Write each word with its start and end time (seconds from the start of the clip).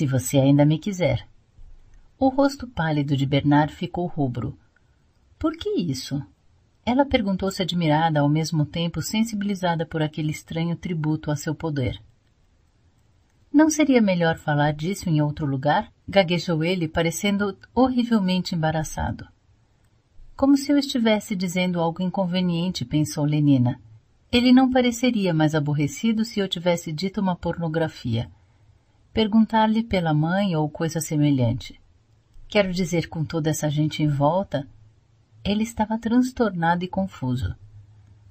Se 0.00 0.06
você 0.06 0.38
ainda 0.38 0.64
me 0.64 0.78
quiser. 0.78 1.28
O 2.18 2.30
rosto 2.30 2.66
pálido 2.66 3.14
de 3.14 3.26
Bernard 3.26 3.74
ficou 3.74 4.06
rubro. 4.06 4.58
Por 5.38 5.54
que 5.58 5.68
isso? 5.78 6.24
Ela 6.86 7.04
perguntou-se 7.04 7.60
admirada, 7.60 8.20
ao 8.20 8.26
mesmo 8.26 8.64
tempo 8.64 9.02
sensibilizada 9.02 9.84
por 9.84 10.00
aquele 10.00 10.30
estranho 10.30 10.74
tributo 10.74 11.30
a 11.30 11.36
seu 11.36 11.54
poder. 11.54 12.00
Não 13.52 13.68
seria 13.68 14.00
melhor 14.00 14.38
falar 14.38 14.72
disso 14.72 15.06
em 15.10 15.20
outro 15.20 15.44
lugar? 15.44 15.92
Gaguejou 16.08 16.64
ele, 16.64 16.88
parecendo 16.88 17.54
horrivelmente 17.74 18.54
embaraçado. 18.54 19.28
Como 20.34 20.56
se 20.56 20.72
eu 20.72 20.78
estivesse 20.78 21.36
dizendo 21.36 21.78
algo 21.78 22.02
inconveniente, 22.02 22.86
pensou 22.86 23.26
Lenina. 23.26 23.78
Ele 24.32 24.50
não 24.50 24.70
pareceria 24.70 25.34
mais 25.34 25.54
aborrecido 25.54 26.24
se 26.24 26.40
eu 26.40 26.48
tivesse 26.48 26.90
dito 26.90 27.20
uma 27.20 27.36
pornografia. 27.36 28.30
Perguntar-lhe 29.12 29.82
pela 29.82 30.14
mãe 30.14 30.54
ou 30.54 30.68
coisa 30.70 31.00
semelhante. 31.00 31.80
Quero 32.48 32.72
dizer, 32.72 33.08
com 33.08 33.24
toda 33.24 33.50
essa 33.50 33.68
gente 33.68 34.02
em 34.02 34.08
volta, 34.08 34.66
ele 35.44 35.64
estava 35.64 35.98
transtornado 35.98 36.84
e 36.84 36.88
confuso. 36.88 37.54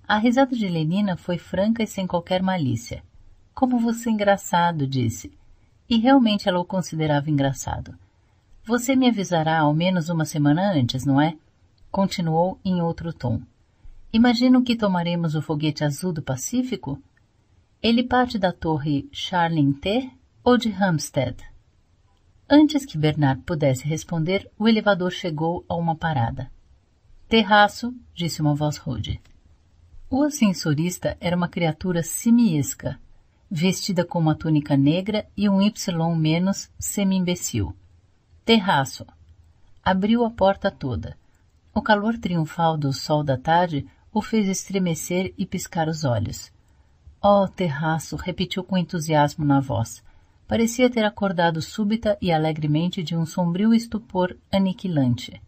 A 0.07 0.17
risada 0.17 0.55
de 0.55 0.67
Lenina 0.67 1.17
foi 1.17 1.37
franca 1.37 1.83
e 1.83 1.87
sem 1.87 2.07
qualquer 2.07 2.41
malícia. 2.41 3.03
Como 3.53 3.77
você 3.77 4.09
é 4.09 4.11
engraçado, 4.13 4.87
disse. 4.87 5.31
E 5.89 5.97
realmente 5.97 6.47
ela 6.47 6.59
o 6.59 6.65
considerava 6.65 7.29
engraçado. 7.29 7.93
Você 8.63 8.95
me 8.95 9.09
avisará 9.09 9.59
ao 9.59 9.73
menos 9.73 10.07
uma 10.09 10.23
semana 10.23 10.71
antes, 10.71 11.05
não 11.05 11.19
é? 11.19 11.35
Continuou 11.91 12.59
em 12.63 12.81
outro 12.81 13.11
tom. 13.11 13.41
Imagino 14.13 14.63
que 14.63 14.75
tomaremos 14.75 15.35
o 15.35 15.41
foguete 15.41 15.83
azul 15.83 16.13
do 16.13 16.21
Pacífico? 16.21 17.01
Ele 17.81 18.03
parte 18.03 18.37
da 18.37 18.51
torre 18.51 19.09
Charling 19.11 19.73
T 19.73 20.09
ou 20.49 20.57
de 20.57 20.71
Hampstead? 20.71 21.45
Antes 22.49 22.83
que 22.83 22.97
Bernard 22.97 23.43
pudesse 23.43 23.85
responder, 23.87 24.49
o 24.57 24.67
elevador 24.67 25.11
chegou 25.11 25.63
a 25.69 25.75
uma 25.75 25.95
parada. 25.95 26.51
Terraço, 27.27 27.93
disse 28.15 28.41
uma 28.41 28.55
voz 28.55 28.77
rude. 28.77 29.21
O 30.09 30.23
ascensorista 30.23 31.15
era 31.21 31.37
uma 31.37 31.47
criatura 31.47 32.01
simiesca, 32.01 32.99
vestida 33.47 34.03
com 34.03 34.17
uma 34.17 34.33
túnica 34.33 34.75
negra 34.75 35.27
e 35.37 35.47
um 35.47 35.61
Y 35.61 36.15
menos 36.15 36.71
semi-imbecil. 36.79 37.75
Terraço. 38.43 39.05
Abriu 39.83 40.25
a 40.25 40.31
porta 40.31 40.71
toda. 40.71 41.15
O 41.75 41.79
calor 41.79 42.17
triunfal 42.17 42.75
do 42.75 42.91
sol 42.91 43.23
da 43.23 43.37
tarde 43.37 43.85
o 44.11 44.19
fez 44.19 44.47
estremecer 44.47 45.31
e 45.37 45.45
piscar 45.45 45.87
os 45.87 46.03
olhos. 46.03 46.51
Oh, 47.21 47.47
terraço! 47.47 48.15
repetiu 48.15 48.63
com 48.63 48.75
entusiasmo 48.75 49.45
na 49.45 49.59
voz. 49.59 50.01
Parecia 50.49 50.89
ter 50.89 51.05
acordado 51.05 51.61
súbita 51.61 52.17
e 52.19 52.31
alegremente 52.31 53.03
de 53.03 53.15
um 53.15 53.23
sombrio 53.23 53.71
estupor 53.71 54.35
aniquilante. 54.51 55.39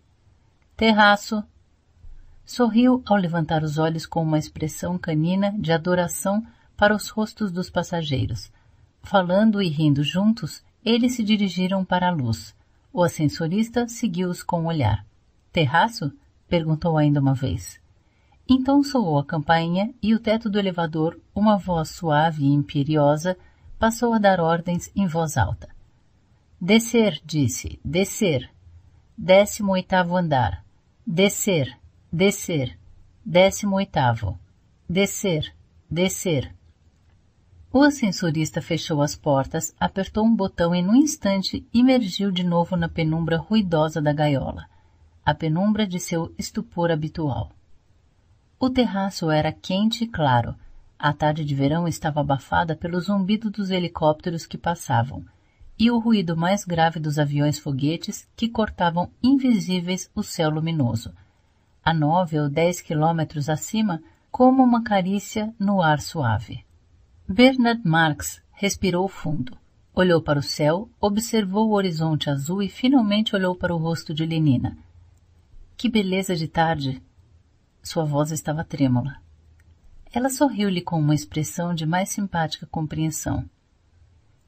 Terraço! 0.77 1.43
Sorriu 2.45 3.01
ao 3.07 3.17
levantar 3.17 3.63
os 3.63 3.79
olhos 3.79 4.05
com 4.05 4.21
uma 4.21 4.37
expressão 4.37 4.99
canina 4.99 5.55
de 5.57 5.71
adoração 5.71 6.45
para 6.77 6.95
os 6.95 7.09
rostos 7.09 7.51
dos 7.51 7.67
passageiros. 7.67 8.51
Falando 9.01 9.59
e 9.59 9.69
rindo 9.69 10.03
juntos, 10.03 10.63
eles 10.85 11.15
se 11.15 11.23
dirigiram 11.23 11.83
para 11.83 12.09
a 12.09 12.11
luz. 12.11 12.55
O 12.93 13.01
ascensorista 13.01 13.87
seguiu-os 13.87 14.43
com 14.43 14.65
o 14.65 14.67
olhar. 14.67 15.03
Terraço? 15.51 16.11
perguntou 16.47 16.95
ainda 16.95 17.19
uma 17.19 17.33
vez. 17.33 17.81
Então 18.47 18.83
soou 18.83 19.17
a 19.17 19.25
campainha 19.25 19.95
e 19.99 20.13
o 20.13 20.19
teto 20.19 20.47
do 20.47 20.59
elevador, 20.59 21.19
uma 21.33 21.57
voz 21.57 21.89
suave 21.89 22.43
e 22.43 22.53
imperiosa, 22.53 23.35
passou 23.81 24.13
a 24.13 24.19
dar 24.19 24.39
ordens 24.39 24.91
em 24.95 25.07
voz 25.07 25.35
alta. 25.35 25.67
Descer, 26.61 27.19
disse, 27.25 27.79
descer. 27.83 28.47
Décimo 29.17 29.71
oitavo 29.71 30.15
andar. 30.15 30.63
Descer, 31.03 31.75
descer. 32.13 32.77
Décimo 33.25 33.77
oitavo. 33.77 34.37
Descer, 34.87 35.51
descer. 35.89 36.53
O 37.73 37.81
ascensorista 37.81 38.61
fechou 38.61 39.01
as 39.01 39.15
portas, 39.15 39.73
apertou 39.79 40.25
um 40.25 40.35
botão 40.35 40.75
e 40.75 40.81
num 40.83 40.95
instante 40.95 41.67
emergiu 41.73 42.31
de 42.31 42.43
novo 42.43 42.75
na 42.75 42.87
penumbra 42.87 43.37
ruidosa 43.37 43.99
da 43.99 44.13
gaiola, 44.13 44.67
a 45.25 45.33
penumbra 45.33 45.87
de 45.87 45.99
seu 45.99 46.31
estupor 46.37 46.91
habitual. 46.91 47.51
O 48.59 48.69
terraço 48.69 49.31
era 49.31 49.51
quente 49.51 50.03
e 50.03 50.07
claro. 50.07 50.53
A 51.03 51.13
tarde 51.13 51.43
de 51.43 51.55
verão 51.55 51.87
estava 51.87 52.21
abafada 52.21 52.75
pelo 52.75 53.01
zumbido 53.01 53.49
dos 53.49 53.71
helicópteros 53.71 54.45
que 54.45 54.55
passavam 54.55 55.25
e 55.79 55.89
o 55.89 55.97
ruído 55.97 56.37
mais 56.37 56.63
grave 56.63 56.99
dos 56.99 57.17
aviões 57.17 57.57
foguetes 57.57 58.29
que 58.35 58.47
cortavam 58.47 59.09
invisíveis 59.23 60.11
o 60.13 60.21
céu 60.21 60.51
luminoso. 60.51 61.11
A 61.83 61.91
nove 61.91 62.39
ou 62.39 62.47
dez 62.47 62.81
quilômetros 62.81 63.49
acima, 63.49 63.99
como 64.29 64.61
uma 64.61 64.83
carícia 64.83 65.51
no 65.57 65.81
ar 65.81 65.99
suave. 65.99 66.63
Bernard 67.27 67.81
Marx 67.83 68.39
respirou 68.51 69.07
fundo. 69.07 69.57
Olhou 69.95 70.21
para 70.21 70.37
o 70.37 70.43
céu, 70.43 70.87
observou 71.01 71.69
o 71.69 71.73
horizonte 71.73 72.29
azul 72.29 72.61
e 72.61 72.69
finalmente 72.69 73.35
olhou 73.35 73.55
para 73.55 73.73
o 73.73 73.79
rosto 73.79 74.13
de 74.13 74.23
Lenina. 74.23 74.77
Que 75.75 75.89
beleza 75.89 76.35
de 76.35 76.47
tarde! 76.47 77.01
Sua 77.81 78.05
voz 78.05 78.29
estava 78.31 78.63
trêmula. 78.63 79.19
Ela 80.13 80.29
sorriu-lhe 80.29 80.81
com 80.81 80.99
uma 80.99 81.15
expressão 81.15 81.73
de 81.73 81.85
mais 81.85 82.09
simpática 82.09 82.65
compreensão. 82.65 83.49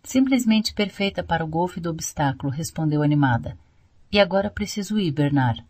Simplesmente 0.04 0.74
perfeita 0.74 1.24
para 1.24 1.46
o 1.46 1.48
golfe 1.48 1.80
do 1.80 1.90
obstáculo, 1.90 2.52
respondeu 2.52 3.02
animada. 3.02 3.58
E 4.12 4.20
agora 4.20 4.50
preciso 4.50 5.00
ir, 5.00 5.12
Bernard. 5.12 5.66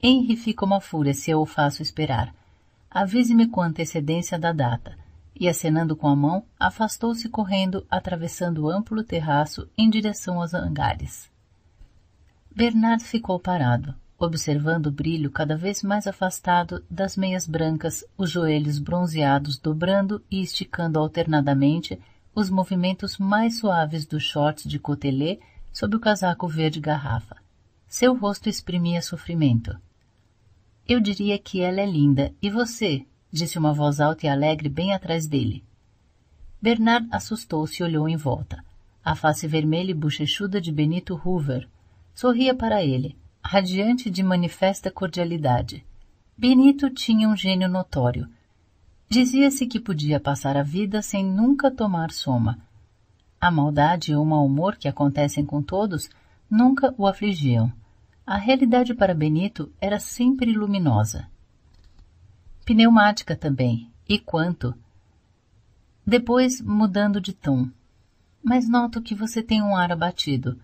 Henry 0.00 0.36
fica 0.36 0.64
uma 0.64 0.80
fúria 0.80 1.12
se 1.12 1.30
eu 1.30 1.40
o 1.40 1.46
faço 1.46 1.82
esperar. 1.82 2.32
Avise-me 2.88 3.48
com 3.48 3.60
antecedência 3.60 4.38
da 4.38 4.52
data 4.52 4.96
e, 5.34 5.48
acenando 5.48 5.96
com 5.96 6.06
a 6.06 6.14
mão, 6.14 6.44
afastou-se 6.58 7.28
correndo, 7.28 7.84
atravessando 7.90 8.64
o 8.64 8.70
amplo 8.70 9.02
terraço 9.02 9.68
em 9.76 9.90
direção 9.90 10.40
aos 10.40 10.54
hangares. 10.54 11.28
Bernard 12.54 13.02
ficou 13.02 13.40
parado, 13.40 13.94
observando 14.18 14.86
o 14.86 14.92
brilho 14.92 15.30
cada 15.30 15.56
vez 15.56 15.82
mais 15.82 16.06
afastado 16.06 16.84
das 16.90 17.16
meias 17.16 17.46
brancas, 17.46 18.04
os 18.16 18.30
joelhos 18.30 18.78
bronzeados 18.78 19.58
dobrando 19.58 20.22
e 20.30 20.42
esticando 20.42 20.98
alternadamente 20.98 21.98
os 22.34 22.50
movimentos 22.50 23.18
mais 23.18 23.58
suaves 23.58 24.04
dos 24.06 24.22
shorts 24.22 24.68
de 24.68 24.78
cotelê 24.78 25.38
sob 25.72 25.96
o 25.96 26.00
casaco 26.00 26.48
verde 26.48 26.80
garrafa. 26.80 27.36
Seu 27.86 28.16
rosto 28.16 28.48
exprimia 28.48 29.02
sofrimento. 29.02 29.76
Eu 30.86 31.00
diria 31.00 31.38
que 31.38 31.60
ela 31.60 31.80
é 31.80 31.86
linda. 31.86 32.32
E 32.42 32.50
você? 32.50 33.06
disse 33.30 33.58
uma 33.58 33.72
voz 33.72 34.00
alta 34.00 34.26
e 34.26 34.28
alegre 34.28 34.68
bem 34.68 34.92
atrás 34.92 35.26
dele. 35.26 35.64
Bernard 36.60 37.08
assustou-se 37.10 37.82
e 37.82 37.84
olhou 37.84 38.08
em 38.08 38.16
volta. 38.16 38.64
A 39.04 39.14
face 39.14 39.46
vermelha 39.46 39.90
e 39.90 39.94
bochechuda 39.94 40.60
de 40.60 40.70
Benito 40.72 41.20
Hoover 41.24 41.68
sorria 42.14 42.54
para 42.54 42.82
ele, 42.82 43.16
radiante 43.44 44.10
de 44.10 44.22
manifesta 44.22 44.90
cordialidade. 44.90 45.84
Benito 46.36 46.88
tinha 46.88 47.28
um 47.28 47.36
gênio 47.36 47.68
notório. 47.68 48.26
Dizia-se 49.08 49.66
que 49.66 49.78
podia 49.78 50.18
passar 50.18 50.56
a 50.56 50.62
vida 50.62 51.02
sem 51.02 51.24
nunca 51.24 51.70
tomar 51.70 52.10
soma. 52.10 52.58
A 53.38 53.50
maldade 53.50 54.12
e 54.12 54.16
o 54.16 54.24
mau 54.24 54.46
humor 54.46 54.76
que 54.76 54.88
acontecem 54.88 55.44
com 55.44 55.62
todos 55.62 56.08
nunca 56.50 56.94
o 56.96 57.06
afligiam. 57.06 57.70
A 58.26 58.38
realidade 58.38 58.94
para 58.94 59.14
Benito 59.14 59.70
era 59.78 60.00
sempre 60.00 60.50
luminosa. 60.52 61.28
Pneumática 62.64 63.36
também. 63.36 63.90
E 64.08 64.18
quanto? 64.18 64.74
Depois, 66.06 66.62
mudando 66.62 67.20
de 67.20 67.34
tom. 67.34 67.68
Mas 68.42 68.66
noto 68.66 69.02
que 69.02 69.14
você 69.14 69.42
tem 69.42 69.62
um 69.62 69.76
ar 69.76 69.92
abatido. 69.92 70.58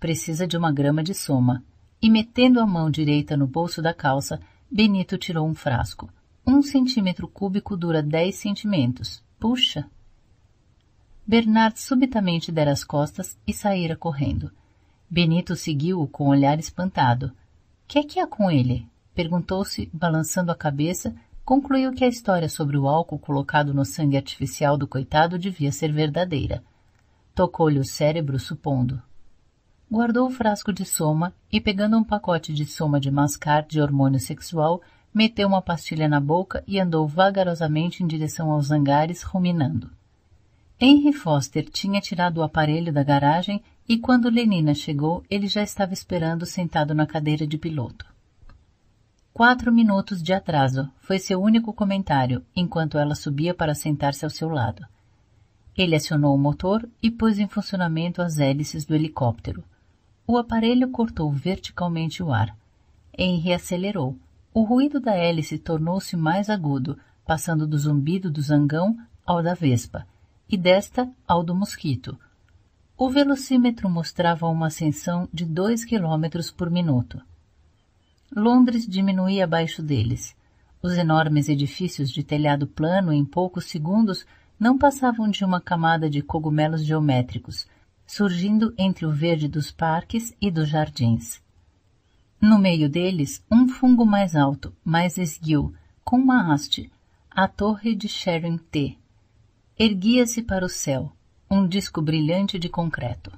Precisa 0.00 0.46
de 0.46 0.56
uma 0.56 0.72
grama 0.72 1.02
de 1.02 1.14
soma. 1.14 1.62
E 2.04 2.10
metendo 2.10 2.60
a 2.60 2.66
mão 2.66 2.90
direita 2.90 3.34
no 3.34 3.46
bolso 3.46 3.80
da 3.80 3.94
calça, 3.94 4.38
Benito 4.70 5.16
tirou 5.16 5.48
um 5.48 5.54
frasco. 5.54 6.10
Um 6.46 6.60
centímetro 6.60 7.26
cúbico 7.26 7.78
dura 7.78 8.02
dez 8.02 8.34
centímetros. 8.34 9.24
Puxa! 9.40 9.88
Bernard 11.26 11.80
subitamente 11.80 12.52
dera 12.52 12.72
as 12.72 12.84
costas 12.84 13.38
e 13.46 13.54
saíra 13.54 13.96
correndo. 13.96 14.52
Benito 15.08 15.56
seguiu-o 15.56 16.06
com 16.06 16.26
um 16.26 16.28
olhar 16.28 16.58
espantado. 16.58 17.32
Que 17.88 18.00
é 18.00 18.04
que 18.04 18.20
há 18.20 18.26
com 18.26 18.50
ele? 18.50 18.86
Perguntou-se, 19.14 19.88
balançando 19.90 20.52
a 20.52 20.54
cabeça, 20.54 21.16
concluiu 21.42 21.90
que 21.90 22.04
a 22.04 22.08
história 22.08 22.50
sobre 22.50 22.76
o 22.76 22.86
álcool 22.86 23.18
colocado 23.18 23.72
no 23.72 23.82
sangue 23.86 24.18
artificial 24.18 24.76
do 24.76 24.86
coitado 24.86 25.38
devia 25.38 25.72
ser 25.72 25.90
verdadeira. 25.90 26.62
Tocou-lhe 27.34 27.78
o 27.78 27.84
cérebro, 27.84 28.38
supondo. 28.38 29.02
Guardou 29.94 30.26
o 30.26 30.30
frasco 30.30 30.72
de 30.72 30.84
soma 30.84 31.32
e, 31.52 31.60
pegando 31.60 31.96
um 31.96 32.02
pacote 32.02 32.52
de 32.52 32.66
soma 32.66 32.98
de 32.98 33.12
mascar 33.12 33.62
de 33.62 33.80
hormônio 33.80 34.18
sexual, 34.18 34.82
meteu 35.14 35.46
uma 35.46 35.62
pastilha 35.62 36.08
na 36.08 36.18
boca 36.18 36.64
e 36.66 36.80
andou 36.80 37.06
vagarosamente 37.06 38.02
em 38.02 38.06
direção 38.08 38.50
aos 38.50 38.72
hangares, 38.72 39.22
ruminando. 39.22 39.88
Henry 40.80 41.12
Foster 41.12 41.70
tinha 41.70 42.00
tirado 42.00 42.38
o 42.38 42.42
aparelho 42.42 42.92
da 42.92 43.04
garagem 43.04 43.62
e 43.88 43.96
quando 43.96 44.28
Lenina 44.28 44.74
chegou, 44.74 45.22
ele 45.30 45.46
já 45.46 45.62
estava 45.62 45.92
esperando 45.92 46.44
sentado 46.44 46.92
na 46.92 47.06
cadeira 47.06 47.46
de 47.46 47.56
piloto. 47.56 48.04
Quatro 49.32 49.72
minutos 49.72 50.20
de 50.20 50.32
atraso 50.32 50.90
foi 51.02 51.20
seu 51.20 51.40
único 51.40 51.72
comentário 51.72 52.44
enquanto 52.56 52.98
ela 52.98 53.14
subia 53.14 53.54
para 53.54 53.76
sentar-se 53.76 54.24
ao 54.24 54.30
seu 54.30 54.48
lado. 54.48 54.84
Ele 55.78 55.94
acionou 55.94 56.34
o 56.34 56.38
motor 56.38 56.84
e 57.00 57.12
pôs 57.12 57.38
em 57.38 57.46
funcionamento 57.46 58.20
as 58.20 58.40
hélices 58.40 58.84
do 58.84 58.92
helicóptero. 58.92 59.62
O 60.26 60.38
aparelho 60.38 60.88
cortou 60.88 61.30
verticalmente 61.30 62.22
o 62.22 62.32
ar. 62.32 62.56
Henry 63.16 63.52
acelerou. 63.52 64.16
O 64.54 64.62
ruído 64.62 64.98
da 64.98 65.14
hélice 65.14 65.58
tornou-se 65.58 66.16
mais 66.16 66.48
agudo, 66.48 66.98
passando 67.26 67.66
do 67.66 67.76
zumbido 67.78 68.30
do 68.30 68.40
zangão 68.40 68.96
ao 69.26 69.42
da 69.42 69.54
vespa, 69.54 70.06
e 70.48 70.56
desta 70.56 71.10
ao 71.26 71.42
do 71.42 71.54
mosquito. 71.54 72.18
O 72.96 73.10
velocímetro 73.10 73.90
mostrava 73.90 74.46
uma 74.46 74.68
ascensão 74.68 75.28
de 75.32 75.44
dois 75.44 75.84
quilômetros 75.84 76.50
por 76.50 76.70
minuto. 76.70 77.20
Londres 78.34 78.86
diminuía 78.86 79.44
abaixo 79.44 79.82
deles. 79.82 80.34
Os 80.80 80.92
enormes 80.92 81.48
edifícios 81.48 82.10
de 82.10 82.22
telhado 82.22 82.66
plano 82.66 83.12
em 83.12 83.24
poucos 83.24 83.66
segundos 83.66 84.24
não 84.58 84.78
passavam 84.78 85.28
de 85.28 85.44
uma 85.44 85.60
camada 85.60 86.08
de 86.08 86.22
cogumelos 86.22 86.84
geométricos, 86.84 87.66
surgindo 88.06 88.74
entre 88.78 89.06
o 89.06 89.10
verde 89.10 89.48
dos 89.48 89.70
parques 89.70 90.34
e 90.40 90.50
dos 90.50 90.68
jardins. 90.68 91.42
No 92.40 92.58
meio 92.58 92.88
deles, 92.88 93.42
um 93.50 93.68
fungo 93.68 94.04
mais 94.04 94.36
alto, 94.36 94.74
mais 94.84 95.16
esguio, 95.16 95.74
com 96.04 96.16
uma 96.16 96.52
haste, 96.52 96.90
a 97.30 97.48
torre 97.48 97.94
de 97.94 98.06
Sharon 98.06 98.58
T. 98.58 98.98
Erguia-se 99.78 100.42
para 100.42 100.64
o 100.64 100.68
céu, 100.68 101.12
um 101.50 101.66
disco 101.66 102.02
brilhante 102.02 102.58
de 102.58 102.68
concreto. 102.68 103.32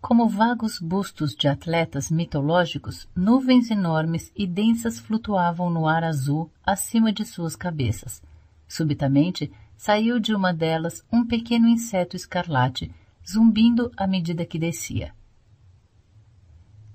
Como 0.00 0.28
vagos 0.28 0.78
bustos 0.78 1.34
de 1.34 1.48
atletas 1.48 2.10
mitológicos, 2.10 3.08
nuvens 3.16 3.70
enormes 3.70 4.30
e 4.36 4.46
densas 4.46 5.00
flutuavam 5.00 5.70
no 5.70 5.88
ar 5.88 6.04
azul 6.04 6.50
acima 6.64 7.12
de 7.12 7.24
suas 7.24 7.56
cabeças. 7.56 8.22
Subitamente, 8.68 9.50
saiu 9.76 10.20
de 10.20 10.34
uma 10.34 10.52
delas 10.52 11.04
um 11.12 11.26
pequeno 11.26 11.66
inseto 11.66 12.14
escarlate, 12.14 12.94
zumbindo 13.28 13.92
à 13.96 14.06
medida 14.06 14.46
que 14.46 14.58
descia. 14.58 15.12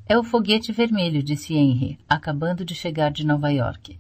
É 0.06 0.18
o 0.18 0.24
foguete 0.24 0.72
vermelho, 0.72 1.22
disse 1.22 1.54
Henry, 1.54 2.00
acabando 2.10 2.66
de 2.66 2.74
chegar 2.74 3.12
de 3.12 3.26
Nova 3.26 3.50
York. 3.50 4.00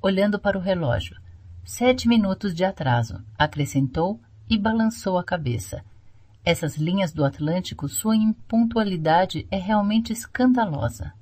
Olhando 0.00 0.38
para 0.38 0.56
o 0.56 0.60
relógio. 0.60 1.16
Sete 1.64 2.08
minutos 2.08 2.54
de 2.54 2.64
atraso, 2.64 3.22
acrescentou 3.36 4.20
e 4.48 4.56
balançou 4.56 5.18
a 5.18 5.24
cabeça. 5.24 5.84
Essas 6.44 6.76
linhas 6.76 7.12
do 7.12 7.24
Atlântico, 7.24 7.88
sua 7.88 8.16
impontualidade 8.16 9.46
é 9.50 9.58
realmente 9.58 10.12
escandalosa. 10.12 11.12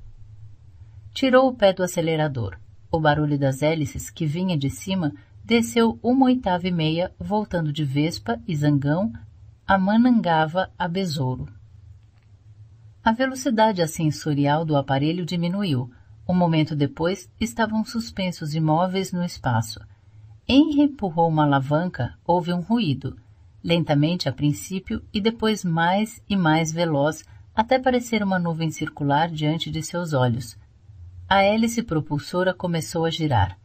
Tirou 1.13 1.49
o 1.49 1.55
pé 1.55 1.73
do 1.73 1.83
acelerador. 1.83 2.59
O 2.91 3.01
barulho 3.01 3.39
das 3.39 3.63
hélices, 3.63 4.11
que 4.11 4.27
vinha 4.27 4.57
de 4.57 4.71
cima, 4.71 5.13
desceu 5.45 5.99
uma 6.03 6.27
oitava 6.27 6.69
e 6.69 6.71
meia, 6.71 7.13
voltando 7.19 7.73
de 7.73 7.85
Vespa 7.85 8.41
e 8.47 8.55
Zangão 8.55 9.13
a 9.73 9.79
Manangava 9.79 10.69
a 10.77 10.89
Besouro. 10.89 11.47
A 13.05 13.13
velocidade 13.13 13.81
ascensorial 13.81 14.65
do 14.65 14.77
aparelho 14.77 15.25
diminuiu. 15.25 15.89
Um 16.29 16.35
momento 16.35 16.75
depois, 16.75 17.31
estavam 17.41 17.85
suspensos 17.85 18.53
imóveis 18.57 19.13
no 19.13 19.23
espaço. 19.23 19.79
Henry 20.49 20.81
empurrou 20.81 21.29
uma 21.29 21.45
alavanca, 21.45 22.19
houve 22.27 22.53
um 22.53 22.59
ruído 22.59 23.17
lentamente 23.63 24.29
a 24.29 24.33
princípio 24.33 25.05
e 25.15 25.21
depois 25.21 25.65
mais 25.65 26.21
e 26.29 26.35
mais 26.37 26.73
veloz, 26.73 27.25
até 27.55 27.79
parecer 27.79 28.25
uma 28.25 28.41
nuvem 28.41 28.73
circular 28.73 29.31
diante 29.31 29.71
de 29.71 29.85
seus 29.85 30.13
olhos. 30.13 30.59
A 31.29 31.45
hélice 31.45 31.85
propulsora 31.85 32.53
começou 32.53 33.05
a 33.05 33.11
girar. 33.11 33.57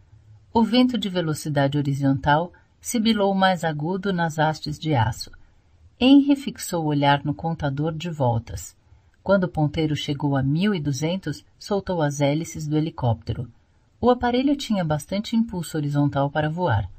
O 0.53 0.63
vento 0.63 0.99
de 0.99 1.09
velocidade 1.09 1.79
horizontal 1.79 2.53
sibilou 2.79 3.33
mais 3.33 3.63
agudo 3.63 4.13
nas 4.13 4.37
hastes 4.37 4.77
de 4.77 4.93
aço. 4.93 5.31
Henry 5.97 6.35
fixou 6.35 6.83
o 6.83 6.87
olhar 6.87 7.23
no 7.23 7.33
contador 7.33 7.93
de 7.93 8.09
voltas. 8.09 8.75
Quando 9.23 9.45
o 9.45 9.49
ponteiro 9.49 9.95
chegou 9.95 10.35
a 10.35 10.43
mil 10.43 10.75
e 10.75 10.79
duzentos, 10.79 11.45
soltou 11.57 12.01
as 12.01 12.19
hélices 12.19 12.67
do 12.67 12.75
helicóptero. 12.75 13.49
O 14.01 14.09
aparelho 14.09 14.57
tinha 14.57 14.83
bastante 14.83 15.37
impulso 15.37 15.77
horizontal 15.77 16.29
para 16.29 16.49
voar. 16.49 16.89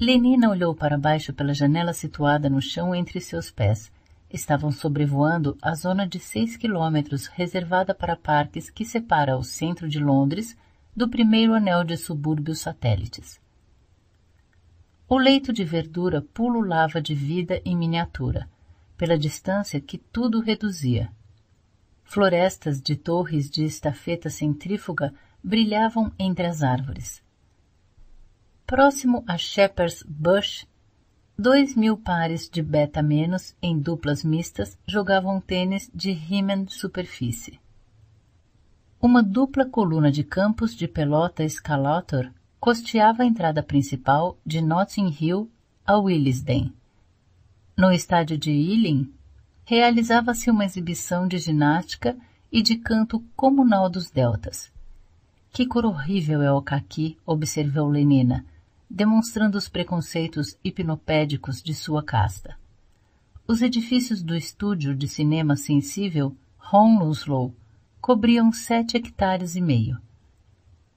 Lenina 0.00 0.48
olhou 0.48 0.72
para 0.72 0.96
baixo 0.96 1.32
pela 1.32 1.52
janela 1.52 1.92
situada 1.92 2.48
no 2.48 2.62
chão 2.62 2.94
entre 2.94 3.20
seus 3.20 3.50
pés. 3.50 3.90
Estavam 4.32 4.70
sobrevoando 4.70 5.58
a 5.60 5.74
zona 5.74 6.06
de 6.06 6.20
seis 6.20 6.56
quilômetros 6.56 7.26
reservada 7.26 7.92
para 7.92 8.14
parques 8.14 8.70
que 8.70 8.84
separa 8.84 9.36
o 9.36 9.42
centro 9.42 9.88
de 9.88 9.98
Londres 9.98 10.56
do 10.94 11.08
primeiro 11.08 11.54
anel 11.54 11.82
de 11.82 11.96
subúrbios 11.96 12.60
satélites. 12.60 13.40
O 15.08 15.18
leito 15.18 15.52
de 15.52 15.64
verdura 15.64 16.20
pululava 16.20 17.00
de 17.00 17.14
vida 17.14 17.62
em 17.64 17.76
miniatura, 17.76 18.48
pela 18.96 19.16
distância 19.16 19.80
que 19.80 19.98
tudo 19.98 20.40
reduzia. 20.40 21.12
Florestas 22.02 22.82
de 22.82 22.96
torres 22.96 23.48
de 23.48 23.64
estafeta 23.64 24.28
centrífuga 24.28 25.14
brilhavam 25.42 26.12
entre 26.18 26.44
as 26.46 26.60
árvores. 26.64 27.22
Próximo 28.66 29.22
a 29.28 29.38
Shepherd's 29.38 30.02
Bush, 30.02 30.66
dois 31.38 31.76
mil 31.76 31.96
pares 31.96 32.50
de 32.50 32.60
beta 32.60 33.00
menos 33.00 33.54
em 33.62 33.78
duplas 33.78 34.24
mistas 34.24 34.76
jogavam 34.88 35.40
tênis 35.40 35.88
de 35.94 36.10
Riemann 36.10 36.66
superfície. 36.66 37.60
Uma 39.00 39.22
dupla 39.22 39.66
coluna 39.66 40.10
de 40.10 40.24
campos 40.24 40.74
de 40.74 40.88
pelota 40.88 41.44
escalator 41.44 42.32
costeava 42.66 43.22
a 43.22 43.26
entrada 43.26 43.62
principal 43.62 44.36
de 44.44 44.60
Notting 44.60 45.16
Hill 45.20 45.48
a 45.86 45.96
Willesden. 45.98 46.74
No 47.78 47.92
estádio 47.92 48.36
de 48.36 48.50
Ealing, 48.50 49.08
realizava-se 49.64 50.50
uma 50.50 50.64
exibição 50.64 51.28
de 51.28 51.38
ginástica 51.38 52.16
e 52.50 52.60
de 52.60 52.74
canto 52.74 53.20
comunal 53.36 53.88
dos 53.88 54.10
deltas. 54.10 54.72
Que 55.52 55.64
cor 55.64 55.86
horrível 55.86 56.42
é 56.42 56.50
o 56.50 56.60
caqui, 56.60 57.16
observou 57.24 57.88
Lenina, 57.88 58.44
demonstrando 58.90 59.56
os 59.56 59.68
preconceitos 59.68 60.58
hipnopédicos 60.64 61.62
de 61.62 61.72
sua 61.72 62.02
casta. 62.02 62.56
Os 63.46 63.62
edifícios 63.62 64.24
do 64.24 64.34
estúdio 64.34 64.92
de 64.92 65.06
cinema 65.06 65.54
sensível 65.54 66.36
Hounslow 66.72 67.54
cobriam 68.00 68.50
sete 68.50 68.96
hectares 68.96 69.54
e 69.54 69.60
meio. 69.60 70.04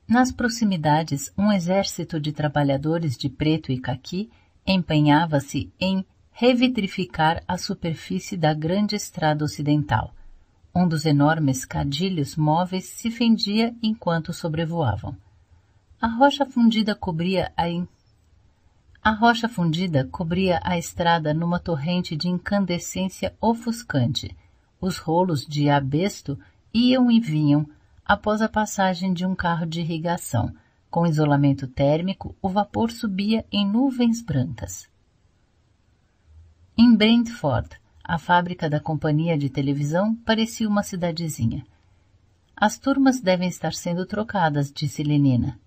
Nas 0.10 0.32
proximidades, 0.32 1.32
um 1.38 1.52
exército 1.52 2.20
de 2.20 2.32
trabalhadores 2.32 3.16
de 3.16 3.30
preto 3.30 3.72
e 3.72 3.80
caqui 3.80 4.28
empenhava-se 4.66 5.72
em 5.80 6.04
revitrificar 6.32 7.44
a 7.48 7.60
superfície 7.60 8.36
da 8.36 8.52
grande 8.52 8.96
estrada 8.96 9.46
ocidental. 9.46 10.12
Um 10.74 10.88
dos 10.88 11.06
enormes 11.06 11.64
cadilhos 11.64 12.36
móveis 12.36 12.86
se 12.86 13.12
fendia 13.12 13.72
enquanto 13.84 14.34
sobrevoavam. 14.34 15.16
A 16.02 16.08
rocha 16.08 16.44
fundida 16.44 16.96
cobria 16.96 17.54
a 17.56 17.70
in... 17.70 17.88
A 19.04 19.12
rocha 19.12 19.48
fundida 19.48 20.08
cobria 20.12 20.60
a 20.64 20.76
estrada 20.76 21.36
numa 21.36 21.60
torrente 21.60 22.16
de 22.16 22.28
incandescência 22.28 23.36
ofuscante. 23.40 24.36
Os 24.82 24.98
rolos 24.98 25.46
de 25.46 25.70
abesto 25.70 26.36
iam 26.74 27.12
e 27.12 27.20
vinham 27.20 27.70
após 28.10 28.42
a 28.42 28.50
passagem 28.50 29.14
de 29.14 29.24
um 29.24 29.36
carro 29.36 29.68
de 29.68 29.82
irrigação. 29.82 30.52
Com 30.90 31.06
isolamento 31.06 31.68
térmico, 31.68 32.36
o 32.42 32.50
vapor 32.50 32.90
subia 32.90 33.46
em 33.52 33.64
nuvens 33.64 34.20
brancas. 34.20 34.90
Em 36.76 36.96
Brentford, 36.96 37.70
a 38.04 38.18
fábrica 38.18 38.68
da 38.68 38.80
companhia 38.80 39.38
de 39.38 39.48
televisão 39.48 40.16
parecia 40.26 40.68
uma 40.68 40.82
cidadezinha. 40.82 41.64
As 42.58 42.80
turmas 42.80 43.22
devem 43.22 43.48
estar 43.48 43.76
sendo 43.76 44.08
trocadas, 44.08 44.72
disse 44.72 45.04
Lenina. 45.04 45.60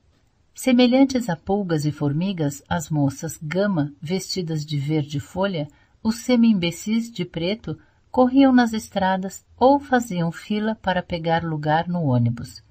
Semelhantes 0.53 1.29
a 1.29 1.37
pulgas 1.37 1.85
e 1.85 1.93
formigas, 1.93 2.61
as 2.69 2.91
moças 2.91 3.39
gama, 3.41 3.93
vestidas 4.03 4.67
de 4.67 4.79
verde 4.79 5.21
folha, 5.21 5.69
os 6.03 6.17
semi-imbecis 6.17 7.09
de 7.09 7.25
preto, 7.25 7.79
corriam 8.13 8.53
nas 8.53 8.75
estradas 8.75 9.43
ou 9.57 9.81
faziam 9.81 10.31
fila 10.31 10.75
para 10.75 11.03
pegar 11.03 11.43
lugar 11.43 11.89
no 11.89 12.03
ônibus. 12.03 12.63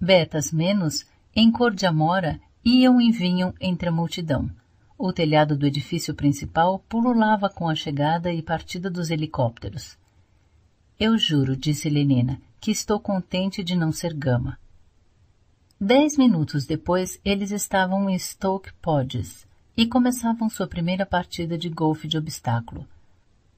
Betas 0.00 0.50
menos, 0.50 1.06
em 1.34 1.50
cor 1.52 1.72
de 1.72 1.86
amora, 1.86 2.40
iam 2.64 3.00
e 3.00 3.12
vinham 3.12 3.54
entre 3.60 3.88
a 3.88 3.92
multidão. 3.92 4.50
O 4.98 5.12
telhado 5.12 5.56
do 5.56 5.64
edifício 5.64 6.12
principal 6.12 6.80
pululava 6.88 7.48
com 7.48 7.68
a 7.68 7.74
chegada 7.76 8.32
e 8.32 8.42
partida 8.42 8.90
dos 8.90 9.10
helicópteros. 9.10 9.96
Eu 10.98 11.16
juro, 11.16 11.56
disse 11.56 11.88
Lenina, 11.88 12.40
que 12.60 12.72
estou 12.72 12.98
contente 12.98 13.62
de 13.62 13.76
não 13.76 13.92
ser 13.92 14.12
gama. 14.12 14.58
Dez 15.80 16.16
minutos 16.16 16.66
depois, 16.66 17.20
eles 17.24 17.52
estavam 17.52 18.10
em 18.10 18.18
Stoke 18.18 18.72
Podges 18.82 19.46
e 19.76 19.86
começavam 19.86 20.50
sua 20.50 20.66
primeira 20.66 21.06
partida 21.06 21.56
de 21.56 21.68
golfe 21.68 22.08
de 22.08 22.18
obstáculo. 22.18 22.84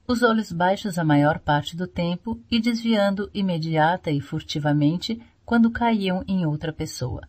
Os 0.07 0.23
olhos 0.23 0.51
baixos 0.51 0.97
a 0.97 1.03
maior 1.03 1.39
parte 1.39 1.75
do 1.75 1.87
tempo 1.87 2.39
e 2.49 2.59
desviando 2.59 3.29
imediata 3.33 4.11
e 4.11 4.19
furtivamente 4.19 5.21
quando 5.45 5.71
caíam 5.71 6.23
em 6.27 6.45
outra 6.45 6.73
pessoa. 6.73 7.27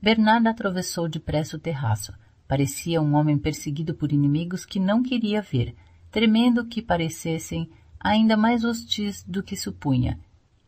Bernard 0.00 0.48
atravessou 0.48 1.08
depressa 1.08 1.56
o 1.56 1.60
terraço. 1.60 2.12
Parecia 2.48 3.00
um 3.00 3.14
homem 3.14 3.38
perseguido 3.38 3.94
por 3.94 4.12
inimigos 4.12 4.64
que 4.64 4.80
não 4.80 5.02
queria 5.02 5.42
ver, 5.42 5.74
tremendo 6.10 6.64
que 6.64 6.82
parecessem 6.82 7.70
ainda 7.98 8.36
mais 8.36 8.64
hostis 8.64 9.22
do 9.24 9.42
que 9.42 9.56
supunha, 9.56 10.18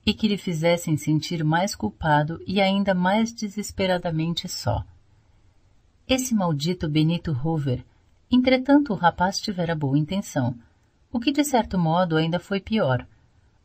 e 0.05 0.13
que 0.13 0.29
lhe 0.29 0.37
fizessem 0.37 0.97
sentir 0.97 1.43
mais 1.43 1.75
culpado 1.75 2.41
e 2.47 2.61
ainda 2.61 2.95
mais 2.95 3.33
desesperadamente 3.33 4.49
só. 4.49 4.85
Esse 6.07 6.35
maldito 6.35 6.89
Benito 6.89 7.33
Hoover. 7.33 7.85
Entretanto, 8.31 8.93
o 8.93 8.97
rapaz 8.97 9.41
tivera 9.41 9.75
boa 9.75 9.99
intenção, 9.99 10.59
o 11.13 11.21
que 11.21 11.31
de 11.31 11.45
certo 11.45 11.79
modo 11.79 12.17
ainda 12.17 12.41
foi 12.41 12.59
pior. 12.59 13.07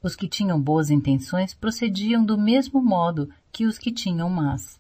Os 0.03 0.15
que 0.15 0.27
tinham 0.27 0.61
boas 0.61 0.89
intenções 0.89 1.53
procediam 1.53 2.23
do 2.23 2.37
mesmo 2.37 2.81
modo 2.81 3.29
que 3.51 3.65
os 3.65 3.77
que 3.77 3.91
tinham 3.91 4.29
más. 4.29 4.79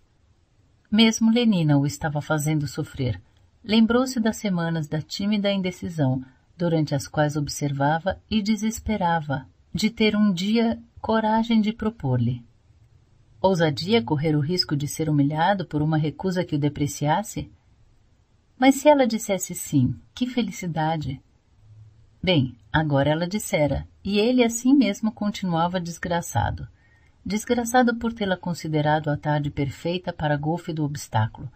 Mesmo 0.91 1.31
Lenina 1.31 1.77
o 1.77 1.85
estava 1.85 2.21
fazendo 2.21 2.67
sofrer. 2.67 3.21
Lembrou-se 3.63 4.19
das 4.19 4.37
semanas 4.37 4.87
da 4.87 5.01
tímida 5.01 5.51
indecisão, 5.51 6.23
durante 6.57 6.93
as 6.93 7.07
quais 7.07 7.35
observava 7.35 8.19
e 8.29 8.41
desesperava 8.41 9.47
de 9.73 9.89
ter 9.89 10.15
um 10.15 10.31
dia 10.31 10.79
coragem 11.01 11.61
de 11.61 11.71
propor-lhe. 11.71 12.43
Ousadia 13.39 14.01
correr 14.01 14.35
o 14.35 14.39
risco 14.39 14.75
de 14.75 14.87
ser 14.87 15.09
humilhado 15.09 15.65
por 15.65 15.81
uma 15.81 15.97
recusa 15.97 16.43
que 16.43 16.55
o 16.55 16.59
depreciasse? 16.59 17.51
Mas 18.57 18.75
se 18.75 18.89
ela 18.89 19.05
dissesse 19.05 19.53
sim, 19.53 19.95
que 20.15 20.25
felicidade! 20.25 21.21
Bem, 22.21 22.55
agora 22.73 23.09
ela 23.09 23.27
dissera, 23.27 23.87
e 24.03 24.19
ele 24.19 24.43
assim 24.43 24.73
mesmo 24.73 25.11
continuava 25.11 25.79
desgraçado. 25.79 26.67
Desgraçado 27.25 27.95
por 27.95 28.13
tê-la 28.13 28.37
considerado 28.37 29.09
a 29.09 29.17
tarde 29.17 29.49
perfeita 29.49 30.11
para 30.11 30.37
golfe 30.37 30.73
do 30.73 30.83
obstáculo, 30.83 31.51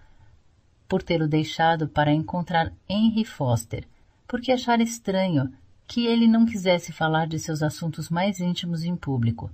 por 0.87 1.01
tê-lo 1.01 1.27
deixado 1.27 1.87
para 1.87 2.11
encontrar 2.11 2.73
Henry 2.87 3.23
Foster, 3.23 3.87
porque 4.27 4.51
achara 4.51 4.83
estranho 4.83 5.51
que 5.87 6.05
ele 6.05 6.27
não 6.27 6.45
quisesse 6.45 6.91
falar 6.91 7.27
de 7.27 7.39
seus 7.39 7.63
assuntos 7.63 8.09
mais 8.09 8.39
íntimos 8.39 8.83
em 8.83 8.95
público. 8.95 9.49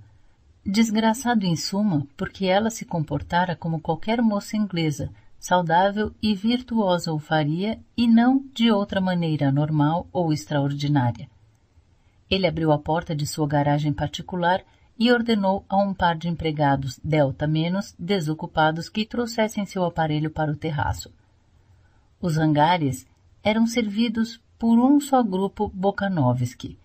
Desgraçado 0.64 1.46
em 1.46 1.56
suma, 1.56 2.06
porque 2.16 2.46
ela 2.46 2.70
se 2.70 2.84
comportara 2.84 3.56
como 3.56 3.80
qualquer 3.80 4.20
moça 4.20 4.56
inglesa, 4.56 5.10
saudável 5.38 6.14
e 6.22 6.34
virtuosa 6.34 7.12
o 7.12 7.18
faria 7.18 7.78
e 7.96 8.06
não 8.06 8.44
de 8.52 8.70
outra 8.70 9.00
maneira 9.00 9.52
normal 9.52 10.08
ou 10.12 10.32
extraordinária. 10.32 11.28
Ele 12.28 12.46
abriu 12.46 12.72
a 12.72 12.78
porta 12.78 13.14
de 13.14 13.26
sua 13.26 13.46
garagem 13.46 13.92
particular 13.92 14.62
e 14.98 15.12
ordenou 15.12 15.64
a 15.68 15.76
um 15.76 15.94
par 15.94 16.16
de 16.16 16.28
empregados 16.28 16.98
delta 17.02 17.46
menos 17.46 17.94
desocupados 17.98 18.88
que 18.88 19.06
trouxessem 19.06 19.64
seu 19.64 19.84
aparelho 19.84 20.30
para 20.30 20.50
o 20.50 20.56
terraço. 20.56 21.12
Os 22.20 22.36
hangares 22.36 23.06
eram 23.42 23.66
servidos 23.66 24.40
por 24.58 24.76
um 24.78 25.00
só 25.00 25.22
grupo 25.22 25.68
Bokanovski, 25.68 26.76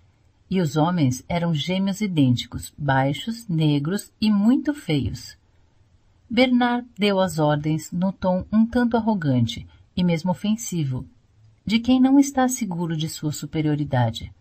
e 0.47 0.61
os 0.61 0.77
homens 0.77 1.25
eram 1.27 1.55
gêmeos 1.55 2.01
idênticos, 2.01 2.71
baixos, 2.77 3.47
negros 3.47 4.11
e 4.21 4.29
muito 4.29 4.73
feios. 4.75 5.35
Bernard 6.29 6.87
deu 6.97 7.19
as 7.19 7.37
ordens 7.37 7.91
no 7.91 8.11
tom 8.11 8.45
um 8.51 8.65
tanto 8.65 8.97
arrogante 8.97 9.67
e 9.95 10.03
mesmo 10.03 10.31
ofensivo, 10.31 11.05
de 11.65 11.79
quem 11.79 11.99
não 11.99 12.19
está 12.19 12.47
seguro 12.47 12.97
de 12.97 13.07
sua 13.07 13.31
superioridade. 13.31 14.33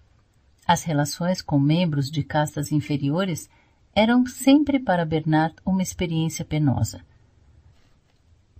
As 0.66 0.82
relações 0.84 1.42
com 1.42 1.58
membros 1.58 2.10
de 2.10 2.22
castas 2.22 2.72
inferiores 2.72 3.50
eram 3.94 4.26
sempre 4.26 4.78
para 4.78 5.04
Bernard 5.04 5.54
uma 5.66 5.82
experiência 5.82 6.44
penosa. 6.44 7.00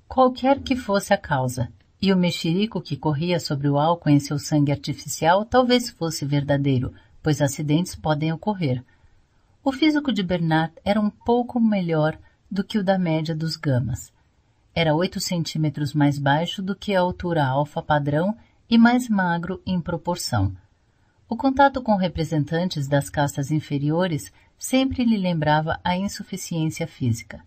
Qualquer 0.07 0.61
que 0.61 0.77
fosse 0.77 1.15
a 1.15 1.17
causa, 1.17 1.73
e 2.01 2.13
o 2.13 2.17
mexerico 2.17 2.81
que 2.81 2.97
corria 2.97 3.39
sobre 3.39 3.69
o 3.69 3.79
álcool 3.79 4.11
em 4.11 4.19
seu 4.19 4.39
sangue 4.39 4.73
artificial 4.73 5.45
talvez 5.45 5.89
fosse 5.89 6.25
verdadeiro, 6.25 6.93
pois 7.23 7.41
acidentes 7.41 7.95
podem 7.95 8.33
ocorrer. 8.33 8.85
O 9.65 9.71
físico 9.71 10.13
de 10.13 10.23
Bernard 10.23 10.75
era 10.85 11.01
um 11.01 11.09
pouco 11.09 11.61
melhor 11.61 12.19
do 12.53 12.63
que 12.63 12.77
o 12.77 12.85
da 12.85 12.99
média 12.99 13.35
dos 13.35 13.57
gamas. 13.57 14.13
Era 14.75 14.95
oito 14.95 15.19
centímetros 15.19 15.95
mais 15.95 16.19
baixo 16.19 16.61
do 16.61 16.77
que 16.77 16.95
a 16.95 17.01
altura 17.01 17.47
alfa 17.47 17.81
padrão 17.81 18.37
e 18.69 18.77
mais 18.77 19.09
magro 19.09 19.63
em 19.65 19.81
proporção. 19.81 20.55
O 21.27 21.35
contato 21.35 21.81
com 21.81 21.97
representantes 21.97 22.87
das 22.87 23.09
castas 23.09 23.51
inferiores 23.51 24.31
sempre 24.59 25.03
lhe 25.03 25.17
lembrava 25.17 25.81
a 25.83 25.97
insuficiência 25.97 26.87
física. 26.87 27.43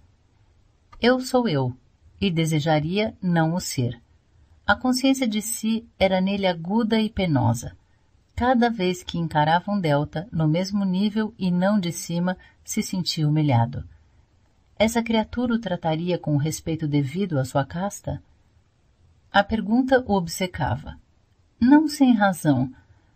Eu 0.99 1.19
sou 1.19 1.47
eu, 1.47 1.71
e 2.19 2.31
desejaria 2.31 3.15
não 3.21 3.53
o 3.53 3.59
ser. 3.59 4.01
A 4.65 4.75
consciência 4.75 5.27
de 5.27 5.39
si 5.39 5.87
era 5.99 6.19
nele 6.19 6.47
aguda 6.47 6.99
e 6.99 7.11
penosa. 7.11 7.77
Cada 8.35 8.71
vez 8.71 9.03
que 9.03 9.19
encarava 9.19 9.71
um 9.71 9.79
delta 9.79 10.27
no 10.31 10.47
mesmo 10.47 10.83
nível 10.83 11.31
e 11.37 11.51
não 11.51 11.79
de 11.79 11.91
cima, 11.91 12.35
se 12.63 12.81
sentia 12.81 13.27
humilhado. 13.27 13.87
Essa 14.77 15.01
criatura 15.01 15.53
o 15.53 15.59
trataria 15.59 16.17
com 16.17 16.35
o 16.35 16.39
respeito 16.39 16.85
devido 16.85 17.39
à 17.39 17.45
sua 17.45 17.65
casta? 17.65 18.21
A 19.31 19.41
pergunta 19.41 20.03
o 20.05 20.13
obcecava. 20.13 20.99
Não 21.59 21.87
sem 21.87 22.13
razão, 22.13 22.69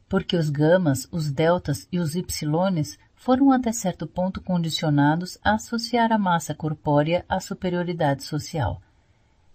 porque 0.07 0.37
os 0.37 0.49
gamas, 0.49 1.05
os 1.11 1.29
deltas 1.29 1.85
e 1.91 1.99
os 1.99 2.15
ypsilones 2.15 2.97
foram 3.13 3.51
até 3.51 3.73
certo 3.73 4.07
ponto 4.07 4.41
condicionados 4.41 5.37
a 5.43 5.55
associar 5.55 6.13
a 6.13 6.17
massa 6.17 6.55
corpórea 6.55 7.25
à 7.27 7.41
superioridade 7.41 8.23
social. 8.23 8.81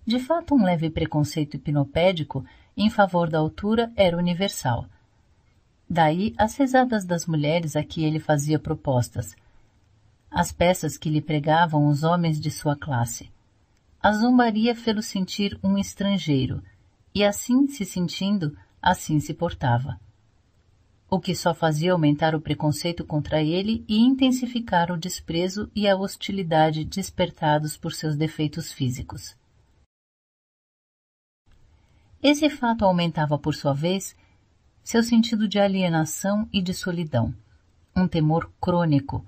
De 0.07 0.21
fato, 0.21 0.55
um 0.55 0.63
leve 0.63 0.91
preconceito 0.91 1.55
hipnopédico 1.55 2.45
em 2.77 2.91
favor 2.91 3.31
da 3.31 3.39
altura 3.39 3.91
era 3.97 4.19
universal. 4.19 4.85
Daí 5.89 6.35
as 6.37 6.55
risadas 6.57 7.07
das 7.07 7.25
mulheres 7.25 7.75
a 7.75 7.83
que 7.83 8.05
ele 8.05 8.21
fazia 8.21 8.59
propostas, 8.59 9.35
as 10.35 10.51
peças 10.51 10.99
que 10.99 11.09
lhe 11.09 11.21
pregavam 11.21 11.87
os 11.87 12.03
homens 12.03 12.41
de 12.41 12.51
sua 12.51 12.75
classe. 12.75 13.31
A 14.03 14.13
zombaria 14.13 14.75
fê-lo 14.75 15.01
sentir 15.01 15.57
um 15.63 15.79
estrangeiro, 15.79 16.61
e 17.15 17.23
assim 17.25 17.69
se 17.69 17.85
sentindo, 17.85 18.59
assim 18.83 19.21
se 19.21 19.33
portava. 19.33 19.99
O 21.09 21.21
que 21.21 21.37
só 21.37 21.55
fazia 21.55 21.93
aumentar 21.93 22.35
o 22.35 22.41
preconceito 22.41 23.05
contra 23.05 23.41
ele 23.41 23.85
e 23.89 24.01
intensificar 24.01 24.91
o 24.91 24.99
desprezo 24.99 25.71
e 25.73 25.87
a 25.87 25.97
hostilidade 25.97 26.85
despertados 26.85 27.77
por 27.77 27.93
seus 27.93 28.17
defeitos 28.17 28.73
físicos. 28.73 29.37
Esse 32.21 32.51
fato 32.51 32.85
aumentava, 32.85 33.39
por 33.39 33.55
sua 33.55 33.73
vez, 33.73 34.17
seu 34.83 35.03
sentido 35.05 35.47
de 35.47 35.61
alienação 35.61 36.49
e 36.53 36.61
de 36.61 36.75
solidão, 36.75 37.33
um 37.95 38.09
temor 38.09 38.51
crônico 38.61 39.25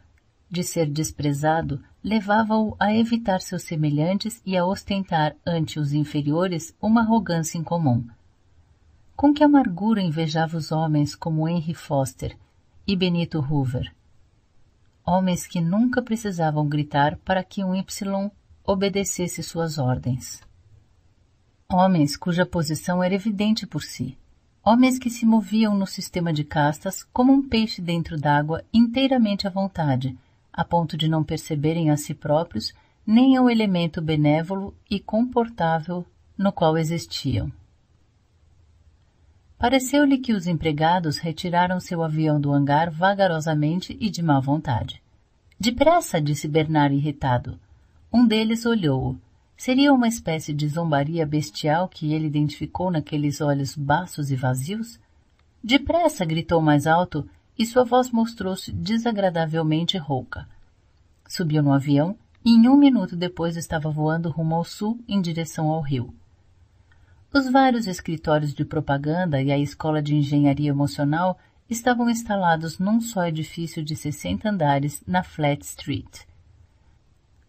de 0.51 0.63
ser 0.63 0.87
desprezado 0.87 1.83
levava-o 2.03 2.77
a 2.79 2.95
evitar 2.95 3.41
seus 3.41 3.65
semelhantes 3.65 4.41
e 4.47 4.57
a 4.57 4.65
ostentar 4.65 5.35
ante 5.45 5.81
os 5.81 5.93
inferiores 5.93 6.75
uma 6.81 7.01
arrogância 7.01 7.59
incomum. 7.59 8.07
Com 9.17 9.35
que 9.35 9.43
amargura 9.43 10.01
invejava 10.01 10.57
os 10.57 10.71
homens 10.71 11.15
como 11.17 11.49
Henry 11.49 11.75
Foster 11.75 12.37
e 12.87 12.95
Benito 12.95 13.41
Hoover. 13.41 13.93
Homens 15.05 15.47
que 15.47 15.61
nunca 15.61 16.01
precisavam 16.01 16.69
gritar 16.69 17.17
para 17.25 17.43
que 17.43 17.65
um 17.65 17.75
Y 17.75 18.31
obedecesse 18.65 19.43
suas 19.43 19.79
ordens. 19.79 20.43
Homens 21.69 22.17
cuja 22.17 22.47
posição 22.47 23.03
era 23.03 23.15
evidente 23.15 23.67
por 23.67 23.83
si. 23.83 24.17
Homens 24.65 24.99
que 24.99 25.11
se 25.11 25.27
moviam 25.27 25.77
no 25.77 25.87
sistema 25.87 26.33
de 26.33 26.45
castas 26.45 27.03
como 27.13 27.33
um 27.33 27.49
peixe 27.49 27.83
dentro 27.83 28.17
d'água 28.17 28.65
inteiramente 28.73 29.47
à 29.47 29.51
vontade, 29.51 30.17
a 30.57 30.65
ponto 30.65 30.97
de 30.97 31.07
não 31.07 31.23
perceberem 31.23 31.91
a 31.91 31.97
si 31.97 32.15
próprios 32.15 32.73
nem 33.07 33.37
ao 33.37 33.49
elemento 33.49 34.01
benévolo 34.01 34.75
e 34.91 34.99
comportável 34.99 36.05
no 36.37 36.51
qual 36.51 36.77
existiam. 36.77 37.53
Pareceu-lhe 39.59 40.19
que 40.19 40.33
os 40.33 40.47
empregados 40.47 41.19
retiraram 41.19 41.79
seu 41.81 42.03
avião 42.03 42.41
do 42.41 42.53
hangar 42.53 42.91
vagarosamente 42.91 43.97
e 44.01 44.11
de 44.11 44.23
má 44.23 44.41
vontade. 44.41 45.03
Depressa, 45.59 46.21
disse 46.21 46.47
Bernard 46.47 46.95
irritado. 46.95 47.59
Um 48.13 48.27
deles 48.27 48.67
olhou-o. 48.67 49.19
Seria 49.57 49.93
uma 49.93 50.09
espécie 50.09 50.53
de 50.53 50.69
zombaria 50.69 51.25
bestial 51.25 51.89
que 51.89 52.13
ele 52.13 52.27
identificou 52.27 52.91
naqueles 52.91 53.41
olhos 53.41 53.75
baços 53.75 54.31
e 54.31 54.37
vazios? 54.37 55.01
Depressa, 55.65 56.27
gritou 56.27 56.61
mais 56.61 56.87
alto, 56.87 57.27
e 57.59 57.65
sua 57.65 57.85
voz 57.85 58.11
mostrou-se 58.11 58.73
desagradavelmente 58.73 59.97
rouca. 59.97 60.47
Subiu 61.29 61.63
no 61.63 61.73
avião 61.73 62.17
e 62.45 62.51
em 62.51 62.69
um 62.69 62.77
minuto 62.77 63.17
depois 63.17 63.57
estava 63.57 63.91
voando 63.91 64.31
rumo 64.31 64.55
ao 64.55 64.65
sul 64.65 65.01
em 65.09 65.21
direção 65.21 65.69
ao 65.69 65.81
rio. 65.81 66.15
Os 67.33 67.51
vários 67.51 67.87
escritórios 67.87 68.55
de 68.55 68.65
propaganda 68.65 69.43
e 69.43 69.51
a 69.51 69.59
escola 69.59 70.01
de 70.01 70.15
engenharia 70.15 70.71
emocional 70.71 71.39
estavam 71.69 72.09
instalados 72.09 72.79
num 72.79 73.01
só 73.01 73.27
edifício 73.27 73.83
de 73.83 73.97
60 73.97 74.49
andares 74.49 75.03
na 75.07 75.23
Flat 75.23 75.63
Street. 75.63 76.21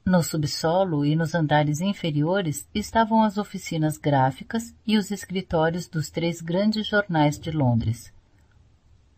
No 0.04 0.24
subsolo 0.24 1.06
e 1.06 1.16
nos 1.16 1.36
andares 1.36 1.82
inferiores 1.82 2.68
estavam 2.74 3.22
as 3.22 3.38
oficinas 3.38 3.98
gráficas 3.98 4.74
e 4.86 4.98
os 4.98 5.12
escritórios 5.12 5.88
dos 5.88 6.10
três 6.10 6.42
grandes 6.42 6.88
jornais 6.88 7.38
de 7.38 7.52
Londres. 7.52 8.12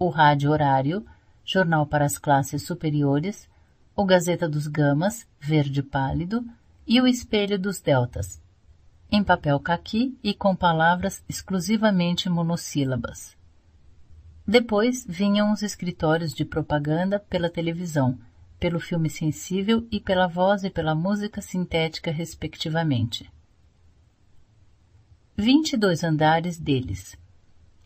O 0.02 0.08
Rádio 0.08 0.50
Horário, 0.50 1.06
jornal 1.44 1.86
para 1.86 2.06
as 2.06 2.18
classes 2.18 2.66
superiores, 2.66 3.50
o 3.94 4.06
Gazeta 4.06 4.48
dos 4.48 4.66
Gamas, 4.66 5.28
verde 5.42 5.84
pálido, 5.84 6.42
e 6.88 7.02
o 7.02 7.06
Espelho 7.06 7.60
dos 7.60 7.82
Deltas, 7.82 8.42
em 9.12 9.22
papel 9.22 9.60
caqui 9.60 10.18
e 10.24 10.34
com 10.34 10.56
palavras 10.56 11.22
exclusivamente 11.28 12.30
monossílabas. 12.30 13.36
Depois 14.48 15.06
vinham 15.06 15.52
os 15.52 15.62
escritórios 15.62 16.34
de 16.34 16.46
propaganda 16.46 17.20
pela 17.20 17.50
televisão, 17.50 18.18
pelo 18.58 18.80
filme 18.80 19.10
sensível 19.10 19.86
e 19.92 20.00
pela 20.00 20.28
voz 20.28 20.64
e 20.64 20.70
pela 20.70 20.96
música 20.96 21.42
sintética, 21.42 22.10
respectivamente. 22.10 23.30
Vinte 25.36 25.74
e 25.74 25.78
dois 25.78 26.06
andares 26.06 26.58
deles. 26.58 27.18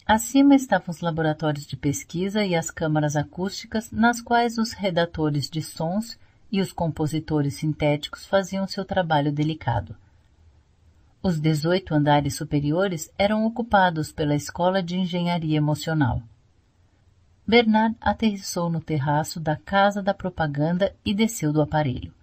Acima 0.05 0.53
estavam 0.53 0.89
os 0.89 0.99
laboratórios 0.99 1.65
de 1.65 1.77
pesquisa 1.77 2.43
e 2.43 2.55
as 2.55 2.69
câmaras 2.69 3.15
acústicas 3.15 3.89
nas 3.89 4.21
quais 4.21 4.57
os 4.57 4.73
redatores 4.73 5.49
de 5.49 5.61
sons 5.61 6.19
e 6.51 6.59
os 6.59 6.73
compositores 6.73 7.55
sintéticos 7.55 8.25
faziam 8.25 8.67
seu 8.67 8.83
trabalho 8.83 9.31
delicado. 9.31 9.95
Os 11.21 11.39
dezoito 11.39 11.95
andares 11.95 12.35
superiores 12.35 13.09
eram 13.17 13.45
ocupados 13.45 14.11
pela 14.11 14.35
Escola 14.35 14.83
de 14.83 14.97
Engenharia 14.97 15.55
Emocional. 15.55 16.21
Bernard 17.47 17.95
aterrissou 18.01 18.69
no 18.69 18.81
terraço 18.81 19.39
da 19.39 19.55
Casa 19.55 20.03
da 20.03 20.13
Propaganda 20.13 20.93
e 21.05 21.13
desceu 21.13 21.53
do 21.53 21.61
aparelho. 21.61 22.13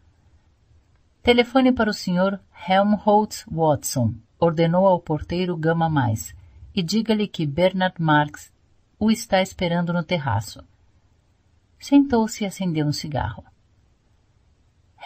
Telefone 1.23 1.73
para 1.73 1.91
o 1.91 1.95
Sr. 1.95 2.39
Helmholtz 2.69 3.45
Watson, 3.51 4.15
ordenou 4.39 4.87
ao 4.87 5.01
porteiro 5.01 5.57
Gama 5.57 5.89
Mais, 5.89 6.35
e 6.75 6.83
diga-lhe 6.83 7.27
que 7.27 7.47
Bernard 7.47 8.01
Marx 8.01 8.53
o 8.99 9.11
está 9.11 9.41
esperando 9.41 9.93
no 9.93 10.03
terraço. 10.03 10.63
Sentou-se 11.79 12.45
e 12.45 12.47
acendeu 12.47 12.87
um 12.87 12.93
cigarro. 12.93 13.45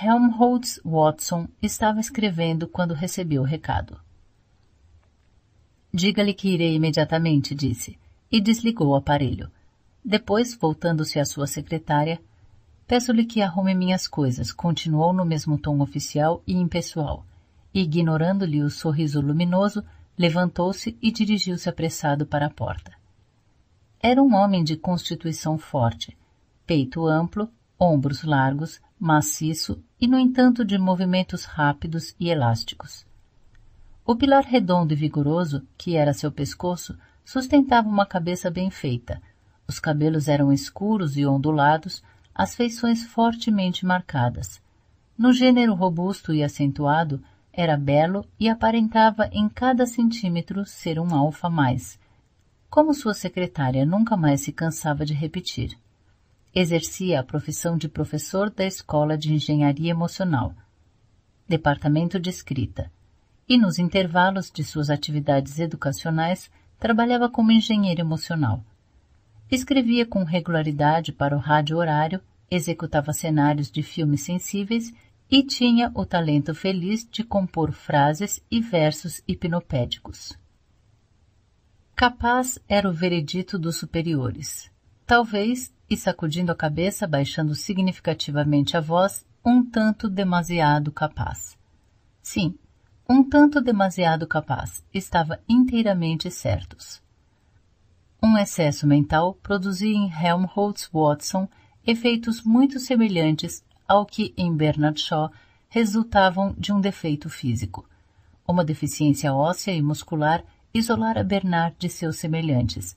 Helmholtz 0.03 0.81
Watson 0.85 1.47
estava 1.63 2.01
escrevendo 2.01 2.67
quando 2.67 2.95
recebeu 2.95 3.43
o 3.43 3.47
recado. 3.47 4.01
Diga-lhe 5.93 6.35
que 6.35 6.49
irei 6.49 6.75
imediatamente, 6.75 7.55
disse, 7.55 7.97
e 8.31 8.41
desligou 8.41 8.89
o 8.89 8.97
aparelho. 8.97 9.49
Depois, 10.05 10.53
voltando-se 10.57 11.21
à 11.21 11.25
sua 11.25 11.47
secretária, 11.47 12.21
peço-lhe 12.89 13.25
que 13.25 13.41
arrume 13.41 13.73
minhas 13.75 14.09
coisas, 14.09 14.53
continuou 14.53 15.13
no 15.13 15.25
mesmo 15.25 15.57
tom 15.57 15.81
oficial 15.81 16.43
e 16.45 16.55
impessoal, 16.55 17.25
ignorando-lhe 17.73 18.61
o 18.61 18.69
sorriso 18.69 19.21
luminoso, 19.21 19.85
levantou-se 20.17 20.97
e 21.01 21.11
dirigiu-se 21.11 21.69
apressado 21.69 22.27
para 22.27 22.47
a 22.47 22.51
porta. 22.51 22.93
Era 24.01 24.23
um 24.23 24.35
homem 24.35 24.63
de 24.63 24.77
constituição 24.77 25.59
forte, 25.59 26.17
peito 26.67 27.07
amplo, 27.07 27.51
ombros 27.79 28.23
largos, 28.23 28.81
maciço 28.99 29.83
e, 30.01 30.07
no 30.07 30.19
entanto, 30.19 30.65
de 30.65 30.79
movimentos 30.79 31.45
rápidos 31.45 32.15
e 32.19 32.29
elásticos. 32.29 33.07
O 34.05 34.15
pilar 34.15 34.45
redondo 34.45 34.93
e 34.93 34.97
vigoroso, 34.97 35.67
que 35.77 35.97
era 35.97 36.13
seu 36.13 36.31
pescoço, 36.31 36.97
sustentava 37.25 37.89
uma 37.89 38.05
cabeça 38.05 38.51
bem 38.51 38.71
feita, 38.71 39.21
os 39.67 39.79
cabelos 39.79 40.29
eram 40.29 40.53
escuros 40.53 41.17
e 41.17 41.25
ondulados, 41.25 42.03
as 42.35 42.55
feições 42.55 43.05
fortemente 43.05 43.87
marcadas. 43.87 44.61
No 45.17 45.33
gênero 45.33 45.75
robusto 45.75 46.35
e 46.35 46.43
acentuado, 46.43 47.23
era 47.57 47.77
belo 47.77 48.25
e 48.39 48.49
aparentava 48.49 49.29
em 49.33 49.49
cada 49.49 49.87
centímetro 49.87 50.65
ser 50.67 50.99
um 50.99 51.15
alfa 51.15 51.49
mais, 51.49 51.99
como 52.69 52.93
sua 52.93 53.15
secretária 53.15 53.87
nunca 53.87 54.17
mais 54.17 54.41
se 54.41 54.53
cansava 54.53 55.05
de 55.05 55.15
repetir. 55.15 55.79
Exercia 56.55 57.21
a 57.21 57.25
profissão 57.25 57.77
de 57.77 57.89
professor 57.89 58.51
da 58.51 58.65
Escola 58.65 59.17
de 59.17 59.33
Engenharia 59.33 59.91
Emocional, 59.91 60.55
departamento 61.49 62.19
de 62.19 62.31
escrita, 62.31 62.91
e 63.49 63.59
nos 63.59 63.79
intervalos 63.79 64.51
de 64.51 64.63
suas 64.63 64.91
atividades 64.91 65.59
educacionais 65.59 66.51
trabalhava 66.79 67.29
como 67.29 67.53
engenheiro 67.53 68.01
emocional 68.01 68.65
Escrevia 69.51 70.07
com 70.07 70.25
regularidade 70.25 71.13
para 71.13 71.37
o 71.37 71.39
rádio 71.39 71.77
horário, 71.77 72.21
executava 72.51 73.13
cenários 73.13 73.71
de 73.71 73.83
filmes 73.83 74.23
sensíveis 74.23 74.93
e 75.31 75.43
tinha 75.43 75.91
o 75.95 76.05
talento 76.05 76.55
feliz 76.55 77.07
de 77.11 77.25
compor 77.25 77.73
frases 77.73 78.43
e 78.51 78.61
versos 78.61 79.23
hipnopédicos. 79.27 80.33
Capaz 81.97 82.59
era 82.69 82.89
o 82.89 82.93
veredito 82.93 83.59
dos 83.59 83.77
superiores. 83.77 84.71
Talvez, 85.07 85.73
e 85.89 85.97
sacudindo 85.97 86.51
a 86.51 86.55
cabeça, 86.55 87.07
baixando 87.07 87.55
significativamente 87.55 88.77
a 88.77 88.81
voz, 88.81 89.27
um 89.45 89.65
tanto 89.65 90.09
demasiado 90.09 90.91
capaz. 90.91 91.57
Sim, 92.23 92.59
um 93.09 93.23
tanto 93.23 93.61
demasiado 93.61 94.27
capaz, 94.27 94.85
estava 94.93 95.39
inteiramente 95.49 96.31
certos. 96.31 97.03
Um 98.23 98.39
excesso 98.39 98.87
mental 98.87 99.35
produzia 99.35 99.95
em 99.95 100.11
Helmholtz 100.11 100.89
Watson 100.93 101.47
efeitos 101.87 102.43
muito 102.43 102.81
semelhantes 102.81 103.63
ao 103.87 104.07
que 104.07 104.33
em 104.37 104.55
Bernard 104.55 105.01
Shaw 105.01 105.31
resultavam 105.69 106.55
de 106.59 106.73
um 106.73 106.81
defeito 106.81 107.29
físico. 107.29 107.89
Uma 108.47 108.65
deficiência 108.65 109.33
óssea 109.33 109.73
e 109.73 109.83
muscular 109.83 110.45
isolara 110.73 111.23
Bernard 111.25 111.77
de 111.79 111.89
seus 111.89 112.17
semelhantes. 112.17 112.97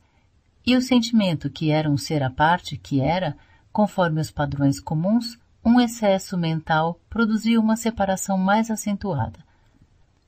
E 0.65 0.75
o 0.75 0.81
sentimento 0.81 1.49
que 1.49 1.71
era 1.71 1.89
um 1.89 1.97
ser 1.97 2.23
à 2.23 2.29
parte, 2.29 2.75
que 2.75 2.99
era, 2.99 3.37
conforme 3.71 4.19
os 4.19 4.31
padrões 4.31 4.79
comuns, 4.79 5.37
um 5.63 5.79
excesso 5.79 6.37
mental 6.37 6.99
produzia 7.09 7.59
uma 7.59 7.75
separação 7.75 8.37
mais 8.37 8.71
acentuada. 8.71 9.45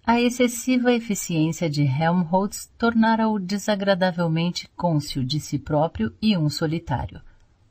A 0.05 0.19
excessiva 0.19 0.91
eficiência 0.91 1.69
de 1.69 1.83
Helmholtz 1.83 2.71
tornara-o 2.77 3.37
desagradavelmente 3.37 4.67
cônscio 4.75 5.23
de 5.23 5.39
si 5.39 5.59
próprio 5.59 6.13
e 6.21 6.35
um 6.35 6.49
solitário. 6.49 7.21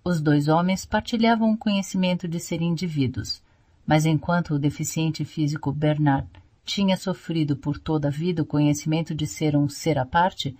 Os 0.09 0.23
dois 0.23 0.49
homens 0.49 0.87
partilhavam 0.87 1.53
o 1.53 1.59
conhecimento 1.59 2.27
de 2.27 2.41
ser 2.41 2.63
indivíduos, 2.63 3.43
mas 3.87 4.07
enquanto 4.07 4.55
o 4.55 4.59
deficiente 4.59 5.23
físico 5.23 5.71
Bernard 5.71 6.27
tinha 6.65 6.97
sofrido 6.97 7.55
por 7.55 7.79
toda 7.79 8.09
a 8.09 8.11
vida 8.11 8.41
o 8.41 8.47
conhecimento 8.47 9.15
de 9.15 9.27
ser 9.27 9.55
um 9.55 9.69
ser 9.69 9.99
à 9.99 10.07
parte, 10.07 10.57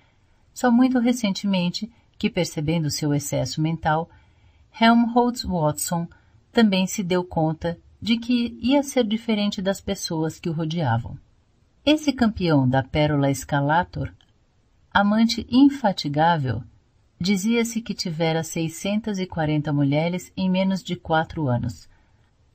só 0.53 0.71
muito 0.71 0.99
recentemente, 0.99 1.91
que 2.19 2.29
percebendo 2.29 2.91
seu 2.91 3.15
excesso 3.15 3.59
mental, 3.63 4.11
Helmholtz 4.79 5.45
Watson 5.45 6.07
também 6.53 6.87
se 6.87 7.03
deu 7.03 7.25
conta 7.25 7.79
de 8.03 8.19
que 8.19 8.55
ia 8.61 8.83
ser 8.83 9.07
diferente 9.07 9.63
das 9.63 9.81
pessoas 9.81 10.39
que 10.39 10.51
o 10.51 10.53
rodeavam. 10.53 11.17
Esse 11.87 12.13
campeão 12.13 12.69
da 12.69 12.83
pérola 12.83 13.31
escalator, 13.31 14.13
amante 14.93 15.47
infatigável, 15.51 16.63
dizia-se 17.21 17.81
que 17.81 17.95
tivera 17.95 18.45
640 18.45 19.73
mulheres 19.73 20.33
em 20.37 20.49
menos 20.49 20.83
de 20.83 20.95
quatro 20.95 21.49
anos. 21.49 21.89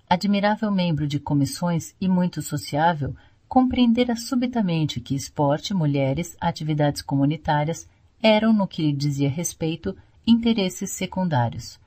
Admirável 0.09 0.71
membro 0.71 1.07
de 1.07 1.19
comissões 1.19 1.93
e 1.99 2.07
muito 2.07 2.41
sociável, 2.41 3.15
compreendera 3.47 4.15
subitamente 4.15 4.99
que 4.99 5.15
esporte, 5.15 5.73
mulheres, 5.73 6.37
atividades 6.39 7.01
comunitárias 7.01 7.87
eram, 8.21 8.53
no 8.53 8.67
que 8.67 8.81
lhe 8.81 8.93
dizia 8.93 9.29
respeito, 9.29 9.95
interesses 10.25 10.91
secundários. 10.91 11.79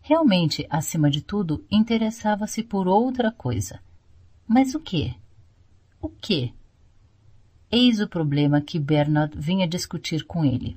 Realmente, 0.00 0.66
acima 0.70 1.10
de 1.10 1.20
tudo, 1.20 1.64
interessava-se 1.70 2.62
por 2.62 2.88
outra 2.88 3.30
coisa. 3.30 3.80
Mas 4.48 4.74
o 4.74 4.80
que? 4.80 5.14
O 6.00 6.08
que? 6.08 6.52
Eis 7.70 8.00
o 8.00 8.08
problema 8.08 8.60
que 8.60 8.78
Bernard 8.78 9.38
vinha 9.38 9.68
discutir 9.68 10.24
com 10.24 10.44
ele. 10.44 10.76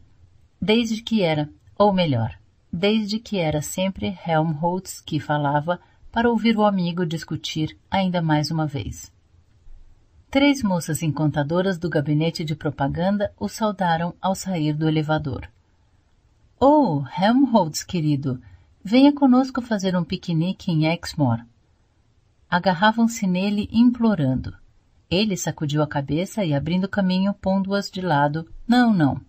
Desde 0.61 1.01
que 1.01 1.21
era, 1.21 1.49
ou 1.77 1.93
melhor, 1.93 2.37
desde 2.71 3.19
que 3.19 3.37
era 3.37 3.61
sempre 3.61 4.17
Helmholtz 4.25 5.01
que 5.01 5.19
falava 5.19 5.79
para 6.11 6.29
ouvir 6.29 6.57
o 6.57 6.63
amigo 6.63 7.05
discutir 7.05 7.77
ainda 7.89 8.21
mais 8.21 8.51
uma 8.51 8.65
vez. 8.65 9.13
Três 10.29 10.61
moças 10.61 11.01
encantadoras 11.01 11.77
do 11.77 11.89
gabinete 11.89 12.43
de 12.43 12.55
propaganda 12.55 13.31
o 13.39 13.47
saudaram 13.47 14.13
ao 14.21 14.35
sair 14.35 14.73
do 14.73 14.87
elevador. 14.87 15.47
Oh, 16.59 17.03
Helmholtz, 17.17 17.83
querido, 17.83 18.41
venha 18.83 19.13
conosco 19.13 19.61
fazer 19.61 19.95
um 19.95 20.03
piquenique 20.03 20.71
em 20.71 20.85
Exmoor. 20.85 21.45
Agarravam-se 22.49 23.25
nele 23.25 23.69
implorando. 23.71 24.53
Ele 25.09 25.37
sacudiu 25.37 25.81
a 25.81 25.87
cabeça 25.87 26.43
e, 26.43 26.53
abrindo 26.53 26.87
caminho, 26.87 27.33
pondo-as 27.33 27.89
de 27.89 28.01
lado, 28.01 28.49
não, 28.67 28.93
não. 28.93 29.21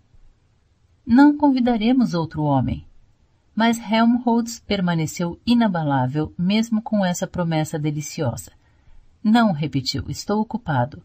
Não 1.09 1.37
convidaremos 1.37 2.13
outro 2.13 2.43
homem. 2.43 2.85
Mas 3.55 3.79
Helmholtz 3.79 4.59
permaneceu 4.59 5.39
inabalável 5.47 6.33
mesmo 6.37 6.81
com 6.81 7.05
essa 7.05 7.25
promessa 7.25 7.79
deliciosa. 7.79 8.51
Não, 9.23 9.53
repetiu, 9.53 10.03
estou 10.09 10.41
ocupado. 10.41 11.01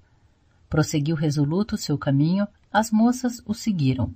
Prosseguiu 0.68 1.14
resoluto 1.14 1.76
seu 1.76 1.96
caminho, 1.96 2.48
as 2.72 2.90
moças 2.90 3.40
o 3.46 3.54
seguiram. 3.54 4.12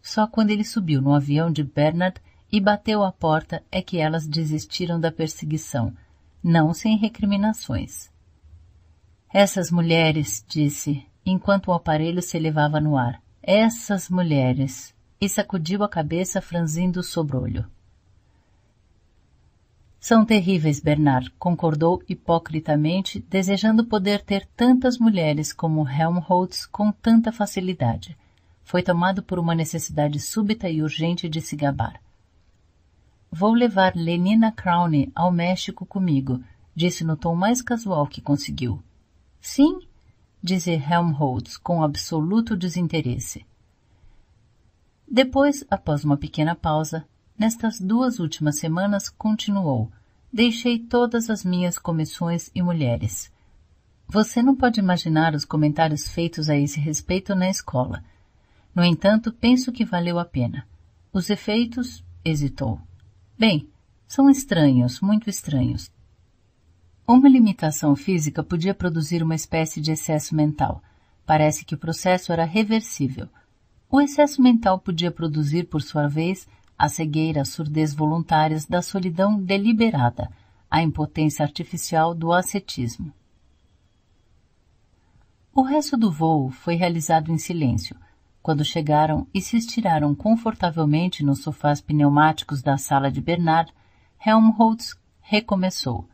Só 0.00 0.24
quando 0.24 0.50
ele 0.50 0.62
subiu 0.62 1.02
no 1.02 1.12
avião 1.12 1.50
de 1.50 1.64
Bernard 1.64 2.20
e 2.52 2.60
bateu 2.60 3.02
à 3.02 3.10
porta 3.10 3.60
é 3.72 3.82
que 3.82 3.98
elas 3.98 4.28
desistiram 4.28 5.00
da 5.00 5.10
perseguição, 5.10 5.92
não 6.40 6.72
sem 6.72 6.96
recriminações. 6.96 8.08
Essas 9.32 9.68
mulheres, 9.68 10.44
disse, 10.48 11.04
enquanto 11.26 11.68
o 11.68 11.72
aparelho 11.72 12.22
se 12.22 12.36
elevava 12.36 12.80
no 12.80 12.96
ar. 12.96 13.20
Essas 13.42 14.08
mulheres. 14.08 14.93
E 15.24 15.28
sacudiu 15.30 15.82
a 15.82 15.88
cabeça 15.88 16.38
franzindo 16.42 17.00
o 17.00 17.02
sobrolho. 17.02 17.64
São 19.98 20.22
terríveis, 20.22 20.80
Bernard, 20.80 21.30
concordou 21.38 22.02
hipocritamente, 22.06 23.24
desejando 23.26 23.86
poder 23.86 24.20
ter 24.20 24.46
tantas 24.54 24.98
mulheres 24.98 25.50
como 25.50 25.88
Helmholtz 25.88 26.66
com 26.66 26.92
tanta 26.92 27.32
facilidade. 27.32 28.14
Foi 28.62 28.82
tomado 28.82 29.22
por 29.22 29.38
uma 29.38 29.54
necessidade 29.54 30.20
súbita 30.20 30.68
e 30.68 30.82
urgente 30.82 31.26
de 31.26 31.40
se 31.40 31.56
gabar. 31.56 32.02
Vou 33.32 33.54
levar 33.54 33.96
Lenina 33.96 34.52
Crowne 34.52 35.10
ao 35.14 35.32
México 35.32 35.86
comigo, 35.86 36.44
disse 36.74 37.02
no 37.02 37.16
tom 37.16 37.34
mais 37.34 37.62
casual 37.62 38.06
que 38.06 38.20
conseguiu. 38.20 38.82
Sim, 39.40 39.78
disse 40.42 40.72
Helmholtz 40.72 41.56
com 41.56 41.82
absoluto 41.82 42.54
desinteresse. 42.54 43.46
Depois, 45.10 45.64
após 45.70 46.04
uma 46.04 46.16
pequena 46.16 46.54
pausa, 46.54 47.04
nestas 47.38 47.80
duas 47.80 48.18
últimas 48.18 48.58
semanas 48.58 49.08
continuou. 49.08 49.90
Deixei 50.32 50.78
todas 50.78 51.30
as 51.30 51.44
minhas 51.44 51.78
comissões 51.78 52.50
e 52.54 52.62
mulheres. 52.62 53.32
Você 54.08 54.42
não 54.42 54.56
pode 54.56 54.80
imaginar 54.80 55.34
os 55.34 55.44
comentários 55.44 56.08
feitos 56.08 56.48
a 56.48 56.56
esse 56.56 56.80
respeito 56.80 57.34
na 57.34 57.48
escola. 57.48 58.02
No 58.74 58.84
entanto, 58.84 59.32
penso 59.32 59.70
que 59.70 59.84
valeu 59.84 60.18
a 60.18 60.24
pena. 60.24 60.66
Os 61.12 61.30
efeitos, 61.30 62.04
hesitou. 62.24 62.80
Bem, 63.38 63.68
são 64.06 64.28
estranhos, 64.28 65.00
muito 65.00 65.30
estranhos. 65.30 65.90
Uma 67.06 67.28
limitação 67.28 67.94
física 67.94 68.42
podia 68.42 68.74
produzir 68.74 69.22
uma 69.22 69.34
espécie 69.34 69.80
de 69.80 69.92
excesso 69.92 70.34
mental. 70.34 70.82
Parece 71.26 71.64
que 71.64 71.74
o 71.74 71.78
processo 71.78 72.32
era 72.32 72.44
reversível. 72.44 73.28
O 73.94 74.00
excesso 74.00 74.42
mental 74.42 74.80
podia 74.80 75.08
produzir, 75.08 75.68
por 75.68 75.80
sua 75.80 76.08
vez, 76.08 76.48
a 76.76 76.88
cegueira, 76.88 77.42
a 77.42 77.44
surdez 77.44 77.94
voluntárias 77.94 78.66
da 78.66 78.82
solidão 78.82 79.40
deliberada, 79.40 80.32
a 80.68 80.82
impotência 80.82 81.44
artificial 81.44 82.12
do 82.12 82.32
ascetismo. 82.32 83.12
O 85.54 85.62
resto 85.62 85.96
do 85.96 86.10
voo 86.10 86.50
foi 86.50 86.74
realizado 86.74 87.30
em 87.30 87.38
silêncio, 87.38 87.94
quando 88.42 88.64
chegaram 88.64 89.28
e 89.32 89.40
se 89.40 89.56
estiraram 89.56 90.12
confortavelmente 90.12 91.24
nos 91.24 91.38
sofás 91.38 91.80
pneumáticos 91.80 92.62
da 92.62 92.76
sala 92.76 93.12
de 93.12 93.20
Bernard, 93.20 93.72
Helmholtz 94.26 94.96
recomeçou. 95.20 96.04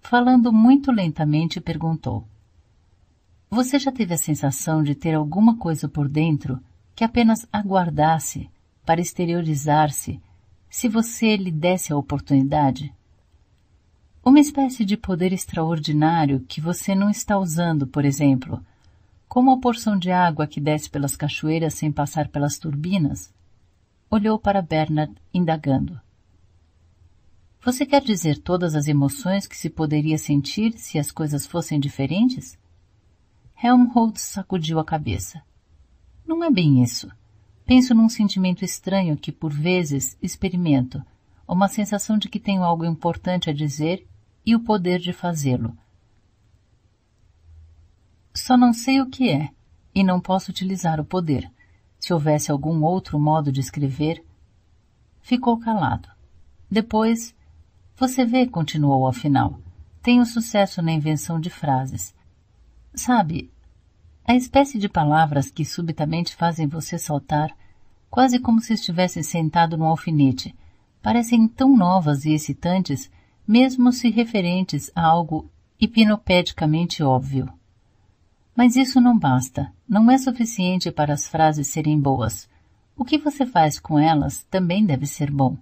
Falando 0.00 0.52
muito 0.52 0.90
lentamente, 0.90 1.60
perguntou: 1.60 2.26
Você 3.56 3.78
já 3.78 3.90
teve 3.90 4.12
a 4.12 4.18
sensação 4.18 4.82
de 4.82 4.94
ter 4.94 5.14
alguma 5.14 5.56
coisa 5.56 5.88
por 5.88 6.10
dentro 6.10 6.60
que 6.94 7.02
apenas 7.02 7.46
aguardasse 7.50 8.50
para 8.84 9.00
exteriorizar-se 9.00 10.20
se 10.68 10.90
você 10.90 11.38
lhe 11.38 11.50
desse 11.50 11.90
a 11.90 11.96
oportunidade? 11.96 12.92
Uma 14.22 14.40
espécie 14.40 14.84
de 14.84 14.94
poder 14.94 15.32
extraordinário 15.32 16.44
que 16.46 16.60
você 16.60 16.94
não 16.94 17.08
está 17.08 17.38
usando, 17.38 17.86
por 17.86 18.04
exemplo, 18.04 18.62
como 19.26 19.50
a 19.50 19.58
porção 19.58 19.98
de 19.98 20.10
água 20.10 20.46
que 20.46 20.60
desce 20.60 20.90
pelas 20.90 21.16
cachoeiras 21.16 21.72
sem 21.72 21.90
passar 21.90 22.28
pelas 22.28 22.58
turbinas? 22.58 23.32
Olhou 24.10 24.38
para 24.38 24.60
Bernard, 24.60 25.14
indagando. 25.32 25.98
Você 27.64 27.86
quer 27.86 28.02
dizer 28.02 28.36
todas 28.36 28.74
as 28.74 28.86
emoções 28.86 29.46
que 29.46 29.56
se 29.56 29.70
poderia 29.70 30.18
sentir 30.18 30.74
se 30.76 30.98
as 30.98 31.10
coisas 31.10 31.46
fossem 31.46 31.80
diferentes? 31.80 32.58
Helmholtz 33.62 34.20
sacudiu 34.20 34.78
a 34.78 34.84
cabeça. 34.84 35.42
Não 36.26 36.44
é 36.44 36.50
bem 36.50 36.82
isso. 36.82 37.10
Penso 37.64 37.94
num 37.94 38.08
sentimento 38.08 38.64
estranho 38.64 39.16
que 39.16 39.32
por 39.32 39.52
vezes 39.52 40.16
experimento, 40.22 41.02
uma 41.48 41.68
sensação 41.68 42.18
de 42.18 42.28
que 42.28 42.38
tenho 42.38 42.62
algo 42.62 42.84
importante 42.84 43.48
a 43.48 43.52
dizer 43.52 44.06
e 44.44 44.54
o 44.54 44.60
poder 44.60 44.98
de 44.98 45.12
fazê-lo. 45.12 45.76
Só 48.34 48.56
não 48.56 48.72
sei 48.72 49.00
o 49.00 49.08
que 49.08 49.30
é, 49.30 49.50
e 49.94 50.04
não 50.04 50.20
posso 50.20 50.50
utilizar 50.50 51.00
o 51.00 51.04
poder. 51.04 51.50
Se 51.98 52.12
houvesse 52.12 52.50
algum 52.50 52.84
outro 52.84 53.18
modo 53.18 53.50
de 53.50 53.60
escrever. 53.60 54.22
Ficou 55.22 55.58
calado. 55.58 56.08
Depois, 56.70 57.34
você 57.96 58.24
vê, 58.24 58.46
continuou 58.46 59.06
ao 59.06 59.12
final, 59.12 59.58
tenho 60.02 60.24
sucesso 60.26 60.82
na 60.82 60.92
invenção 60.92 61.40
de 61.40 61.48
frases. 61.48 62.14
Sabe, 62.96 63.50
a 64.26 64.34
espécie 64.34 64.78
de 64.78 64.88
palavras 64.88 65.50
que 65.50 65.66
subitamente 65.66 66.34
fazem 66.34 66.66
você 66.66 66.98
saltar, 66.98 67.54
quase 68.10 68.38
como 68.38 68.58
se 68.60 68.72
estivesse 68.72 69.22
sentado 69.22 69.76
num 69.76 69.84
alfinete, 69.84 70.54
parecem 71.02 71.46
tão 71.46 71.76
novas 71.76 72.24
e 72.24 72.32
excitantes, 72.32 73.10
mesmo 73.46 73.92
se 73.92 74.08
referentes 74.08 74.90
a 74.96 75.02
algo 75.04 75.48
hipnopedicamente 75.78 77.02
óbvio. 77.02 77.52
Mas 78.56 78.76
isso 78.76 78.98
não 78.98 79.18
basta. 79.18 79.70
Não 79.86 80.10
é 80.10 80.16
suficiente 80.16 80.90
para 80.90 81.12
as 81.12 81.28
frases 81.28 81.68
serem 81.68 82.00
boas. 82.00 82.48
O 82.96 83.04
que 83.04 83.18
você 83.18 83.44
faz 83.44 83.78
com 83.78 83.98
elas 83.98 84.42
também 84.50 84.86
deve 84.86 85.06
ser 85.06 85.30
bom. 85.30 85.58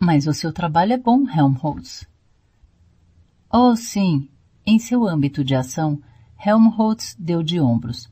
Mas 0.00 0.26
o 0.26 0.32
seu 0.32 0.50
trabalho 0.50 0.94
é 0.94 0.98
bom, 0.98 1.28
Helmholtz. 1.28 2.08
Oh, 3.52 3.76
sim. 3.76 4.28
Em 4.66 4.78
seu 4.78 5.06
âmbito 5.06 5.44
de 5.44 5.54
ação, 5.54 6.00
Helmholtz 6.44 7.14
deu 7.16 7.40
de 7.40 7.60
ombros. 7.60 8.10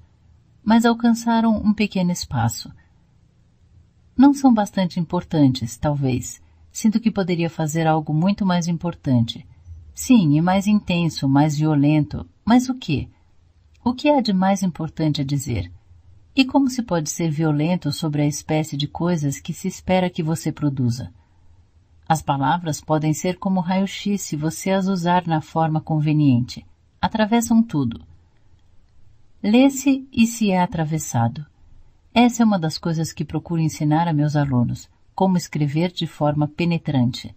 Mas 0.62 0.84
alcançaram 0.84 1.56
um 1.56 1.74
pequeno 1.74 2.12
espaço. 2.12 2.72
Não 4.16 4.32
são 4.32 4.54
bastante 4.54 5.00
importantes, 5.00 5.76
talvez. 5.76 6.40
Sinto 6.70 7.00
que 7.00 7.10
poderia 7.10 7.50
fazer 7.50 7.88
algo 7.88 8.14
muito 8.14 8.46
mais 8.46 8.68
importante. 8.68 9.44
Sim, 9.92 10.36
e 10.36 10.40
mais 10.40 10.68
intenso, 10.68 11.28
mais 11.28 11.58
violento. 11.58 12.24
Mas 12.44 12.68
o 12.68 12.74
que? 12.74 13.10
O 13.84 13.92
que 13.92 14.08
há 14.08 14.20
de 14.20 14.32
mais 14.32 14.62
importante 14.62 15.22
a 15.22 15.24
dizer? 15.24 15.72
E 16.36 16.44
como 16.44 16.70
se 16.70 16.84
pode 16.84 17.10
ser 17.10 17.32
violento 17.32 17.90
sobre 17.90 18.22
a 18.22 18.26
espécie 18.26 18.76
de 18.76 18.86
coisas 18.86 19.40
que 19.40 19.52
se 19.52 19.66
espera 19.66 20.08
que 20.08 20.22
você 20.22 20.52
produza? 20.52 21.12
As 22.08 22.22
palavras 22.22 22.80
podem 22.80 23.12
ser 23.12 23.38
como 23.38 23.58
raio-x 23.58 24.20
se 24.22 24.36
você 24.36 24.70
as 24.70 24.86
usar 24.86 25.26
na 25.26 25.40
forma 25.40 25.80
conveniente. 25.80 26.64
Atravessam 27.00 27.60
tudo. 27.60 28.09
Lê-se 29.42 30.06
e 30.12 30.26
se 30.26 30.50
é 30.50 30.60
atravessado. 30.60 31.46
Essa 32.12 32.42
é 32.42 32.46
uma 32.46 32.58
das 32.58 32.78
coisas 32.78 33.12
que 33.12 33.24
procuro 33.24 33.60
ensinar 33.60 34.08
a 34.08 34.12
meus 34.12 34.36
alunos, 34.36 34.88
como 35.14 35.36
escrever 35.36 35.90
de 35.92 36.06
forma 36.06 36.48
penetrante. 36.48 37.34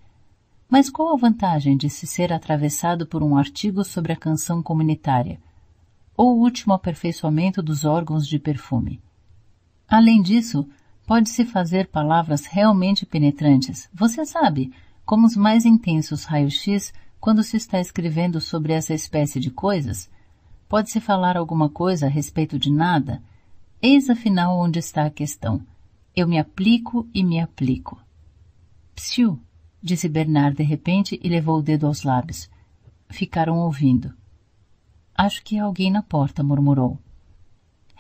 Mas 0.70 0.90
qual 0.90 1.14
a 1.14 1.18
vantagem 1.18 1.78
de 1.78 1.90
se 1.90 2.08
ser 2.08 2.34
atravessado 2.34 3.06
por 3.06 3.22
um 3.24 3.38
artigo 3.38 3.84
sobre 3.84 4.12
a 4.12 4.18
canção 4.18 4.62
comunitária? 4.62 5.40
ou 6.16 6.38
o 6.38 6.42
último 6.42 6.74
aperfeiçoamento 6.74 7.62
dos 7.62 7.86
órgãos 7.86 8.28
de 8.28 8.38
perfume. 8.38 9.02
Além 9.88 10.22
disso, 10.22 10.68
pode-se 11.06 11.46
fazer 11.46 11.88
palavras 11.88 12.46
realmente 12.46 13.06
penetrantes. 13.06 13.90
Você 13.94 14.26
sabe, 14.26 14.72
como 15.06 15.26
os 15.26 15.36
mais 15.36 15.66
intensos 15.66 16.24
raios-x 16.24 16.94
quando 17.20 17.44
se 17.44 17.58
está 17.58 17.80
escrevendo 17.80 18.40
sobre 18.40 18.74
essa 18.74 18.94
espécie 18.94 19.40
de 19.40 19.50
coisas? 19.50 20.10
Pode-se 20.74 21.00
falar 21.00 21.38
alguma 21.38 21.70
coisa 21.70 22.08
a 22.08 22.10
respeito 22.10 22.58
de 22.58 22.72
nada? 22.72 23.22
Eis 23.80 24.10
afinal 24.10 24.58
onde 24.58 24.80
está 24.80 25.06
a 25.06 25.12
questão. 25.12 25.62
Eu 26.16 26.28
me 26.28 26.40
aplico 26.40 27.08
e 27.14 27.24
me 27.24 27.40
aplico. 27.40 28.02
Psiu, 28.96 29.40
disse 29.84 30.10
Bernard 30.10 30.58
de 30.58 30.64
repente 30.64 31.20
e 31.24 31.30
levou 31.30 31.60
o 31.60 31.62
dedo 31.62 31.86
aos 31.86 32.02
lábios. 32.02 32.50
Ficaram 33.08 33.60
ouvindo. 33.60 34.16
Acho 35.16 35.44
que 35.44 35.60
há 35.60 35.66
alguém 35.66 35.92
na 35.92 36.02
porta, 36.02 36.42
murmurou. 36.42 36.98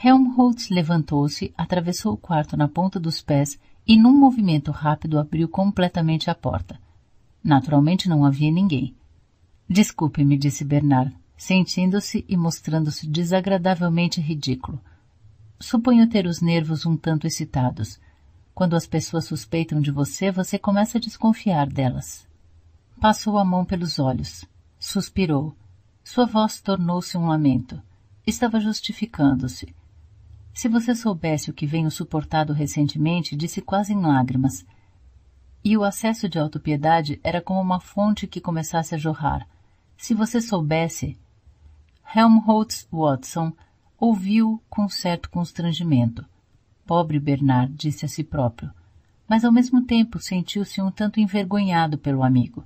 Helmholtz 0.03 0.71
levantou-se, 0.71 1.53
atravessou 1.55 2.13
o 2.13 2.17
quarto 2.17 2.57
na 2.57 2.67
ponta 2.67 2.99
dos 2.99 3.21
pés 3.21 3.59
e, 3.85 3.95
num 3.95 4.17
movimento 4.17 4.71
rápido, 4.71 5.19
abriu 5.19 5.47
completamente 5.47 6.27
a 6.27 6.33
porta. 6.33 6.81
Naturalmente 7.43 8.09
não 8.09 8.25
havia 8.25 8.49
ninguém. 8.49 8.95
Desculpe-me, 9.69 10.35
disse 10.35 10.65
Bernard, 10.65 11.15
sentindo-se 11.43 12.23
e 12.29 12.37
mostrando-se 12.37 13.05
desagradavelmente 13.05 14.21
ridículo. 14.21 14.79
Suponho 15.59 16.07
ter 16.07 16.25
os 16.25 16.39
nervos 16.39 16.85
um 16.85 16.95
tanto 16.95 17.27
excitados. 17.27 17.99
Quando 18.55 18.77
as 18.77 18.87
pessoas 18.87 19.25
suspeitam 19.25 19.81
de 19.81 19.91
você, 19.91 20.31
você 20.31 20.57
começa 20.57 20.97
a 20.97 21.01
desconfiar 21.01 21.67
delas. 21.67 22.25
Passou 23.01 23.37
a 23.37 23.43
mão 23.43 23.65
pelos 23.65 23.99
olhos. 23.99 24.45
Suspirou. 24.79 25.53
Sua 26.01 26.25
voz 26.25 26.61
tornou-se 26.61 27.17
um 27.17 27.27
lamento. 27.27 27.81
Estava 28.25 28.57
justificando-se. 28.61 29.75
Se 30.53 30.69
você 30.69 30.95
soubesse 30.95 31.49
o 31.49 31.53
que 31.53 31.65
venho 31.65 31.91
suportado 31.91 32.53
recentemente, 32.53 33.35
disse 33.35 33.59
quase 33.61 33.91
em 33.91 34.01
lágrimas. 34.01 34.65
E 35.61 35.75
o 35.75 35.83
acesso 35.83 36.29
de 36.29 36.39
autopiedade 36.39 37.19
era 37.21 37.41
como 37.41 37.59
uma 37.59 37.81
fonte 37.81 38.27
que 38.27 38.39
começasse 38.39 38.95
a 38.95 38.97
jorrar. 38.97 39.45
Se 39.97 40.13
você 40.13 40.39
soubesse... 40.39 41.17
Helmholtz 42.15 42.87
Watson 42.91 43.53
ouviu 43.99 44.61
com 44.69 44.87
certo 44.89 45.29
constrangimento. 45.29 46.25
Pobre 46.85 47.19
Bernard, 47.19 47.73
disse 47.73 48.05
a 48.05 48.07
si 48.07 48.23
próprio. 48.23 48.71
Mas 49.27 49.45
ao 49.45 49.51
mesmo 49.51 49.81
tempo 49.83 50.19
sentiu-se 50.19 50.81
um 50.81 50.91
tanto 50.91 51.19
envergonhado 51.19 51.97
pelo 51.97 52.23
amigo. 52.23 52.63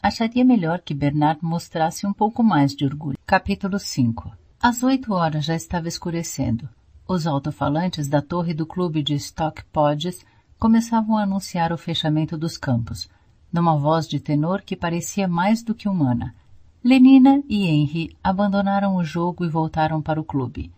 Acharia 0.00 0.44
melhor 0.44 0.80
que 0.80 0.94
Bernard 0.94 1.44
mostrasse 1.44 2.06
um 2.06 2.12
pouco 2.12 2.42
mais 2.42 2.74
de 2.74 2.84
orgulho. 2.84 3.18
Capítulo 3.26 3.78
5 3.78 4.32
Às 4.62 4.82
oito 4.82 5.12
horas 5.12 5.44
já 5.44 5.56
estava 5.56 5.88
escurecendo. 5.88 6.68
Os 7.06 7.26
alto-falantes 7.26 8.06
da 8.06 8.22
torre 8.22 8.54
do 8.54 8.64
clube 8.64 9.02
de 9.02 9.14
Stock 9.14 9.64
Podges 9.72 10.24
começavam 10.58 11.16
a 11.16 11.22
anunciar 11.22 11.72
o 11.72 11.78
fechamento 11.78 12.38
dos 12.38 12.56
campos, 12.56 13.08
numa 13.52 13.76
voz 13.76 14.06
de 14.06 14.20
tenor 14.20 14.62
que 14.62 14.76
parecia 14.76 15.26
mais 15.26 15.62
do 15.62 15.74
que 15.74 15.88
humana. 15.88 16.34
Lenina 16.82 17.42
e 17.48 17.66
Henry 17.66 18.16
abandonaram 18.22 18.96
o 18.96 19.04
jogo 19.04 19.44
e 19.44 19.48
voltaram 19.48 20.00
para 20.00 20.20
o 20.20 20.24
clube. 20.24 20.72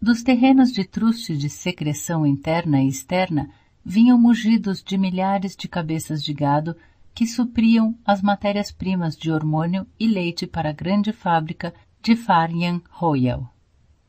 Dos 0.00 0.22
terrenos 0.22 0.70
de 0.70 0.84
truste 0.84 1.36
de 1.36 1.48
secreção 1.48 2.26
interna 2.26 2.82
e 2.82 2.88
externa 2.88 3.50
vinham 3.84 4.18
mugidos 4.18 4.82
de 4.82 4.98
milhares 4.98 5.56
de 5.56 5.66
cabeças 5.66 6.22
de 6.22 6.34
gado 6.34 6.76
que 7.14 7.26
supriam 7.26 7.96
as 8.04 8.20
matérias-primas 8.20 9.16
de 9.16 9.32
hormônio 9.32 9.86
e 9.98 10.06
leite 10.06 10.46
para 10.46 10.68
a 10.68 10.72
grande 10.72 11.12
fábrica 11.12 11.72
de 12.02 12.14
Farnian 12.14 12.82
Royal. 12.90 13.52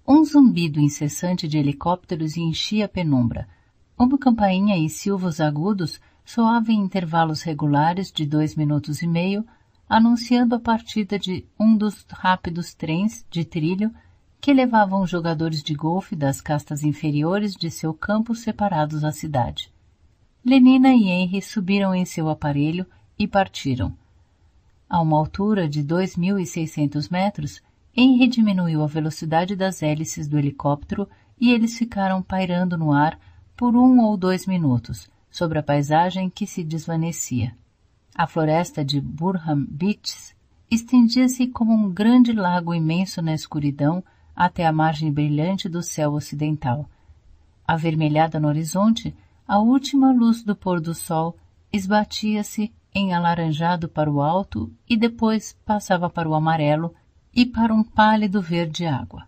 Um 0.05 0.23
zumbido 0.25 0.79
incessante 0.79 1.47
de 1.47 1.57
helicópteros 1.57 2.35
enchia 2.35 2.85
a 2.85 2.89
penumbra. 2.89 3.47
Uma 3.97 4.17
campainha 4.17 4.77
e 4.77 4.89
silvos 4.89 5.39
agudos 5.39 6.01
soavam 6.25 6.75
em 6.75 6.79
intervalos 6.79 7.41
regulares 7.41 8.11
de 8.11 8.25
dois 8.25 8.55
minutos 8.55 9.01
e 9.01 9.07
meio, 9.07 9.45
anunciando 9.89 10.53
a 10.53 10.59
partida 10.59 11.17
de 11.17 11.43
um 11.59 11.75
dos 11.75 12.05
rápidos 12.11 12.75
trens 12.75 13.25
de 13.31 13.43
trilho 13.43 13.91
que 14.39 14.53
levavam 14.53 15.01
os 15.01 15.09
jogadores 15.09 15.63
de 15.63 15.73
golfe 15.73 16.15
das 16.15 16.39
castas 16.39 16.83
inferiores 16.83 17.55
de 17.55 17.71
seu 17.71 17.93
campo 17.93 18.35
separados 18.35 19.03
à 19.03 19.11
cidade. 19.11 19.73
Lenina 20.45 20.93
e 20.93 21.09
Henry 21.09 21.41
subiram 21.41 21.93
em 21.93 22.05
seu 22.05 22.29
aparelho 22.29 22.85
e 23.17 23.27
partiram. 23.27 23.93
A 24.87 25.01
uma 25.01 25.17
altura 25.17 25.67
de 25.67 25.83
2.600 25.83 27.11
metros, 27.11 27.61
Henry 27.95 28.27
diminuiu 28.27 28.83
a 28.83 28.87
velocidade 28.87 29.55
das 29.55 29.81
hélices 29.81 30.27
do 30.27 30.37
helicóptero 30.37 31.09
e 31.41 31.51
eles 31.51 31.77
ficaram 31.77 32.21
pairando 32.21 32.77
no 32.77 32.93
ar 32.93 33.19
por 33.57 33.75
um 33.75 33.99
ou 34.01 34.15
dois 34.15 34.45
minutos, 34.45 35.09
sobre 35.29 35.59
a 35.59 35.63
paisagem 35.63 36.29
que 36.29 36.47
se 36.47 36.63
desvanecia. 36.63 37.53
A 38.15 38.27
floresta 38.27 38.83
de 38.83 38.99
Burham 38.99 39.65
Beaches 39.69 40.35
estendia-se 40.69 41.47
como 41.47 41.73
um 41.73 41.91
grande 41.91 42.33
lago 42.33 42.73
imenso 42.73 43.21
na 43.21 43.33
escuridão 43.33 44.03
até 44.35 44.65
a 44.65 44.71
margem 44.71 45.11
brilhante 45.11 45.67
do 45.67 45.81
céu 45.81 46.13
ocidental. 46.13 46.89
Avermelhada 47.67 48.39
no 48.39 48.47
horizonte, 48.47 49.15
a 49.47 49.59
última 49.59 50.11
luz 50.11 50.43
do 50.43 50.55
pôr 50.55 50.79
do 50.79 50.93
sol 50.93 51.37
esbatia-se 51.71 52.73
em 52.93 53.13
alaranjado 53.13 53.87
para 53.87 54.11
o 54.11 54.21
alto 54.21 54.71
e 54.87 54.97
depois 54.97 55.55
passava 55.65 56.09
para 56.09 56.27
o 56.27 56.33
amarelo 56.33 56.93
e 57.33 57.45
para 57.45 57.73
um 57.73 57.83
pálido 57.83 58.41
verde 58.41 58.85
água. 58.85 59.27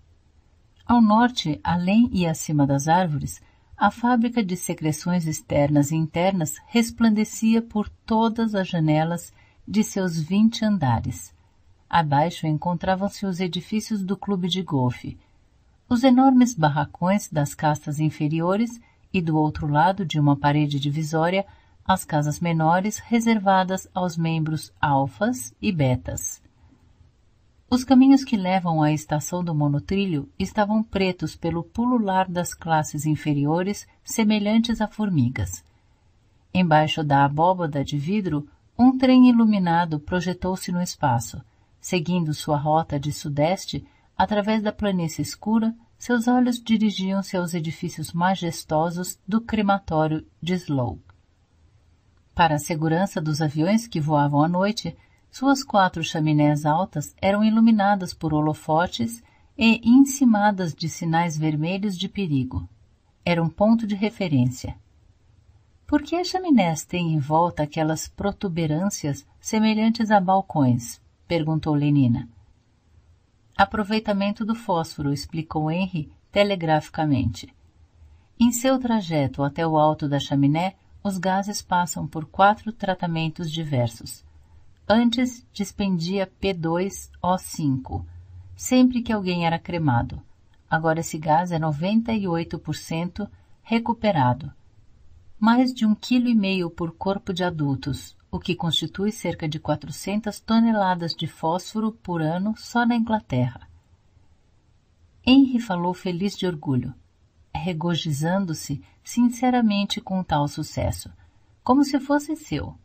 Ao 0.86 1.02
norte, 1.02 1.60
além 1.63 2.10
e 2.12 2.26
acima 2.26 2.65
das 2.65 2.88
árvores, 2.88 3.41
a 3.82 3.89
fábrica 3.89 4.44
de 4.44 4.56
secreções 4.56 5.26
externas 5.26 5.89
e 5.89 5.96
internas 5.96 6.58
resplandecia 6.67 7.63
por 7.63 7.89
todas 7.89 8.54
as 8.54 8.67
janelas 8.67 9.34
de 9.67 9.84
seus 9.84 10.22
vinte 10.22 10.63
andares, 10.63 11.34
Abaixo 11.89 12.46
encontravam-se 12.46 13.26
os 13.26 13.39
edifícios 13.39 14.04
do 14.04 14.15
clube 14.15 14.48
de 14.48 14.62
golfe, 14.62 15.17
os 15.89 16.04
enormes 16.04 16.54
barracões 16.54 17.28
das 17.28 17.56
castas 17.56 18.00
inferiores 18.00 18.80
e 19.12 19.20
do 19.20 19.36
outro 19.36 19.65
lado 19.65 20.06
de 20.06 20.20
uma 20.20 20.36
parede 20.36 20.80
divisória 20.80 21.44
as 21.84 22.06
casas 22.06 22.39
menores 22.39 23.00
reservadas 23.00 23.89
aos 23.96 24.15
membros 24.15 24.72
alfas 24.80 25.56
e 25.60 25.72
betas. 25.72 26.39
Os 27.73 27.86
caminhos 27.86 28.25
que 28.25 28.36
levam 28.36 28.84
à 28.84 28.91
estação 28.91 29.41
do 29.41 29.55
monotrilho 29.55 30.29
estavam 30.38 30.84
pretos 30.84 31.38
pelo 31.38 31.63
pulular 31.63 32.29
das 32.29 32.53
classes 32.53 33.05
inferiores 33.05 33.88
semelhantes 34.03 34.81
a 34.81 34.88
formigas. 34.89 35.63
Embaixo 36.53 37.01
da 37.01 37.23
abóbada 37.23 37.81
de 37.81 37.97
vidro, 37.97 38.45
um 38.77 38.97
trem 38.97 39.29
iluminado 39.29 40.01
projetou-se 40.01 40.69
no 40.69 40.81
espaço, 40.81 41.41
Seguindo 41.79 42.31
sua 42.31 42.57
rota 42.57 42.99
de 42.99 43.12
sudeste, 43.12 43.84
através 44.15 44.62
da 44.62 44.71
planície 44.71 45.23
escura, 45.23 45.73
seus 45.97 46.27
olhos 46.27 46.62
dirigiam-se 46.62 47.36
aos 47.36 47.55
edifícios 47.55 48.13
majestosos 48.13 49.17
do 49.27 49.41
crematório 49.41 50.23
de 50.39 50.53
Slough. 50.53 50.99
Para 52.36 52.55
a 52.55 52.60
segurança 52.60 53.19
dos 53.19 53.41
aviões 53.41 53.88
que 53.88 53.99
voavam 53.99 54.43
à 54.43 54.47
noite, 54.47 54.95
suas 55.32 55.63
quatro 55.63 56.04
chaminés 56.04 56.65
altas 56.65 57.15
eram 57.22 57.41
iluminadas 57.41 58.13
por 58.13 58.34
holofotes 58.34 59.24
e 59.58 59.80
encimadas 59.89 60.76
de 60.76 60.89
sinais 60.89 61.38
vermelhos 61.38 61.98
de 61.98 62.10
perigo. 62.10 62.67
Era 63.24 63.41
um 63.41 63.50
ponto 63.50 63.88
de 63.88 63.96
referência. 63.96 64.76
Por 65.88 66.04
que 66.04 66.17
as 66.17 66.28
chaminés 66.28 66.84
têm 66.84 67.13
em 67.13 67.20
volta 67.20 67.63
aquelas 67.63 68.08
protuberâncias 68.10 69.26
semelhantes 69.39 70.12
a 70.12 70.20
balcões? 70.20 71.02
perguntou 71.28 71.74
Lenina. 71.74 72.28
Aproveitamento 73.58 74.46
do 74.46 74.54
fósforo, 74.54 75.13
explicou 75.13 75.72
Henry 75.72 76.12
telegraficamente. 76.30 77.54
Em 78.38 78.52
seu 78.52 78.80
trajeto 78.80 79.44
até 79.44 79.65
o 79.65 79.78
alto 79.78 80.10
da 80.10 80.20
chaminé, 80.20 80.76
os 81.04 81.17
gases 81.17 81.62
passam 81.62 82.06
por 82.06 82.26
quatro 82.26 82.72
tratamentos 82.74 83.52
diversos. 83.52 84.26
Antes 84.93 85.47
dispendia 85.54 86.30
P2O5, 86.41 88.06
sempre 88.58 89.01
que 89.01 89.13
alguém 89.13 89.45
era 89.45 89.58
cremado. 89.58 90.21
Agora 90.69 90.99
esse 90.99 91.17
gás 91.17 91.54
é 91.54 91.58
98% 91.58 93.30
recuperado. 93.63 94.51
Mais 95.39 95.73
de 95.73 95.86
um 95.86 95.95
quilo 95.95 96.27
e 96.27 96.36
meio 96.36 96.69
por 96.69 96.91
corpo 96.91 97.32
de 97.32 97.41
adultos, 97.41 98.17
o 98.30 98.38
que 98.38 98.54
constitui 98.54 99.13
cerca 99.13 99.47
de 99.47 99.62
400 99.62 100.41
toneladas 100.41 101.13
de 101.13 101.25
fósforo 101.25 101.93
por 101.93 102.21
ano 102.21 102.54
só 102.58 102.86
na 102.86 102.97
Inglaterra. 102.97 103.69
Henry 105.25 105.62
falou 105.62 105.93
feliz 105.93 106.38
de 106.38 106.45
orgulho, 106.45 106.93
regozijando-se 107.56 108.84
sinceramente 109.01 110.01
com 110.01 110.21
tal 110.21 110.49
sucesso, 110.49 111.10
como 111.63 111.82
se 111.86 111.97
fosse 111.97 112.36
seu. 112.36 112.75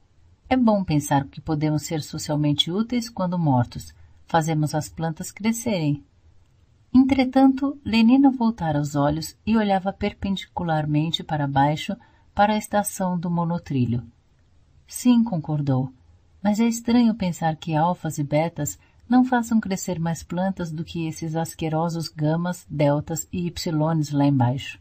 É 0.49 0.57
bom 0.57 0.85
pensar 0.85 1.25
que 1.27 1.41
podemos 1.41 1.83
ser 1.83 2.01
socialmente 2.03 2.71
úteis 2.71 3.11
quando 3.11 3.37
mortos, 3.37 3.93
fazemos 4.27 4.75
as 4.75 4.89
plantas 4.89 5.33
crescerem. 5.33 6.05
Entretanto, 6.95 7.79
Lenina 7.85 8.31
voltara 8.31 8.81
os 8.81 8.95
olhos 8.95 9.37
e 9.45 9.57
olhava 9.57 9.93
perpendicularmente 9.93 11.25
para 11.25 11.49
baixo 11.49 11.97
para 12.33 12.53
a 12.53 12.59
estação 12.59 13.19
do 13.19 13.29
monotrilho. 13.29 14.05
Sim, 14.87 15.25
concordou. 15.25 15.93
Mas 16.41 16.61
é 16.61 16.69
estranho 16.69 17.15
pensar 17.15 17.57
que 17.57 17.75
alfas 17.75 18.19
e 18.19 18.23
betas 18.23 18.79
não 19.09 19.25
façam 19.25 19.59
crescer 19.59 19.99
mais 19.99 20.23
plantas 20.23 20.71
do 20.71 20.85
que 20.85 21.09
esses 21.09 21.35
asquerosos 21.35 22.09
gamas, 22.09 22.65
deltas 22.71 23.27
e 23.33 23.49
ypsilones 23.49 24.11
lá 24.11 24.27
embaixo. 24.27 24.79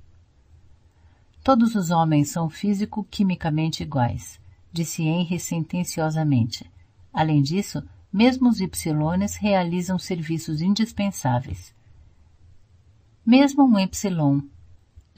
Todos 1.43 1.75
os 1.75 1.89
homens 1.89 2.29
são 2.29 2.49
físico-quimicamente 2.49 3.83
iguais, 3.83 4.39
disse 4.75 5.03
Henry 5.03 5.39
sentenciosamente. 5.39 6.69
Além 7.13 7.41
disso, 7.41 7.81
mesmo 8.11 8.49
os 8.49 8.59
ypsilones 8.59 9.35
realizam 9.35 9.97
serviços 9.97 10.61
indispensáveis. 10.61 11.73
Mesmo 13.25 13.63
um 13.63 13.79
epsilon. 13.79 14.41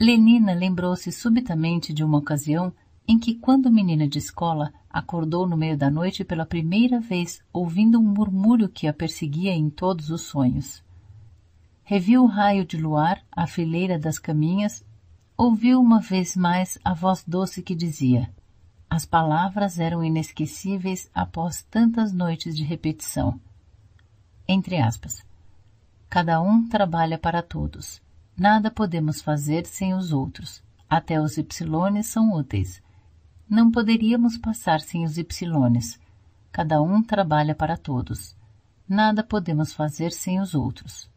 Lenina 0.00 0.54
lembrou-se 0.54 1.10
subitamente 1.10 1.92
de 1.92 2.04
uma 2.04 2.18
ocasião 2.18 2.72
em 3.06 3.18
que, 3.18 3.34
quando 3.34 3.72
menina 3.72 4.06
de 4.06 4.18
escola, 4.18 4.72
acordou 4.88 5.44
no 5.46 5.56
meio 5.56 5.76
da 5.76 5.90
noite 5.90 6.22
pela 6.24 6.46
primeira 6.46 7.00
vez, 7.00 7.42
ouvindo 7.52 7.98
um 7.98 8.14
murmúrio 8.14 8.68
que 8.68 8.86
a 8.86 8.92
perseguia 8.92 9.52
em 9.52 9.68
todos 9.68 10.08
os 10.08 10.22
sonhos. 10.22 10.84
Reviu 11.82 12.22
o 12.22 12.26
raio 12.26 12.64
de 12.64 12.76
luar, 12.76 13.24
a 13.32 13.46
fileira 13.46 13.98
das 13.98 14.20
caminhas, 14.20 14.84
ouviu 15.36 15.80
uma 15.80 16.00
vez 16.00 16.36
mais 16.36 16.78
a 16.84 16.94
voz 16.94 17.24
doce 17.26 17.60
que 17.60 17.74
dizia: 17.74 18.30
As 18.90 19.04
palavras 19.04 19.78
eram 19.78 20.02
inesquecíveis 20.02 21.10
após 21.14 21.62
tantas 21.62 22.12
noites 22.12 22.56
de 22.56 22.64
repetição. 22.64 23.38
Entre 24.46 24.78
aspas. 24.78 25.24
Cada 26.08 26.40
um 26.40 26.66
trabalha 26.66 27.18
para 27.18 27.42
todos. 27.42 28.00
Nada 28.36 28.70
podemos 28.70 29.20
fazer 29.20 29.66
sem 29.66 29.94
os 29.94 30.12
outros. 30.12 30.62
Até 30.88 31.20
os 31.20 31.36
ypsilones 31.36 32.06
são 32.06 32.32
úteis. 32.32 32.82
Não 33.48 33.70
poderíamos 33.70 34.38
passar 34.38 34.80
sem 34.80 35.04
os 35.04 35.18
ypsilones. 35.18 36.00
Cada 36.50 36.80
um 36.80 37.02
trabalha 37.02 37.54
para 37.54 37.76
todos. 37.76 38.34
Nada 38.88 39.22
podemos 39.22 39.72
fazer 39.72 40.12
sem 40.12 40.40
os 40.40 40.54
outros. 40.54 41.10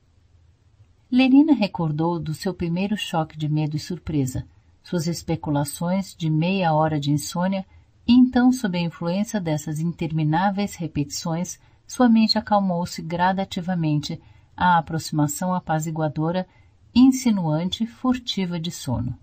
Lenina 1.10 1.54
recordou 1.54 2.20
do 2.20 2.34
seu 2.34 2.54
primeiro 2.54 2.98
choque 2.98 3.38
de 3.38 3.48
medo 3.48 3.76
e 3.76 3.80
surpresa, 3.80 4.46
suas 4.84 5.08
especulações 5.08 6.16
de 6.16 6.30
meia 6.30 6.74
hora 6.74 7.00
de 7.00 7.12
insônia, 7.12 7.66
e 8.08 8.14
então, 8.14 8.52
sob 8.52 8.78
a 8.78 8.82
influência 8.82 9.40
dessas 9.40 9.80
intermináveis 9.80 10.76
repetições, 10.76 11.60
sua 11.88 12.10
mente 12.10 12.38
acalmou-se 12.38 13.02
gradativamente 13.02 14.22
à 14.56 14.78
aproximação 14.78 15.54
apaziguadora, 15.54 16.48
insinuante, 16.94 17.86
furtiva 17.86 18.60
de 18.60 18.72
sono. 18.72 19.18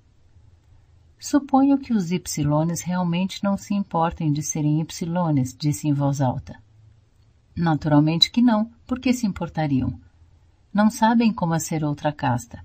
Suponho 1.18 1.78
que 1.78 1.92
os 1.92 2.12
ypsilones 2.12 2.80
realmente 2.80 3.42
não 3.42 3.56
se 3.56 3.74
importem 3.74 4.32
de 4.32 4.42
serem 4.42 4.80
ypsilones, 4.80 5.54
disse 5.58 5.88
em 5.88 5.92
voz 5.92 6.20
alta. 6.20 6.62
Naturalmente 7.56 8.30
que 8.30 8.40
não, 8.40 8.70
porque 8.86 9.12
se 9.12 9.26
importariam. 9.26 9.98
Não 10.72 10.90
sabem 10.90 11.32
como 11.32 11.54
é 11.54 11.58
ser 11.58 11.82
outra 11.82 12.12
casta. 12.12 12.64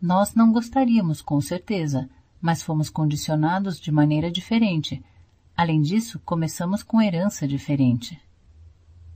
Nós 0.00 0.34
não 0.34 0.52
gostaríamos, 0.52 1.22
com 1.22 1.40
certeza, 1.40 2.10
mas 2.40 2.62
fomos 2.62 2.88
condicionados 2.88 3.80
de 3.80 3.90
maneira 3.90 4.30
diferente. 4.30 5.02
Além 5.56 5.80
disso, 5.82 6.20
começamos 6.24 6.82
com 6.82 7.00
herança 7.00 7.46
diferente. 7.46 8.20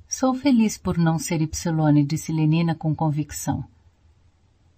Sou 0.08 0.34
feliz 0.34 0.76
por 0.76 0.98
não 0.98 1.18
ser 1.18 1.40
Y, 1.40 2.04
disse 2.06 2.32
Lenina 2.32 2.74
com 2.74 2.94
convicção. 2.94 3.64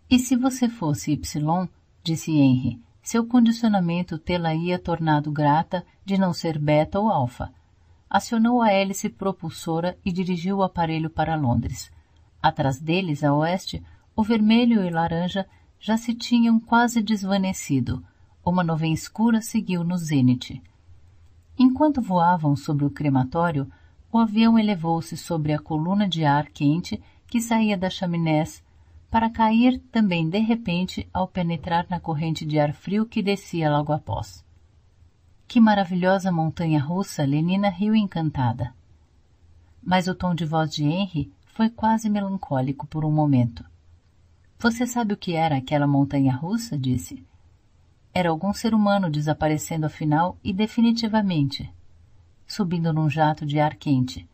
E 0.09 0.19
se 0.19 0.37
você 0.37 0.69
fosse 0.69 1.13
Y, 1.13 1.69
disse 2.03 2.31
Henry, 2.31 2.81
seu 3.03 3.27
condicionamento 3.27 4.19
tê-la-ia 4.19 4.79
tornado 4.79 5.33
grata 5.33 5.85
de 6.05 6.19
não 6.19 6.33
ser 6.33 6.59
beta 6.59 7.01
ou 7.01 7.11
alfa 7.11 7.53
acionou 8.15 8.63
a 8.63 8.71
hélice 8.71 9.09
propulsora 9.09 9.99
e 10.05 10.13
dirigiu 10.13 10.59
o 10.59 10.63
aparelho 10.63 11.11
para 11.11 11.35
Londres. 11.35 11.91
Atrás 12.41 12.81
deles, 12.81 13.25
a 13.25 13.35
oeste, 13.35 13.83
o 14.15 14.23
vermelho 14.23 14.85
e 14.85 14.89
laranja 14.89 15.45
já 15.81 15.97
se 15.97 16.15
tinham 16.15 16.61
quase 16.61 17.03
desvanecido. 17.03 18.05
Uma 18.45 18.63
nuvem 18.63 18.93
escura 18.93 19.41
seguiu 19.41 19.83
no 19.83 19.97
zênite. 19.97 20.63
Enquanto 21.59 22.03
voavam 22.03 22.55
sobre 22.55 22.85
o 22.85 22.91
crematório, 22.91 23.71
o 24.13 24.19
avião 24.19 24.59
elevou-se 24.59 25.17
sobre 25.17 25.53
a 25.53 25.59
coluna 25.59 26.09
de 26.09 26.25
ar 26.25 26.51
quente 26.51 27.03
que 27.27 27.41
saía 27.41 27.77
das 27.77 27.95
chaminés 27.95 28.63
para 29.11 29.31
cair 29.31 29.79
também 29.91 30.29
de 30.29 30.41
repente 30.41 31.09
ao 31.13 31.27
penetrar 31.27 31.87
na 31.89 31.99
corrente 31.99 32.45
de 32.45 32.59
ar 32.59 32.75
frio 32.75 33.07
que 33.07 33.23
descia 33.23 33.71
logo 33.71 33.93
após. 33.93 34.45
Que 35.47 35.61
maravilhosa 35.61 36.33
montanha 36.33 36.83
russa! 36.83 37.25
Lenina 37.25 37.69
riu 37.71 37.95
encantada. 37.95 38.75
Mas 39.83 40.09
o 40.09 40.15
tom 40.15 40.35
de 40.35 40.45
voz 40.45 40.73
de 40.73 40.85
Henry 40.85 41.33
foi 41.47 41.71
quase 41.71 42.11
melancólico 42.11 42.87
por 42.87 43.05
um 43.05 43.11
momento. 43.11 43.65
Você 44.59 44.87
sabe 44.87 45.15
o 45.15 45.17
que 45.17 45.35
era 45.35 45.57
aquela 45.57 45.87
montanha 45.87 46.35
russa? 46.35 46.77
disse. 46.77 47.25
Era 48.15 48.31
algum 48.31 48.53
ser 48.55 48.73
humano 48.73 49.11
desaparecendo 49.11 49.87
afinal 49.87 50.39
e 50.45 50.53
definitivamente, 50.53 51.69
subindo 52.47 52.93
num 52.93 53.11
jato 53.11 53.45
de 53.45 53.59
ar 53.59 53.75
quente. 53.75 54.29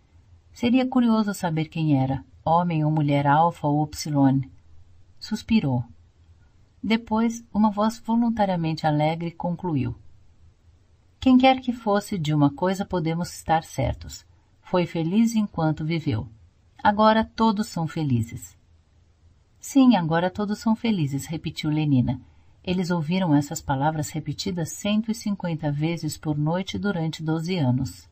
Seria 0.53 0.87
curioso 0.87 1.33
saber 1.33 1.65
quem 1.65 1.99
era, 1.99 2.23
homem 2.45 2.85
ou 2.85 2.91
mulher 2.91 3.27
alfa 3.27 3.67
ou 3.67 3.83
upsilon. 3.83 4.43
Suspirou. 5.19 5.83
Depois, 6.83 7.43
uma 7.55 7.71
voz 7.71 7.99
voluntariamente 7.99 8.87
alegre 8.87 9.31
concluiu. 9.31 9.97
Quem 11.19 11.39
quer 11.39 11.61
que 11.61 11.73
fosse, 11.73 12.19
de 12.19 12.35
uma 12.35 12.51
coisa 12.51 12.85
podemos 12.85 13.33
estar 13.33 13.65
certos. 13.65 14.27
Foi 14.61 14.87
feliz 14.87 15.35
enquanto 15.35 15.87
viveu. 15.87 16.29
Agora 16.83 17.25
todos 17.25 17.69
são 17.69 17.89
felizes. 17.89 18.59
Sim, 19.59 19.97
agora 19.97 20.31
todos 20.31 20.59
são 20.59 20.77
felizes, 20.77 21.25
repetiu 21.25 21.71
Lenina. 21.71 22.21
Eles 22.63 22.91
ouviram 22.91 23.35
essas 23.35 23.61
palavras 23.61 24.11
repetidas 24.11 24.71
150 24.71 25.73
vezes 25.73 26.17
por 26.17 26.37
noite 26.37 26.79
durante 26.79 27.23
12 27.23 27.57
anos. 27.57 28.09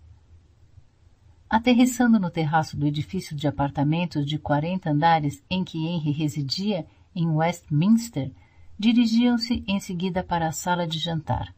Aterrissando 1.50 2.18
no 2.18 2.30
terraço 2.30 2.76
do 2.76 2.87
edifício 2.87 3.37
de 3.37 3.46
apartamentos 3.46 4.24
de 4.24 4.38
40 4.38 4.90
andares 4.90 5.42
em 5.50 5.64
que 5.64 5.87
Henry 5.87 6.11
residia, 6.12 6.87
em 7.14 7.28
Westminster, 7.28 8.30
dirigiam-se 8.78 9.64
em 9.66 9.80
seguida 9.80 10.22
para 10.22 10.48
a 10.48 10.52
sala 10.52 10.87
de 10.87 10.98
jantar. 10.98 11.54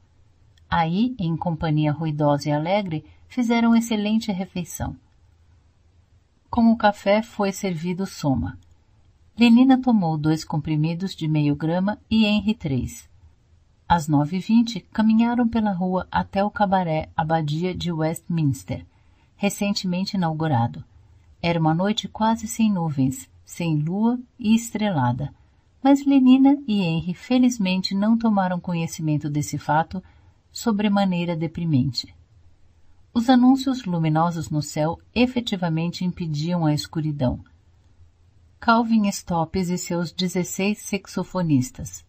Aí, 0.68 1.14
em 1.18 1.36
companhia 1.36 1.92
ruidosa 1.92 2.48
e 2.48 2.52
alegre, 2.52 3.04
fizeram 3.28 3.74
excelente 3.74 4.30
refeição. 4.32 4.96
Com 6.48 6.72
o 6.72 6.76
café 6.76 7.22
foi 7.22 7.52
servido 7.52 8.06
soma. 8.06 8.58
Lenina 9.40 9.80
tomou 9.80 10.18
dois 10.18 10.44
comprimidos 10.44 11.16
de 11.16 11.26
meio 11.26 11.56
grama 11.56 11.98
e 12.10 12.26
Henry 12.26 12.52
três. 12.52 13.08
Às 13.88 14.06
nove 14.06 14.36
e 14.36 14.38
vinte, 14.38 14.80
caminharam 14.92 15.48
pela 15.48 15.72
rua 15.72 16.06
até 16.12 16.44
o 16.44 16.50
cabaré 16.50 17.08
Abadia 17.16 17.74
de 17.74 17.90
Westminster, 17.90 18.84
recentemente 19.36 20.14
inaugurado. 20.14 20.84
Era 21.40 21.58
uma 21.58 21.72
noite 21.72 22.06
quase 22.06 22.46
sem 22.46 22.70
nuvens, 22.70 23.30
sem 23.42 23.78
lua 23.78 24.20
e 24.38 24.54
estrelada, 24.54 25.32
mas 25.82 26.04
Lenina 26.04 26.58
e 26.68 26.82
Henry 26.82 27.14
felizmente 27.14 27.94
não 27.94 28.18
tomaram 28.18 28.60
conhecimento 28.60 29.30
desse 29.30 29.56
fato 29.56 30.04
sobremaneira 30.52 31.34
deprimente. 31.34 32.14
Os 33.14 33.30
anúncios 33.30 33.86
luminosos 33.86 34.50
no 34.50 34.60
céu 34.60 34.98
efetivamente 35.14 36.04
impediam 36.04 36.66
a 36.66 36.74
escuridão. 36.74 37.42
Calvin 38.62 39.10
Stoppes 39.10 39.70
e 39.70 39.78
seus 39.78 40.12
16 40.12 40.82
saxofonistas. 40.82 42.04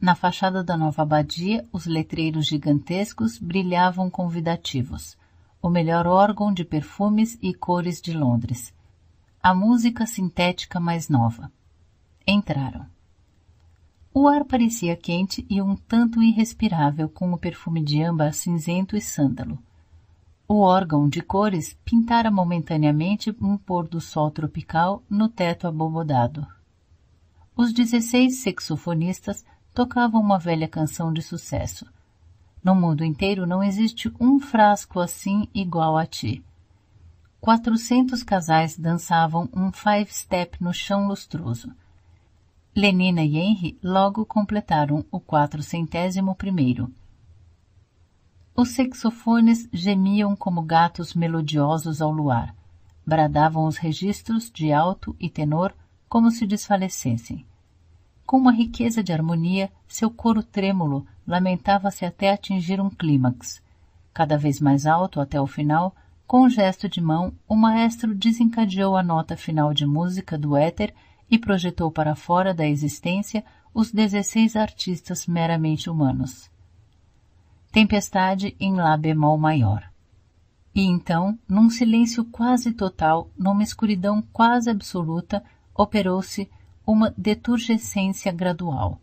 Na 0.00 0.14
fachada 0.14 0.62
da 0.62 0.76
nova 0.76 1.02
abadia, 1.02 1.66
os 1.72 1.84
letreiros 1.84 2.46
gigantescos 2.46 3.38
brilhavam 3.38 4.08
convidativos. 4.08 5.18
O 5.60 5.68
melhor 5.68 6.06
órgão 6.06 6.54
de 6.54 6.64
perfumes 6.64 7.36
e 7.42 7.52
cores 7.52 8.00
de 8.00 8.12
Londres. 8.12 8.72
A 9.42 9.52
música 9.52 10.06
sintética 10.06 10.78
mais 10.78 11.08
nova. 11.08 11.50
Entraram. 12.24 12.86
O 14.14 14.28
ar 14.28 14.44
parecia 14.44 14.96
quente 14.96 15.44
e 15.50 15.60
um 15.60 15.74
tanto 15.74 16.22
irrespirável 16.22 17.08
com 17.08 17.32
o 17.32 17.38
perfume 17.38 17.82
de 17.82 18.00
âmbar 18.00 18.32
cinzento 18.32 18.96
e 18.96 19.00
sândalo. 19.00 19.58
O 20.52 20.62
órgão 20.62 21.08
de 21.08 21.22
cores 21.22 21.78
pintara 21.84 22.28
momentaneamente 22.28 23.32
um 23.40 23.56
pôr 23.56 23.86
do 23.86 24.00
sol 24.00 24.32
tropical 24.32 25.00
no 25.08 25.28
teto 25.28 25.68
abobodado. 25.68 26.44
Os 27.56 27.72
dezesseis 27.72 28.42
saxofonistas 28.42 29.44
tocavam 29.72 30.20
uma 30.20 30.40
velha 30.40 30.66
canção 30.66 31.12
de 31.12 31.22
sucesso. 31.22 31.86
No 32.64 32.74
mundo 32.74 33.04
inteiro 33.04 33.46
não 33.46 33.62
existe 33.62 34.12
um 34.18 34.40
frasco 34.40 34.98
assim 34.98 35.46
igual 35.54 35.96
a 35.96 36.04
ti. 36.04 36.44
Quatrocentos 37.40 38.24
casais 38.24 38.76
dançavam 38.76 39.48
um 39.54 39.70
five-step 39.70 40.60
no 40.60 40.74
chão 40.74 41.06
lustroso. 41.06 41.72
Lenina 42.74 43.22
e 43.22 43.38
Henry 43.38 43.78
logo 43.80 44.26
completaram 44.26 45.04
o 45.12 45.20
quatrocentésimo 45.20 46.34
primeiro. 46.34 46.92
Os 48.60 48.72
saxofones 48.72 49.66
gemiam 49.72 50.36
como 50.36 50.60
gatos 50.60 51.14
melodiosos 51.14 52.02
ao 52.02 52.12
luar. 52.12 52.54
Bradavam 53.06 53.64
os 53.64 53.78
registros 53.78 54.50
de 54.50 54.70
alto 54.70 55.16
e 55.18 55.30
tenor 55.30 55.74
como 56.10 56.30
se 56.30 56.46
desfalecessem. 56.46 57.46
Com 58.26 58.36
uma 58.36 58.52
riqueza 58.52 59.02
de 59.02 59.14
harmonia, 59.14 59.72
seu 59.88 60.10
coro 60.10 60.42
trêmulo 60.42 61.06
lamentava-se 61.26 62.04
até 62.04 62.30
atingir 62.30 62.82
um 62.82 62.90
clímax. 62.90 63.62
Cada 64.12 64.36
vez 64.36 64.60
mais 64.60 64.84
alto 64.84 65.22
até 65.22 65.40
o 65.40 65.46
final, 65.46 65.96
com 66.26 66.42
um 66.42 66.50
gesto 66.50 66.86
de 66.86 67.00
mão, 67.00 67.32
o 67.48 67.56
maestro 67.56 68.14
desencadeou 68.14 68.94
a 68.94 69.02
nota 69.02 69.38
final 69.38 69.72
de 69.72 69.86
música 69.86 70.36
do 70.36 70.54
éter 70.54 70.92
e 71.30 71.38
projetou 71.38 71.90
para 71.90 72.14
fora 72.14 72.52
da 72.52 72.66
existência 72.66 73.42
os 73.72 73.90
16 73.90 74.54
artistas 74.54 75.26
meramente 75.26 75.88
humanos. 75.88 76.50
Tempestade 77.72 78.56
em 78.58 78.74
Lá 78.74 78.96
bemol 78.96 79.38
maior. 79.38 79.88
E 80.74 80.82
então, 80.82 81.38
num 81.48 81.70
silêncio 81.70 82.24
quase 82.24 82.72
total, 82.72 83.30
numa 83.38 83.62
escuridão 83.62 84.20
quase 84.32 84.68
absoluta, 84.68 85.42
operou-se 85.74 86.50
uma 86.84 87.14
deturgescência 87.16 88.32
gradual. 88.32 89.00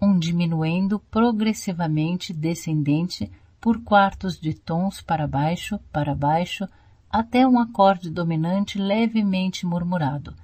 um 0.00 0.18
diminuendo 0.18 0.98
progressivamente 0.98 2.32
descendente 2.32 3.30
por 3.60 3.84
quartos 3.84 4.36
de 4.40 4.52
tons 4.52 5.00
para 5.00 5.28
baixo, 5.28 5.78
para 5.92 6.12
baixo, 6.12 6.68
até 7.08 7.46
um 7.46 7.56
acorde 7.56 8.10
dominante 8.10 8.78
levemente 8.78 9.64
murmurado, 9.64 10.34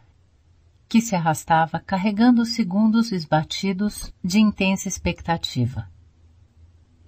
que 0.89 1.01
se 1.01 1.17
arrastava 1.17 1.81
carregando 1.81 2.45
segundos 2.45 3.11
esbatidos 3.11 4.15
de 4.23 4.39
intensa 4.39 4.87
expectativa. 4.87 5.91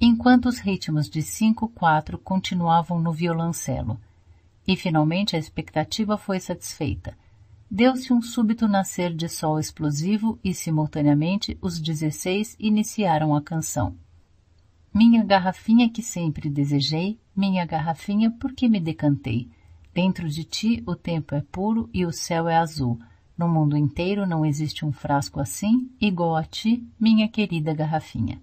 Enquanto 0.02 0.46
os 0.46 0.58
ritmos 0.58 1.10
de 1.10 1.20
5-4 1.20 2.16
continuavam 2.16 2.98
no 2.98 3.12
violoncelo, 3.12 4.00
e 4.66 4.74
finalmente 4.74 5.36
a 5.36 5.38
expectativa 5.38 6.16
foi 6.16 6.40
satisfeita. 6.40 7.14
Deu-se 7.70 8.10
um 8.10 8.22
súbito 8.22 8.66
nascer 8.66 9.14
de 9.14 9.28
sol 9.28 9.60
explosivo 9.60 10.38
e 10.42 10.54
simultaneamente 10.54 11.58
os 11.60 11.78
16 11.78 12.56
iniciaram 12.58 13.36
a 13.36 13.42
canção. 13.42 13.94
Minha 14.92 15.22
garrafinha 15.22 15.90
que 15.90 16.02
sempre 16.02 16.48
desejei, 16.48 17.20
minha 17.36 17.66
garrafinha 17.66 18.30
porque 18.40 18.70
me 18.70 18.80
decantei. 18.80 19.50
Dentro 19.92 20.30
de 20.30 20.44
ti 20.44 20.82
o 20.86 20.96
tempo 20.96 21.34
é 21.34 21.42
puro 21.42 21.90
e 21.92 22.06
o 22.06 22.12
céu 22.12 22.48
é 22.48 22.56
azul. 22.56 22.98
No 23.36 23.46
mundo 23.46 23.76
inteiro 23.76 24.26
não 24.26 24.46
existe 24.46 24.82
um 24.82 24.92
frasco 24.92 25.40
assim, 25.40 25.90
igual 26.00 26.36
a 26.36 26.42
ti, 26.42 26.82
minha 26.98 27.28
querida 27.28 27.74
garrafinha. 27.74 28.40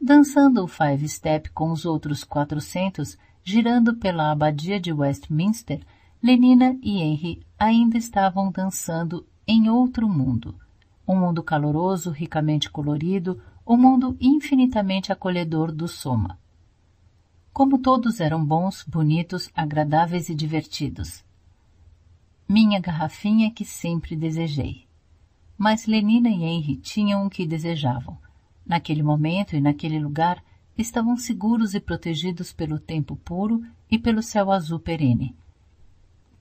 Dançando 0.00 0.62
o 0.62 0.68
five 0.68 1.08
step 1.08 1.50
com 1.50 1.70
os 1.70 1.86
outros 1.86 2.22
quatrocentos, 2.22 3.16
girando 3.42 3.96
pela 3.96 4.30
abadia 4.30 4.78
de 4.78 4.92
Westminster, 4.92 5.80
Lenina 6.22 6.78
e 6.82 7.00
Henry 7.00 7.46
ainda 7.58 7.96
estavam 7.96 8.50
dançando 8.50 9.26
em 9.46 9.70
outro 9.70 10.08
mundo. 10.08 10.54
Um 11.08 11.18
mundo 11.18 11.42
caloroso, 11.42 12.10
ricamente 12.10 12.68
colorido, 12.68 13.40
o 13.64 13.76
mundo 13.76 14.16
infinitamente 14.20 15.12
acolhedor 15.12 15.72
do 15.72 15.88
Soma. 15.88 16.38
Como 17.52 17.78
todos 17.78 18.20
eram 18.20 18.44
bons, 18.44 18.84
bonitos, 18.86 19.50
agradáveis 19.54 20.28
e 20.28 20.34
divertidos. 20.34 21.24
Minha 22.48 22.80
garrafinha 22.80 23.50
que 23.50 23.64
sempre 23.64 24.14
desejei. 24.14 24.86
Mas 25.56 25.86
Lenina 25.86 26.28
e 26.28 26.44
Henry 26.44 26.76
tinham 26.76 27.26
o 27.26 27.30
que 27.30 27.46
desejavam. 27.46 28.18
Naquele 28.66 29.02
momento 29.02 29.54
e 29.54 29.60
naquele 29.60 29.98
lugar, 29.98 30.42
estavam 30.76 31.16
seguros 31.16 31.74
e 31.74 31.80
protegidos 31.80 32.52
pelo 32.52 32.78
tempo 32.78 33.16
puro 33.16 33.62
e 33.90 33.98
pelo 33.98 34.22
céu 34.22 34.50
azul 34.50 34.78
perene. 34.78 35.34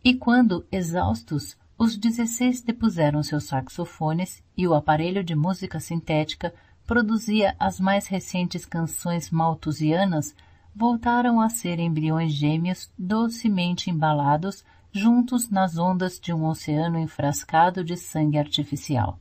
E 0.03 0.13
quando, 0.13 0.65
exaustos, 0.71 1.57
os 1.77 1.97
dezesseis 1.97 2.61
depuseram 2.61 3.21
seus 3.21 3.45
saxofones 3.45 4.43
e 4.57 4.67
o 4.67 4.73
aparelho 4.73 5.23
de 5.23 5.35
música 5.35 5.79
sintética 5.79 6.53
produzia 6.85 7.55
as 7.59 7.79
mais 7.79 8.07
recentes 8.07 8.65
canções 8.65 9.29
malthusianas, 9.29 10.35
voltaram 10.75 11.41
a 11.41 11.49
ser 11.49 11.79
embriões 11.79 12.33
gêmeos 12.33 12.91
docemente 12.97 13.89
embalados 13.89 14.63
juntos 14.91 15.49
nas 15.49 15.77
ondas 15.77 16.19
de 16.19 16.33
um 16.33 16.45
oceano 16.45 16.97
enfrascado 16.97 17.83
de 17.83 17.97
sangue 17.97 18.37
artificial. 18.37 19.19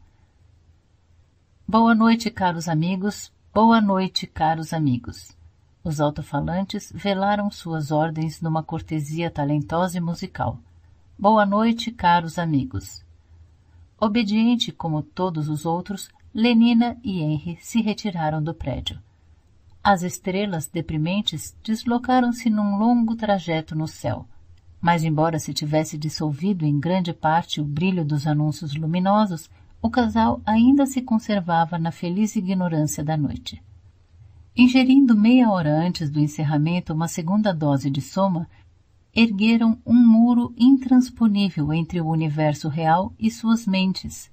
Boa 1.66 1.94
noite, 1.94 2.30
caros 2.30 2.68
amigos. 2.68 3.32
Boa 3.52 3.80
noite, 3.80 4.26
caros 4.26 4.74
amigos. 4.74 5.34
Os 5.82 5.98
alto-falantes 5.98 6.92
velaram 6.94 7.50
suas 7.50 7.90
ordens 7.90 8.42
numa 8.42 8.62
cortesia 8.62 9.30
talentosa 9.30 9.96
e 9.96 10.00
musical. 10.00 10.58
Boa 11.18 11.46
noite, 11.46 11.90
caros 11.90 12.38
amigos. 12.38 13.02
Obediente 13.98 14.72
como 14.72 15.02
todos 15.02 15.48
os 15.48 15.64
outros, 15.64 16.10
Lenina 16.34 16.98
e 17.02 17.22
Henry 17.22 17.58
se 17.62 17.80
retiraram 17.80 18.42
do 18.42 18.52
prédio. 18.52 19.00
As 19.82 20.02
estrelas 20.02 20.66
deprimentes 20.66 21.56
deslocaram-se 21.64 22.50
num 22.50 22.76
longo 22.76 23.16
trajeto 23.16 23.74
no 23.74 23.88
céu, 23.88 24.26
mas 24.82 25.02
embora 25.02 25.38
se 25.38 25.54
tivesse 25.54 25.96
dissolvido 25.96 26.66
em 26.66 26.78
grande 26.78 27.14
parte 27.14 27.58
o 27.58 27.64
brilho 27.64 28.04
dos 28.04 28.26
anúncios 28.26 28.74
luminosos, 28.74 29.48
o 29.84 29.90
casal 29.90 30.40
ainda 30.46 30.86
se 30.86 31.02
conservava 31.02 31.78
na 31.78 31.92
feliz 31.92 32.34
ignorância 32.34 33.04
da 33.04 33.16
noite. 33.16 33.62
Ingerindo 34.56 35.14
meia 35.14 35.50
hora 35.50 35.70
antes 35.70 36.10
do 36.10 36.18
encerramento 36.18 36.94
uma 36.94 37.06
segunda 37.06 37.52
dose 37.52 37.90
de 37.90 38.00
soma, 38.00 38.48
ergueram 39.14 39.78
um 39.84 39.94
muro 39.94 40.54
intransponível 40.56 41.70
entre 41.72 42.00
o 42.00 42.08
universo 42.08 42.68
real 42.68 43.12
e 43.18 43.30
suas 43.30 43.66
mentes, 43.66 44.32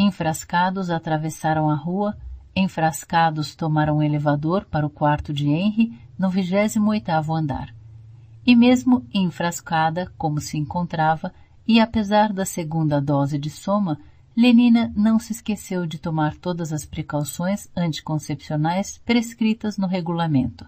Enfrascados 0.00 0.90
atravessaram 0.90 1.68
a 1.68 1.74
rua, 1.74 2.16
enfrascados 2.54 3.56
tomaram 3.56 3.96
o 3.96 4.02
elevador 4.02 4.64
para 4.64 4.86
o 4.86 4.90
quarto 4.90 5.32
de 5.32 5.48
Henry 5.48 5.92
no 6.16 6.30
vigésimo 6.30 6.90
oitavo 6.90 7.34
andar. 7.34 7.74
E 8.46 8.54
mesmo 8.54 9.04
enfrascada 9.12 10.08
como 10.16 10.40
se 10.40 10.56
encontrava, 10.56 11.34
e 11.66 11.80
apesar 11.80 12.32
da 12.32 12.46
segunda 12.46 13.00
dose 13.00 13.36
de 13.38 13.50
soma, 13.50 13.98
Lenina 14.40 14.92
não 14.94 15.18
se 15.18 15.32
esqueceu 15.32 15.84
de 15.84 15.98
tomar 15.98 16.36
todas 16.36 16.72
as 16.72 16.86
precauções 16.86 17.68
anticoncepcionais 17.76 18.96
prescritas 18.98 19.76
no 19.76 19.88
regulamento. 19.88 20.64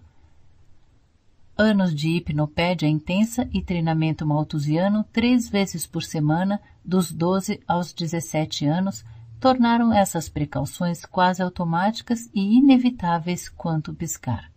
Anos 1.57 1.95
de 1.95 2.09
hipnopédia 2.09 2.89
intensa 2.89 3.49
e 3.53 3.63
treinamento 3.63 4.27
malthusiano 4.27 5.05
três 5.13 5.49
vezes 5.49 5.87
por 5.87 6.03
semana, 6.03 6.61
dos 6.85 7.13
12 7.13 7.61
aos 7.69 7.93
17 7.93 8.67
anos, 8.67 9.05
tornaram 9.39 9.93
essas 9.93 10.29
precauções 10.29 11.05
quase 11.05 11.41
automáticas 11.41 12.29
e 12.35 12.59
inevitáveis 12.59 13.49
quanto 13.49 13.95
piscar. 13.95 14.51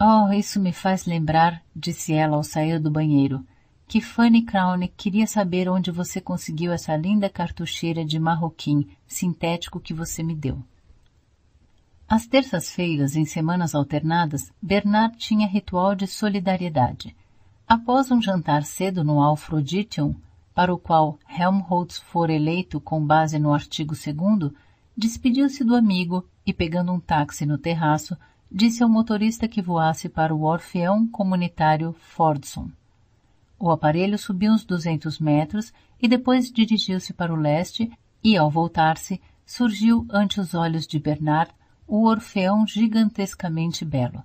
Oh, 0.00 0.32
isso 0.32 0.60
me 0.60 0.72
faz 0.72 1.04
lembrar, 1.04 1.64
disse 1.74 2.12
ela 2.12 2.36
ao 2.36 2.44
sair 2.44 2.78
do 2.78 2.92
banheiro, 2.92 3.44
que 3.86 4.00
Fanny 4.00 4.42
Crown 4.42 4.80
queria 4.96 5.26
saber 5.26 5.68
onde 5.68 5.90
você 5.90 6.20
conseguiu 6.20 6.72
essa 6.72 6.96
linda 6.96 7.28
cartucheira 7.28 8.04
de 8.04 8.18
marroquim 8.18 8.88
sintético 9.06 9.80
que 9.80 9.94
você 9.94 10.22
me 10.22 10.34
deu. 10.34 10.62
Às 12.08 12.26
terças-feiras, 12.26 13.16
em 13.16 13.24
semanas 13.24 13.74
alternadas, 13.74 14.52
Bernard 14.60 15.16
tinha 15.16 15.46
ritual 15.46 15.94
de 15.94 16.06
solidariedade. 16.06 17.16
Após 17.66 18.10
um 18.10 18.20
jantar 18.20 18.62
cedo 18.62 19.02
no 19.02 19.22
Alfroditium, 19.22 20.14
para 20.54 20.72
o 20.72 20.78
qual 20.78 21.18
Helmholtz 21.28 21.98
for 21.98 22.30
eleito 22.30 22.80
com 22.80 23.04
base 23.04 23.38
no 23.38 23.52
artigo 23.52 23.94
2 23.94 24.52
despediu-se 24.96 25.64
do 25.64 25.74
amigo 25.74 26.24
e, 26.46 26.52
pegando 26.52 26.92
um 26.92 27.00
táxi 27.00 27.44
no 27.44 27.58
terraço, 27.58 28.16
disse 28.50 28.82
ao 28.82 28.88
motorista 28.88 29.48
que 29.48 29.62
voasse 29.62 30.08
para 30.08 30.34
o 30.34 30.42
Orfeão 30.42 31.08
Comunitário 31.08 31.92
Fordson. 31.98 32.70
O 33.64 33.70
aparelho 33.70 34.18
subiu 34.18 34.52
uns 34.52 34.62
200 34.62 35.18
metros 35.18 35.72
e 35.98 36.06
depois 36.06 36.52
dirigiu-se 36.52 37.14
para 37.14 37.32
o 37.32 37.36
leste 37.36 37.90
e, 38.22 38.36
ao 38.36 38.50
voltar-se, 38.50 39.18
surgiu 39.46 40.06
ante 40.10 40.38
os 40.38 40.52
olhos 40.52 40.86
de 40.86 40.98
Bernard 40.98 41.50
o 41.86 42.04
Orfeão 42.04 42.66
gigantescamente 42.66 43.82
belo. 43.82 44.22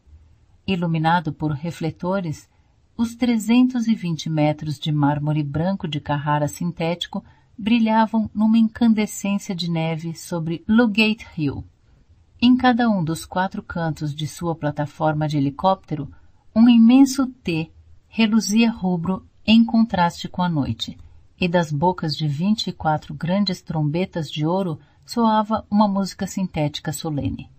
Iluminado 0.67 1.31
por 1.31 1.53
refletores, 1.53 2.49
os 2.97 3.15
320 3.15 4.29
metros 4.29 4.77
de 4.77 4.91
mármore 4.91 5.41
branco 5.41 5.87
de 5.87 6.01
Carrara 6.01 6.49
sintético 6.49 7.23
brilhavam 7.57 8.29
numa 8.35 8.57
incandescência 8.57 9.55
de 9.55 9.71
neve 9.71 10.15
sobre 10.15 10.65
Lugate 10.67 11.25
Hill. 11.37 11.63
Em 12.41 12.57
cada 12.57 12.89
um 12.89 13.01
dos 13.01 13.25
quatro 13.25 13.63
cantos 13.63 14.13
de 14.13 14.27
sua 14.27 14.53
plataforma 14.53 15.29
de 15.29 15.37
helicóptero, 15.37 16.11
um 16.53 16.67
imenso 16.67 17.25
T 17.25 17.71
reluzia 18.09 18.69
rubro 18.69 19.28
em 19.51 19.65
contraste 19.65 20.29
com 20.29 20.43
a 20.43 20.47
noite, 20.47 20.95
e 21.41 21.47
das 21.47 21.71
bocas 21.71 22.15
de 22.15 22.27
vinte 22.27 22.67
e 22.67 22.71
quatro 22.71 23.15
grandes 23.15 23.63
trombetas 23.63 24.29
de 24.29 24.45
ouro 24.45 24.79
soava 25.03 25.65
uma 25.71 25.87
música 25.87 26.27
sintética 26.27 26.93
solene. 26.93 27.49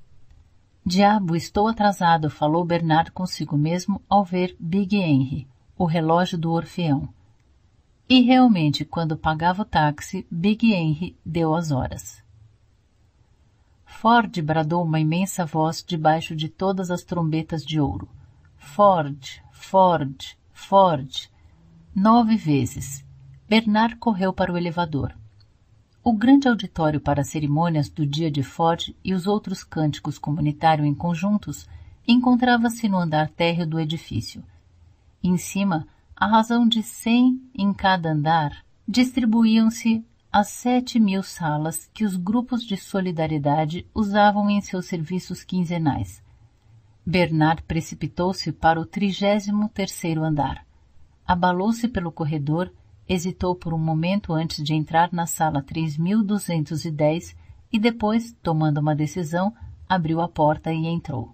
Diabo, 0.86 1.34
estou 1.34 1.66
atrasado, 1.66 2.30
falou 2.30 2.64
Bernard 2.64 3.11
consigo 3.11 3.57
mesmo 3.57 4.01
ao 4.09 4.24
ver 4.24 4.57
Big 4.61 4.97
Henry, 4.97 5.49
o 5.76 5.84
relógio 5.84 6.38
do 6.38 6.53
Orfeão. 6.53 7.09
E 8.09 8.20
realmente, 8.20 8.84
quando 8.84 9.16
pagava 9.16 9.62
o 9.62 9.64
táxi, 9.64 10.24
Big 10.30 10.72
Henry 10.72 11.18
deu 11.26 11.57
as 11.57 11.72
horas. 11.72 12.22
Ford 13.84 14.41
bradou 14.43 14.84
uma 14.84 15.01
imensa 15.01 15.45
voz 15.45 15.84
debaixo 15.84 16.36
de 16.36 16.49
todas 16.49 16.88
as 16.88 17.03
trombetas 17.03 17.66
de 17.66 17.80
ouro. 17.80 18.09
Ford, 18.57 19.43
Ford, 19.51 20.36
Ford. 20.53 21.28
Nove 21.95 22.36
vezes. 22.36 23.05
Bernard 23.49 23.97
correu 23.97 24.32
para 24.32 24.53
o 24.53 24.57
elevador. 24.57 25.12
O 26.05 26.12
grande 26.12 26.47
auditório 26.47 27.01
para 27.01 27.24
cerimônias 27.24 27.91
do 27.91 28.07
dia 28.07 28.30
de 28.30 28.45
Ford 28.45 28.95
e 29.05 29.12
os 29.12 29.26
outros 29.26 29.64
cânticos 29.64 30.16
comunitários 30.16 30.86
em 30.86 30.95
conjuntos 30.95 31.68
encontrava-se 32.07 32.88
no 32.88 32.97
andar 32.97 33.28
térreo 33.28 33.66
do 33.66 33.78
edifício. 33.78 34.43
Em 35.22 35.36
cima, 35.36 35.86
à 36.14 36.28
razão 36.28 36.66
de 36.66 36.80
cem 36.80 37.43
em 37.53 37.74
cada 37.74 38.12
andar, 38.12 38.64
distribuíam-se 38.86 40.05
as 40.32 40.47
sete 40.49 41.01
mil 41.01 41.24
salas 41.24 41.91
que 41.93 42.05
os 42.05 42.14
grupos 42.14 42.62
de 42.64 42.76
solidariedade 42.76 43.84
usavam 43.93 44.49
em 44.49 44.61
seus 44.61 44.86
serviços 44.86 45.43
quinzenais. 45.43 46.22
Bernard 47.05 47.64
precipitou-se 47.64 48.53
para 48.53 48.80
o 48.80 48.86
trigésimo 48.86 49.68
terceiro 49.68 50.22
andar. 50.22 50.69
Abalou-se 51.31 51.87
pelo 51.87 52.11
corredor, 52.11 52.72
hesitou 53.09 53.55
por 53.55 53.72
um 53.72 53.78
momento 53.78 54.33
antes 54.33 54.64
de 54.64 54.74
entrar 54.74 55.12
na 55.12 55.28
sala 55.28 55.62
3210 55.62 57.37
e 57.72 57.78
depois, 57.78 58.37
tomando 58.43 58.78
uma 58.78 58.97
decisão, 58.97 59.55
abriu 59.89 60.20
a 60.20 60.28
porta 60.28 60.72
e 60.72 60.89
entrou. 60.89 61.33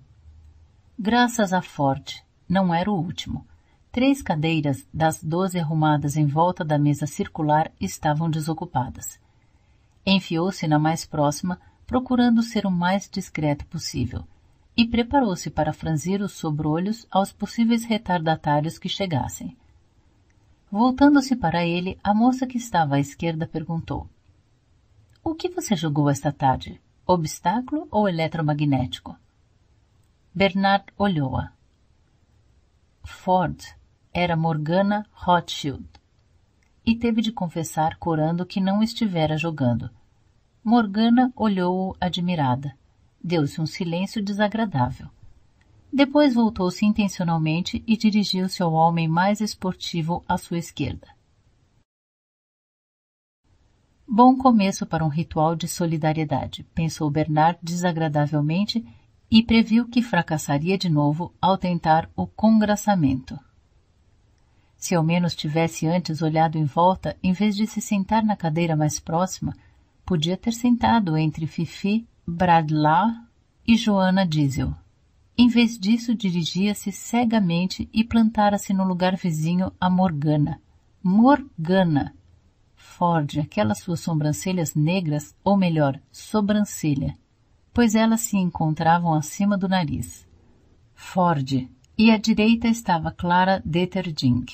Graças 0.99 1.51
a 1.55 1.63
Ford, 1.63 2.23
não 2.47 2.75
era 2.75 2.91
o 2.91 2.95
último. 2.95 3.47
Três 3.91 4.21
cadeiras 4.21 4.87
das 4.93 5.25
doze 5.25 5.59
arrumadas 5.59 6.15
em 6.15 6.27
volta 6.27 6.63
da 6.63 6.79
mesa 6.79 7.07
circular 7.07 7.73
estavam 7.81 8.29
desocupadas. 8.29 9.19
Enfiou-se 10.05 10.69
na 10.69 10.79
mais 10.79 11.07
próxima, 11.07 11.59
procurando 11.87 12.43
ser 12.43 12.67
o 12.67 12.71
mais 12.71 13.09
discreto 13.09 13.65
possível, 13.65 14.25
e 14.77 14.87
preparou-se 14.87 15.49
para 15.49 15.73
franzir 15.73 16.21
os 16.21 16.33
sobrolhos 16.33 17.07
aos 17.11 17.33
possíveis 17.33 17.83
retardatários 17.87 18.79
que 18.79 18.91
chegassem. 18.91 19.57
Voltando-se 20.79 21.35
para 21.35 21.65
ele, 21.65 21.99
a 22.05 22.13
moça 22.13 22.47
que 22.47 22.59
estava 22.59 22.97
à 22.97 23.01
esquerda 23.01 23.47
perguntou: 23.47 24.07
O 25.25 25.35
que 25.35 25.49
você 25.49 25.75
jogou 25.75 26.11
esta 26.11 26.31
tarde? 26.31 26.79
Obstáculo 27.07 27.89
ou 27.91 28.07
eletromagnético? 28.07 29.17
Bernard 30.35 30.85
olhou-a. 30.99 31.51
Ford 33.03 33.59
era 34.13 34.37
Morgana 34.37 35.07
Rothschild. 35.13 35.89
E 36.85 36.95
teve 36.95 37.23
de 37.23 37.33
confessar 37.33 37.97
corando 37.97 38.45
que 38.45 38.61
não 38.61 38.83
estivera 38.83 39.39
jogando. 39.39 39.89
Morgana 40.63 41.33
olhou-o 41.35 41.97
admirada. 41.99 42.77
Deu-se 43.25 43.63
um 43.63 43.67
silêncio 43.67 44.23
desagradável. 44.23 45.09
Depois 45.97 46.35
voltou-se 46.35 46.85
intencionalmente 46.85 47.83
e 47.87 47.97
dirigiu-se 47.97 48.63
ao 48.63 48.71
homem 48.75 49.09
mais 49.09 49.41
esportivo 49.41 50.23
à 50.29 50.37
sua 50.37 50.59
esquerda. 50.59 51.09
Bom 54.07 54.37
começo 54.37 54.85
para 54.85 55.03
um 55.03 55.09
ritual 55.09 55.57
de 55.57 55.67
solidariedade, 55.67 56.65
pensou 56.75 57.11
Bernard 57.11 57.59
desagradavelmente 57.63 58.87
e 59.31 59.43
previu 59.43 59.89
que 59.89 60.03
fracassaria 60.03 60.77
de 60.77 60.91
novo 60.91 61.33
ao 61.41 61.57
tentar 61.57 62.11
o 62.15 62.27
congraçamento. 62.27 63.41
Se 64.77 64.95
ao 64.95 65.03
menos 65.03 65.35
tivesse 65.35 65.87
antes 65.87 66.21
olhado 66.21 66.59
em 66.59 66.67
volta, 66.67 67.17
em 67.23 67.33
vez 67.33 67.57
de 67.57 67.67
se 67.67 67.81
sentar 67.81 68.23
na 68.23 68.37
cadeira 68.37 68.77
mais 68.77 69.01
próxima, 69.01 69.57
podia 70.05 70.37
ter 70.37 70.53
sentado 70.53 71.17
entre 71.17 71.47
Fifi, 71.47 72.07
Bradlaugh 72.27 73.15
e 73.67 73.79
Joana 73.79 74.27
Diesel. 74.27 74.75
Em 75.39 75.49
vez 75.49 75.79
disso, 75.79 76.15
dirigia-se 76.15 76.91
cegamente 76.91 77.89
e 77.93 78.03
plantara-se 78.03 78.73
no 78.73 78.85
lugar 78.85 79.17
vizinho 79.17 79.71
a 79.79 79.91
Morgana. 79.91 80.63
Morgana! 81.03 82.15
Ford, 82.75 83.39
aquelas 83.39 83.81
suas 83.81 84.01
sobrancelhas 84.01 84.75
negras, 84.75 85.37
ou 85.45 85.55
melhor, 85.55 86.01
sobrancelha, 86.11 87.15
pois 87.75 87.95
elas 87.95 88.23
se 88.23 88.39
encontravam 88.39 89.13
acima 89.13 89.59
do 89.59 89.69
nariz. 89.69 90.27
Ford, 90.95 91.69
e 91.99 92.11
à 92.11 92.17
direita 92.17 92.67
estava 92.69 93.11
Clara 93.11 93.61
Deterding. 93.63 94.47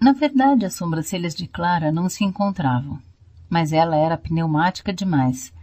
Na 0.00 0.12
verdade, 0.12 0.66
as 0.66 0.74
sobrancelhas 0.74 1.34
de 1.36 1.46
Clara 1.46 1.92
não 1.92 2.08
se 2.08 2.24
encontravam, 2.24 3.00
mas 3.48 3.72
ela 3.72 3.94
era 3.94 4.18
pneumática 4.18 4.92
demais, 4.92 5.54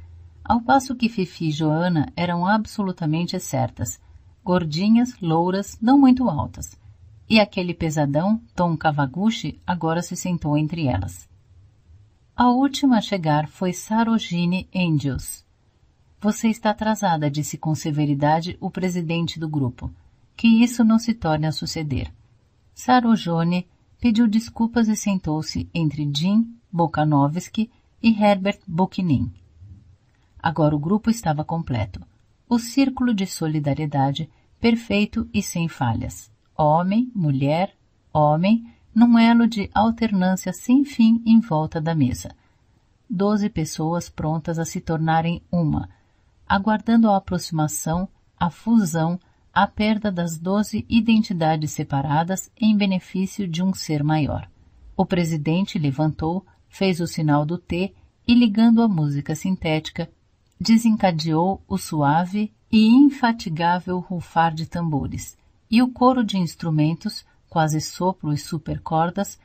ao 0.46 0.62
passo 0.62 0.96
que 0.96 1.10
Fifi 1.10 1.50
e 1.50 1.52
Joana 1.52 2.12
eram 2.16 2.48
absolutamente 2.48 3.38
certas, 3.40 4.00
gordinhas, 4.46 5.20
louras, 5.20 5.76
não 5.82 5.98
muito 5.98 6.30
altas, 6.30 6.80
e 7.28 7.40
aquele 7.40 7.74
pesadão, 7.74 8.40
Tom 8.56 8.78
Cavaguchi, 8.78 9.60
agora 9.66 10.04
se 10.04 10.16
sentou 10.16 10.56
entre 10.56 10.86
elas. 10.86 11.28
A 12.36 12.52
última 12.52 13.00
a 13.00 13.02
chegar 13.02 13.48
foi 13.48 13.74
Sarojini 13.74 14.70
Angels. 14.76 15.44
Você 16.22 16.50
está 16.50 16.70
atrasada, 16.70 17.32
disse 17.32 17.58
com 17.58 17.74
severidade 17.74 18.56
o 18.62 18.70
presidente 18.70 19.40
do 19.40 19.50
grupo. 19.50 19.92
Que 20.38 20.48
isso 20.48 20.84
não 20.84 21.00
se 21.00 21.14
torne 21.14 21.48
a 21.48 21.52
suceder. 21.52 22.14
Sarojone 22.74 23.68
pediu 24.00 24.28
desculpas 24.28 24.88
e 24.90 24.96
sentou-se 24.96 25.68
entre 25.74 26.08
Jim 26.14 26.56
Bokanovski 26.72 27.72
e 28.04 28.10
Herbert 28.22 28.60
Bukinin. 28.68 29.32
Agora 30.38 30.76
o 30.76 30.80
grupo 30.80 31.10
estava 31.10 31.44
completo. 31.44 32.02
O 32.48 32.60
círculo 32.60 33.14
de 33.14 33.26
solidariedade 33.26 34.30
perfeito 34.60 35.30
e 35.34 35.42
sem 35.42 35.68
falhas. 35.68 36.32
Homem, 36.58 37.12
mulher, 37.14 37.76
homem, 38.14 38.72
num 38.94 39.20
elo 39.20 39.48
de 39.48 39.70
alternância 39.74 40.54
sem 40.54 40.86
fim 40.86 41.22
em 41.26 41.40
volta 41.40 41.82
da 41.82 41.94
mesa. 41.94 42.36
Doze 43.10 43.50
pessoas 43.50 44.10
prontas 44.10 44.58
a 44.58 44.66
se 44.66 44.80
tornarem 44.80 45.42
uma, 45.52 45.90
aguardando 46.48 47.10
a 47.10 47.18
aproximação, 47.18 48.08
a 48.40 48.50
fusão, 48.50 49.20
a 49.54 49.68
perda 49.68 50.12
das 50.12 50.38
doze 50.38 50.86
identidades 50.90 51.72
separadas 51.72 52.52
em 52.60 52.76
benefício 52.76 53.48
de 53.48 53.64
um 53.64 53.74
ser 53.74 54.04
maior. 54.04 54.50
O 54.98 55.06
presidente 55.06 55.78
levantou, 55.78 56.46
fez 56.68 57.00
o 57.00 57.08
sinal 57.08 57.46
do 57.46 57.58
T 57.58 57.94
e, 58.28 58.34
ligando 58.34 58.82
a 58.82 58.88
música 58.88 59.36
sintética, 59.36 60.10
desencadeou 60.60 61.62
o 61.68 61.78
suave 61.78 62.54
e 62.72 62.88
infatigável 62.88 64.00
rufar 64.00 64.54
de 64.54 64.66
tambores 64.66 65.38
e 65.70 65.82
o 65.82 65.88
coro 65.88 66.24
de 66.24 66.38
instrumentos, 66.38 67.26
quase 67.50 67.82
sopro 67.82 68.32
e 68.32 68.38
supercordas, 68.38 69.40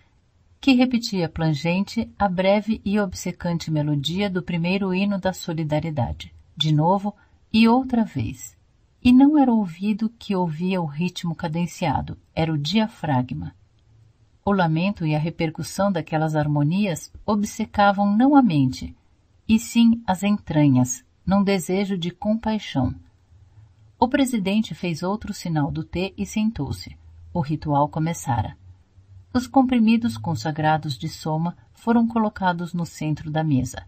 que 0.61 0.73
repetia 0.73 1.29
plangente 1.29 2.11
a 2.19 2.29
breve 2.29 2.81
e 2.85 2.99
obcecante 3.01 3.71
melodia 3.71 4.29
do 4.29 4.43
primeiro 4.43 4.93
hino 4.95 5.19
da 5.19 5.33
solidariedade, 5.33 6.35
de 6.57 6.73
novo 6.73 7.15
e 7.53 7.67
outra 7.67 8.05
vez 8.05 8.59
e 9.03 9.13
não 9.13 9.39
era 9.39 9.53
o 9.53 9.59
ouvido 9.59 10.11
que 10.19 10.37
ouvia 10.37 10.81
o 10.81 10.85
ritmo 10.85 11.35
cadenciado, 11.35 12.19
era 12.35 12.53
o 12.53 12.59
diafragma. 12.59 13.55
O 14.45 14.53
lamento 14.53 15.07
e 15.07 15.15
a 15.15 15.19
repercussão 15.19 15.91
daquelas 15.91 16.37
harmonias 16.37 17.11
obcecavam 17.25 18.15
não 18.15 18.37
a 18.37 18.43
mente, 18.43 18.95
e 19.51 19.59
sim 19.59 20.01
as 20.07 20.23
entranhas, 20.23 21.05
num 21.27 21.43
desejo 21.43 21.99
de 21.99 22.13
compaixão. 22.13 22.95
O 23.99 24.07
presidente 24.07 24.77
fez 24.77 25.03
outro 25.03 25.35
sinal 25.35 25.73
do 25.73 25.83
T 25.83 26.15
e 26.17 26.25
sentou-se. 26.25 26.97
O 27.35 27.41
ritual 27.41 27.89
começara. 27.89 28.57
Os 29.35 29.49
comprimidos 29.49 30.17
consagrados 30.17 30.97
de 30.97 31.09
soma 31.09 31.57
foram 31.75 32.07
colocados 32.07 32.73
no 32.73 32.87
centro 32.87 33.29
da 33.29 33.43
mesa. 33.43 33.85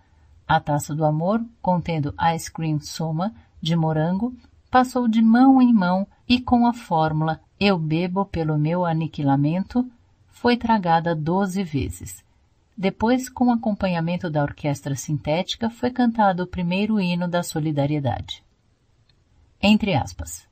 A 0.48 0.58
taça 0.58 0.96
do 0.96 1.04
amor, 1.04 1.40
contendo 1.62 2.12
ice 2.34 2.50
cream 2.50 2.80
soma 2.80 3.32
de 3.60 3.76
morango, 3.76 4.34
passou 4.68 5.06
de 5.06 5.22
mão 5.22 5.62
em 5.62 5.72
mão 5.72 6.08
e 6.28 6.40
com 6.40 6.66
a 6.66 6.72
fórmula 6.72 7.40
Eu 7.60 7.78
bebo 7.78 8.24
pelo 8.24 8.58
meu 8.58 8.84
aniquilamento 8.84 9.88
foi 10.26 10.56
tragada 10.56 11.14
doze 11.14 11.62
vezes. 11.62 12.24
Depois, 12.76 13.28
com 13.28 13.52
acompanhamento 13.52 14.30
da 14.30 14.42
orquestra 14.42 14.94
sintética, 14.94 15.68
foi 15.68 15.90
cantado 15.90 16.42
o 16.42 16.46
primeiro 16.46 17.00
hino 17.00 17.28
da 17.28 17.42
solidariedade. 17.42 18.42
Entre 19.60 19.94
aspas. 19.94 20.46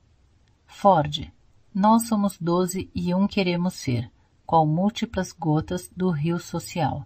Ford, 0.65 1.31
nós 1.73 2.07
somos 2.07 2.37
doze 2.39 2.89
e 2.93 3.13
um 3.13 3.27
queremos 3.27 3.73
ser, 3.73 4.09
qual 4.45 4.65
múltiplas 4.65 5.31
gotas 5.31 5.91
do 5.95 6.09
rio 6.09 6.39
social. 6.39 7.05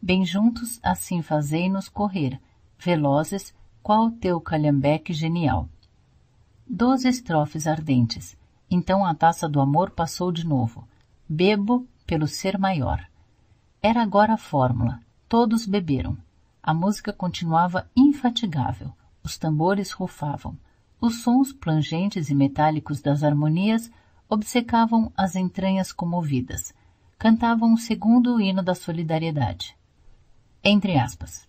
Bem 0.00 0.24
juntos, 0.24 0.80
assim 0.82 1.22
fazei-nos 1.22 1.88
correr, 1.88 2.40
velozes, 2.78 3.54
qual 3.82 4.10
teu 4.10 4.40
calhambeque 4.40 5.12
genial 5.12 5.68
doze 6.74 7.06
estrofes 7.06 7.66
ardentes. 7.66 8.34
Então 8.70 9.04
a 9.04 9.14
taça 9.14 9.46
do 9.46 9.60
amor 9.60 9.90
passou 9.90 10.32
de 10.32 10.46
novo. 10.46 10.88
Bebo 11.28 11.86
pelo 12.06 12.26
ser 12.26 12.58
maior. 12.58 13.06
Era 13.82 14.00
agora 14.00 14.34
a 14.34 14.38
fórmula. 14.38 15.00
Todos 15.28 15.66
beberam. 15.66 16.16
A 16.62 16.72
música 16.72 17.12
continuava 17.12 17.90
infatigável. 17.96 18.92
Os 19.24 19.36
tambores 19.36 19.90
rufavam. 19.90 20.56
Os 21.00 21.22
sons 21.22 21.52
plangentes 21.52 22.30
e 22.30 22.34
metálicos 22.34 23.00
das 23.00 23.24
harmonias 23.24 23.90
obcecavam 24.28 25.12
as 25.16 25.34
entranhas 25.34 25.90
comovidas. 25.90 26.72
Cantavam 27.18 27.74
o 27.74 27.76
segundo 27.76 28.40
hino 28.40 28.62
da 28.62 28.74
solidariedade. 28.74 29.76
Entre 30.62 30.96
aspas. 30.96 31.48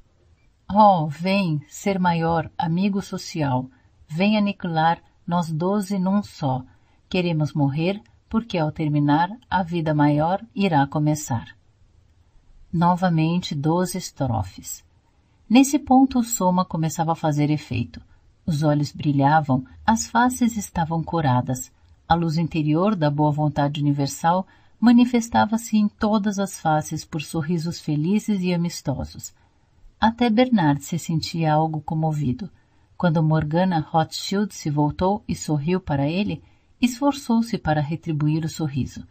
Oh, 0.67 1.07
vem, 1.07 1.63
ser 1.67 1.99
maior, 1.99 2.49
amigo 2.57 2.99
social, 2.99 3.69
vem 4.07 4.39
aniquilar 4.39 4.99
nós 5.25 5.51
doze 5.51 5.99
num 5.99 6.23
só. 6.23 6.65
Queremos 7.07 7.53
morrer 7.53 8.01
porque 8.27 8.57
ao 8.57 8.71
terminar 8.71 9.29
a 9.47 9.61
vida 9.61 9.93
maior 9.93 10.43
irá 10.55 10.87
começar. 10.87 11.55
Novamente 12.73 13.53
doze 13.53 13.99
estrofes. 13.99 14.83
Nesse 15.47 15.77
ponto 15.77 16.17
o 16.17 16.23
soma 16.23 16.65
começava 16.65 17.11
a 17.11 17.15
fazer 17.15 17.51
efeito. 17.51 18.01
Os 18.47 18.63
olhos 18.63 18.91
brilhavam, 18.91 19.63
as 19.85 20.07
faces 20.07 20.57
estavam 20.57 21.03
coradas. 21.03 21.71
A 22.09 22.15
luz 22.15 22.35
interior 22.35 22.95
da 22.95 23.11
boa 23.11 23.31
vontade 23.31 23.79
universal 23.79 24.47
manifestava-se 24.79 25.77
em 25.77 25.87
todas 25.87 26.39
as 26.39 26.59
faces 26.59 27.05
por 27.05 27.21
sorrisos 27.21 27.79
felizes 27.79 28.41
e 28.41 28.51
amistosos. 28.51 29.35
Até 30.01 30.27
Bernard 30.27 30.83
se 30.83 30.97
sentia 30.97 31.53
algo 31.53 31.79
comovido. 31.79 32.49
Quando 32.97 33.21
Morgana 33.21 33.81
Rothschild 33.87 34.51
se 34.51 34.71
voltou 34.71 35.23
e 35.27 35.35
sorriu 35.35 35.79
para 35.79 36.09
ele, 36.09 36.41
esforçou-se 36.81 37.55
para 37.55 37.81
retribuir 37.81 38.43
o 38.43 38.49
sorriso. 38.49 39.05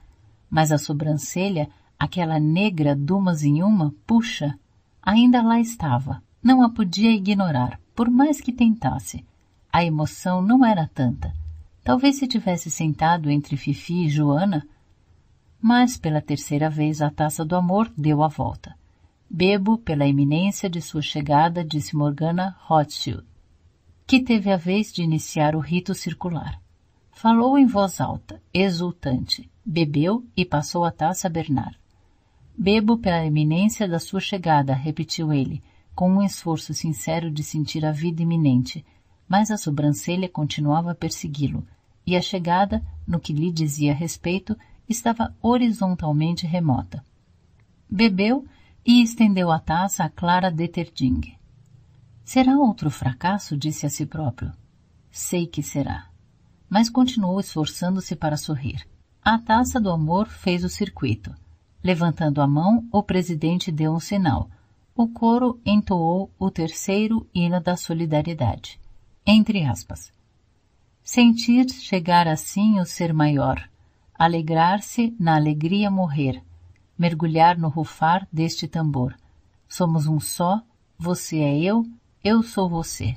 Mas 0.51 0.73
a 0.73 0.79
sobrancelha, 0.79 1.71
aquela 2.03 2.41
negra 2.41 2.97
dumas 2.97 3.45
em 3.45 3.63
uma, 3.63 3.95
puxa, 4.05 4.59
ainda 5.01 5.41
lá 5.41 5.61
estava. 5.61 6.21
Não 6.43 6.61
a 6.61 6.69
podia 6.69 7.13
ignorar, 7.13 7.79
por 7.95 8.11
mais 8.11 8.41
que 8.41 8.53
tentasse. 8.53 9.25
A 9.73 9.85
emoção 9.85 10.43
não 10.43 10.67
era 10.67 10.91
tanta. 10.93 11.33
Talvez 11.85 12.17
se 12.17 12.27
tivesse 12.27 12.73
sentado 12.73 13.31
entre 13.31 13.57
Fifi 13.57 14.07
e 14.07 14.09
Joana, 14.09 14.67
mas 15.61 15.97
pela 15.97 16.21
terceira 16.21 16.69
vez 16.69 17.01
a 17.01 17.09
taça 17.09 17.45
do 17.45 17.55
amor 17.55 17.89
deu 17.97 18.25
a 18.25 18.27
volta. 18.27 18.75
Bebo 19.31 19.79
pela 19.79 20.05
iminência 20.05 20.69
de 20.69 20.81
sua 20.81 21.03
chegada, 21.03 21.65
disse 21.65 21.95
Morgana 21.95 22.57
Rothschild, 22.63 23.23
que 24.09 24.19
teve 24.19 24.51
a 24.51 24.57
vez 24.57 24.93
de 24.93 25.05
iniciar 25.05 25.55
o 25.55 25.61
rito 25.61 25.95
circular. 25.95 26.61
Falou 27.13 27.57
em 27.57 27.65
voz 27.65 28.01
alta, 28.01 28.43
exultante, 28.53 29.49
bebeu 29.65 30.27
e 30.37 30.45
passou 30.45 30.85
a 30.85 30.91
taça 30.91 31.29
a 31.29 31.31
Bernard. 31.31 31.81
Bebo 32.57 32.99
pela 32.99 33.25
iminência 33.25 33.89
da 33.89 33.99
sua 33.99 34.21
chegada, 34.21 34.75
repetiu 34.75 35.33
ele, 35.33 35.63
com 35.95 36.11
um 36.11 36.23
esforço 36.23 36.75
sincero 36.75 37.31
de 37.31 37.43
sentir 37.43 37.85
a 37.85 37.93
vida 37.93 38.23
iminente, 38.23 38.85
mas 39.29 39.51
a 39.51 39.57
sobrancelha 39.57 40.29
continuava 40.29 40.93
a 40.93 40.95
persegui-lo, 40.95 41.67
e 42.07 42.17
a 42.17 42.21
chegada, 42.21 42.83
no 43.07 43.19
que 43.19 43.33
lhe 43.33 43.51
dizia 43.51 43.95
respeito, 43.95 44.57
estava 44.89 45.35
horizontalmente 45.41 46.47
remota. 46.47 47.05
Bebeu 47.91 48.47
e 48.85 49.03
estendeu 49.03 49.51
a 49.51 49.59
taça 49.59 50.05
a 50.05 50.11
Clara 50.11 50.51
Deterding. 50.51 51.35
Será 52.25 52.57
outro 52.57 52.91
fracasso? 52.91 53.57
disse 53.57 53.87
a 53.87 53.91
si 53.91 54.07
próprio. 54.07 54.53
Sei 55.11 55.47
que 55.47 55.63
será. 55.63 56.09
Mas 56.69 56.89
continuou 56.89 57.39
esforçando-se 57.41 58.17
para 58.17 58.37
sorrir. 58.37 58.87
A 59.23 59.39
taça 59.39 59.81
do 59.81 59.91
amor 59.91 60.29
fez 60.29 60.65
o 60.65 60.69
circuito. 60.69 61.35
Levantando 61.83 62.41
a 62.41 62.47
mão, 62.47 62.87
o 62.93 63.03
presidente 63.03 63.73
deu 63.73 63.93
um 63.93 64.01
sinal. 64.01 64.49
O 64.95 65.09
coro 65.09 65.61
entoou 65.67 66.31
o 66.39 66.51
terceiro 66.51 67.27
hino 67.35 67.61
da 67.61 67.77
solidariedade. 67.77 68.79
Entre 69.27 69.65
aspas. 69.65 70.13
Sentir 71.03 71.69
chegar 71.71 72.29
assim 72.29 72.79
o 72.79 72.85
ser 72.85 73.13
maior, 73.13 73.69
alegrar-se 74.15 75.15
na 75.19 75.35
alegria 75.35 75.91
morrer, 75.91 76.41
mergulhar 76.97 77.59
no 77.59 77.69
rufar 77.69 78.29
deste 78.33 78.69
tambor. 78.69 79.17
Somos 79.69 80.07
um 80.07 80.21
só, 80.21 80.63
você 80.97 81.39
é 81.39 81.59
eu, 81.59 81.85
eu 82.23 82.43
sou 82.43 82.69
você. 82.69 83.17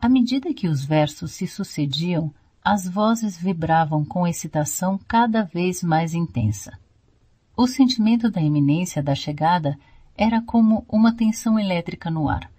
À 0.00 0.08
medida 0.08 0.52
que 0.52 0.66
os 0.66 0.84
versos 0.84 1.32
se 1.32 1.46
sucediam, 1.46 2.34
as 2.64 2.88
vozes 2.88 3.36
vibravam 3.36 4.04
com 4.04 4.26
excitação 4.26 4.98
cada 5.06 5.44
vez 5.44 5.82
mais 5.82 6.14
intensa. 6.14 6.76
O 7.62 7.66
sentimento 7.66 8.30
da 8.30 8.40
iminência 8.40 9.02
da 9.02 9.14
chegada 9.14 9.78
era 10.16 10.40
como 10.40 10.82
uma 10.88 11.14
tensão 11.14 11.58
elétrica 11.58 12.10
no 12.10 12.26
ar. 12.26 12.50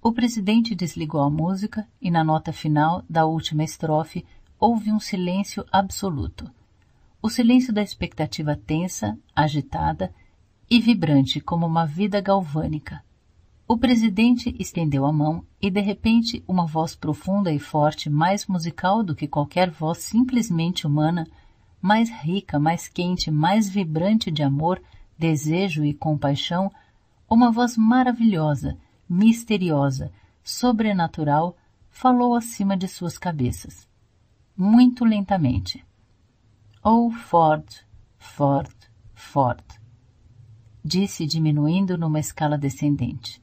O 0.00 0.12
presidente 0.12 0.72
desligou 0.72 1.20
a 1.20 1.28
música 1.28 1.84
e 2.00 2.12
na 2.12 2.22
nota 2.22 2.52
final 2.52 3.02
da 3.10 3.26
última 3.26 3.64
estrofe 3.64 4.24
houve 4.56 4.92
um 4.92 5.00
silêncio 5.00 5.64
absoluto 5.72 6.48
o 7.26 7.28
silêncio 7.28 7.72
da 7.72 7.82
expectativa 7.82 8.54
tensa, 8.54 9.18
agitada 9.34 10.14
e 10.70 10.80
vibrante 10.80 11.40
como 11.40 11.66
uma 11.66 11.84
vida 11.84 12.20
galvânica. 12.20 13.02
O 13.66 13.76
presidente 13.76 14.54
estendeu 14.60 15.04
a 15.04 15.12
mão 15.12 15.44
e, 15.60 15.68
de 15.68 15.80
repente, 15.80 16.44
uma 16.46 16.66
voz 16.66 16.94
profunda 16.94 17.52
e 17.52 17.58
forte, 17.58 18.08
mais 18.08 18.46
musical 18.46 19.02
do 19.02 19.12
que 19.12 19.26
qualquer 19.26 19.70
voz 19.70 19.98
simplesmente 19.98 20.86
humana, 20.86 21.26
mais 21.86 22.10
rica, 22.10 22.58
mais 22.58 22.88
quente, 22.88 23.30
mais 23.30 23.68
vibrante 23.68 24.28
de 24.28 24.42
amor, 24.42 24.82
desejo 25.16 25.84
e 25.84 25.94
compaixão, 25.94 26.68
uma 27.30 27.52
voz 27.52 27.76
maravilhosa, 27.76 28.76
misteriosa, 29.08 30.10
sobrenatural, 30.42 31.56
falou 31.88 32.34
acima 32.34 32.76
de 32.76 32.88
suas 32.88 33.16
cabeças. 33.16 33.88
Muito 34.56 35.04
lentamente. 35.04 35.86
Oh, 36.82 37.08
Ford, 37.12 37.64
Ford, 38.18 38.74
Ford. 39.14 39.64
Disse 40.84 41.24
diminuindo 41.24 41.96
numa 41.96 42.18
escala 42.18 42.58
descendente. 42.58 43.40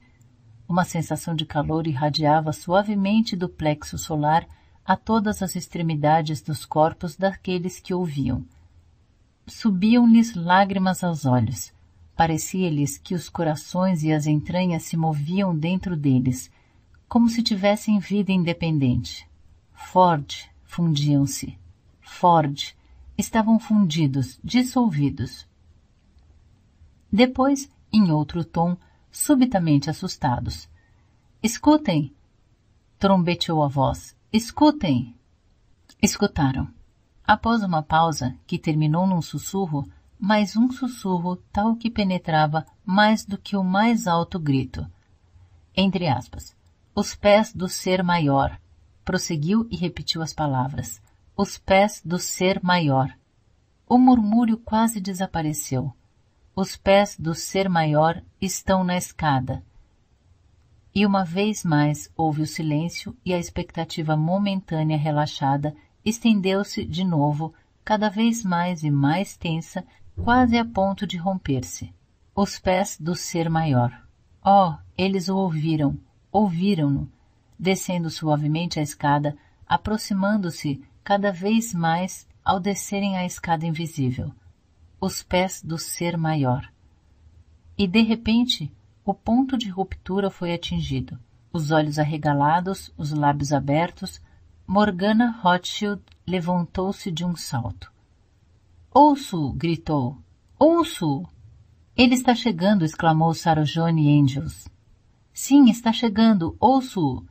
Uma 0.68 0.84
sensação 0.84 1.34
de 1.34 1.46
calor 1.46 1.86
irradiava 1.86 2.52
suavemente 2.52 3.34
do 3.36 3.48
plexo 3.48 3.96
solar 3.96 4.46
a 4.86 4.96
todas 4.96 5.42
as 5.42 5.56
extremidades 5.56 6.42
dos 6.42 6.64
corpos 6.66 7.16
daqueles 7.16 7.80
que 7.80 7.94
ouviam. 7.94 8.44
Subiam-lhes 9.46 10.34
lágrimas 10.34 11.02
aos 11.02 11.24
olhos. 11.24 11.72
Parecia-lhes 12.16 12.98
que 12.98 13.14
os 13.14 13.28
corações 13.28 14.02
e 14.02 14.12
as 14.12 14.26
entranhas 14.26 14.84
se 14.84 14.96
moviam 14.96 15.56
dentro 15.56 15.96
deles, 15.96 16.50
como 17.08 17.28
se 17.28 17.42
tivessem 17.42 17.98
vida 17.98 18.30
independente. 18.30 19.28
Ford 19.72 20.32
fundiam-se. 20.64 21.58
Ford 22.00 22.74
estavam 23.16 23.58
fundidos, 23.58 24.38
dissolvidos. 24.42 25.46
Depois, 27.12 27.70
em 27.92 28.10
outro 28.10 28.44
tom, 28.44 28.76
subitamente 29.10 29.88
assustados. 29.88 30.68
Escutem! 31.42 32.14
trombeteou 32.98 33.62
a 33.62 33.68
voz. 33.68 34.13
Escutem! 34.36 35.14
Escutaram. 36.02 36.68
Após 37.24 37.62
uma 37.62 37.84
pausa, 37.84 38.34
que 38.48 38.58
terminou 38.58 39.06
num 39.06 39.22
sussurro, 39.22 39.88
mais 40.18 40.56
um 40.56 40.72
sussurro 40.72 41.36
tal 41.52 41.76
que 41.76 41.88
penetrava 41.88 42.66
mais 42.84 43.24
do 43.24 43.38
que 43.38 43.56
o 43.56 43.62
mais 43.62 44.08
alto 44.08 44.40
grito. 44.40 44.84
Entre 45.76 46.08
aspas. 46.08 46.52
Os 46.96 47.14
pés 47.14 47.52
do 47.52 47.68
ser 47.68 48.02
maior. 48.02 48.60
Prosseguiu 49.04 49.68
e 49.70 49.76
repetiu 49.76 50.20
as 50.20 50.32
palavras 50.32 51.00
os 51.36 51.56
pés 51.56 52.02
do 52.04 52.18
ser 52.18 52.60
maior. 52.60 53.16
O 53.88 53.96
murmúrio 53.98 54.56
quase 54.56 55.00
desapareceu. 55.00 55.94
Os 56.56 56.76
pés 56.76 57.16
do 57.16 57.36
ser 57.36 57.68
maior 57.68 58.20
estão 58.40 58.82
na 58.82 58.96
escada. 58.96 59.64
E 60.94 61.04
uma 61.04 61.24
vez 61.24 61.64
mais 61.64 62.08
houve 62.16 62.42
o 62.42 62.46
silêncio 62.46 63.16
e 63.24 63.34
a 63.34 63.38
expectativa 63.38 64.16
momentânea 64.16 64.96
relaxada 64.96 65.74
estendeu-se 66.04 66.84
de 66.84 67.02
novo, 67.02 67.52
cada 67.84 68.08
vez 68.08 68.44
mais 68.44 68.84
e 68.84 68.90
mais 68.90 69.36
tensa, 69.36 69.84
quase 70.22 70.56
a 70.56 70.64
ponto 70.64 71.04
de 71.04 71.16
romper-se. 71.16 71.92
Os 72.34 72.60
pés 72.60 72.96
do 73.00 73.16
ser 73.16 73.50
maior. 73.50 74.06
Oh, 74.44 74.74
eles 74.96 75.28
o 75.28 75.36
ouviram, 75.36 75.98
ouviram-no, 76.30 77.10
descendo 77.58 78.08
suavemente 78.08 78.78
a 78.78 78.82
escada, 78.82 79.36
aproximando-se 79.66 80.80
cada 81.02 81.32
vez 81.32 81.74
mais 81.74 82.26
ao 82.44 82.60
descerem 82.60 83.16
a 83.16 83.24
escada 83.24 83.66
invisível, 83.66 84.32
os 85.00 85.22
pés 85.22 85.62
do 85.62 85.76
ser 85.78 86.16
maior. 86.16 86.70
E 87.76 87.86
de 87.88 88.02
repente, 88.02 88.72
o 89.04 89.12
ponto 89.12 89.58
de 89.58 89.68
ruptura 89.68 90.30
foi 90.30 90.54
atingido. 90.54 91.18
Os 91.52 91.70
olhos 91.70 91.98
arregalados, 91.98 92.92
os 92.96 93.12
lábios 93.12 93.52
abertos, 93.52 94.20
Morgana 94.66 95.30
Rothschild 95.42 96.02
levantou-se 96.26 97.10
de 97.10 97.24
um 97.24 97.36
salto. 97.36 97.92
Ouço! 98.92 99.52
gritou. 99.52 100.16
Ouço! 100.58 101.26
Ele 101.94 102.14
está 102.14 102.34
chegando! 102.34 102.84
exclamou 102.84 103.34
Sarojone 103.34 104.20
Angels. 104.20 104.68
Sim, 105.32 105.68
está 105.68 105.92
chegando! 105.92 106.56
Ouço! 106.58 107.24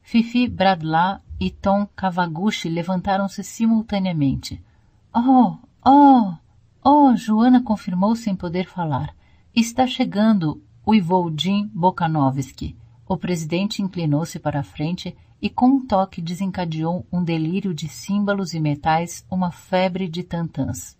Fifi 0.00 0.48
Bradla 0.48 1.22
e 1.38 1.50
Tom 1.50 1.86
Kawaguchi 1.94 2.68
levantaram-se 2.68 3.44
simultaneamente. 3.44 4.64
Oh, 5.14 5.58
oh, 5.84 6.34
oh, 6.82 7.14
Joana 7.14 7.62
confirmou 7.62 8.16
sem 8.16 8.34
poder 8.34 8.66
falar. 8.66 9.14
Está 9.54 9.86
chegando, 9.86 10.62
uivou 10.90 11.32
Jim 11.38 11.70
Bokanovski. 11.72 12.76
O 13.06 13.16
presidente 13.16 13.80
inclinou-se 13.80 14.40
para 14.40 14.58
a 14.58 14.64
frente 14.64 15.16
e 15.40 15.48
com 15.48 15.66
um 15.66 15.86
toque 15.86 16.20
desencadeou 16.20 17.06
um 17.12 17.22
delírio 17.22 17.72
de 17.72 17.88
símbolos 17.88 18.54
e 18.54 18.60
metais, 18.60 19.24
uma 19.30 19.52
febre 19.52 20.08
de 20.08 20.24
tantãs. 20.24 20.98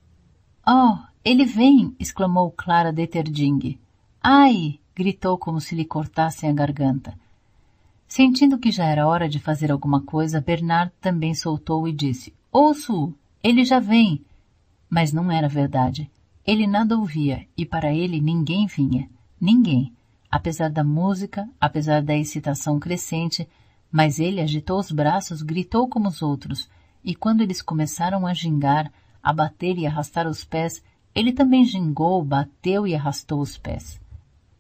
Oh, 0.64 0.96
ele 1.24 1.44
vem! 1.44 1.92
exclamou 1.98 2.52
Clara 2.52 2.92
Deterding. 2.92 3.80
Ai! 4.22 4.78
gritou 4.94 5.36
como 5.36 5.60
se 5.60 5.74
lhe 5.74 5.84
cortassem 5.84 6.48
a 6.48 6.52
garganta. 6.52 7.18
Sentindo 8.06 8.58
que 8.58 8.70
já 8.70 8.84
era 8.84 9.08
hora 9.08 9.28
de 9.28 9.40
fazer 9.40 9.72
alguma 9.72 10.02
coisa, 10.02 10.40
Bernard 10.40 10.92
também 11.00 11.34
soltou 11.34 11.88
e 11.88 11.92
disse: 11.92 12.32
Ouço-o! 12.52 13.12
Ele 13.42 13.64
já 13.64 13.80
vem! 13.80 14.24
Mas 14.88 15.12
não 15.12 15.32
era 15.32 15.48
verdade. 15.48 16.08
Ele 16.46 16.66
nada 16.66 16.96
ouvia 16.96 17.44
e 17.56 17.66
para 17.66 17.92
ele 17.92 18.20
ninguém 18.20 18.66
vinha. 18.66 19.08
Ninguém. 19.40 19.92
Apesar 20.30 20.70
da 20.70 20.84
música, 20.84 21.48
apesar 21.60 22.02
da 22.02 22.14
excitação 22.14 22.78
crescente, 22.78 23.48
mas 23.90 24.20
ele 24.20 24.40
agitou 24.40 24.78
os 24.78 24.92
braços, 24.92 25.42
gritou 25.42 25.88
como 25.88 26.08
os 26.08 26.22
outros, 26.22 26.68
e 27.02 27.14
quando 27.14 27.40
eles 27.40 27.62
começaram 27.62 28.26
a 28.26 28.34
gingar, 28.34 28.92
a 29.22 29.32
bater 29.32 29.76
e 29.78 29.86
arrastar 29.86 30.28
os 30.28 30.44
pés, 30.44 30.82
ele 31.14 31.32
também 31.32 31.64
gingou, 31.64 32.24
bateu 32.24 32.86
e 32.86 32.94
arrastou 32.94 33.40
os 33.40 33.56
pés. 33.56 34.00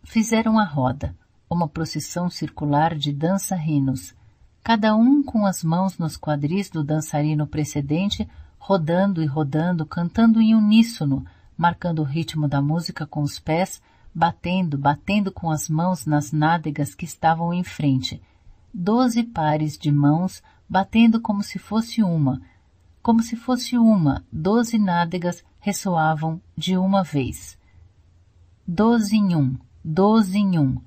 Fizeram 0.02 0.58
a 0.58 0.64
roda 0.64 1.14
uma 1.50 1.68
procissão 1.68 2.30
circular 2.30 2.94
de 2.94 3.12
dançarinos, 3.12 4.14
cada 4.62 4.94
um 4.94 5.20
com 5.20 5.44
as 5.44 5.64
mãos 5.64 5.98
nos 5.98 6.16
quadris 6.16 6.70
do 6.70 6.84
dançarino 6.84 7.44
precedente, 7.44 8.28
rodando 8.56 9.20
e 9.20 9.26
rodando, 9.26 9.84
cantando 9.84 10.40
em 10.40 10.54
uníssono, 10.54 11.26
marcando 11.56 12.00
o 12.00 12.04
ritmo 12.04 12.46
da 12.46 12.62
música 12.62 13.04
com 13.04 13.22
os 13.22 13.40
pés, 13.40 13.82
batendo, 14.14 14.76
batendo 14.76 15.32
com 15.32 15.50
as 15.50 15.68
mãos 15.68 16.06
nas 16.06 16.32
nádegas 16.32 16.94
que 16.94 17.04
estavam 17.04 17.52
em 17.52 17.62
frente. 17.62 18.20
Doze 18.72 19.22
pares 19.22 19.76
de 19.76 19.90
mãos 19.90 20.42
batendo 20.68 21.20
como 21.20 21.42
se 21.42 21.58
fosse 21.58 22.02
uma. 22.02 22.40
Como 23.02 23.22
se 23.22 23.34
fosse 23.34 23.76
uma, 23.76 24.24
doze 24.30 24.78
nádegas 24.78 25.42
ressoavam 25.58 26.40
de 26.56 26.76
uma 26.76 27.02
vez. 27.02 27.58
Doze 28.66 29.16
em 29.16 29.34
um, 29.34 29.56
doze 29.84 30.38
em 30.38 30.58
um, 30.58 30.80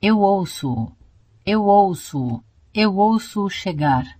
eu 0.00 0.20
ouço-o, 0.20 0.90
eu 1.44 1.64
ouço-o, 1.64 2.42
eu 2.74 2.96
ouço-o 2.96 3.48
chegar. 3.48 4.18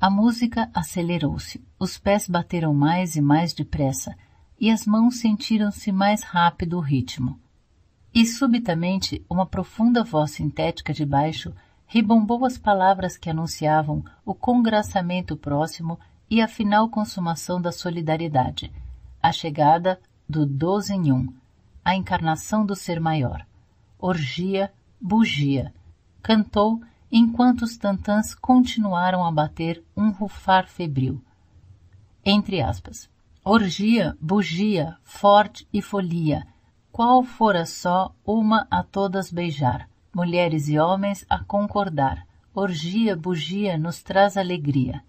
A 0.00 0.10
música 0.10 0.70
acelerou-se, 0.74 1.64
os 1.78 1.98
pés 1.98 2.28
bateram 2.28 2.74
mais 2.74 3.16
e 3.16 3.20
mais 3.20 3.52
depressa, 3.52 4.16
e 4.58 4.70
as 4.70 4.86
mãos 4.86 5.20
sentiram-se 5.20 5.92
mais 5.92 6.22
rápido 6.22 6.76
o 6.76 6.80
ritmo. 6.80 7.38
E 8.16 8.24
subitamente 8.24 9.22
uma 9.28 9.44
profunda 9.44 10.02
voz 10.02 10.30
sintética 10.30 10.90
de 10.90 11.04
baixo 11.04 11.52
ribombou 11.86 12.46
as 12.46 12.56
palavras 12.56 13.18
que 13.18 13.28
anunciavam 13.28 14.02
o 14.24 14.34
congraçamento 14.34 15.36
próximo 15.36 16.00
e 16.30 16.40
a 16.40 16.48
final 16.48 16.88
consumação 16.88 17.60
da 17.60 17.70
solidariedade, 17.70 18.72
a 19.22 19.30
chegada 19.32 20.00
do 20.26 20.46
doze 20.46 20.94
em 20.94 21.12
um, 21.12 21.30
a 21.84 21.94
encarnação 21.94 22.64
do 22.64 22.74
ser 22.74 22.98
maior, 23.00 23.46
orgia 23.98 24.72
bugia. 24.98 25.74
Cantou 26.22 26.80
enquanto 27.12 27.66
os 27.66 27.76
tantãs 27.76 28.34
continuaram 28.34 29.26
a 29.26 29.30
bater 29.30 29.84
um 29.94 30.08
rufar 30.08 30.66
febril. 30.66 31.22
Entre 32.24 32.62
aspas. 32.62 33.10
Orgia, 33.44 34.16
bugia, 34.18 34.96
forte 35.04 35.68
e 35.70 35.82
folia, 35.82 36.46
qual 36.96 37.22
fora 37.22 37.66
só 37.66 38.10
uma 38.24 38.66
a 38.70 38.82
todas 38.82 39.30
beijar, 39.30 39.86
mulheres 40.14 40.66
e 40.66 40.78
homens 40.78 41.26
a 41.28 41.38
concordar. 41.44 42.26
Orgia, 42.54 43.14
bugia 43.14 43.76
nos 43.76 44.02
traz 44.02 44.34
alegria. 44.34 45.04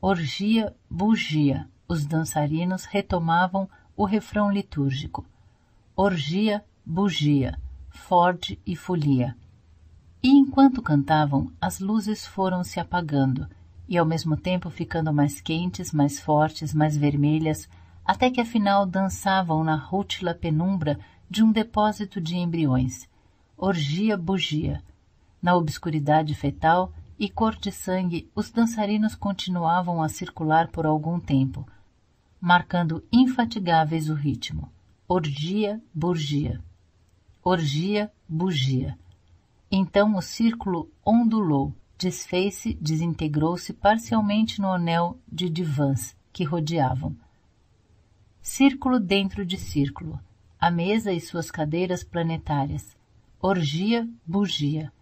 Orgia, 0.00 0.72
bugia, 0.88 1.68
os 1.88 2.06
dançarinos 2.06 2.84
retomavam 2.84 3.68
o 3.96 4.04
refrão 4.04 4.52
litúrgico. 4.52 5.26
Orgia, 5.96 6.64
bugia, 6.86 7.58
forte 7.90 8.56
e 8.64 8.76
folia. 8.76 9.36
E 10.22 10.28
enquanto 10.28 10.80
cantavam, 10.80 11.50
as 11.60 11.80
luzes 11.80 12.24
foram 12.24 12.62
se 12.62 12.78
apagando 12.78 13.48
e 13.88 13.98
ao 13.98 14.06
mesmo 14.06 14.36
tempo 14.36 14.70
ficando 14.70 15.12
mais 15.12 15.40
quentes, 15.40 15.90
mais 15.90 16.20
fortes, 16.20 16.72
mais 16.72 16.96
vermelhas, 16.96 17.68
até 18.04 18.30
que 18.30 18.40
afinal 18.40 18.86
dançavam 18.86 19.64
na 19.64 19.74
rútila 19.74 20.34
penumbra 20.34 21.00
de 21.32 21.42
um 21.42 21.50
depósito 21.50 22.20
de 22.20 22.36
embriões. 22.36 23.08
Orgia 23.56 24.18
bugia. 24.18 24.82
Na 25.40 25.56
obscuridade 25.56 26.34
fetal 26.34 26.92
e 27.18 27.26
cor 27.26 27.56
de 27.56 27.72
sangue, 27.72 28.30
os 28.34 28.50
dançarinos 28.50 29.14
continuavam 29.14 30.02
a 30.02 30.10
circular 30.10 30.68
por 30.68 30.84
algum 30.84 31.18
tempo, 31.18 31.66
marcando 32.38 33.02
infatigáveis 33.10 34.10
o 34.10 34.14
ritmo. 34.14 34.70
Orgia, 35.08 35.80
burgia. 35.94 36.60
Orgia, 37.42 38.12
bugia. 38.28 38.98
Então 39.70 40.14
o 40.14 40.20
círculo 40.20 40.90
ondulou, 41.02 41.74
desfez-se, 41.96 42.74
desintegrou-se 42.74 43.72
parcialmente 43.72 44.60
no 44.60 44.70
anel 44.70 45.18
de 45.26 45.48
divãs 45.48 46.14
que 46.30 46.44
rodeavam. 46.44 47.16
Círculo 48.42 49.00
dentro 49.00 49.46
de 49.46 49.56
círculo, 49.56 50.20
a 50.62 50.70
mesa 50.70 51.12
e 51.12 51.20
suas 51.20 51.50
cadeiras 51.50 52.04
planetárias. 52.04 52.96
Orgia, 53.40 54.08
bugia. 54.24 54.92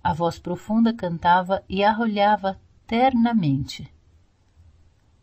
A 0.00 0.12
voz 0.12 0.38
profunda 0.38 0.94
cantava 0.94 1.60
e 1.68 1.82
arrolhava 1.82 2.56
ternamente. 2.86 3.92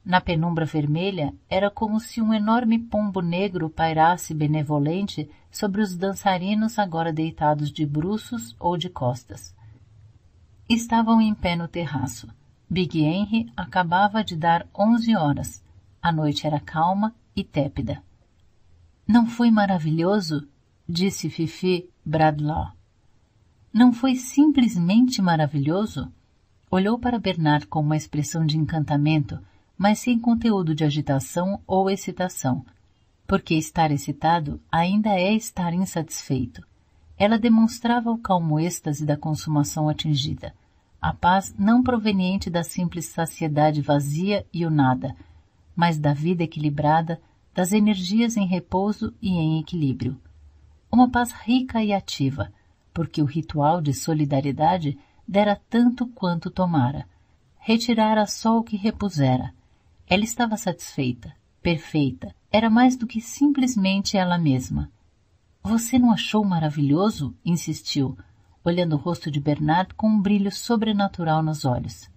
Na 0.03 0.19
penumbra 0.19 0.65
vermelha 0.65 1.33
era 1.49 1.71
como 1.71 1.97
se 1.97 2.21
um 2.21 2.33
enorme 2.33 2.77
pombo 2.77 3.21
negro 3.21 3.69
pairasse 3.69 4.33
benevolente 4.33 5.29
sobre 5.49 5.79
os 5.79 5.95
dançarinos 5.95 6.77
agora 6.77 7.13
deitados 7.13 7.71
de 7.71 7.85
bruços 7.85 8.53
ou 8.59 8.75
de 8.75 8.89
costas. 8.89 9.55
Estavam 10.67 11.21
em 11.21 11.33
pé 11.33 11.55
no 11.55 11.69
terraço. 11.69 12.27
Big 12.69 13.01
Henry 13.01 13.49
acabava 13.55 14.25
de 14.25 14.35
dar 14.35 14.67
onze 14.77 15.15
horas. 15.15 15.63
A 16.01 16.11
noite 16.11 16.45
era 16.45 16.59
calma 16.59 17.15
e 17.33 17.45
tépida. 17.45 18.03
Não 19.07 19.25
foi 19.25 19.51
maravilhoso? 19.51 20.47
disse 20.87 21.29
Fifi 21.29 21.89
Bradlaugh. 22.05 22.73
Não 23.73 23.91
foi 23.91 24.15
simplesmente 24.15 25.21
maravilhoso? 25.21 26.11
Olhou 26.71 26.97
para 26.97 27.19
Bernard 27.19 27.67
com 27.67 27.81
uma 27.81 27.97
expressão 27.97 28.45
de 28.45 28.57
encantamento 28.57 29.39
mas 29.77 29.99
sem 29.99 30.17
conteúdo 30.19 30.73
de 30.73 30.83
agitação 30.83 31.61
ou 31.67 31.89
excitação, 31.89 32.65
porque 33.27 33.55
estar 33.55 33.91
excitado 33.91 34.61
ainda 34.71 35.09
é 35.09 35.33
estar 35.33 35.73
insatisfeito. 35.73 36.65
Ela 37.17 37.37
demonstrava 37.37 38.11
o 38.11 38.17
calmo 38.17 38.59
êxtase 38.59 39.05
da 39.05 39.17
consumação 39.17 39.89
atingida, 39.89 40.53
a 41.01 41.13
paz 41.13 41.53
não 41.57 41.83
proveniente 41.83 42.49
da 42.49 42.63
simples 42.63 43.05
saciedade 43.07 43.81
vazia 43.81 44.45
e 44.51 44.65
o 44.65 44.69
nada, 44.69 45.15
mas 45.75 45.99
da 45.99 46.13
vida 46.13 46.43
equilibrada, 46.43 47.19
das 47.55 47.71
energias 47.71 48.35
em 48.35 48.45
repouso 48.45 49.13
e 49.21 49.29
em 49.29 49.59
equilíbrio. 49.61 50.19
Uma 50.91 51.09
paz 51.09 51.31
rica 51.31 51.81
e 51.81 51.93
ativa, 51.93 52.51
porque 52.93 53.21
o 53.21 53.25
ritual 53.25 53.81
de 53.81 53.93
solidariedade 53.93 54.99
dera 55.25 55.59
tanto 55.69 56.05
quanto 56.07 56.51
tomara, 56.51 57.07
retirara 57.57 58.27
só 58.27 58.59
o 58.59 58.63
que 58.63 58.75
repusera, 58.75 59.53
ela 60.07 60.23
estava 60.23 60.57
satisfeita, 60.57 61.33
perfeita, 61.61 62.35
era 62.51 62.69
mais 62.69 62.95
do 62.95 63.07
que 63.07 63.21
simplesmente 63.21 64.17
ela 64.17 64.37
mesma. 64.37 64.91
Você 65.63 65.97
não 65.97 66.11
achou 66.11 66.43
maravilhoso? 66.43 67.33
insistiu, 67.43 68.17
olhando 68.63 68.95
o 68.95 68.99
rosto 68.99 69.31
de 69.31 69.39
Bernard 69.39 69.93
com 69.93 70.07
um 70.07 70.21
brilho 70.21 70.51
sobrenatural 70.51 71.41
nos 71.41 71.63
olhos. 71.63 72.09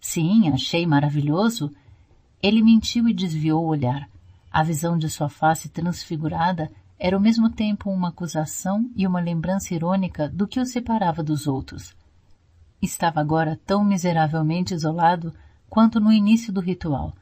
Sim, 0.00 0.50
achei 0.50 0.86
maravilhoso. 0.86 1.74
Ele 2.42 2.62
mentiu 2.62 3.08
e 3.08 3.12
desviou 3.12 3.64
o 3.64 3.68
olhar. 3.68 4.09
A 4.50 4.64
visão 4.64 4.98
de 4.98 5.08
sua 5.08 5.28
face 5.28 5.68
transfigurada 5.68 6.70
era 6.98 7.16
ao 7.16 7.22
mesmo 7.22 7.48
tempo 7.48 7.88
uma 7.88 8.08
acusação 8.08 8.90
e 8.96 9.06
uma 9.06 9.20
lembrança 9.20 9.72
irônica 9.72 10.28
do 10.28 10.46
que 10.46 10.58
o 10.58 10.66
separava 10.66 11.22
dos 11.22 11.46
outros. 11.46 11.94
Estava 12.82 13.20
agora 13.20 13.60
tão 13.64 13.84
miseravelmente 13.84 14.74
isolado 14.74 15.32
quanto 15.68 16.00
no 16.00 16.12
início 16.12 16.52
do 16.52 16.60
ritual, 16.60 17.14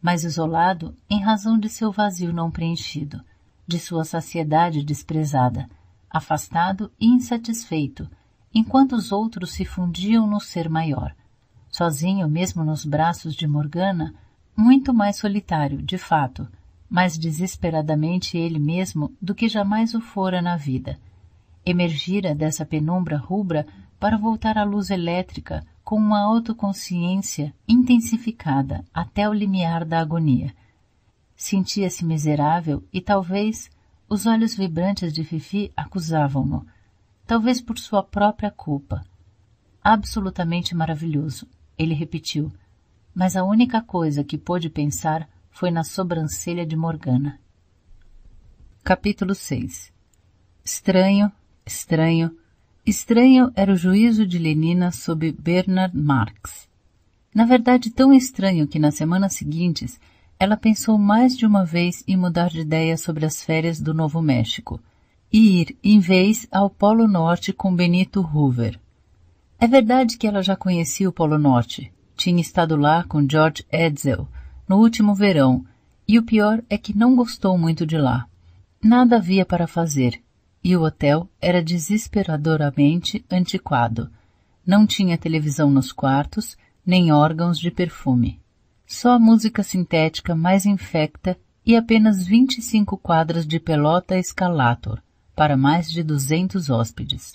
mas 0.00 0.24
isolado 0.24 0.94
em 1.08 1.22
razão 1.22 1.58
de 1.58 1.70
seu 1.70 1.90
vazio 1.90 2.32
não 2.32 2.50
preenchido, 2.50 3.24
de 3.66 3.78
sua 3.78 4.04
saciedade 4.04 4.84
desprezada, 4.84 5.68
afastado 6.10 6.92
e 7.00 7.06
insatisfeito, 7.06 8.08
enquanto 8.54 8.94
os 8.94 9.10
outros 9.10 9.52
se 9.52 9.64
fundiam 9.64 10.26
no 10.26 10.38
ser 10.38 10.68
maior. 10.68 11.14
Sozinho, 11.70 12.28
mesmo 12.28 12.62
nos 12.62 12.84
braços 12.84 13.34
de 13.34 13.48
Morgana, 13.48 14.14
muito 14.54 14.92
mais 14.92 15.16
solitário, 15.16 15.82
de 15.82 15.98
fato, 15.98 16.46
mais 16.94 17.18
desesperadamente 17.18 18.38
ele 18.38 18.60
mesmo 18.60 19.12
do 19.20 19.34
que 19.34 19.48
jamais 19.48 19.94
o 19.94 20.00
fora 20.00 20.40
na 20.40 20.56
vida. 20.56 20.96
Emergira 21.66 22.36
dessa 22.36 22.64
penumbra 22.64 23.16
rubra 23.16 23.66
para 23.98 24.16
voltar 24.16 24.56
à 24.56 24.62
luz 24.62 24.90
elétrica, 24.90 25.66
com 25.82 25.96
uma 25.96 26.20
autoconsciência 26.20 27.52
intensificada 27.66 28.84
até 28.94 29.28
o 29.28 29.32
limiar 29.32 29.84
da 29.84 29.98
agonia. 29.98 30.54
Sentia-se 31.34 32.04
miserável 32.04 32.84
e 32.92 33.00
talvez 33.00 33.68
os 34.08 34.24
olhos 34.24 34.54
vibrantes 34.54 35.12
de 35.12 35.24
Fifi 35.24 35.72
acusavam-no. 35.76 36.64
talvez 37.26 37.60
por 37.60 37.76
sua 37.76 38.04
própria 38.04 38.52
culpa. 38.52 39.04
Absolutamente 39.82 40.76
maravilhoso, 40.76 41.48
ele 41.76 41.92
repetiu, 41.92 42.52
mas 43.12 43.34
a 43.34 43.42
única 43.42 43.82
coisa 43.82 44.22
que 44.22 44.38
pôde 44.38 44.70
pensar 44.70 45.28
foi 45.54 45.70
na 45.70 45.84
sobrancelha 45.84 46.66
de 46.66 46.74
Morgana. 46.74 47.38
Capítulo 48.82 49.36
6 49.36 49.92
Estranho, 50.64 51.30
estranho, 51.64 52.36
estranho 52.84 53.52
era 53.54 53.72
o 53.72 53.76
juízo 53.76 54.26
de 54.26 54.36
Lenina 54.36 54.90
sobre 54.90 55.30
Bernard 55.30 55.96
Marx. 55.96 56.68
Na 57.32 57.44
verdade, 57.44 57.90
tão 57.90 58.12
estranho 58.12 58.66
que 58.66 58.80
nas 58.80 58.96
semanas 58.96 59.34
seguintes 59.34 60.00
ela 60.40 60.56
pensou 60.56 60.98
mais 60.98 61.36
de 61.36 61.46
uma 61.46 61.64
vez 61.64 62.02
em 62.08 62.16
mudar 62.16 62.48
de 62.48 62.60
ideia 62.60 62.96
sobre 62.96 63.24
as 63.24 63.40
férias 63.40 63.80
do 63.80 63.94
Novo 63.94 64.20
México 64.20 64.80
e 65.32 65.60
ir, 65.60 65.78
em 65.84 66.00
vez, 66.00 66.48
ao 66.50 66.68
Polo 66.68 67.06
Norte 67.06 67.52
com 67.52 67.72
Benito 67.72 68.20
Hoover. 68.20 68.80
É 69.60 69.68
verdade 69.68 70.18
que 70.18 70.26
ela 70.26 70.42
já 70.42 70.56
conhecia 70.56 71.08
o 71.08 71.12
Polo 71.12 71.38
Norte. 71.38 71.92
Tinha 72.16 72.40
estado 72.40 72.74
lá 72.74 73.04
com 73.04 73.24
George 73.28 73.64
Edsel 73.70 74.28
no 74.68 74.76
último 74.76 75.14
verão, 75.14 75.64
e 76.06 76.18
o 76.18 76.22
pior 76.22 76.62
é 76.68 76.76
que 76.76 76.96
não 76.96 77.16
gostou 77.16 77.56
muito 77.56 77.86
de 77.86 77.96
lá. 77.96 78.26
Nada 78.82 79.16
havia 79.16 79.44
para 79.44 79.66
fazer, 79.66 80.20
e 80.62 80.76
o 80.76 80.82
hotel 80.82 81.28
era 81.40 81.62
desesperadoramente 81.62 83.24
antiquado. 83.30 84.10
Não 84.66 84.86
tinha 84.86 85.18
televisão 85.18 85.70
nos 85.70 85.92
quartos, 85.92 86.56
nem 86.84 87.12
órgãos 87.12 87.58
de 87.58 87.70
perfume. 87.70 88.40
Só 88.86 89.12
a 89.12 89.18
música 89.18 89.62
sintética 89.62 90.34
mais 90.34 90.66
infecta 90.66 91.38
e 91.64 91.76
apenas 91.76 92.26
25 92.26 92.96
quadras 92.98 93.46
de 93.46 93.58
pelota 93.58 94.18
escalator 94.18 95.02
para 95.34 95.56
mais 95.56 95.90
de 95.90 96.02
200 96.02 96.70
hóspedes. 96.70 97.32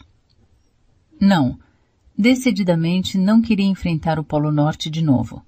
Não, 1.20 1.60
decididamente 2.18 3.18
não 3.18 3.42
queria 3.42 3.66
enfrentar 3.66 4.20
o 4.20 4.24
Polo 4.24 4.52
Norte 4.52 4.90
de 4.90 5.02
novo. 5.02 5.44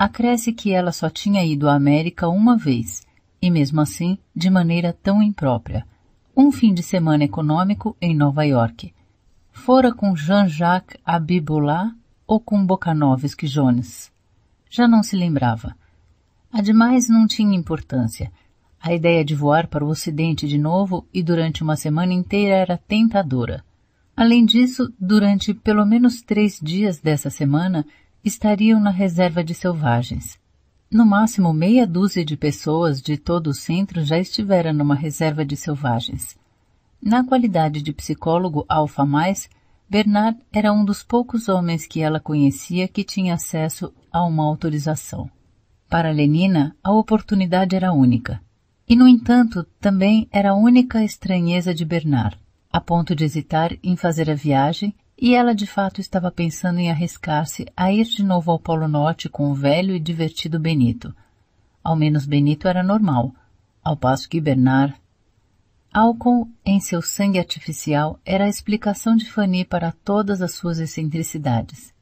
Acresce 0.00 0.54
que 0.54 0.72
ela 0.72 0.92
só 0.92 1.10
tinha 1.10 1.44
ido 1.44 1.68
à 1.68 1.74
América 1.74 2.26
uma 2.26 2.56
vez, 2.56 3.06
e 3.42 3.50
mesmo 3.50 3.82
assim 3.82 4.16
de 4.34 4.48
maneira 4.48 4.94
tão 4.94 5.22
imprópria. 5.22 5.86
Um 6.34 6.50
fim 6.50 6.72
de 6.72 6.82
semana 6.82 7.24
econômico 7.24 7.94
em 8.00 8.16
Nova 8.16 8.46
York. 8.46 8.94
Fora 9.52 9.92
com 9.92 10.16
Jean-Jacques 10.16 10.98
Abibullah 11.04 11.94
ou 12.26 12.40
com 12.40 12.64
Bokanovski 12.64 13.46
Jones 13.46 14.10
já 14.70 14.88
não 14.88 15.02
se 15.02 15.16
lembrava. 15.16 15.76
Ademais, 16.50 17.06
não 17.10 17.26
tinha 17.26 17.54
importância. 17.54 18.32
A 18.80 18.94
ideia 18.94 19.22
de 19.22 19.34
voar 19.34 19.66
para 19.66 19.84
o 19.84 19.88
Ocidente 19.88 20.48
de 20.48 20.56
novo 20.56 21.06
e 21.12 21.22
durante 21.22 21.62
uma 21.62 21.76
semana 21.76 22.14
inteira 22.14 22.54
era 22.54 22.78
tentadora. 22.78 23.62
Além 24.16 24.46
disso, 24.46 24.90
durante 24.98 25.52
pelo 25.52 25.84
menos 25.84 26.22
três 26.22 26.58
dias 26.58 27.00
dessa 27.00 27.28
semana, 27.28 27.84
estariam 28.24 28.80
na 28.80 28.90
reserva 28.90 29.42
de 29.42 29.54
selvagens. 29.54 30.38
No 30.90 31.06
máximo 31.06 31.52
meia 31.52 31.86
dúzia 31.86 32.24
de 32.24 32.36
pessoas 32.36 33.00
de 33.00 33.16
todo 33.16 33.48
o 33.48 33.54
centro 33.54 34.04
já 34.04 34.18
estiveram 34.18 34.72
numa 34.72 34.94
reserva 34.94 35.44
de 35.44 35.56
selvagens. 35.56 36.36
Na 37.02 37.24
qualidade 37.24 37.80
de 37.80 37.92
psicólogo 37.92 38.66
alfa 38.68 39.06
mais, 39.06 39.48
Bernard 39.88 40.38
era 40.52 40.72
um 40.72 40.84
dos 40.84 41.02
poucos 41.02 41.48
homens 41.48 41.86
que 41.86 42.00
ela 42.00 42.20
conhecia 42.20 42.86
que 42.86 43.02
tinha 43.02 43.34
acesso 43.34 43.92
a 44.12 44.24
uma 44.24 44.44
autorização. 44.44 45.30
Para 45.88 46.12
Lenina, 46.12 46.76
a 46.82 46.92
oportunidade 46.92 47.74
era 47.74 47.92
única. 47.92 48.40
E, 48.88 48.94
no 48.94 49.08
entanto, 49.08 49.64
também 49.80 50.28
era 50.30 50.50
a 50.50 50.54
única 50.54 51.02
estranheza 51.04 51.72
de 51.72 51.84
Bernard, 51.84 52.38
a 52.72 52.80
ponto 52.80 53.14
de 53.14 53.24
hesitar 53.24 53.76
em 53.82 53.96
fazer 53.96 54.30
a 54.30 54.34
viagem, 54.34 54.94
e 55.20 55.34
ela 55.34 55.54
de 55.54 55.66
fato 55.66 56.00
estava 56.00 56.30
pensando 56.30 56.78
em 56.78 56.90
arriscar-se 56.90 57.66
a 57.76 57.92
ir 57.92 58.06
de 58.06 58.24
novo 58.24 58.50
ao 58.50 58.58
Polo 58.58 58.88
Norte 58.88 59.28
com 59.28 59.50
o 59.50 59.54
velho 59.54 59.94
e 59.94 60.00
divertido 60.00 60.58
Benito. 60.58 61.14
Ao 61.84 61.94
menos 61.94 62.24
Benito 62.24 62.66
era 62.66 62.82
normal, 62.82 63.34
ao 63.84 63.96
passo 63.96 64.26
que 64.28 64.40
Bernard 64.40 64.94
Álcool 65.92 66.48
em 66.64 66.80
seu 66.80 67.02
sangue 67.02 67.38
artificial 67.38 68.18
era 68.24 68.44
a 68.44 68.48
explicação 68.48 69.14
de 69.14 69.30
Fanny 69.30 69.64
para 69.64 69.92
todas 69.92 70.40
as 70.40 70.52
suas 70.52 70.78
excentricidades. 70.78 71.92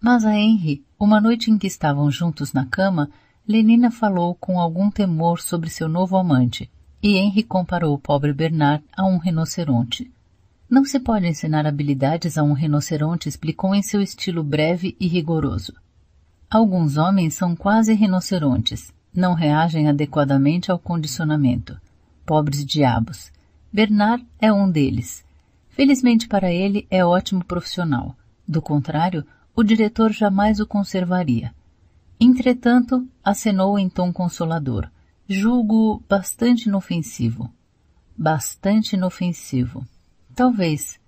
Mas 0.00 0.24
a 0.24 0.34
Henry, 0.34 0.84
uma 0.98 1.20
noite 1.20 1.48
em 1.48 1.56
que 1.56 1.66
estavam 1.68 2.10
juntos 2.10 2.52
na 2.52 2.66
cama, 2.66 3.08
Lenina 3.46 3.90
falou 3.90 4.34
com 4.34 4.58
algum 4.58 4.90
temor 4.90 5.40
sobre 5.40 5.70
seu 5.70 5.88
novo 5.88 6.16
amante, 6.16 6.68
e 7.00 7.18
Henry 7.18 7.44
comparou 7.44 7.94
o 7.94 7.98
pobre 7.98 8.32
Bernard 8.32 8.82
a 8.96 9.04
um 9.04 9.18
rinoceronte. 9.18 10.10
Não 10.72 10.86
se 10.86 10.98
pode 10.98 11.26
ensinar 11.26 11.66
habilidades 11.66 12.38
a 12.38 12.42
um 12.42 12.54
rinoceronte, 12.54 13.28
explicou 13.28 13.74
em 13.74 13.82
seu 13.82 14.00
estilo 14.00 14.42
breve 14.42 14.96
e 14.98 15.06
rigoroso. 15.06 15.74
Alguns 16.50 16.96
homens 16.96 17.34
são 17.34 17.54
quase 17.54 17.92
rinocerontes, 17.92 18.90
não 19.14 19.34
reagem 19.34 19.86
adequadamente 19.86 20.72
ao 20.72 20.78
condicionamento. 20.78 21.78
Pobres 22.24 22.64
diabos. 22.64 23.30
Bernard 23.70 24.26
é 24.40 24.50
um 24.50 24.70
deles. 24.70 25.22
Felizmente 25.68 26.26
para 26.26 26.50
ele 26.50 26.86
é 26.90 27.04
ótimo 27.04 27.44
profissional. 27.44 28.16
Do 28.48 28.62
contrário, 28.62 29.26
o 29.54 29.62
diretor 29.62 30.10
jamais 30.10 30.58
o 30.58 30.66
conservaria. 30.66 31.54
Entretanto, 32.18 33.06
acenou 33.22 33.78
em 33.78 33.90
tom 33.90 34.10
consolador. 34.10 34.88
Julgo 35.28 36.02
bastante 36.08 36.70
inofensivo. 36.70 37.52
Bastante 38.16 38.96
inofensivo. 38.96 39.86
Talvez. 40.34 40.98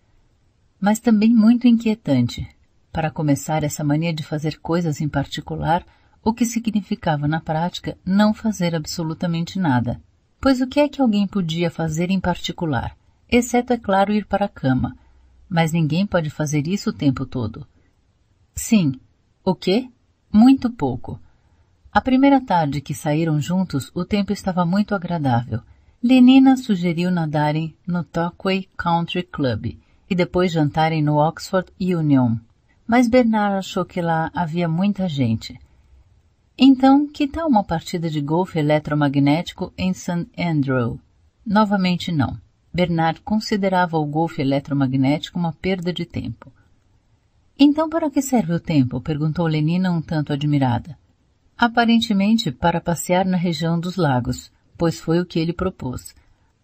Mas 0.81 1.01
também 1.01 1.33
muito 1.33 1.67
inquietante. 1.67 2.47
Para 2.93 3.11
começar 3.11 3.65
essa 3.65 3.83
mania 3.83 4.13
de 4.13 4.23
fazer 4.23 4.61
coisas 4.61 5.01
em 5.01 5.09
particular, 5.09 5.85
o 6.23 6.33
que 6.33 6.45
significava 6.45 7.27
na 7.27 7.41
prática 7.41 7.97
não 8.05 8.35
fazer 8.35 8.75
absolutamente 8.75 9.59
nada. 9.59 10.01
Pois 10.41 10.61
o 10.61 10.67
que 10.67 10.79
é 10.79 10.89
que 10.89 11.01
alguém 11.01 11.27
podia 11.27 11.71
fazer 11.71 12.11
em 12.11 12.21
particular? 12.21 12.97
Exceto, 13.29 13.73
é 13.73 13.79
claro, 13.79 14.13
ir 14.13 14.27
para 14.27 14.45
a 14.45 14.49
cama. 14.49 14.97
Mas 15.49 15.73
ninguém 15.73 16.07
pode 16.07 16.29
fazer 16.29 16.67
isso 16.67 16.91
o 16.91 16.93
tempo 16.93 17.25
todo. 17.25 17.67
Sim. 18.55 19.01
O 19.43 19.55
quê? 19.55 19.89
Muito 20.33 20.71
pouco. 20.71 21.19
A 21.91 22.01
primeira 22.01 22.41
tarde 22.41 22.81
que 22.81 22.95
saíram 22.95 23.41
juntos, 23.41 23.91
o 23.95 24.05
tempo 24.05 24.33
estava 24.33 24.67
muito 24.67 24.95
agradável. 24.95 25.63
Lenina 26.07 26.55
sugeriu 26.59 27.11
nadarem 27.11 27.75
no 27.87 28.05
Torquay 28.05 28.69
Country 28.77 29.23
Club 29.23 29.79
e 30.11 30.15
depois 30.15 30.53
jantarem 30.53 31.03
no 31.03 31.17
Oxford 31.17 31.73
Union. 31.81 32.37
Mas 32.87 33.09
Bernard 33.09 33.57
achou 33.57 33.87
que 33.87 34.03
lá 34.03 34.31
havia 34.35 34.69
muita 34.69 35.09
gente. 35.09 35.59
Então, 36.59 37.09
que 37.09 37.27
tal 37.27 37.49
uma 37.49 37.65
partida 37.65 38.11
de 38.11 38.21
golfe 38.21 38.59
eletromagnético 38.59 39.73
em 39.79 39.95
St. 39.95 40.27
Andrew? 40.37 41.01
Novamente 41.47 42.13
não. 42.13 42.39
Bernard 42.71 43.23
considerava 43.23 43.97
o 43.97 44.05
golfe 44.05 44.43
eletromagnético 44.43 45.39
uma 45.39 45.55
perda 45.55 45.91
de 45.91 46.05
tempo. 46.05 46.53
Então 47.59 47.89
para 47.89 48.11
que 48.11 48.21
serve 48.21 48.53
o 48.53 48.61
tempo? 48.61 49.01
perguntou 49.01 49.47
Lenina 49.47 49.91
um 49.91 50.03
tanto 50.03 50.35
admirada. 50.35 50.99
Aparentemente 51.57 52.53
para 52.53 52.79
passear 52.79 53.25
na 53.25 53.39
região 53.39 53.81
dos 53.81 53.97
lagos, 53.97 54.53
pois 54.77 55.01
foi 55.01 55.21
o 55.21 55.27
que 55.27 55.39
ele 55.39 55.53
propôs. 55.53 56.15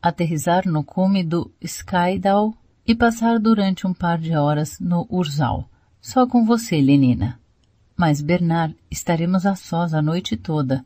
Aterrizar 0.02 0.66
no 0.66 0.82
cume 0.82 1.22
do 1.22 1.50
Skydal 1.60 2.54
e 2.86 2.94
passar 2.94 3.38
durante 3.38 3.86
um 3.86 3.92
par 3.92 4.18
de 4.18 4.34
horas 4.34 4.78
no 4.80 5.06
Urzal. 5.10 5.68
Só 6.00 6.26
com 6.26 6.44
você, 6.44 6.80
Lenina. 6.80 7.38
Mas, 7.96 8.22
Bernard, 8.22 8.74
estaremos 8.90 9.44
a 9.44 9.54
sós 9.54 9.92
a 9.92 10.00
noite 10.00 10.36
toda. 10.36 10.84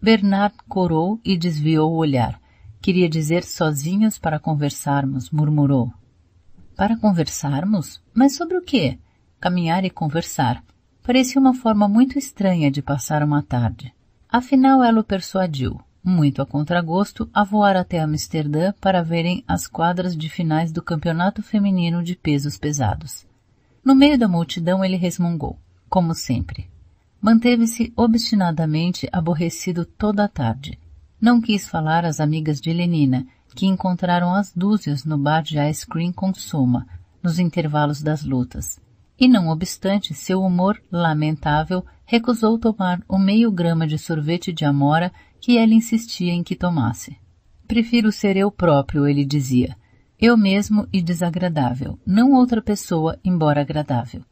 Bernard 0.00 0.54
corou 0.68 1.20
e 1.24 1.36
desviou 1.36 1.92
o 1.92 1.96
olhar. 1.96 2.40
Queria 2.80 3.08
dizer 3.08 3.44
sozinhos 3.44 4.18
para 4.18 4.38
conversarmos, 4.38 5.30
murmurou. 5.30 5.92
Para 6.76 6.96
conversarmos? 6.96 8.02
Mas 8.14 8.34
sobre 8.34 8.56
o 8.56 8.62
quê? 8.62 8.98
Caminhar 9.40 9.84
e 9.84 9.90
conversar. 9.90 10.64
Parecia 11.02 11.40
uma 11.40 11.54
forma 11.54 11.88
muito 11.88 12.18
estranha 12.18 12.70
de 12.70 12.80
passar 12.80 13.22
uma 13.22 13.42
tarde. 13.42 13.92
Afinal, 14.32 14.82
ela 14.82 15.00
o 15.00 15.04
persuadiu, 15.04 15.78
muito 16.02 16.40
a 16.40 16.46
contragosto, 16.46 17.28
a 17.34 17.44
voar 17.44 17.76
até 17.76 18.00
Amsterdã 18.00 18.72
para 18.80 19.02
verem 19.02 19.44
as 19.46 19.66
quadras 19.66 20.16
de 20.16 20.30
finais 20.30 20.72
do 20.72 20.80
campeonato 20.80 21.42
feminino 21.42 22.02
de 22.02 22.16
pesos 22.16 22.56
pesados. 22.56 23.26
No 23.84 23.94
meio 23.94 24.18
da 24.18 24.26
multidão 24.26 24.82
ele 24.82 24.96
resmungou 24.96 25.58
como 25.92 26.14
sempre. 26.14 26.70
Manteve-se 27.20 27.92
obstinadamente 27.94 29.06
aborrecido 29.12 29.84
toda 29.84 30.24
a 30.24 30.28
tarde. 30.28 30.78
Não 31.20 31.38
quis 31.38 31.68
falar 31.68 32.06
às 32.06 32.18
amigas 32.18 32.58
de 32.58 32.72
Lenina, 32.72 33.26
que 33.54 33.66
encontraram 33.66 34.34
as 34.34 34.50
dúzias 34.56 35.04
no 35.04 35.18
bar 35.18 35.42
de 35.42 35.58
ice 35.58 35.86
cream 35.86 36.10
com 36.10 36.32
Soma, 36.32 36.86
nos 37.22 37.38
intervalos 37.38 38.02
das 38.02 38.24
lutas. 38.24 38.80
E 39.22 39.28
não 39.28 39.50
obstante 39.50 40.12
seu 40.14 40.42
humor 40.42 40.82
lamentável, 40.90 41.86
recusou 42.04 42.58
tomar 42.58 43.00
o 43.08 43.16
meio 43.16 43.52
grama 43.52 43.86
de 43.86 43.96
sorvete 43.96 44.52
de 44.52 44.64
amora 44.64 45.12
que 45.40 45.56
ela 45.56 45.72
insistia 45.72 46.32
em 46.32 46.42
que 46.42 46.56
tomasse. 46.56 47.16
Prefiro 47.68 48.10
ser 48.10 48.36
eu 48.36 48.50
próprio, 48.50 49.06
ele 49.06 49.24
dizia. 49.24 49.76
Eu 50.20 50.36
mesmo 50.36 50.88
e 50.92 51.00
desagradável, 51.00 52.00
não 52.04 52.32
outra 52.32 52.60
pessoa, 52.60 53.16
embora 53.24 53.60
agradável. 53.60 54.24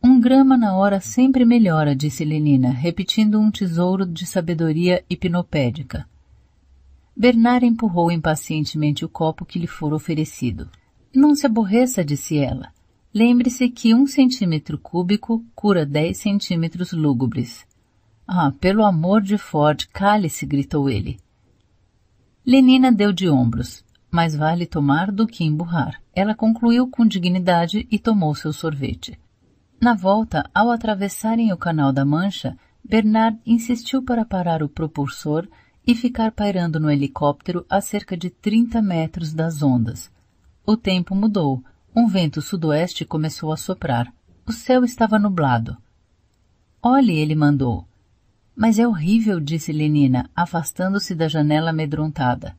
Um 0.00 0.20
grama 0.20 0.56
na 0.56 0.76
hora 0.76 1.00
sempre 1.00 1.44
melhora, 1.44 1.92
disse 1.92 2.24
Lenina, 2.24 2.70
repetindo 2.70 3.40
um 3.40 3.50
tesouro 3.50 4.06
de 4.06 4.26
sabedoria 4.26 5.04
hipnopédica. 5.10 6.08
Bernard 7.16 7.66
empurrou 7.66 8.12
impacientemente 8.12 9.04
o 9.04 9.08
copo 9.08 9.44
que 9.44 9.58
lhe 9.58 9.66
fora 9.66 9.96
oferecido. 9.96 10.70
Não 11.12 11.34
se 11.34 11.46
aborreça, 11.46 12.04
disse 12.04 12.38
ela. 12.38 12.77
Lembre-se 13.14 13.68
que 13.70 13.94
um 13.94 14.06
centímetro 14.06 14.78
cúbico 14.78 15.44
cura 15.54 15.86
dez 15.86 16.18
centímetros 16.18 16.92
lúgubres. 16.92 17.66
Ah, 18.26 18.52
pelo 18.60 18.84
amor 18.84 19.22
de 19.22 19.38
Ford, 19.38 19.86
cale-se, 19.92 20.44
gritou 20.44 20.90
ele. 20.90 21.18
Lenina 22.44 22.92
deu 22.92 23.12
de 23.12 23.28
ombros. 23.28 23.84
Mais 24.10 24.34
vale 24.34 24.66
tomar 24.66 25.10
do 25.10 25.26
que 25.26 25.44
emburrar. 25.44 26.00
Ela 26.14 26.34
concluiu 26.34 26.88
com 26.88 27.06
dignidade 27.06 27.86
e 27.90 27.98
tomou 27.98 28.34
seu 28.34 28.52
sorvete. 28.52 29.18
Na 29.80 29.94
volta, 29.94 30.48
ao 30.54 30.70
atravessarem 30.70 31.52
o 31.52 31.56
Canal 31.56 31.92
da 31.92 32.04
Mancha, 32.04 32.56
Bernard 32.82 33.38
insistiu 33.46 34.02
para 34.02 34.24
parar 34.24 34.62
o 34.62 34.68
propulsor 34.68 35.46
e 35.86 35.94
ficar 35.94 36.32
pairando 36.32 36.80
no 36.80 36.90
helicóptero 36.90 37.64
a 37.68 37.80
cerca 37.80 38.16
de 38.16 38.28
30 38.28 38.82
metros 38.82 39.32
das 39.32 39.62
ondas. 39.62 40.10
O 40.66 40.76
tempo 40.76 41.14
mudou. 41.14 41.62
Um 41.94 42.06
vento 42.06 42.40
sudoeste 42.40 43.04
começou 43.04 43.52
a 43.52 43.56
soprar. 43.56 44.12
O 44.46 44.52
céu 44.52 44.84
estava 44.84 45.18
nublado. 45.18 45.76
Olhe, 46.82 47.18
ele 47.18 47.34
mandou. 47.34 47.86
Mas 48.54 48.78
é 48.78 48.86
horrível, 48.86 49.40
disse 49.40 49.72
Lenina, 49.72 50.30
afastando-se 50.34 51.14
da 51.14 51.28
janela 51.28 51.70
amedrontada. 51.70 52.56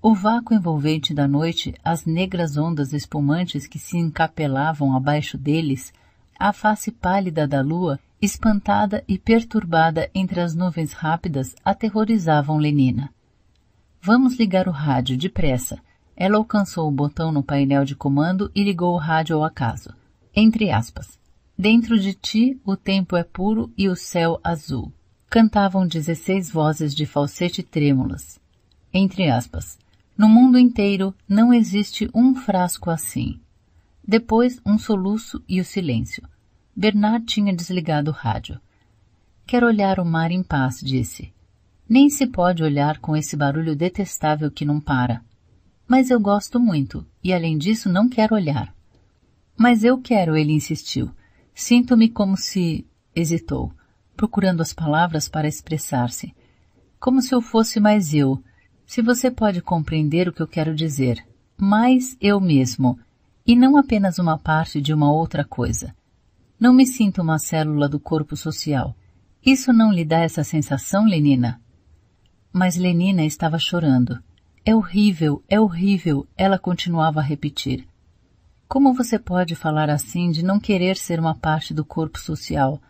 O 0.00 0.14
vácuo 0.14 0.54
envolvente 0.54 1.12
da 1.12 1.26
noite, 1.26 1.74
as 1.84 2.04
negras 2.04 2.56
ondas 2.56 2.92
espumantes 2.92 3.66
que 3.66 3.78
se 3.78 3.98
encapelavam 3.98 4.94
abaixo 4.94 5.36
deles, 5.36 5.92
a 6.38 6.52
face 6.52 6.92
pálida 6.92 7.46
da 7.46 7.60
lua, 7.60 7.98
espantada 8.20 9.02
e 9.08 9.18
perturbada 9.18 10.10
entre 10.14 10.40
as 10.40 10.54
nuvens 10.54 10.92
rápidas, 10.92 11.54
aterrorizavam 11.64 12.58
Lenina. 12.58 13.10
Vamos 14.00 14.38
ligar 14.38 14.68
o 14.68 14.70
rádio, 14.70 15.16
depressa. 15.16 15.78
Ela 16.16 16.38
alcançou 16.38 16.88
o 16.88 16.92
botão 16.92 17.30
no 17.30 17.42
painel 17.42 17.84
de 17.84 17.94
comando 17.94 18.50
e 18.54 18.64
ligou 18.64 18.94
o 18.94 18.98
rádio 18.98 19.36
ao 19.36 19.44
acaso. 19.44 19.90
Entre 20.34 20.70
aspas. 20.70 21.18
Dentro 21.58 21.98
de 21.98 22.14
ti 22.14 22.60
o 22.64 22.76
tempo 22.76 23.16
é 23.16 23.22
puro 23.22 23.70
e 23.76 23.88
o 23.88 23.94
céu 23.94 24.40
azul. 24.42 24.92
Cantavam 25.28 25.86
dezesseis 25.86 26.50
vozes 26.50 26.94
de 26.94 27.04
falsete 27.04 27.62
trêmulas. 27.62 28.40
Entre 28.92 29.28
aspas. 29.30 29.78
No 30.16 30.28
mundo 30.28 30.58
inteiro 30.58 31.14
não 31.28 31.52
existe 31.52 32.08
um 32.14 32.34
frasco 32.34 32.90
assim. 32.90 33.38
Depois, 34.06 34.60
um 34.64 34.78
soluço 34.78 35.42
e 35.46 35.60
o 35.60 35.64
silêncio. 35.64 36.22
Bernard 36.74 37.26
tinha 37.26 37.54
desligado 37.54 38.10
o 38.10 38.14
rádio. 38.14 38.58
Quero 39.46 39.66
olhar 39.66 39.98
o 39.98 40.04
mar 40.04 40.30
em 40.30 40.42
paz, 40.42 40.80
disse. 40.80 41.32
Nem 41.88 42.08
se 42.08 42.26
pode 42.26 42.62
olhar 42.62 42.98
com 42.98 43.16
esse 43.16 43.36
barulho 43.36 43.76
detestável 43.76 44.50
que 44.50 44.64
não 44.64 44.80
para. 44.80 45.22
Mas 45.86 46.10
eu 46.10 46.18
gosto 46.18 46.58
muito, 46.58 47.06
e 47.22 47.32
além 47.32 47.56
disso 47.56 47.88
não 47.88 48.08
quero 48.08 48.34
olhar. 48.34 48.74
Mas 49.56 49.84
eu 49.84 49.98
quero, 49.98 50.36
ele 50.36 50.52
insistiu. 50.52 51.10
Sinto-me 51.54 52.08
como 52.08 52.36
se. 52.36 52.86
hesitou, 53.14 53.72
procurando 54.16 54.60
as 54.60 54.72
palavras 54.72 55.28
para 55.28 55.48
expressar-se. 55.48 56.34
Como 56.98 57.22
se 57.22 57.34
eu 57.34 57.40
fosse 57.40 57.78
mais 57.78 58.12
eu, 58.12 58.42
se 58.84 59.00
você 59.00 59.30
pode 59.30 59.62
compreender 59.62 60.28
o 60.28 60.32
que 60.32 60.42
eu 60.42 60.48
quero 60.48 60.74
dizer. 60.74 61.24
Mais 61.56 62.16
eu 62.20 62.40
mesmo, 62.40 62.98
e 63.46 63.56
não 63.56 63.76
apenas 63.76 64.18
uma 64.18 64.36
parte 64.36 64.80
de 64.80 64.92
uma 64.92 65.10
outra 65.10 65.44
coisa. 65.44 65.94
Não 66.58 66.72
me 66.74 66.86
sinto 66.86 67.22
uma 67.22 67.38
célula 67.38 67.88
do 67.88 68.00
corpo 68.00 68.36
social. 68.36 68.94
Isso 69.44 69.72
não 69.72 69.92
lhe 69.92 70.04
dá 70.04 70.18
essa 70.18 70.42
sensação, 70.42 71.06
Lenina? 71.06 71.60
Mas 72.52 72.76
Lenina 72.76 73.24
estava 73.24 73.58
chorando. 73.58 74.18
É 74.68 74.74
horrível, 74.74 75.44
é 75.48 75.60
horrível, 75.60 76.26
ela 76.36 76.58
continuava 76.58 77.20
a 77.20 77.22
repetir. 77.22 77.86
Como 78.66 78.92
você 78.92 79.16
pode 79.16 79.54
falar 79.54 79.88
assim 79.88 80.32
de 80.32 80.44
não 80.44 80.58
querer 80.58 80.96
ser 80.96 81.20
uma 81.20 81.36
parte 81.36 81.72
do 81.72 81.84
corpo 81.84 82.18
social? 82.18 82.82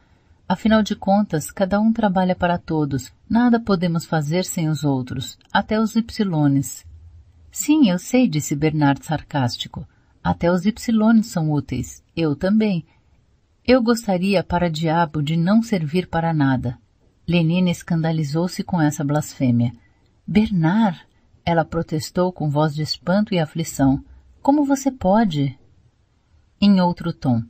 Afinal 0.49 0.83
de 0.83 0.97
contas, 0.97 1.51
cada 1.51 1.79
um 1.79 1.93
trabalha 1.93 2.35
para 2.35 2.57
todos. 2.57 3.13
Nada 3.29 3.61
podemos 3.61 4.07
fazer 4.07 4.47
sem 4.47 4.71
os 4.71 4.85
outros, 4.85 5.39
até 5.53 5.79
os 5.79 5.95
ypsilones. 5.95 6.83
Sim, 7.51 7.91
eu 7.91 7.99
sei, 7.99 8.27
disse 8.27 8.57
Bernard 8.57 9.05
sarcástico. 9.05 9.87
Até 10.25 10.51
os 10.51 10.65
Y 10.65 11.23
são 11.23 11.53
úteis. 11.53 12.03
Eu 12.17 12.35
também. 12.35 12.87
Eu 13.67 13.83
gostaria 13.83 14.43
para 14.43 14.71
diabo 14.71 15.23
de 15.23 15.37
não 15.37 15.63
servir 15.63 16.07
para 16.07 16.33
nada. 16.33 16.79
Lenina 17.29 17.69
escandalizou-se 17.69 18.65
com 18.65 18.81
essa 18.81 19.05
blasfêmia. 19.05 19.75
Bernard, 20.27 21.07
ela 21.47 21.65
protestou 21.65 22.33
com 22.33 22.51
voz 22.51 22.75
de 22.75 22.83
espanto 22.83 23.33
e 23.33 23.39
aflição. 23.39 24.05
Como 24.43 24.65
você 24.65 24.91
pode? 24.91 25.57
Em 26.61 26.81
outro 26.81 27.13
tom. 27.13 27.41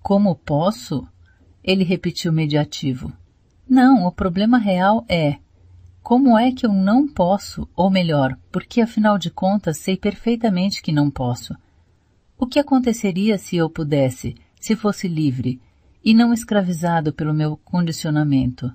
Como 0.00 0.36
posso? 0.36 1.04
Ele 1.62 1.82
repetiu 1.82 2.32
mediativo. 2.32 3.12
Não, 3.68 4.06
o 4.06 4.12
problema 4.12 4.56
real 4.56 5.04
é 5.08 5.38
como 6.00 6.38
é 6.38 6.52
que 6.52 6.66
eu 6.66 6.72
não 6.72 7.08
posso, 7.08 7.66
ou 7.74 7.90
melhor, 7.90 8.38
porque 8.52 8.82
afinal 8.82 9.18
de 9.18 9.30
contas 9.30 9.78
sei 9.78 9.96
perfeitamente 9.96 10.82
que 10.82 10.92
não 10.92 11.10
posso. 11.10 11.56
O 12.38 12.46
que 12.46 12.58
aconteceria 12.58 13.38
se 13.38 13.56
eu 13.56 13.70
pudesse, 13.70 14.36
se 14.60 14.76
fosse 14.76 15.08
livre, 15.08 15.60
e 16.04 16.12
não 16.12 16.32
escravizado 16.32 17.12
pelo 17.12 17.32
meu 17.32 17.56
condicionamento? 17.56 18.70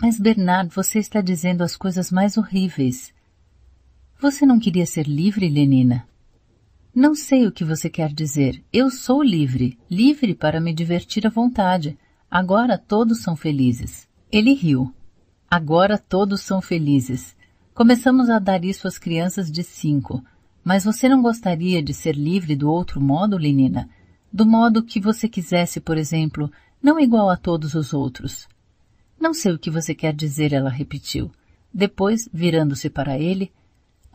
Mas 0.00 0.18
Bernard, 0.18 0.74
você 0.74 0.98
está 0.98 1.20
dizendo 1.20 1.62
as 1.62 1.76
coisas 1.76 2.10
mais 2.10 2.38
horríveis. 2.38 3.14
Você 4.18 4.46
não 4.46 4.58
queria 4.58 4.86
ser 4.86 5.06
livre, 5.06 5.46
Lenina? 5.46 6.08
Não 6.94 7.14
sei 7.14 7.46
o 7.46 7.52
que 7.52 7.62
você 7.62 7.90
quer 7.90 8.10
dizer. 8.10 8.64
Eu 8.72 8.90
sou 8.90 9.22
livre, 9.22 9.78
livre 9.90 10.34
para 10.34 10.58
me 10.58 10.72
divertir 10.72 11.26
à 11.26 11.30
vontade. 11.30 11.98
Agora 12.30 12.78
todos 12.78 13.20
são 13.20 13.36
felizes. 13.36 14.08
Ele 14.32 14.54
riu. 14.54 14.90
Agora 15.50 15.98
todos 15.98 16.40
são 16.40 16.62
felizes. 16.62 17.36
Começamos 17.74 18.30
a 18.30 18.38
dar 18.38 18.64
isso 18.64 18.88
às 18.88 18.96
crianças 18.96 19.52
de 19.52 19.62
cinco, 19.62 20.24
mas 20.64 20.82
você 20.82 21.10
não 21.10 21.20
gostaria 21.20 21.82
de 21.82 21.92
ser 21.92 22.16
livre 22.16 22.56
do 22.56 22.70
outro 22.70 22.98
modo, 22.98 23.36
Lenina? 23.36 23.86
Do 24.32 24.46
modo 24.46 24.82
que 24.82 24.98
você 24.98 25.28
quisesse, 25.28 25.78
por 25.78 25.98
exemplo, 25.98 26.50
não 26.82 26.98
igual 26.98 27.28
a 27.28 27.36
todos 27.36 27.74
os 27.74 27.92
outros. 27.92 28.48
Não 29.20 29.34
sei 29.34 29.52
o 29.52 29.58
que 29.58 29.70
você 29.70 29.94
quer 29.94 30.14
dizer, 30.14 30.54
ela 30.54 30.70
repetiu. 30.70 31.30
Depois, 31.72 32.26
virando-se 32.32 32.88
para 32.88 33.18
ele, 33.18 33.52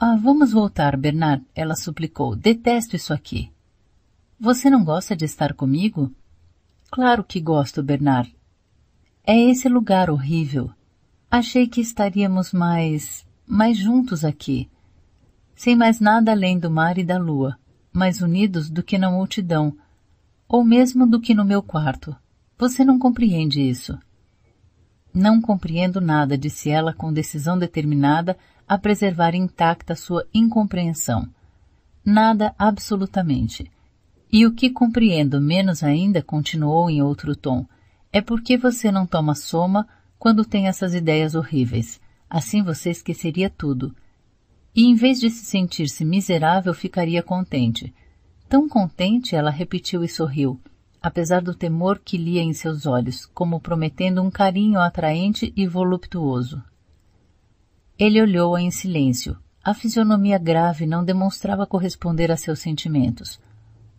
Ah, 0.03 0.15
vamos 0.15 0.51
voltar, 0.51 0.97
Bernard, 0.97 1.45
ela 1.53 1.75
suplicou. 1.75 2.35
Detesto 2.35 2.95
isso 2.95 3.13
aqui. 3.13 3.51
Você 4.39 4.67
não 4.67 4.83
gosta 4.83 5.15
de 5.15 5.25
estar 5.25 5.53
comigo? 5.53 6.11
Claro 6.89 7.23
que 7.23 7.39
gosto, 7.39 7.83
Bernard. 7.83 8.35
É 9.23 9.37
esse 9.39 9.69
lugar 9.69 10.09
horrível. 10.09 10.71
Achei 11.29 11.67
que 11.67 11.81
estaríamos 11.81 12.51
mais, 12.51 13.23
mais 13.45 13.77
juntos 13.77 14.25
aqui 14.25 14.67
sem 15.61 15.75
mais 15.75 15.99
nada 15.99 16.31
além 16.31 16.57
do 16.57 16.71
mar 16.71 16.97
e 16.97 17.03
da 17.03 17.19
lua, 17.19 17.55
mais 17.93 18.19
unidos 18.19 18.67
do 18.67 18.81
que 18.81 18.97
na 18.97 19.11
multidão, 19.11 19.77
ou 20.47 20.63
mesmo 20.63 21.05
do 21.05 21.21
que 21.21 21.35
no 21.35 21.45
meu 21.45 21.61
quarto. 21.61 22.15
Você 22.57 22.83
não 22.83 22.97
compreende 22.97 23.61
isso. 23.61 23.95
Não 25.13 25.39
compreendo 25.39 26.01
nada, 26.01 26.35
disse 26.35 26.71
ela 26.71 26.95
com 26.95 27.13
decisão 27.13 27.59
determinada 27.59 28.35
a 28.67 28.77
preservar 28.77 29.35
intacta 29.35 29.95
sua 29.95 30.25
incompreensão. 30.33 31.27
Nada 32.03 32.53
absolutamente. 32.57 33.69
E 34.31 34.45
o 34.45 34.53
que 34.53 34.69
compreendo 34.69 35.41
menos 35.41 35.83
ainda, 35.83 36.21
continuou 36.21 36.89
em 36.89 37.01
outro 37.01 37.35
tom, 37.35 37.65
é 38.11 38.21
porque 38.21 38.57
você 38.57 38.91
não 38.91 39.05
toma 39.05 39.35
soma 39.35 39.87
quando 40.17 40.45
tem 40.45 40.67
essas 40.67 40.93
ideias 40.93 41.35
horríveis. 41.35 41.99
Assim 42.29 42.63
você 42.63 42.89
esqueceria 42.91 43.49
tudo 43.49 43.95
e 44.75 44.85
em 44.85 44.95
vez 44.95 45.19
de 45.19 45.29
se 45.29 45.45
sentir-se 45.45 46.05
miserável, 46.05 46.73
ficaria 46.73 47.21
contente. 47.21 47.93
Tão 48.47 48.67
contente, 48.67 49.35
ela 49.35 49.49
repetiu 49.49 50.03
e 50.03 50.07
sorriu, 50.07 50.59
apesar 51.01 51.41
do 51.41 51.53
temor 51.53 51.99
que 51.99 52.17
lia 52.17 52.41
em 52.41 52.53
seus 52.53 52.85
olhos, 52.85 53.25
como 53.25 53.59
prometendo 53.59 54.21
um 54.21 54.31
carinho 54.31 54.79
atraente 54.79 55.51
e 55.55 55.67
voluptuoso. 55.67 56.63
Ele 58.01 58.19
olhou-a 58.19 58.59
em 58.59 58.71
silêncio. 58.71 59.37
A 59.63 59.75
fisionomia 59.75 60.39
grave 60.39 60.87
não 60.87 61.05
demonstrava 61.05 61.67
corresponder 61.67 62.31
a 62.31 62.35
seus 62.35 62.57
sentimentos. 62.57 63.39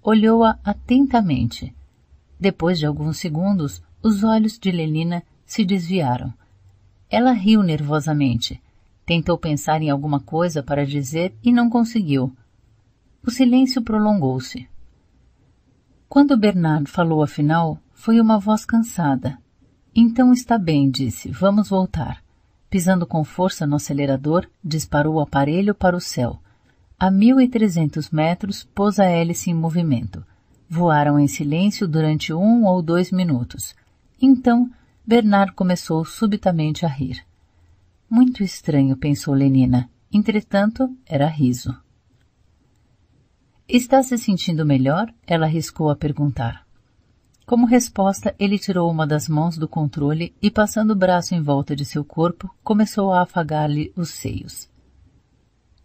Olhou-a 0.02 0.58
atentamente. 0.64 1.72
Depois 2.36 2.80
de 2.80 2.84
alguns 2.84 3.18
segundos, 3.18 3.80
os 4.02 4.24
olhos 4.24 4.58
de 4.58 4.72
Lenina 4.72 5.22
se 5.46 5.64
desviaram. 5.64 6.34
Ela 7.08 7.30
riu 7.30 7.62
nervosamente. 7.62 8.60
Tentou 9.06 9.38
pensar 9.38 9.80
em 9.80 9.90
alguma 9.90 10.18
coisa 10.18 10.64
para 10.64 10.84
dizer 10.84 11.32
e 11.40 11.52
não 11.52 11.70
conseguiu. 11.70 12.36
O 13.24 13.30
silêncio 13.30 13.82
prolongou-se. 13.82 14.68
Quando 16.08 16.36
Bernard 16.36 16.90
falou 16.90 17.22
afinal, 17.22 17.78
foi 17.92 18.20
uma 18.20 18.40
voz 18.40 18.64
cansada. 18.64 19.38
Então 19.94 20.32
está 20.32 20.58
bem, 20.58 20.90
disse. 20.90 21.30
Vamos 21.30 21.68
voltar. 21.68 22.21
Pisando 22.72 23.06
com 23.06 23.22
força 23.22 23.66
no 23.66 23.76
acelerador, 23.76 24.48
disparou 24.64 25.16
o 25.16 25.20
aparelho 25.20 25.74
para 25.74 25.94
o 25.94 26.00
céu. 26.00 26.40
A 26.98 27.10
mil 27.10 27.38
e 27.38 27.46
trezentos 27.46 28.08
metros, 28.08 28.64
pôs 28.64 28.98
a 28.98 29.04
hélice 29.04 29.50
em 29.50 29.54
movimento. 29.54 30.24
Voaram 30.70 31.18
em 31.18 31.28
silêncio 31.28 31.86
durante 31.86 32.32
um 32.32 32.64
ou 32.64 32.80
dois 32.80 33.12
minutos. 33.12 33.74
Então, 34.18 34.70
Bernard 35.06 35.52
começou 35.52 36.02
subitamente 36.02 36.86
a 36.86 36.88
rir. 36.88 37.22
Muito 38.08 38.42
estranho, 38.42 38.96
pensou 38.96 39.34
Lenina. 39.34 39.90
Entretanto, 40.10 40.88
era 41.04 41.26
riso. 41.26 41.76
Está 43.68 44.02
se 44.02 44.16
sentindo 44.16 44.64
melhor? 44.64 45.12
Ela 45.26 45.44
arriscou 45.44 45.90
a 45.90 45.94
perguntar. 45.94 46.66
Como 47.52 47.66
resposta, 47.66 48.34
ele 48.38 48.58
tirou 48.58 48.90
uma 48.90 49.06
das 49.06 49.28
mãos 49.28 49.58
do 49.58 49.68
controle 49.68 50.34
e, 50.40 50.50
passando 50.50 50.92
o 50.92 50.96
braço 50.96 51.34
em 51.34 51.42
volta 51.42 51.76
de 51.76 51.84
seu 51.84 52.02
corpo, 52.02 52.50
começou 52.64 53.12
a 53.12 53.20
afagar-lhe 53.20 53.92
os 53.94 54.08
seios. 54.08 54.70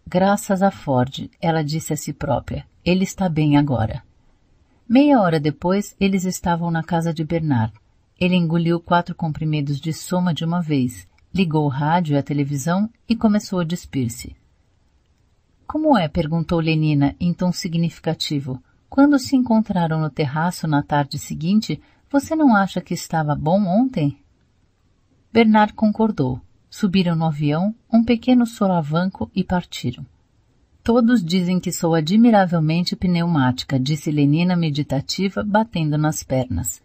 Graças 0.06 0.62
a 0.62 0.70
Ford, 0.70 1.28
ela 1.38 1.62
disse 1.62 1.92
a 1.92 1.96
si 1.98 2.14
própria, 2.14 2.66
ele 2.82 3.04
está 3.04 3.28
bem 3.28 3.58
agora. 3.58 4.02
Meia 4.88 5.20
hora 5.20 5.38
depois, 5.38 5.94
eles 6.00 6.24
estavam 6.24 6.70
na 6.70 6.82
casa 6.82 7.12
de 7.12 7.22
Bernard. 7.22 7.74
Ele 8.18 8.34
engoliu 8.34 8.80
quatro 8.80 9.14
comprimidos 9.14 9.78
de 9.78 9.92
soma 9.92 10.32
de 10.32 10.46
uma 10.46 10.62
vez, 10.62 11.06
ligou 11.34 11.66
o 11.66 11.68
rádio 11.68 12.14
e 12.14 12.18
a 12.18 12.22
televisão 12.22 12.88
e 13.06 13.14
começou 13.14 13.60
a 13.60 13.64
despir-se. 13.64 14.34
Como 15.66 15.98
é? 15.98 16.08
perguntou 16.08 16.60
Lenina 16.60 17.14
em 17.20 17.34
tom 17.34 17.52
significativo. 17.52 18.58
Quando 18.88 19.18
se 19.18 19.36
encontraram 19.36 20.00
no 20.00 20.10
terraço 20.10 20.66
na 20.66 20.82
tarde 20.82 21.18
seguinte, 21.18 21.80
você 22.10 22.34
não 22.34 22.56
acha 22.56 22.80
que 22.80 22.94
estava 22.94 23.34
bom 23.34 23.64
ontem? 23.66 24.18
Bernard 25.32 25.74
concordou. 25.74 26.40
Subiram 26.70 27.16
no 27.16 27.24
avião, 27.24 27.74
um 27.92 28.04
pequeno 28.04 28.46
solavanco 28.46 29.30
e 29.34 29.42
partiram. 29.42 30.04
Todos 30.82 31.22
dizem 31.22 31.60
que 31.60 31.72
sou 31.72 31.94
admiravelmente 31.94 32.96
pneumática, 32.96 33.78
disse 33.78 34.10
Lenina 34.10 34.56
meditativa, 34.56 35.42
batendo 35.42 35.96
nas 35.98 36.22
pernas. 36.22 36.82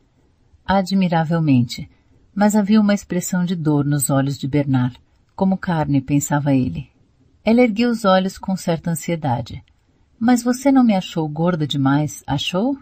Admiravelmente. 0.66 1.89
Mas 2.34 2.56
havia 2.56 2.82
uma 2.82 2.93
expressão 2.93 3.45
de 3.45 3.56
dor 3.56 3.86
nos 3.86 4.10
olhos 4.10 4.38
de 4.38 4.47
Bernard. 4.47 4.99
Como 5.36 5.58
carne, 5.58 6.01
pensava 6.01 6.54
ele. 6.54 6.89
Ela 7.45 7.62
ergueu 7.62 7.89
os 7.89 8.06
olhos 8.06 8.38
com 8.38 8.56
certa 8.56 8.91
ansiedade. 8.91 9.64
Mas 10.26 10.41
você 10.41 10.71
não 10.71 10.86
me 10.86 10.95
achou 10.95 11.28
gorda 11.28 11.67
demais, 11.67 12.24
achou? 12.26 12.78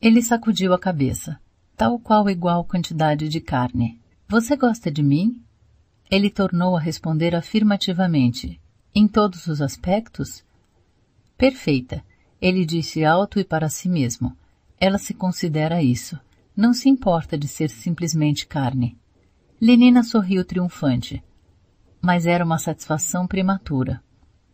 Ele 0.00 0.22
sacudiu 0.22 0.72
a 0.72 0.78
cabeça. 0.78 1.38
Tal 1.76 1.98
qual 1.98 2.30
igual 2.30 2.64
quantidade 2.64 3.28
de 3.28 3.42
carne. 3.42 4.00
Você 4.26 4.56
gosta 4.56 4.90
de 4.90 5.02
mim? 5.02 5.38
Ele 6.10 6.30
tornou 6.30 6.74
a 6.74 6.80
responder 6.80 7.34
afirmativamente. 7.34 8.58
Em 8.94 9.06
todos 9.06 9.48
os 9.48 9.60
aspectos? 9.60 10.42
Perfeita. 11.36 12.02
Ele 12.40 12.64
disse 12.64 13.04
alto 13.04 13.38
e 13.38 13.44
para 13.44 13.68
si 13.68 13.86
mesmo. 13.86 14.34
Ela 14.80 14.96
se 14.96 15.12
considera 15.12 15.82
isso. 15.82 16.18
Não 16.56 16.72
se 16.72 16.88
importa 16.88 17.36
de 17.36 17.48
ser 17.48 17.68
simplesmente 17.68 18.46
carne. 18.46 18.96
Lenina 19.60 20.02
sorriu 20.02 20.42
triunfante. 20.42 21.22
Mas 22.00 22.24
era 22.24 22.42
uma 22.42 22.58
satisfação 22.58 23.26
prematura. 23.26 24.02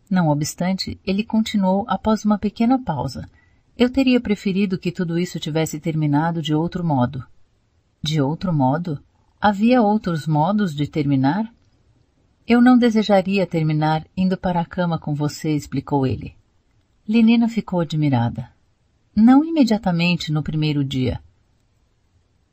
Não 0.09 0.29
obstante, 0.29 0.99
ele 1.05 1.23
continuou 1.23 1.85
após 1.87 2.23
uma 2.23 2.37
pequena 2.37 2.81
pausa. 2.81 3.27
Eu 3.77 3.89
teria 3.89 4.21
preferido 4.21 4.77
que 4.77 4.91
tudo 4.91 5.17
isso 5.17 5.39
tivesse 5.39 5.79
terminado 5.79 6.41
de 6.41 6.53
outro 6.53 6.83
modo. 6.83 7.25
De 8.01 8.21
outro 8.21 8.53
modo? 8.53 9.03
Havia 9.41 9.81
outros 9.81 10.27
modos 10.27 10.73
de 10.73 10.87
terminar? 10.87 11.51
Eu 12.47 12.61
não 12.61 12.77
desejaria 12.77 13.47
terminar 13.47 14.05
indo 14.15 14.37
para 14.37 14.61
a 14.61 14.65
cama 14.65 14.99
com 14.99 15.15
você, 15.15 15.55
explicou 15.55 16.05
ele. 16.05 16.35
Lenina 17.07 17.49
ficou 17.49 17.79
admirada. 17.79 18.49
Não 19.15 19.43
imediatamente 19.43 20.31
no 20.31 20.43
primeiro 20.43 20.83
dia. 20.83 21.21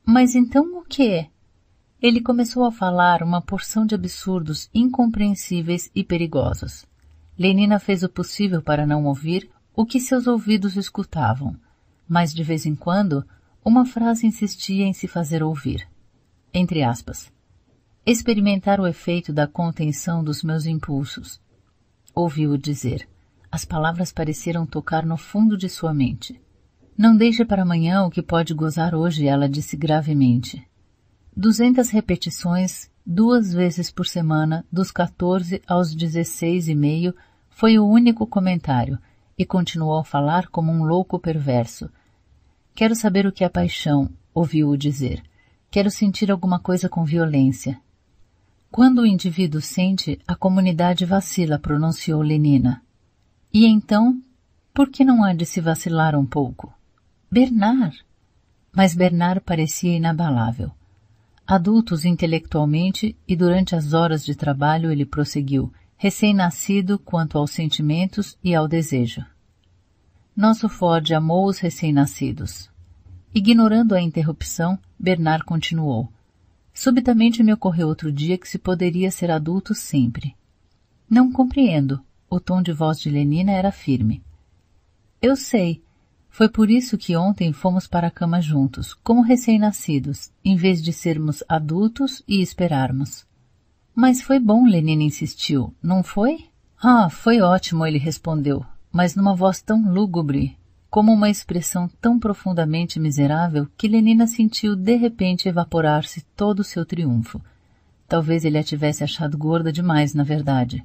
Mas 0.05 0.35
então 0.35 0.79
o 0.79 0.83
que? 0.83 1.29
Ele 2.01 2.21
começou 2.21 2.65
a 2.65 2.73
falar 2.73 3.23
uma 3.23 3.41
porção 3.41 3.87
de 3.87 3.95
absurdos 3.95 4.69
incompreensíveis 4.75 5.91
e 5.95 6.03
perigosos. 6.03 6.85
Lenina 7.43 7.80
fez 7.80 8.05
o 8.05 8.09
possível 8.09 8.62
para 8.62 8.86
não 8.86 9.05
ouvir 9.05 9.51
o 9.74 9.84
que 9.84 9.99
seus 9.99 10.28
ouvidos 10.28 10.76
escutavam, 10.76 11.57
mas 12.07 12.32
de 12.32 12.45
vez 12.45 12.64
em 12.64 12.76
quando 12.76 13.26
uma 13.64 13.84
frase 13.84 14.24
insistia 14.24 14.84
em 14.84 14.93
se 14.93 15.09
fazer 15.09 15.43
ouvir. 15.43 15.88
Entre 16.55 16.84
aspas. 16.84 17.32
Experimentar 18.07 18.78
o 18.78 18.86
efeito 18.86 19.32
da 19.32 19.49
contenção 19.49 20.22
dos 20.22 20.45
meus 20.45 20.66
impulsos. 20.66 21.40
Ouviu-o 22.14 22.57
dizer. 22.57 23.09
As 23.51 23.64
palavras 23.64 24.12
pareceram 24.12 24.64
tocar 24.64 25.05
no 25.05 25.16
fundo 25.16 25.57
de 25.57 25.68
sua 25.68 25.93
mente. 25.93 26.40
Não 26.97 27.16
deixe 27.16 27.45
para 27.45 27.62
amanhã 27.62 28.05
o 28.05 28.11
que 28.11 28.22
pode 28.22 28.55
gozar 28.55 28.95
hoje, 28.95 29.26
ela 29.26 29.49
disse 29.49 29.76
gravemente. 29.76 30.64
Duzentas 31.36 31.90
repetições 31.90 32.88
duas 33.05 33.53
vezes 33.53 33.90
por 33.90 34.07
semana, 34.07 34.64
dos 34.70 34.93
14 34.93 35.61
aos 35.66 35.93
16 35.93 36.68
e 36.68 36.74
meio, 36.76 37.12
foi 37.63 37.79
o 37.79 37.87
único 37.87 38.27
comentário, 38.27 38.99
e 39.39 39.47
continuou 39.47 39.97
a 39.97 40.05
falar 40.05 40.49
como 40.49 40.73
um 40.73 40.83
louco 40.83 41.17
perverso. 41.17 41.89
Quero 42.75 42.97
saber 42.97 43.25
o 43.25 43.31
que 43.31 43.45
é 43.45 43.49
paixão, 43.49 44.11
ouviu-o 44.35 44.77
dizer. 44.77 45.23
Quero 45.71 45.89
sentir 45.89 46.33
alguma 46.33 46.59
coisa 46.59 46.89
com 46.89 47.05
violência. 47.05 47.81
Quando 48.69 49.03
o 49.03 49.07
indivíduo 49.07 49.61
sente, 49.61 50.21
a 50.27 50.35
comunidade 50.35 51.05
vacila, 51.05 51.57
pronunciou 51.57 52.21
Lenina. 52.21 52.83
E 53.55 53.65
então, 53.65 54.21
por 54.75 54.91
que 54.91 55.05
não 55.05 55.23
há 55.23 55.33
de 55.33 55.47
se 55.47 55.61
vacilar 55.61 56.19
um 56.19 56.27
pouco? 56.27 56.75
Bernard! 57.31 58.05
Mas 58.73 58.93
Bernard 58.93 59.41
parecia 59.41 59.97
inabalável. 59.97 60.73
Adultos 61.47 62.05
intelectualmente 62.05 63.17
e 63.29 63.37
durante 63.37 63.77
as 63.77 63.93
horas 63.93 64.25
de 64.25 64.35
trabalho 64.35 64.91
ele 64.91 65.07
prosseguiu, 65.07 65.73
recém-nascido 66.03 66.99
quanto 66.99 67.39
aos 67.39 67.53
sentimentos 67.53 68.37
e 68.43 68.57
ao 68.57 68.67
desejo. 68.67 69.25
Nosso 70.37 70.69
Ford 70.69 71.09
amou 71.12 71.47
os 71.47 71.61
recém-nascidos. 71.61 72.69
Ignorando 73.33 73.95
a 73.95 74.03
interrupção, 74.03 74.77
Bernard 74.99 75.45
continuou. 75.45 76.12
Subitamente 76.74 77.41
me 77.45 77.53
ocorreu 77.53 77.87
outro 77.87 78.11
dia 78.11 78.37
que 78.37 78.49
se 78.49 78.59
poderia 78.59 79.12
ser 79.12 79.31
adulto 79.31 79.77
sempre. 79.77 80.35
Não 81.09 81.31
compreendo. 81.31 82.05
O 82.29 82.41
tom 82.41 82.61
de 82.61 82.73
voz 82.73 82.99
de 82.99 83.09
Lenina 83.09 83.53
era 83.53 83.70
firme. 83.70 84.24
Eu 85.20 85.37
sei, 85.37 85.85
foi 86.29 86.49
por 86.49 86.69
isso 86.69 86.99
que 86.99 87.16
ontem 87.16 87.53
fomos 87.53 87.87
para 87.87 88.09
a 88.09 88.11
cama 88.11 88.41
juntos, 88.41 88.93
como 88.93 89.23
recém-nascidos, 89.23 90.33
em 90.45 90.57
vez 90.57 90.83
de 90.83 90.93
sermos 90.93 91.45
adultos 91.49 92.24
e 92.27 92.43
esperarmos. 92.43 93.24
Mas 93.94 94.23
foi 94.23 94.39
bom, 94.39 94.64
Lenina 94.64 95.02
insistiu, 95.02 95.74
não 95.82 96.02
foi? 96.02 96.47
Ah, 96.82 97.10
foi 97.10 97.40
ótimo, 97.40 97.86
ele 97.86 97.98
respondeu, 97.98 98.64
mas 98.90 99.14
numa 99.14 99.35
voz 99.35 99.60
tão 99.60 99.93
lúgubre, 99.93 100.56
como 100.90 101.12
uma 101.12 101.31
expressão 101.31 101.89
tão 102.01 102.19
profundamente 102.19 102.98
miserável 102.98 103.66
que 103.77 103.89
Lenina 103.89 104.27
sentiu 104.27 104.74
de 104.74 104.97
repente 104.97 105.48
evaporar-se 105.48 106.23
todo 106.36 106.60
o 106.60 106.64
seu 106.64 106.85
triunfo. 106.85 107.40
Talvez 108.09 108.44
ele 108.44 108.59
a 108.59 108.62
tivesse 108.62 109.05
achado 109.05 109.39
gorda 109.39 109.73
demais, 109.73 110.12
na 110.12 110.23
verdade. 110.23 110.85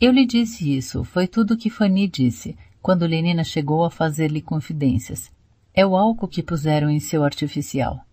Eu 0.00 0.12
lhe 0.12 0.26
disse 0.26 0.76
isso, 0.76 1.04
foi 1.04 1.26
tudo 1.26 1.54
o 1.54 1.56
que 1.56 1.70
Fanny 1.70 2.08
disse, 2.08 2.56
quando 2.82 3.06
Lenina 3.06 3.42
chegou 3.42 3.84
a 3.84 3.90
fazer-lhe 3.90 4.42
confidências. 4.42 5.32
É 5.72 5.86
o 5.86 5.96
álcool 5.96 6.28
que 6.28 6.42
puseram 6.42 6.90
em 6.90 7.00
seu 7.00 7.24
artificial. 7.24 8.04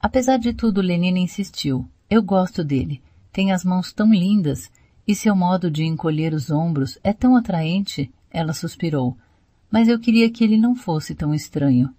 Apesar 0.00 0.38
de 0.38 0.52
tudo, 0.52 0.80
Lenina 0.80 1.18
insistiu. 1.18 1.88
Eu 2.10 2.22
gosto 2.22 2.64
dele. 2.64 3.00
Tem 3.34 3.50
as 3.50 3.64
mãos 3.64 3.92
tão 3.92 4.14
lindas 4.14 4.70
e 5.06 5.12
seu 5.12 5.34
modo 5.34 5.68
de 5.68 5.82
encolher 5.84 6.32
os 6.32 6.52
ombros 6.52 6.96
é 7.02 7.12
tão 7.12 7.34
atraente, 7.36 8.08
ela 8.30 8.52
suspirou. 8.52 9.18
Mas 9.68 9.88
eu 9.88 9.98
queria 9.98 10.30
que 10.30 10.44
ele 10.44 10.56
não 10.56 10.76
fosse 10.76 11.16
tão 11.16 11.34
estranho. 11.34 11.92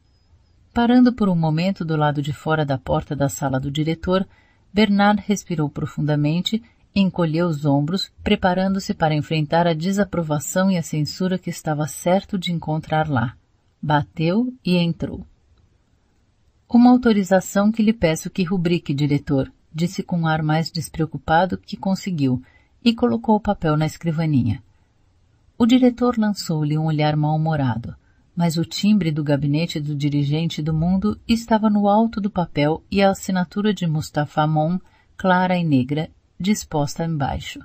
Parando 0.73 1.11
por 1.11 1.27
um 1.27 1.35
momento 1.35 1.83
do 1.83 1.97
lado 1.97 2.21
de 2.21 2.31
fora 2.31 2.65
da 2.65 2.77
porta 2.77 3.13
da 3.13 3.27
sala 3.27 3.59
do 3.59 3.69
diretor, 3.69 4.25
Bernard 4.73 5.21
respirou 5.27 5.69
profundamente 5.69 6.63
encolheu 6.95 7.47
os 7.47 7.65
ombros, 7.65 8.09
preparando-se 8.23 8.93
para 8.93 9.13
enfrentar 9.13 9.67
a 9.67 9.73
desaprovação 9.73 10.71
e 10.71 10.77
a 10.77 10.81
censura 10.81 11.37
que 11.37 11.49
estava 11.49 11.85
certo 11.85 12.37
de 12.37 12.53
encontrar 12.53 13.09
lá. 13.09 13.35
Bateu 13.81 14.53
e 14.65 14.77
entrou. 14.77 15.27
Uma 16.69 16.91
autorização 16.91 17.73
que 17.73 17.83
lhe 17.83 17.91
peço 17.91 18.29
que 18.29 18.43
rubrique, 18.43 18.93
diretor, 18.93 19.51
disse 19.75 20.01
com 20.01 20.21
um 20.21 20.27
ar 20.27 20.41
mais 20.41 20.71
despreocupado 20.71 21.57
que 21.57 21.75
conseguiu, 21.75 22.41
e 22.81 22.93
colocou 22.93 23.35
o 23.35 23.41
papel 23.41 23.75
na 23.75 23.85
escrivaninha. 23.85 24.63
O 25.57 25.65
diretor 25.65 26.17
lançou-lhe 26.17 26.77
um 26.77 26.85
olhar 26.85 27.15
mal-humorado, 27.17 27.93
mas 28.35 28.57
o 28.57 28.63
timbre 28.63 29.11
do 29.11 29.23
gabinete 29.23 29.79
do 29.79 29.95
dirigente 29.95 30.61
do 30.61 30.73
mundo 30.73 31.19
estava 31.27 31.69
no 31.69 31.89
alto 31.89 32.21
do 32.21 32.29
papel 32.29 32.83
e 32.89 33.01
a 33.01 33.09
assinatura 33.09 33.73
de 33.73 33.85
Mustafa 33.85 34.47
Mon, 34.47 34.79
clara 35.17 35.57
e 35.57 35.63
negra, 35.63 36.09
disposta 36.39 37.03
embaixo. 37.03 37.59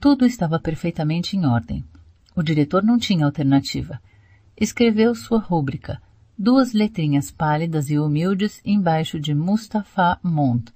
Tudo 0.00 0.26
estava 0.26 0.58
perfeitamente 0.58 1.36
em 1.36 1.46
ordem. 1.46 1.84
O 2.34 2.42
diretor 2.42 2.82
não 2.82 2.98
tinha 2.98 3.24
alternativa. 3.24 4.00
Escreveu 4.56 5.14
sua 5.14 5.38
rúbrica, 5.38 6.02
duas 6.38 6.72
letrinhas 6.72 7.30
pálidas 7.30 7.90
e 7.90 7.98
humildes 7.98 8.60
embaixo 8.64 9.20
de 9.20 9.34
Mustafa 9.34 10.18
Mont, 10.22 10.72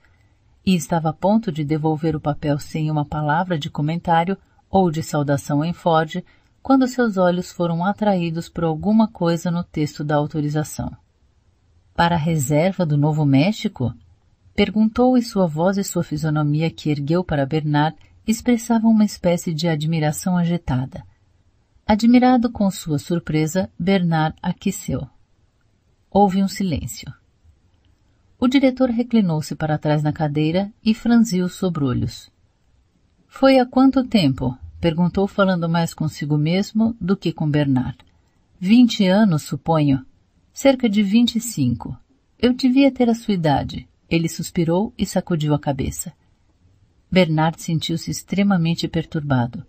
e 0.65 0.75
estava 0.75 1.11
a 1.11 1.13
ponto 1.13 1.51
de 1.53 1.65
devolver 1.65 2.17
o 2.17 2.21
papel 2.21 2.59
sem 2.59 2.91
uma 2.91 3.05
palavra 3.05 3.59
de 3.59 3.71
comentário 3.71 4.37
ou 4.69 4.91
de 4.91 5.03
saudação 5.03 5.65
em 5.65 5.73
Ford, 5.73 6.23
quando 6.63 6.89
seus 6.89 7.17
olhos 7.17 7.53
foram 7.53 7.85
atraídos 7.85 8.49
por 8.49 8.65
alguma 8.65 9.07
coisa 9.07 9.51
no 9.51 9.63
texto 9.63 10.03
da 10.03 10.17
autorização. 10.17 10.91
Para 11.95 12.17
a 12.17 12.19
reserva 12.19 12.85
do 12.85 12.99
Novo 12.99 13.25
México? 13.25 13.95
Perguntou 14.55 15.17
e 15.17 15.23
sua 15.23 15.47
voz 15.47 15.79
e 15.79 15.85
sua 15.85 16.03
fisionomia 16.03 16.71
que 16.71 16.91
ergueu 16.91 17.23
para 17.23 17.47
Bernard 17.47 17.97
expressavam 18.27 18.91
uma 18.91 19.05
espécie 19.05 19.55
de 19.55 19.69
admiração 19.69 20.37
agitada. 20.37 21.05
Admirado 21.87 22.51
com 22.51 22.69
sua 22.71 22.99
surpresa, 22.99 23.71
Bernard 23.79 24.37
aqueceu. 24.43 25.09
Houve 26.19 26.43
um 26.43 26.49
silêncio. 26.49 27.13
O 28.41 28.49
diretor 28.49 28.89
reclinou-se 28.89 29.55
para 29.55 29.77
trás 29.77 30.03
na 30.03 30.15
cadeira 30.15 30.73
e 30.83 30.95
franziu 30.95 31.45
os 31.45 31.57
sobrolhos. 31.57 32.33
Foi 33.29 33.59
há 33.59 33.67
quanto 33.67 34.03
tempo? 34.03 34.57
Perguntou 34.81 35.29
falando 35.29 35.69
mais 35.69 35.93
consigo 35.93 36.39
mesmo 36.39 36.97
do 36.99 37.19
que 37.19 37.35
com 37.35 37.47
Bernard. 37.47 37.99
Vinte 38.59 39.05
anos, 39.05 39.43
suponho. 39.43 40.07
Cerca 40.55 40.89
de 40.89 41.03
vinte 41.03 41.37
e 41.37 41.41
cinco. 41.41 41.95
Eu 42.39 42.55
devia 42.55 42.91
ter 42.91 43.11
a 43.11 43.15
sua 43.15 43.35
idade. 43.35 43.87
Ele 44.09 44.27
suspirou 44.27 44.95
e 44.97 45.05
sacudiu 45.05 45.53
a 45.53 45.59
cabeça. 45.59 46.15
Bernard 47.13 47.61
sentiu-se 47.61 48.11
extremamente 48.11 48.89
perturbado. 48.89 49.67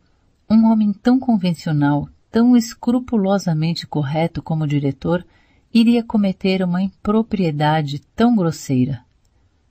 Um 0.49 0.72
homem 0.72 0.94
tão 0.94 1.19
convencional, 1.19 2.07
tão 2.32 2.56
escrupulosamente 2.56 3.86
correto 3.86 4.41
como 4.41 4.65
diretor, 4.65 5.26
iria 5.73 6.03
cometer 6.03 6.64
uma 6.64 6.81
impropriedade 6.81 7.99
tão 8.15 8.35
grosseira. 8.35 9.02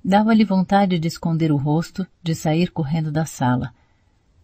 Dava-lhe 0.05 0.45
vontade 0.45 0.99
de 0.99 1.09
esconder 1.09 1.51
o 1.51 1.57
rosto, 1.57 2.07
de 2.23 2.35
sair 2.35 2.71
correndo 2.71 3.11
da 3.11 3.25
sala. 3.25 3.73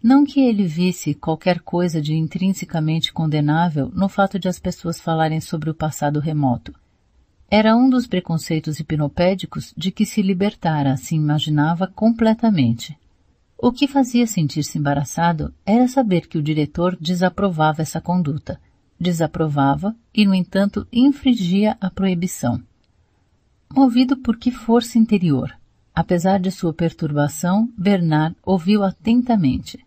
Não 0.02 0.24
que 0.24 0.40
ele 0.40 0.64
visse 0.66 1.14
qualquer 1.14 1.60
coisa 1.60 2.02
de 2.02 2.14
intrinsecamente 2.14 3.12
condenável 3.12 3.88
no 3.94 4.08
fato 4.08 4.38
de 4.38 4.48
as 4.48 4.58
pessoas 4.58 5.00
falarem 5.00 5.40
sobre 5.40 5.70
o 5.70 5.74
passado 5.74 6.18
remoto. 6.18 6.74
Era 7.48 7.76
um 7.76 7.88
dos 7.88 8.06
preconceitos 8.06 8.80
hipnopédicos 8.80 9.72
de 9.76 9.92
que 9.92 10.04
se 10.04 10.22
libertara, 10.22 10.96
se 10.96 11.14
imaginava, 11.14 11.86
completamente. 11.86 12.98
O 13.56 13.70
que 13.70 13.86
fazia 13.86 14.26
sentir-se 14.26 14.76
embaraçado 14.78 15.54
era 15.64 15.86
saber 15.86 16.26
que 16.26 16.38
o 16.38 16.42
diretor 16.42 16.96
desaprovava 17.00 17.82
essa 17.82 18.00
conduta. 18.00 18.58
Desaprovava 19.02 19.96
e, 20.14 20.24
no 20.24 20.32
entanto, 20.32 20.86
infringia 20.92 21.76
a 21.80 21.90
proibição. 21.90 22.62
Movido 23.68 24.16
por 24.16 24.36
que 24.36 24.52
força 24.52 24.96
interior? 24.96 25.52
Apesar 25.92 26.38
de 26.38 26.52
sua 26.52 26.72
perturbação, 26.72 27.68
Bernard 27.76 28.36
ouviu 28.44 28.84
atentamente. 28.84 29.84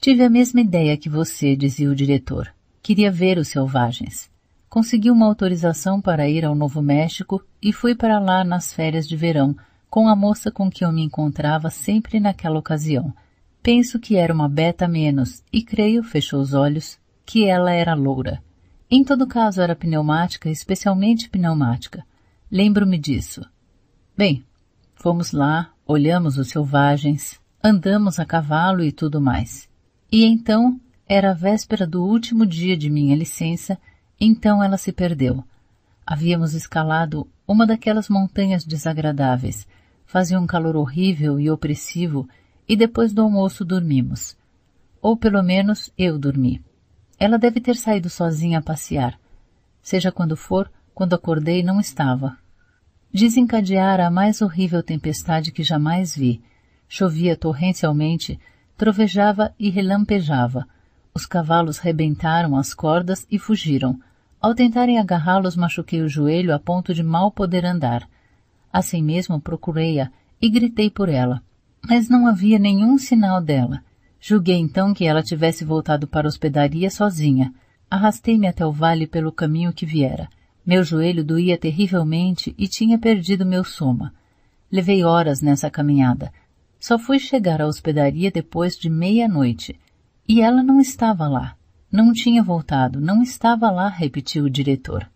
Tive 0.00 0.22
a 0.22 0.30
mesma 0.30 0.60
ideia 0.60 0.96
que 0.96 1.08
você, 1.08 1.56
dizia 1.56 1.90
o 1.90 1.96
diretor. 1.96 2.54
Queria 2.80 3.10
ver 3.10 3.38
os 3.38 3.48
selvagens. 3.48 4.30
Consegui 4.68 5.10
uma 5.10 5.26
autorização 5.26 6.00
para 6.00 6.28
ir 6.28 6.44
ao 6.44 6.54
Novo 6.54 6.80
México 6.80 7.44
e 7.60 7.72
fui 7.72 7.96
para 7.96 8.20
lá 8.20 8.44
nas 8.44 8.72
férias 8.72 9.08
de 9.08 9.16
verão, 9.16 9.56
com 9.90 10.06
a 10.06 10.14
moça 10.14 10.48
com 10.48 10.70
que 10.70 10.84
eu 10.84 10.92
me 10.92 11.02
encontrava 11.02 11.70
sempre 11.70 12.20
naquela 12.20 12.60
ocasião. 12.60 13.12
Penso 13.60 13.98
que 13.98 14.14
era 14.14 14.32
uma 14.32 14.48
beta 14.48 14.86
menos, 14.86 15.42
e 15.52 15.60
creio, 15.60 16.04
fechou 16.04 16.40
os 16.40 16.54
olhos, 16.54 17.01
que 17.24 17.46
ela 17.46 17.72
era 17.72 17.94
loura. 17.94 18.42
Em 18.90 19.02
todo 19.02 19.26
caso 19.26 19.60
era 19.60 19.74
pneumática, 19.74 20.50
especialmente 20.50 21.30
pneumática. 21.30 22.04
Lembro-me 22.50 22.98
disso. 22.98 23.42
Bem, 24.16 24.44
fomos 24.94 25.32
lá, 25.32 25.70
olhamos 25.86 26.36
os 26.36 26.48
selvagens, 26.48 27.40
andamos 27.64 28.18
a 28.18 28.26
cavalo 28.26 28.84
e 28.84 28.92
tudo 28.92 29.20
mais. 29.20 29.68
E 30.10 30.24
então, 30.24 30.78
era 31.08 31.30
a 31.30 31.34
véspera 31.34 31.86
do 31.86 32.04
último 32.04 32.44
dia 32.44 32.76
de 32.76 32.90
minha 32.90 33.16
licença, 33.16 33.78
então 34.20 34.62
ela 34.62 34.76
se 34.76 34.92
perdeu. 34.92 35.42
Havíamos 36.06 36.52
escalado 36.52 37.26
uma 37.46 37.66
daquelas 37.66 38.08
montanhas 38.08 38.64
desagradáveis. 38.64 39.66
Fazia 40.04 40.38
um 40.38 40.46
calor 40.46 40.76
horrível 40.76 41.40
e 41.40 41.50
opressivo 41.50 42.28
e 42.68 42.76
depois 42.76 43.12
do 43.12 43.22
almoço 43.22 43.64
dormimos. 43.64 44.36
Ou 45.00 45.16
pelo 45.16 45.42
menos 45.42 45.90
eu 45.96 46.18
dormi. 46.18 46.62
Ela 47.22 47.38
deve 47.38 47.60
ter 47.60 47.76
saído 47.76 48.10
sozinha 48.10 48.58
a 48.58 48.62
passear. 48.62 49.16
Seja 49.80 50.10
quando 50.10 50.36
for, 50.36 50.68
quando 50.92 51.14
acordei 51.14 51.62
não 51.62 51.78
estava. 51.78 52.36
Desencadeara 53.14 54.08
a 54.08 54.10
mais 54.10 54.42
horrível 54.42 54.82
tempestade 54.82 55.52
que 55.52 55.62
jamais 55.62 56.16
vi. 56.16 56.42
Chovia 56.88 57.36
torrencialmente 57.36 58.40
trovejava 58.76 59.54
e 59.56 59.70
relampejava. 59.70 60.66
Os 61.14 61.24
cavalos 61.24 61.78
rebentaram 61.78 62.56
as 62.56 62.74
cordas 62.74 63.24
e 63.30 63.38
fugiram. 63.38 64.00
Ao 64.40 64.52
tentarem 64.52 64.98
agarrá-los, 64.98 65.54
machuquei 65.54 66.02
o 66.02 66.08
joelho 66.08 66.52
a 66.52 66.58
ponto 66.58 66.92
de 66.92 67.04
mal 67.04 67.30
poder 67.30 67.64
andar. 67.64 68.04
Assim 68.72 69.00
mesmo 69.00 69.40
procurei-a 69.40 70.10
e 70.40 70.50
gritei 70.50 70.90
por 70.90 71.08
ela. 71.08 71.40
Mas 71.88 72.08
não 72.08 72.26
havia 72.26 72.58
nenhum 72.58 72.98
sinal 72.98 73.40
dela. 73.40 73.80
Julguei 74.24 74.54
então 74.54 74.94
que 74.94 75.04
ela 75.04 75.20
tivesse 75.20 75.64
voltado 75.64 76.06
para 76.06 76.28
a 76.28 76.30
hospedaria 76.30 76.88
sozinha. 76.88 77.52
Arrastei-me 77.90 78.46
até 78.46 78.64
o 78.64 78.70
vale 78.70 79.04
pelo 79.04 79.32
caminho 79.32 79.72
que 79.72 79.84
viera. 79.84 80.28
Meu 80.64 80.84
joelho 80.84 81.24
doía 81.24 81.58
terrivelmente 81.58 82.54
e 82.56 82.68
tinha 82.68 82.96
perdido 82.96 83.44
meu 83.44 83.64
soma. 83.64 84.14
Levei 84.70 85.02
horas 85.02 85.40
nessa 85.40 85.68
caminhada. 85.68 86.32
Só 86.78 87.00
fui 87.00 87.18
chegar 87.18 87.60
à 87.60 87.66
hospedaria 87.66 88.30
depois 88.30 88.78
de 88.78 88.88
meia-noite. 88.88 89.74
E 90.28 90.40
ela 90.40 90.62
não 90.62 90.80
estava 90.80 91.26
lá. 91.26 91.56
Não 91.90 92.12
tinha 92.12 92.44
voltado, 92.44 93.00
não 93.00 93.22
estava 93.22 93.72
lá, 93.72 93.88
repetiu 93.88 94.44
o 94.44 94.50
diretor. 94.50 95.10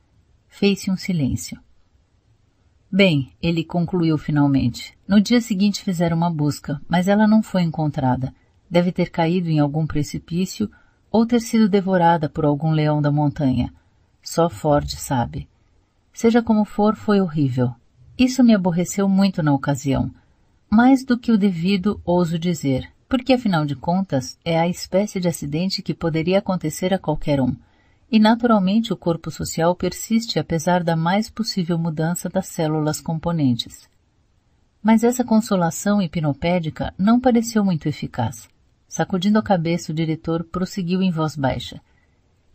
Fez-se 0.48 0.90
um 0.90 0.96
silêncio. 0.96 1.60
Bem, 2.90 3.30
ele 3.40 3.62
concluiu 3.62 4.18
finalmente. 4.18 4.98
No 5.06 5.20
dia 5.20 5.40
seguinte 5.40 5.84
fizeram 5.84 6.16
uma 6.16 6.30
busca, 6.30 6.80
mas 6.88 7.06
ela 7.06 7.28
não 7.28 7.40
foi 7.40 7.62
encontrada. 7.62 8.34
Deve 8.70 8.92
ter 8.92 9.10
caído 9.10 9.48
em 9.48 9.58
algum 9.58 9.86
precipício 9.86 10.70
ou 11.10 11.24
ter 11.24 11.40
sido 11.40 11.68
devorada 11.68 12.28
por 12.28 12.44
algum 12.44 12.70
leão 12.70 13.00
da 13.00 13.10
montanha. 13.10 13.72
Só 14.22 14.48
Ford 14.48 14.90
sabe. 14.90 15.48
Seja 16.12 16.42
como 16.42 16.64
for, 16.64 16.96
foi 16.96 17.20
horrível. 17.20 17.74
Isso 18.18 18.42
me 18.42 18.54
aborreceu 18.54 19.08
muito 19.08 19.42
na 19.42 19.52
ocasião 19.52 20.10
mais 20.70 21.04
do 21.04 21.16
que 21.16 21.32
o 21.32 21.38
devido, 21.38 22.00
ouso 22.04 22.38
dizer, 22.38 22.90
porque 23.08 23.32
afinal 23.32 23.64
de 23.64 23.76
contas 23.76 24.38
é 24.44 24.58
a 24.58 24.68
espécie 24.68 25.20
de 25.20 25.28
acidente 25.28 25.82
que 25.82 25.94
poderia 25.94 26.38
acontecer 26.38 26.92
a 26.92 26.98
qualquer 26.98 27.40
um, 27.40 27.54
e 28.10 28.18
naturalmente 28.18 28.92
o 28.92 28.96
corpo 28.96 29.30
social 29.30 29.74
persiste 29.74 30.38
apesar 30.38 30.82
da 30.82 30.96
mais 30.96 31.30
possível 31.30 31.78
mudança 31.78 32.28
das 32.28 32.48
células 32.48 33.00
componentes. 33.00 33.88
Mas 34.82 35.02
essa 35.02 35.24
consolação 35.24 36.00
hipnopédica 36.02 36.92
não 36.98 37.18
pareceu 37.18 37.64
muito 37.64 37.88
eficaz. 37.88 38.48
Sacudindo 38.88 39.38
a 39.38 39.42
cabeça, 39.42 39.92
o 39.92 39.94
diretor 39.94 40.44
prosseguiu 40.44 41.02
em 41.02 41.10
voz 41.10 41.36
baixa. 41.36 41.80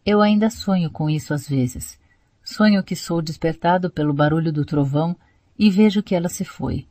Eu 0.05 0.21
ainda 0.21 0.49
sonho 0.49 0.89
com 0.89 1.09
isso 1.09 1.33
às 1.33 1.47
vezes. 1.47 1.99
Sonho 2.43 2.83
que 2.83 2.95
sou 2.95 3.21
despertado 3.21 3.89
pelo 3.89 4.13
barulho 4.13 4.51
do 4.51 4.65
trovão 4.65 5.15
e 5.57 5.69
vejo 5.69 6.01
que 6.01 6.15
ela 6.15 6.29
se 6.29 6.43
foi 6.43 6.87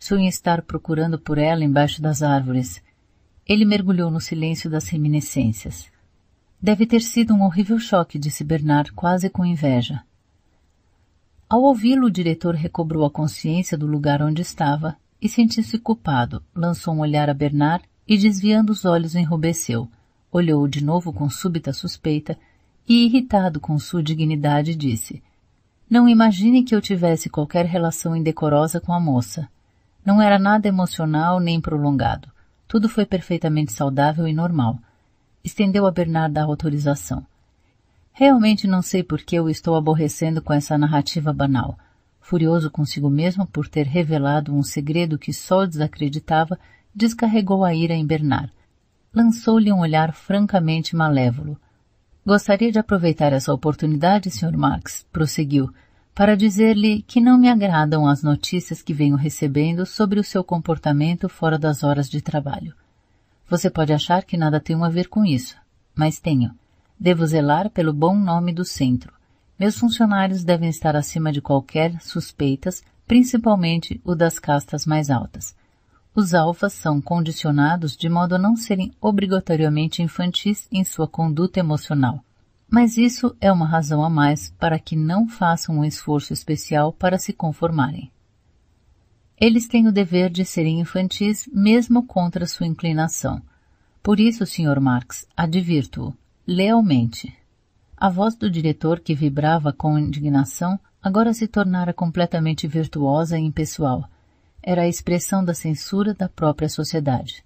Sonha 0.00 0.30
estar 0.30 0.62
procurando 0.62 1.18
por 1.18 1.36
ela 1.36 1.62
embaixo 1.62 2.00
das 2.00 2.22
árvores. 2.22 2.82
Ele 3.46 3.66
mergulhou 3.66 4.10
no 4.10 4.18
silêncio 4.18 4.70
das 4.70 4.88
reminiscências. 4.88 5.92
Deve 6.60 6.86
ter 6.86 7.02
sido 7.02 7.34
um 7.34 7.42
horrível 7.42 7.78
choque, 7.78 8.18
disse 8.18 8.42
Bernard, 8.42 8.92
quase 8.92 9.28
com 9.28 9.44
inveja. 9.44 10.02
Ao 11.46 11.60
ouvi-lo, 11.62 12.06
o 12.06 12.10
diretor 12.10 12.54
recobrou 12.54 13.04
a 13.04 13.10
consciência 13.10 13.76
do 13.76 13.86
lugar 13.86 14.22
onde 14.22 14.40
estava 14.40 14.96
e 15.20 15.28
sentiu-se 15.28 15.78
culpado. 15.78 16.42
Lançou 16.54 16.94
um 16.94 17.00
olhar 17.00 17.28
a 17.28 17.34
Bernard 17.34 17.84
e, 18.10 18.18
desviando 18.18 18.72
os 18.72 18.84
olhos, 18.84 19.14
enrubesceu. 19.14 19.88
Olhou-o 20.32 20.66
de 20.66 20.82
novo 20.82 21.12
com 21.12 21.30
súbita 21.30 21.72
suspeita 21.72 22.36
e, 22.88 23.06
irritado 23.06 23.60
com 23.60 23.78
sua 23.78 24.02
dignidade, 24.02 24.74
disse: 24.74 25.22
Não 25.88 26.08
imagine 26.08 26.64
que 26.64 26.74
eu 26.74 26.80
tivesse 26.80 27.30
qualquer 27.30 27.66
relação 27.66 28.16
indecorosa 28.16 28.80
com 28.80 28.92
a 28.92 28.98
moça. 28.98 29.48
Não 30.04 30.20
era 30.20 30.40
nada 30.40 30.66
emocional 30.66 31.38
nem 31.38 31.60
prolongado. 31.60 32.28
Tudo 32.66 32.88
foi 32.88 33.06
perfeitamente 33.06 33.72
saudável 33.72 34.26
e 34.26 34.32
normal. 34.32 34.80
estendeu 35.44 35.86
a 35.86 35.90
Bernard 35.92 36.36
a 36.36 36.42
autorização. 36.42 37.24
Realmente 38.12 38.66
não 38.66 38.82
sei 38.82 39.04
por 39.04 39.20
que 39.20 39.36
eu 39.36 39.48
estou 39.48 39.76
aborrecendo 39.76 40.42
com 40.42 40.52
essa 40.52 40.76
narrativa 40.76 41.32
banal. 41.32 41.78
Furioso 42.20 42.72
consigo 42.72 43.08
mesmo 43.08 43.46
por 43.46 43.68
ter 43.68 43.86
revelado 43.86 44.52
um 44.52 44.64
segredo 44.64 45.16
que 45.16 45.32
só 45.32 45.64
desacreditava, 45.64 46.58
descarregou 46.94 47.64
a 47.64 47.74
ira 47.74 47.94
em 47.94 48.06
Bernard. 48.06 48.52
Lançou-lhe 49.12 49.72
um 49.72 49.80
olhar 49.80 50.12
francamente 50.12 50.94
malévolo. 50.94 51.58
Gostaria 52.24 52.70
de 52.70 52.78
aproveitar 52.78 53.32
essa 53.32 53.52
oportunidade, 53.52 54.30
Sr. 54.30 54.56
Max, 54.56 55.06
prosseguiu, 55.12 55.72
para 56.14 56.36
dizer-lhe 56.36 57.02
que 57.02 57.20
não 57.20 57.38
me 57.38 57.48
agradam 57.48 58.06
as 58.06 58.22
notícias 58.22 58.82
que 58.82 58.92
venho 58.92 59.16
recebendo 59.16 59.86
sobre 59.86 60.20
o 60.20 60.24
seu 60.24 60.44
comportamento 60.44 61.28
fora 61.28 61.58
das 61.58 61.82
horas 61.82 62.08
de 62.08 62.20
trabalho. 62.20 62.74
Você 63.48 63.70
pode 63.70 63.92
achar 63.92 64.24
que 64.24 64.36
nada 64.36 64.60
tenho 64.60 64.84
a 64.84 64.88
ver 64.88 65.08
com 65.08 65.24
isso, 65.24 65.56
mas 65.94 66.20
tenho. 66.20 66.54
Devo 66.98 67.26
zelar 67.26 67.70
pelo 67.70 67.92
bom 67.92 68.14
nome 68.14 68.52
do 68.52 68.64
centro. 68.64 69.12
Meus 69.58 69.78
funcionários 69.78 70.44
devem 70.44 70.68
estar 70.68 70.94
acima 70.94 71.32
de 71.32 71.40
qualquer 71.40 72.00
suspeitas, 72.00 72.82
principalmente 73.06 74.00
o 74.04 74.14
das 74.14 74.38
castas 74.38 74.86
mais 74.86 75.10
altas. 75.10 75.56
Os 76.14 76.34
alfas 76.34 76.72
são 76.72 77.00
condicionados 77.00 77.96
de 77.96 78.08
modo 78.08 78.34
a 78.34 78.38
não 78.38 78.56
serem 78.56 78.92
obrigatoriamente 79.00 80.02
infantis 80.02 80.66
em 80.72 80.82
sua 80.82 81.06
conduta 81.06 81.60
emocional. 81.60 82.24
Mas 82.68 82.96
isso 82.96 83.36
é 83.40 83.50
uma 83.50 83.66
razão 83.66 84.04
a 84.04 84.10
mais 84.10 84.50
para 84.58 84.78
que 84.78 84.96
não 84.96 85.28
façam 85.28 85.78
um 85.78 85.84
esforço 85.84 86.32
especial 86.32 86.92
para 86.92 87.18
se 87.18 87.32
conformarem. 87.32 88.10
Eles 89.40 89.66
têm 89.66 89.88
o 89.88 89.92
dever 89.92 90.30
de 90.30 90.44
serem 90.44 90.80
infantis 90.80 91.48
mesmo 91.52 92.06
contra 92.06 92.46
sua 92.46 92.66
inclinação. 92.66 93.40
Por 94.02 94.20
isso, 94.20 94.44
Sr. 94.44 94.80
Marx, 94.80 95.26
advirto-o, 95.36 96.14
lealmente. 96.46 97.32
A 97.96 98.10
voz 98.10 98.34
do 98.34 98.50
diretor, 98.50 99.00
que 99.00 99.14
vibrava 99.14 99.72
com 99.72 99.98
indignação, 99.98 100.78
agora 101.02 101.32
se 101.32 101.46
tornara 101.48 101.92
completamente 101.92 102.66
virtuosa 102.66 103.38
e 103.38 103.42
impessoal. 103.42 104.08
Era 104.62 104.82
a 104.82 104.88
expressão 104.88 105.44
da 105.44 105.54
censura 105.54 106.14
da 106.14 106.28
própria 106.28 106.68
sociedade. 106.68 107.44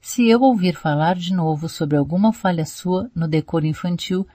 Se 0.00 0.28
eu 0.28 0.42
ouvir 0.42 0.74
falar 0.74 1.16
de 1.16 1.32
novo 1.32 1.68
sobre 1.68 1.96
alguma 1.96 2.32
falha 2.32 2.64
sua 2.64 3.10
no 3.14 3.28
decoro 3.28 3.66
infantil, 3.66 4.26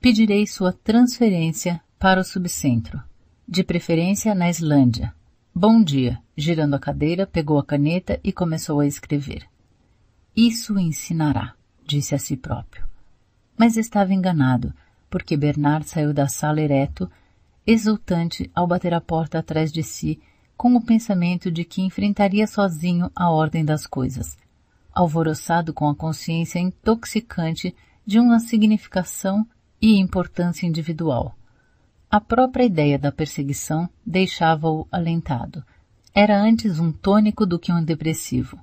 pedirei 0.00 0.46
sua 0.46 0.72
transferência 0.72 1.80
para 1.98 2.20
o 2.20 2.24
subcentro, 2.24 3.02
de 3.48 3.64
preferência 3.64 4.34
na 4.34 4.48
Islândia. 4.48 5.14
Bom 5.54 5.82
dia. 5.82 6.20
Girando 6.36 6.74
a 6.74 6.80
cadeira, 6.80 7.26
pegou 7.26 7.58
a 7.58 7.64
caneta 7.64 8.18
e 8.22 8.32
começou 8.32 8.80
a 8.80 8.86
escrever. 8.86 9.46
Isso 10.36 10.78
ensinará, 10.78 11.54
disse 11.86 12.14
a 12.14 12.18
si 12.18 12.36
próprio 12.36 12.84
mas 13.56 13.76
estava 13.76 14.12
enganado, 14.12 14.74
porque 15.08 15.36
Bernard 15.36 15.88
saiu 15.88 16.12
da 16.12 16.26
sala 16.26 16.60
ereto, 16.60 17.10
exultante 17.66 18.50
ao 18.54 18.66
bater 18.66 18.92
a 18.92 19.00
porta 19.00 19.38
atrás 19.38 19.72
de 19.72 19.82
si, 19.82 20.20
com 20.56 20.74
o 20.74 20.80
pensamento 20.80 21.50
de 21.50 21.64
que 21.64 21.82
enfrentaria 21.82 22.46
sozinho 22.46 23.10
a 23.14 23.30
ordem 23.30 23.64
das 23.64 23.86
coisas, 23.86 24.36
alvoroçado 24.92 25.72
com 25.72 25.88
a 25.88 25.94
consciência 25.94 26.58
intoxicante 26.58 27.74
de 28.06 28.18
uma 28.18 28.38
significação 28.38 29.46
e 29.80 29.98
importância 29.98 30.66
individual. 30.66 31.34
A 32.10 32.20
própria 32.20 32.64
ideia 32.64 32.98
da 32.98 33.10
perseguição 33.10 33.88
deixava-o 34.06 34.86
alentado. 34.90 35.64
Era 36.14 36.40
antes 36.40 36.78
um 36.78 36.92
tônico 36.92 37.44
do 37.44 37.58
que 37.58 37.72
um 37.72 37.82
depressivo. 37.82 38.58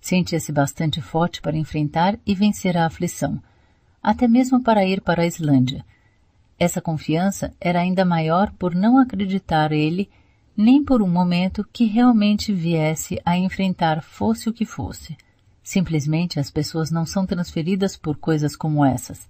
Sentia-se 0.00 0.52
bastante 0.52 1.02
forte 1.02 1.40
para 1.42 1.56
enfrentar 1.56 2.18
e 2.24 2.34
vencer 2.34 2.76
a 2.76 2.86
aflição, 2.86 3.42
até 4.02 4.28
mesmo 4.28 4.62
para 4.62 4.84
ir 4.84 5.00
para 5.00 5.22
a 5.22 5.26
Islândia. 5.26 5.84
Essa 6.58 6.80
confiança 6.80 7.52
era 7.60 7.80
ainda 7.80 8.04
maior 8.04 8.52
por 8.52 8.74
não 8.74 8.98
acreditar 8.98 9.72
ele, 9.72 10.08
nem 10.56 10.84
por 10.84 11.02
um 11.02 11.08
momento, 11.08 11.66
que 11.72 11.84
realmente 11.84 12.52
viesse 12.52 13.20
a 13.24 13.36
enfrentar 13.36 14.02
fosse 14.02 14.48
o 14.48 14.52
que 14.52 14.64
fosse. 14.64 15.16
Simplesmente 15.62 16.38
as 16.38 16.50
pessoas 16.50 16.90
não 16.90 17.06
são 17.06 17.26
transferidas 17.26 17.96
por 17.96 18.16
coisas 18.16 18.54
como 18.54 18.84
essas. 18.84 19.28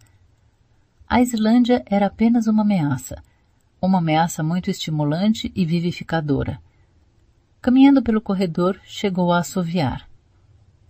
A 1.08 1.20
Islândia 1.22 1.84
era 1.86 2.06
apenas 2.06 2.46
uma 2.46 2.62
ameaça, 2.62 3.22
uma 3.80 3.98
ameaça 3.98 4.42
muito 4.42 4.70
estimulante 4.70 5.52
e 5.54 5.64
vivificadora. 5.64 6.60
Caminhando 7.60 8.02
pelo 8.02 8.20
corredor, 8.20 8.78
chegou 8.84 9.32
a 9.32 9.38
assoviar. 9.38 10.08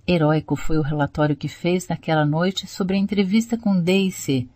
Heróico 0.06 0.56
foi 0.56 0.78
o 0.78 0.82
relatório 0.82 1.36
que 1.36 1.48
fez 1.48 1.88
naquela 1.88 2.24
noite 2.24 2.66
sobre 2.66 2.96
a 2.96 2.98
entrevista 2.98 3.56
com 3.56 3.80
D 3.80 4.06
e 4.06 4.10
C. 4.10 4.48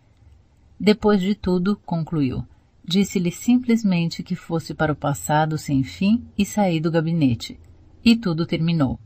Depois 0.79 1.21
de 1.21 1.35
tudo, 1.35 1.75
concluiu, 1.85 2.45
disse-lhe 2.89 3.31
simplesmente 3.31 4.23
que 4.23 4.35
fosse 4.35 4.73
para 4.73 4.93
o 4.93 4.95
passado 4.95 5.59
sem 5.59 5.83
fim 5.83 6.25
e 6.35 6.43
sair 6.43 6.79
do 6.79 6.89
gabinete. 6.89 7.59
E 8.03 8.15
tudo 8.15 8.47
terminou. 8.47 8.99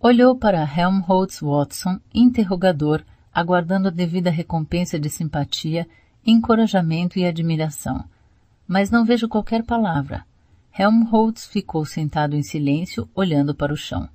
Olhou 0.00 0.34
para 0.34 0.64
Helmholtz 0.64 1.40
Watson, 1.40 2.00
interrogador, 2.14 3.04
aguardando 3.34 3.88
a 3.88 3.90
devida 3.90 4.30
recompensa 4.30 4.98
de 4.98 5.10
simpatia, 5.10 5.86
encorajamento 6.26 7.18
e 7.18 7.26
admiração. 7.26 8.02
Mas 8.66 8.90
não 8.90 9.04
vejo 9.04 9.28
qualquer 9.28 9.62
palavra. 9.62 10.24
Helmholtz 10.72 11.44
ficou 11.44 11.84
sentado 11.84 12.34
em 12.34 12.42
silêncio, 12.42 13.06
olhando 13.14 13.54
para 13.54 13.74
o 13.74 13.76
chão. 13.76 14.08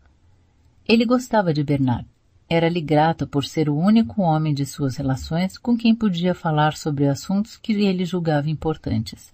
Ele 0.87 1.05
gostava 1.05 1.53
de 1.53 1.63
Bernard. 1.63 2.07
Era-lhe 2.47 2.81
grato 2.81 3.25
por 3.25 3.43
ser 3.43 3.69
o 3.69 3.75
único 3.75 4.21
homem 4.21 4.53
de 4.53 4.65
suas 4.65 4.97
relações 4.97 5.57
com 5.57 5.75
quem 5.75 5.95
podia 5.95 6.35
falar 6.35 6.75
sobre 6.75 7.07
assuntos 7.07 7.57
que 7.57 7.73
ele 7.73 8.05
julgava 8.05 8.49
importantes. 8.49 9.33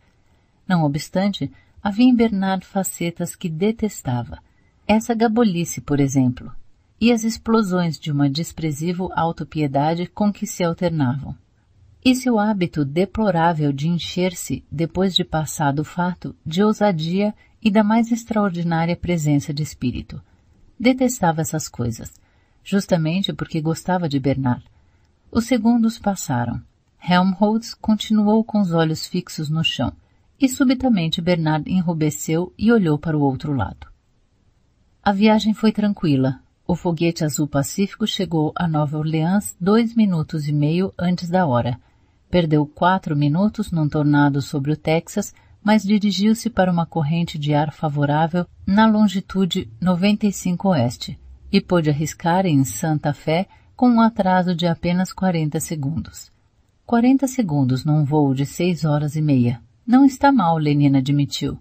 Não 0.68 0.84
obstante, 0.84 1.52
havia 1.84 2.06
em 2.06 2.16
Bernard 2.16 2.66
facetas 2.66 3.36
que 3.36 3.50
detestava. 3.50 4.40
Essa 4.88 5.14
gabolice, 5.14 5.82
por 5.82 6.00
exemplo, 6.00 6.54
e 7.00 7.12
as 7.12 7.24
explosões 7.24 8.00
de 8.00 8.12
uma 8.12 8.30
desprezível 8.30 9.10
autopiedade 9.14 10.06
com 10.06 10.32
que 10.32 10.48
se 10.48 10.64
alternavam. 10.64 11.36
E 12.04 12.16
seu 12.16 12.40
hábito 12.40 12.86
deplorável 12.86 13.74
de 13.74 13.88
encher-se, 13.88 14.64
depois 14.72 15.14
de 15.14 15.24
passado 15.24 15.80
o 15.80 15.86
fato, 15.86 16.36
de 16.46 16.64
ousadia 16.64 17.34
e 17.62 17.70
da 17.70 17.84
mais 17.84 18.12
extraordinária 18.12 18.96
presença 18.96 19.54
de 19.54 19.62
espírito. 19.62 20.22
Detestava 20.80 21.42
essas 21.42 21.68
coisas, 21.68 22.21
justamente 22.64 23.34
porque 23.34 23.62
gostava 23.62 24.08
de 24.08 24.20
Bernard. 24.20 24.64
Os 25.32 25.46
segundos 25.46 25.98
passaram. 25.98 26.62
Helmholtz 27.04 27.74
continuou 27.74 28.44
com 28.44 28.62
os 28.62 28.72
olhos 28.72 29.08
fixos 29.08 29.50
no 29.50 29.64
chão, 29.64 29.92
e 30.40 30.48
subitamente 30.48 31.22
Bernard 31.22 31.72
enrubesceu 31.72 32.54
e 32.58 32.72
olhou 32.72 32.98
para 32.98 33.18
o 33.18 33.22
outro 33.22 33.54
lado. 33.54 33.88
A 35.04 35.12
viagem 35.12 35.54
foi 35.54 35.72
tranquila. 35.72 36.40
O 36.68 36.76
foguete 36.76 37.24
azul 37.24 37.48
pacífico 37.48 38.06
chegou 38.06 38.52
a 38.56 38.68
Nova 38.68 38.98
Orleans 38.98 39.56
dois 39.60 39.96
minutos 39.96 40.48
e 40.48 40.54
meio 40.54 40.94
antes 40.98 41.30
da 41.30 41.46
hora. 41.46 41.80
Perdeu 42.30 42.66
quatro 42.66 43.16
minutos 43.16 43.72
num 43.72 43.90
tornado 43.90 44.42
sobre 44.42 44.72
o 44.72 44.78
Texas, 44.78 45.34
mas 45.64 45.84
dirigiu-se 45.84 46.50
para 46.50 46.72
uma 46.72 46.86
corrente 46.86 47.38
de 47.38 47.54
ar 47.54 47.74
favorável 47.74 48.46
na 48.66 48.88
longitude 48.88 49.70
95 49.82 50.70
oeste 50.70 51.21
e 51.52 51.60
pôde 51.60 51.90
arriscar 51.90 52.46
em 52.46 52.64
Santa 52.64 53.14
Fé 53.14 53.48
com 53.76 53.90
um 53.90 54.02
atraso 54.02 54.56
de 54.56 54.68
apenas 54.68 55.12
40 55.12 55.60
segundos. 55.60 56.32
40 56.86 57.28
segundos 57.28 57.84
num 57.84 58.04
voo 58.04 58.34
de 58.34 58.46
seis 58.46 58.86
horas 58.86 59.16
e 59.16 59.22
meia. 59.22 59.62
Não 59.86 60.06
está 60.06 60.32
mal, 60.32 60.58
Lenina 60.58 61.00
admitiu. 61.00 61.58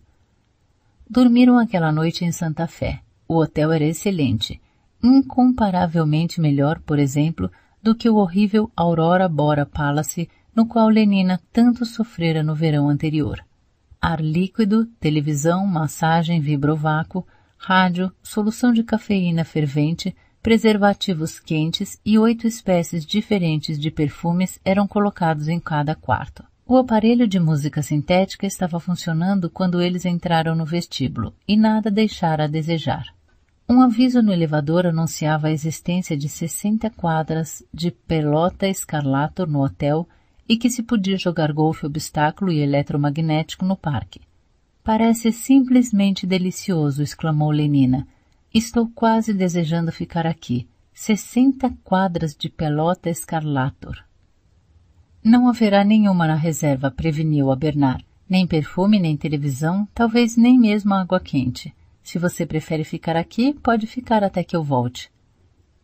Dormiram 1.08 1.58
aquela 1.58 1.90
noite 1.90 2.24
em 2.24 2.32
Santa 2.32 2.66
Fé. 2.66 3.00
O 3.26 3.36
hotel 3.36 3.72
era 3.72 3.84
excelente, 3.84 4.60
incomparavelmente 5.02 6.40
melhor, 6.40 6.80
por 6.80 6.98
exemplo, 6.98 7.50
do 7.82 7.94
que 7.94 8.08
o 8.08 8.16
horrível 8.16 8.70
Aurora 8.76 9.28
Bora 9.28 9.64
Palace 9.64 10.28
no 10.54 10.66
qual 10.66 10.88
Lenina 10.88 11.40
tanto 11.52 11.84
sofrera 11.84 12.42
no 12.42 12.54
verão 12.54 12.88
anterior 12.88 13.44
ar 14.00 14.20
líquido, 14.20 14.86
televisão, 14.98 15.66
massagem 15.66 16.40
vibrovácuo, 16.40 17.26
rádio, 17.62 18.10
solução 18.22 18.72
de 18.72 18.82
cafeína 18.82 19.44
fervente, 19.44 20.16
preservativos 20.42 21.38
quentes 21.38 22.00
e 22.04 22.18
oito 22.18 22.46
espécies 22.46 23.04
diferentes 23.04 23.78
de 23.78 23.90
perfumes 23.90 24.58
eram 24.64 24.88
colocados 24.88 25.46
em 25.46 25.60
cada 25.60 25.94
quarto. 25.94 26.42
O 26.66 26.78
aparelho 26.78 27.28
de 27.28 27.38
música 27.38 27.82
sintética 27.82 28.46
estava 28.46 28.80
funcionando 28.80 29.50
quando 29.50 29.82
eles 29.82 30.06
entraram 30.06 30.54
no 30.54 30.64
vestíbulo 30.64 31.34
e 31.46 31.54
nada 31.54 31.90
deixara 31.90 32.44
a 32.44 32.48
desejar. 32.48 33.04
Um 33.68 33.82
aviso 33.82 34.22
no 34.22 34.32
elevador 34.32 34.86
anunciava 34.86 35.48
a 35.48 35.52
existência 35.52 36.16
de 36.16 36.30
60 36.30 36.88
quadras 36.90 37.62
de 37.72 37.90
pelota 37.90 38.66
escarlato 38.68 39.46
no 39.46 39.62
hotel 39.62 40.08
e 40.48 40.56
que 40.56 40.70
se 40.70 40.82
podia 40.82 41.18
jogar 41.18 41.52
golfe 41.52 41.84
obstáculo 41.84 42.50
e 42.50 42.60
eletromagnético 42.60 43.66
no 43.66 43.76
parque. 43.76 44.20
Parece 44.82 45.30
simplesmente 45.30 46.26
delicioso, 46.26 47.02
exclamou 47.02 47.50
Lenina. 47.50 48.08
Estou 48.52 48.88
quase 48.88 49.32
desejando 49.32 49.92
ficar 49.92 50.26
aqui. 50.26 50.66
sessenta 50.92 51.72
quadras 51.84 52.34
de 52.34 52.48
pelota 52.48 53.08
escarlator. 53.08 53.96
Não 55.22 55.48
haverá 55.48 55.84
nenhuma 55.84 56.26
na 56.26 56.34
reserva, 56.34 56.90
preveniu 56.90 57.50
a 57.50 57.56
Bernard. 57.56 58.04
Nem 58.28 58.46
perfume, 58.46 58.98
nem 58.98 59.16
televisão, 59.16 59.86
talvez 59.94 60.36
nem 60.36 60.58
mesmo 60.58 60.94
água 60.94 61.20
quente. 61.20 61.74
Se 62.02 62.18
você 62.18 62.46
prefere 62.46 62.84
ficar 62.84 63.16
aqui, 63.16 63.52
pode 63.52 63.86
ficar 63.86 64.24
até 64.24 64.42
que 64.42 64.56
eu 64.56 64.62
volte. 64.62 65.10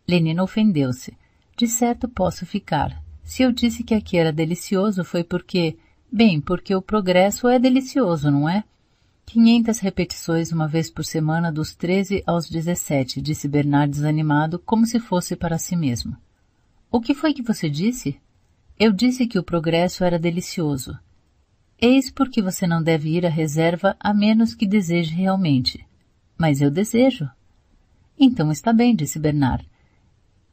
Lenina 0.07 0.43
ofendeu-se. 0.43 1.15
De 1.55 1.67
certo 1.67 2.07
posso 2.07 2.45
ficar. 2.45 3.01
Se 3.23 3.43
eu 3.43 3.51
disse 3.51 3.83
que 3.83 3.93
aqui 3.93 4.17
era 4.17 4.31
delicioso 4.31 5.03
foi 5.03 5.23
porque, 5.23 5.77
bem, 6.11 6.41
porque 6.41 6.73
o 6.73 6.81
progresso 6.81 7.47
é 7.47 7.59
delicioso, 7.59 8.31
não 8.31 8.47
é? 8.49 8.63
Quinhentas 9.29 9.79
repetições 9.79 10.53
uma 10.53 10.69
vez 10.69 10.89
por 10.89 11.03
semana 11.03 11.51
dos 11.51 11.75
treze 11.75 12.23
aos 12.25 12.49
dezessete, 12.49 13.21
disse 13.21 13.45
Bernard 13.45 13.91
desanimado, 13.91 14.57
como 14.57 14.85
se 14.85 15.01
fosse 15.01 15.35
para 15.35 15.57
si 15.57 15.75
mesmo. 15.75 16.15
O 16.89 17.01
que 17.01 17.13
foi 17.13 17.33
que 17.33 17.43
você 17.43 17.69
disse? 17.69 18.17
Eu 18.79 18.93
disse 18.93 19.27
que 19.27 19.37
o 19.37 19.43
progresso 19.43 20.05
era 20.05 20.17
delicioso. 20.17 20.97
Eis 21.77 22.09
porque 22.09 22.41
você 22.41 22.65
não 22.65 22.81
deve 22.81 23.09
ir 23.09 23.25
à 23.25 23.29
reserva 23.29 23.97
a 23.99 24.13
menos 24.13 24.55
que 24.55 24.65
deseje 24.65 25.13
realmente. 25.13 25.85
Mas 26.37 26.61
eu 26.61 26.71
desejo. 26.71 27.29
Então 28.17 28.49
está 28.49 28.71
bem, 28.71 28.95
disse 28.95 29.19
Bernard. 29.19 29.69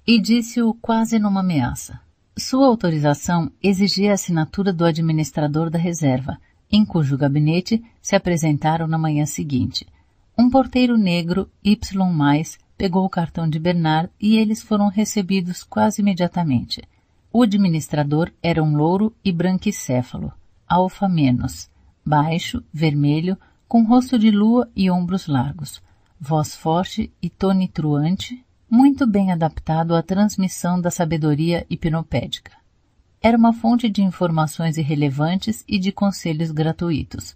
E 0.05 0.21
disse-o 0.21 0.75
quase 0.75 1.21
numa 1.21 1.41
ameaça. 1.41 2.01
Sua 2.37 2.67
autorização 2.67 3.53
exigia 3.63 4.11
a 4.11 4.15
assinatura 4.15 4.73
do 4.73 4.85
administrador 4.85 5.71
da 5.71 5.79
reserva, 5.79 6.41
em 6.75 6.85
cujo 6.85 7.17
gabinete 7.17 7.81
se 8.03 8.17
apresentaram 8.17 8.89
na 8.89 8.99
manhã 8.99 9.25
seguinte. 9.27 9.87
Um 10.37 10.51
porteiro 10.51 10.99
negro, 10.99 11.49
Y+, 11.63 11.79
pegou 12.77 13.05
o 13.05 13.09
cartão 13.09 13.49
de 13.49 13.61
Bernard 13.61 14.11
e 14.21 14.37
eles 14.37 14.61
foram 14.61 14.89
recebidos 14.89 15.63
quase 15.63 16.03
imediatamente. 16.03 16.83
O 17.33 17.45
administrador 17.45 18.33
era 18.43 18.61
um 18.61 18.77
louro 18.77 19.15
e 19.25 19.31
branquicéfalo, 19.31 20.33
alfa 20.67 21.09
menos, 21.09 21.71
baixo, 22.05 22.61
vermelho, 22.73 23.39
com 23.69 23.85
rosto 23.85 24.19
de 24.19 24.33
lua 24.33 24.69
e 24.75 24.91
ombros 24.91 25.29
largos, 25.29 25.81
voz 26.21 26.57
forte 26.57 27.13
e 27.23 27.31
tonitruante, 27.31 28.45
muito 28.69 29.07
bem 29.07 29.31
adaptado 29.31 29.95
à 29.95 30.03
transmissão 30.03 30.81
da 30.81 30.91
sabedoria 30.91 31.65
hipnopédica. 31.71 32.64
Era 33.27 33.39
uma 33.39 33.55
fonte 33.55 33.89
de 33.89 34.03
informações 34.03 34.77
irrelevantes 34.77 35.65
e 35.67 35.79
de 35.79 35.91
conselhos 35.91 36.51
gratuitos. 36.51 37.35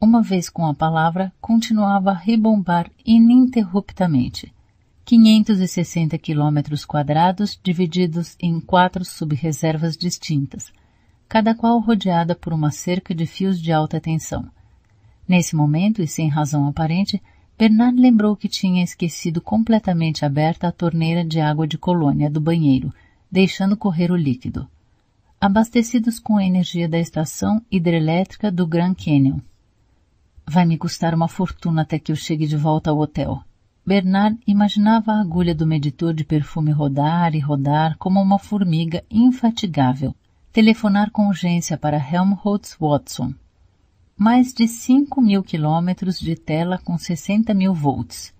Uma 0.00 0.22
vez 0.22 0.48
com 0.48 0.64
a 0.64 0.72
palavra, 0.72 1.30
continuava 1.42 2.12
a 2.12 2.14
rebombar 2.14 2.90
ininterruptamente. 3.04 4.50
560 5.04 6.16
quilômetros 6.16 6.86
quadrados 6.86 7.60
divididos 7.62 8.34
em 8.40 8.58
quatro 8.58 9.04
subreservas 9.04 9.94
distintas, 9.94 10.72
cada 11.28 11.54
qual 11.54 11.80
rodeada 11.80 12.34
por 12.34 12.54
uma 12.54 12.70
cerca 12.70 13.14
de 13.14 13.26
fios 13.26 13.60
de 13.60 13.70
alta 13.70 14.00
tensão. 14.00 14.50
Nesse 15.28 15.54
momento, 15.54 16.00
e 16.00 16.08
sem 16.08 16.30
razão 16.30 16.66
aparente, 16.66 17.22
Bernard 17.58 18.00
lembrou 18.00 18.34
que 18.36 18.48
tinha 18.48 18.82
esquecido 18.82 19.42
completamente 19.42 20.24
aberta 20.24 20.68
a 20.68 20.72
torneira 20.72 21.22
de 21.22 21.40
água 21.40 21.66
de 21.66 21.76
colônia 21.76 22.30
do 22.30 22.40
banheiro, 22.40 22.90
deixando 23.30 23.76
correr 23.76 24.10
o 24.10 24.16
líquido. 24.16 24.66
Abastecidos 25.38 26.18
com 26.18 26.38
a 26.38 26.44
energia 26.44 26.88
da 26.88 26.98
estação 26.98 27.60
hidrelétrica 27.70 28.50
do 28.50 28.66
Grand 28.66 28.94
Canyon. 28.94 29.38
Vai 30.46 30.64
me 30.64 30.78
custar 30.78 31.14
uma 31.14 31.28
fortuna 31.28 31.82
até 31.82 31.98
que 31.98 32.10
eu 32.10 32.16
chegue 32.16 32.46
de 32.46 32.56
volta 32.56 32.90
ao 32.90 32.98
hotel. 32.98 33.42
Bernard 33.84 34.38
imaginava 34.46 35.12
a 35.12 35.20
agulha 35.20 35.54
do 35.54 35.66
medidor 35.66 36.14
de 36.14 36.24
perfume 36.24 36.72
rodar 36.72 37.34
e 37.34 37.38
rodar 37.38 37.98
como 37.98 38.18
uma 38.18 38.38
formiga 38.38 39.04
infatigável. 39.10 40.14
Telefonar 40.54 41.10
com 41.10 41.28
urgência 41.28 41.76
para 41.76 41.98
Helmholtz 41.98 42.74
Watson. 42.80 43.34
Mais 44.16 44.54
de 44.54 44.66
5 44.66 45.20
mil 45.20 45.42
quilômetros 45.42 46.18
de 46.18 46.34
tela 46.34 46.78
com 46.78 46.96
60 46.96 47.52
mil 47.52 47.74
volts. 47.74 48.32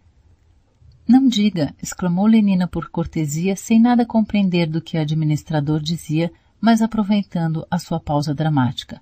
Não 1.06 1.28
diga, 1.28 1.74
exclamou 1.81 2.27
Lenina 2.27 2.66
por 2.66 2.89
cortesia, 2.89 3.55
sem 3.55 3.78
nada 3.78 4.06
compreender 4.06 4.66
do 4.66 4.81
que 4.81 4.97
o 4.97 5.01
administrador 5.01 5.78
dizia, 5.78 6.32
mas 6.61 6.83
aproveitando 6.83 7.66
a 7.70 7.78
sua 7.78 8.01
pausa 8.01 8.35
dramática. 8.35 9.01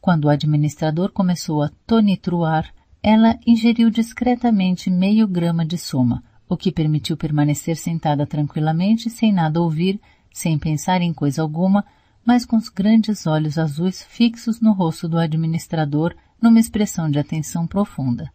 Quando 0.00 0.26
o 0.26 0.28
administrador 0.28 1.10
começou 1.12 1.62
a 1.62 1.70
tonitruar, 1.86 2.72
ela 3.02 3.38
ingeriu 3.46 3.90
discretamente 3.90 4.90
meio 4.90 5.26
grama 5.26 5.64
de 5.64 5.78
soma, 5.78 6.22
o 6.48 6.56
que 6.56 6.72
permitiu 6.72 7.16
permanecer 7.16 7.76
sentada 7.76 8.26
tranquilamente, 8.26 9.10
sem 9.10 9.32
nada 9.32 9.60
ouvir, 9.60 10.00
sem 10.32 10.58
pensar 10.58 11.02
em 11.02 11.12
coisa 11.12 11.42
alguma, 11.42 11.84
mas 12.24 12.44
com 12.44 12.56
os 12.56 12.68
grandes 12.68 13.26
olhos 13.26 13.58
azuis 13.58 14.02
fixos 14.02 14.60
no 14.60 14.72
rosto 14.72 15.08
do 15.08 15.18
administrador 15.18 16.14
numa 16.40 16.60
expressão 16.60 17.10
de 17.10 17.18
atenção 17.18 17.66
profunda. 17.66 18.30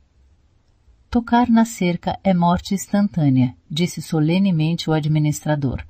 Tocar 1.10 1.50
na 1.50 1.66
cerca 1.66 2.18
é 2.24 2.34
morte 2.34 2.74
instantânea, 2.74 3.54
disse 3.70 4.02
solenemente 4.02 4.90
o 4.90 4.94
administrador. 4.94 5.84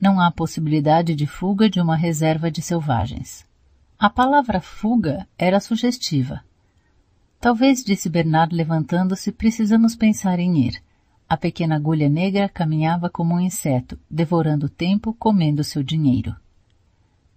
Não 0.00 0.20
há 0.20 0.30
possibilidade 0.30 1.14
de 1.14 1.26
fuga 1.26 1.70
de 1.70 1.80
uma 1.80 1.96
reserva 1.96 2.50
de 2.50 2.60
selvagens. 2.60 3.46
A 3.98 4.10
palavra 4.10 4.60
fuga 4.60 5.26
era 5.38 5.58
sugestiva. 5.58 6.42
Talvez, 7.40 7.82
disse 7.82 8.08
Bernard 8.08 8.54
levantando-se, 8.54 9.32
precisamos 9.32 9.96
pensar 9.96 10.38
em 10.38 10.66
ir. 10.66 10.82
A 11.28 11.36
pequena 11.36 11.76
agulha 11.76 12.08
negra 12.08 12.48
caminhava 12.48 13.08
como 13.08 13.34
um 13.34 13.40
inseto, 13.40 13.98
devorando 14.10 14.66
o 14.66 14.70
tempo, 14.70 15.14
comendo 15.14 15.64
seu 15.64 15.82
dinheiro. 15.82 16.36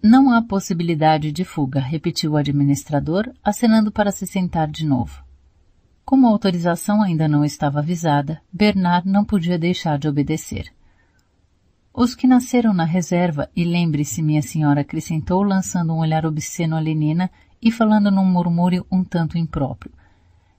Não 0.01 0.31
há 0.31 0.41
possibilidade 0.41 1.31
de 1.31 1.43
fuga, 1.43 1.79
repetiu 1.79 2.33
o 2.33 2.37
administrador, 2.37 3.33
acenando 3.43 3.91
para 3.91 4.11
se 4.11 4.27
sentar 4.27 4.67
de 4.69 4.85
novo. 4.85 5.23
Como 6.05 6.27
a 6.27 6.29
autorização 6.29 7.01
ainda 7.01 7.27
não 7.27 7.45
estava 7.45 7.79
avisada, 7.79 8.41
Bernard 8.51 9.07
não 9.07 9.23
podia 9.23 9.57
deixar 9.59 9.97
de 9.97 10.07
obedecer. 10.07 10.71
Os 11.93 12.15
que 12.15 12.27
nasceram 12.27 12.73
na 12.73 12.85
reserva, 12.85 13.49
e 13.55 13.63
lembre-se, 13.63 14.21
minha 14.21 14.41
senhora, 14.41 14.81
acrescentou, 14.81 15.41
lançando 15.41 15.93
um 15.93 15.99
olhar 15.99 16.25
obsceno 16.25 16.75
a 16.75 16.79
Lenina 16.79 17.29
e 17.61 17.71
falando 17.71 18.11
num 18.11 18.25
murmúrio 18.25 18.85
um 18.91 19.03
tanto 19.03 19.37
impróprio. 19.37 19.91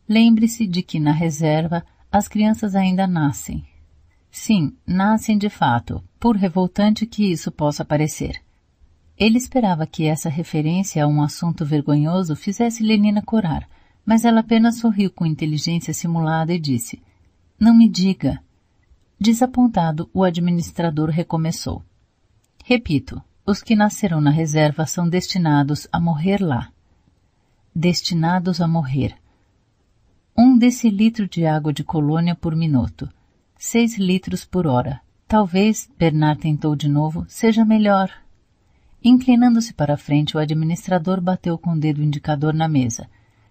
Lembre-se 0.08 0.66
de 0.66 0.82
que 0.82 0.98
na 0.98 1.12
reserva 1.12 1.84
as 2.10 2.26
crianças 2.26 2.74
ainda 2.74 3.06
nascem. 3.06 3.64
Sim, 4.30 4.76
nascem 4.86 5.38
de 5.38 5.48
fato, 5.48 6.02
por 6.18 6.36
revoltante 6.36 7.06
que 7.06 7.30
isso 7.30 7.50
possa 7.50 7.84
parecer. 7.84 8.42
Ele 9.16 9.38
esperava 9.38 9.86
que 9.86 10.06
essa 10.06 10.28
referência 10.28 11.04
a 11.04 11.06
um 11.06 11.22
assunto 11.22 11.64
vergonhoso 11.64 12.34
fizesse 12.34 12.82
Lenina 12.82 13.22
corar, 13.22 13.68
mas 14.04 14.24
ela 14.24 14.40
apenas 14.40 14.78
sorriu 14.78 15.10
com 15.10 15.26
inteligência 15.26 15.92
simulada 15.92 16.54
e 16.54 16.58
disse: 16.58 17.02
Não 17.58 17.74
me 17.74 17.88
diga. 17.88 18.42
Desapontado, 19.20 20.08
o 20.14 20.24
administrador 20.24 21.10
recomeçou. 21.10 21.84
Repito, 22.64 23.22
os 23.44 23.62
que 23.62 23.76
nasceram 23.76 24.20
na 24.20 24.30
reserva 24.30 24.86
são 24.86 25.08
destinados 25.08 25.86
a 25.92 26.00
morrer 26.00 26.40
lá 26.40 26.72
destinados 27.74 28.60
a 28.60 28.68
morrer. 28.68 29.14
Um 30.36 30.58
decilitro 30.58 31.28
de 31.28 31.46
água 31.46 31.72
de 31.72 31.84
colônia 31.84 32.34
por 32.34 32.56
minuto. 32.56 33.08
Seis 33.56 33.98
litros 33.98 34.44
por 34.44 34.66
hora. 34.66 35.00
Talvez, 35.28 35.88
Bernard 35.98 36.40
tentou 36.40 36.74
de 36.74 36.88
novo, 36.88 37.24
seja 37.28 37.64
melhor. 37.64 38.10
Inclinando-se 39.02 39.72
para 39.72 39.96
frente, 39.96 40.36
o 40.36 40.40
administrador 40.40 41.20
bateu 41.20 41.56
com 41.56 41.72
o 41.72 41.78
dedo 41.78 42.02
indicador 42.02 42.52
na 42.52 42.68
mesa. 42.68 43.08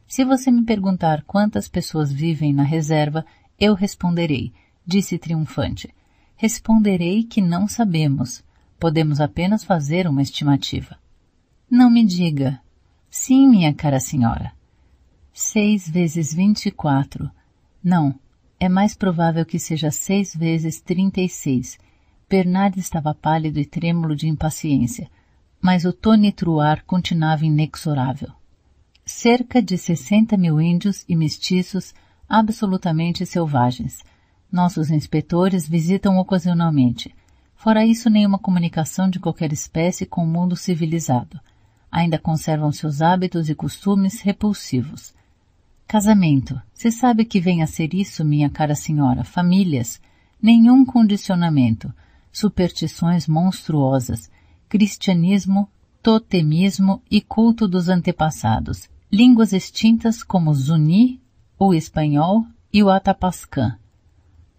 Se 0.07 0.25
você 0.25 0.51
me 0.51 0.65
perguntar 0.65 1.23
quantas 1.23 1.67
pessoas 1.67 2.11
vivem 2.11 2.53
na 2.53 2.63
reserva, 2.63 3.25
eu 3.59 3.73
responderei, 3.73 4.51
disse 4.89 5.19
triunfante. 5.19 5.93
Responderei 6.35 7.23
que 7.23 7.41
não 7.41 7.67
sabemos. 7.67 8.43
Podemos 8.79 9.21
apenas 9.21 9.63
fazer 9.63 10.07
uma 10.07 10.23
estimativa. 10.23 10.97
Não 11.69 11.91
me 11.91 12.03
diga, 12.03 12.59
Sim, 13.09 13.47
minha 13.47 13.73
cara 13.73 13.99
senhora. 13.99 14.51
Seis 15.33 15.87
vezes 15.87 16.33
vinte 16.33 16.65
e 16.65 16.71
quatro. 16.71 17.29
Não, 17.83 18.13
é 18.59 18.67
mais 18.67 18.95
provável 18.95 19.45
que 19.45 19.59
seja 19.59 19.91
seis 19.91 20.35
vezes 20.35 20.81
trinta 20.81 21.21
e 21.21 21.29
seis. 21.29 21.77
Bernard 22.29 22.79
estava 22.79 23.13
pálido 23.13 23.59
e 23.59 23.65
trêmulo 23.65 24.15
de 24.15 24.27
impaciência, 24.27 25.09
mas 25.61 25.85
o 25.85 25.93
tonitruar 25.93 26.83
continuava 26.85 27.45
inexorável. 27.45 28.31
Cerca 29.05 29.61
de 29.61 29.77
sessenta 29.77 30.37
mil 30.37 30.61
índios 30.61 31.03
e 31.07 31.15
mestiços 31.15 31.93
absolutamente 32.27 33.25
selvagens. 33.25 34.03
Nossos 34.51 34.89
inspetores 34.89 35.67
visitam 35.67 36.17
ocasionalmente. 36.17 37.13
Fora 37.55 37.85
isso, 37.85 38.09
nenhuma 38.09 38.39
comunicação 38.39 39.09
de 39.09 39.19
qualquer 39.19 39.53
espécie 39.53 40.05
com 40.05 40.23
o 40.23 40.27
mundo 40.27 40.55
civilizado 40.55 41.39
ainda 41.91 42.19
conservam 42.19 42.71
seus 42.71 43.01
hábitos 43.01 43.49
e 43.49 43.55
costumes 43.55 44.21
repulsivos. 44.21 45.13
Casamento. 45.87 46.61
Se 46.73 46.91
sabe 46.91 47.25
que 47.25 47.39
vem 47.39 47.63
a 47.63 47.67
ser 47.67 47.93
isso, 47.93 48.23
minha 48.23 48.49
cara 48.49 48.75
senhora, 48.75 49.23
famílias. 49.23 49.99
nenhum 50.41 50.85
condicionamento, 50.85 51.93
superstições 52.31 53.27
monstruosas, 53.27 54.31
cristianismo, 54.69 55.67
totemismo 56.01 57.01
e 57.11 57.19
culto 57.19 57.67
dos 57.67 57.89
antepassados, 57.89 58.89
línguas 59.11 59.51
extintas 59.51 60.23
como 60.23 60.51
o 60.51 60.53
Zuni, 60.53 61.21
o 61.57 61.73
espanhol 61.73 62.45
e 62.71 62.81
o 62.81 62.89
atapascã, 62.89 63.77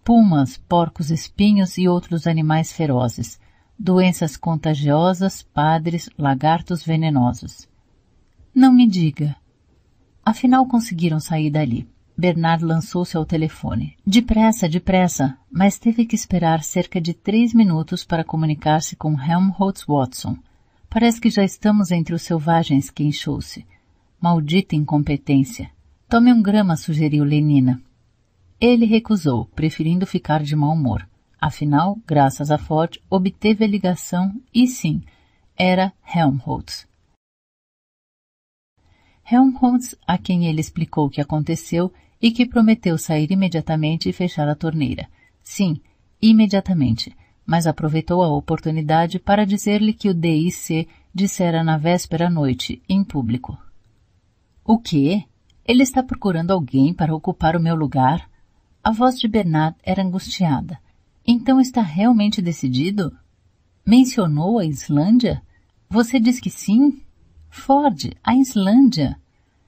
pumas, 0.05 0.57
porcos 0.57 1.11
espinhos 1.11 1.79
e 1.79 1.89
outros 1.89 2.27
animais 2.27 2.73
ferozes, 2.73 3.39
doenças 3.79 4.37
contagiosas, 4.37 5.43
padres, 5.43 6.11
lagartos 6.19 6.85
venenosos. 6.85 7.69
Não 8.55 8.73
me 8.73 8.87
diga. 8.87 9.37
Afinal 10.25 10.67
conseguiram 10.67 11.21
sair 11.21 11.51
dali. 11.51 11.89
Bernard 12.17 12.63
lançou-se 12.63 13.17
ao 13.17 13.25
telefone. 13.25 13.97
Depressa, 14.07 14.69
depressa, 14.69 15.39
mas 15.51 15.79
teve 15.79 16.05
que 16.05 16.15
esperar 16.15 16.63
cerca 16.63 17.01
de 17.01 17.15
três 17.15 17.55
minutos 17.55 18.05
para 18.05 18.23
comunicar-se 18.23 18.95
com 18.95 19.19
Helmholtz 19.19 19.87
Watson. 19.89 20.37
Parece 20.91 21.19
que 21.19 21.31
já 21.31 21.43
estamos 21.43 21.91
entre 21.91 22.15
os 22.15 22.21
selvagens, 22.21 22.91
queixou-se. 22.91 23.65
Maldita 24.21 24.77
incompetência. 24.77 25.71
Tome 26.09 26.31
um 26.31 26.43
grama, 26.43 26.77
sugeriu 26.77 27.25
Lenina. 27.25 27.81
Ele 28.61 28.85
recusou, 28.85 29.47
preferindo 29.47 30.07
ficar 30.07 30.43
de 30.43 30.55
mau 30.55 30.75
humor. 30.75 31.09
Afinal, 31.41 31.99
graças 32.07 32.51
a 32.51 32.59
Ford, 32.59 32.99
obteve 33.09 33.65
a 33.65 33.67
ligação 33.67 34.39
e 34.53 34.67
sim, 34.67 35.01
era 35.57 35.95
Helmholtz. 36.15 36.87
Helmholtz, 39.25 39.97
a 40.07 40.19
quem 40.19 40.47
ele 40.47 40.61
explicou 40.61 41.07
o 41.07 41.11
que 41.11 41.23
aconteceu 41.23 41.91
e 42.21 42.31
que 42.31 42.45
prometeu 42.45 42.99
sair 42.99 43.31
imediatamente 43.31 44.11
e 44.11 44.13
fechar 44.13 44.47
a 44.47 44.55
torneira. 44.55 45.09
Sim, 45.43 45.81
imediatamente, 46.21 47.17
mas 47.47 47.67
aproveitou 47.67 48.23
a 48.23 48.29
oportunidade 48.29 49.19
para 49.19 49.47
dizer-lhe 49.47 49.95
que 49.95 50.11
o 50.11 50.15
DIC 50.15 50.87
dissera 51.15 51.65
na 51.65 51.79
véspera 51.79 52.27
à 52.27 52.31
noite, 52.31 52.83
em 52.87 53.03
público. 53.03 53.57
O 54.63 54.79
quê? 54.79 55.25
Ele 55.65 55.83
está 55.83 56.03
procurando 56.03 56.51
alguém 56.51 56.93
para 56.93 57.15
ocupar 57.15 57.57
o 57.57 57.61
meu 57.61 57.75
lugar? 57.75 58.30
A 58.83 58.93
voz 58.93 59.19
de 59.19 59.29
Bernard 59.29 59.77
era 59.83 60.03
angustiada. 60.03 60.79
Então 61.27 61.61
está 61.61 61.83
realmente 61.83 62.41
decidido? 62.41 63.15
Mencionou 63.85 64.59
a 64.59 64.65
Islândia? 64.65 65.43
Você 65.89 66.19
diz 66.19 66.41
que 66.41 66.49
sim? 66.49 67.03
Ford, 67.51 68.15
a 68.25 68.35
Islândia. 68.35 69.21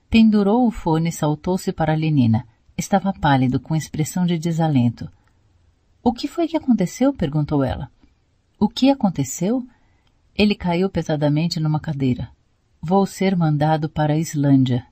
Pendurou 0.08 0.66
o 0.66 0.70
fone 0.70 1.10
e 1.10 1.12
saltou-se 1.12 1.72
para 1.72 1.92
a 1.92 1.96
Lenina. 1.96 2.46
Estava 2.76 3.12
pálido, 3.12 3.60
com 3.60 3.76
expressão 3.76 4.24
de 4.24 4.38
desalento. 4.38 5.10
O 6.02 6.12
que 6.12 6.26
foi 6.26 6.48
que 6.48 6.56
aconteceu? 6.56 7.12
perguntou 7.12 7.62
ela. 7.62 7.90
O 8.58 8.66
que 8.68 8.90
aconteceu? 8.90 9.66
Ele 10.34 10.54
caiu 10.54 10.88
pesadamente 10.88 11.60
numa 11.60 11.78
cadeira. 11.78 12.30
Vou 12.80 13.04
ser 13.04 13.36
mandado 13.36 13.90
para 13.90 14.14
a 14.14 14.18
Islândia. 14.18 14.86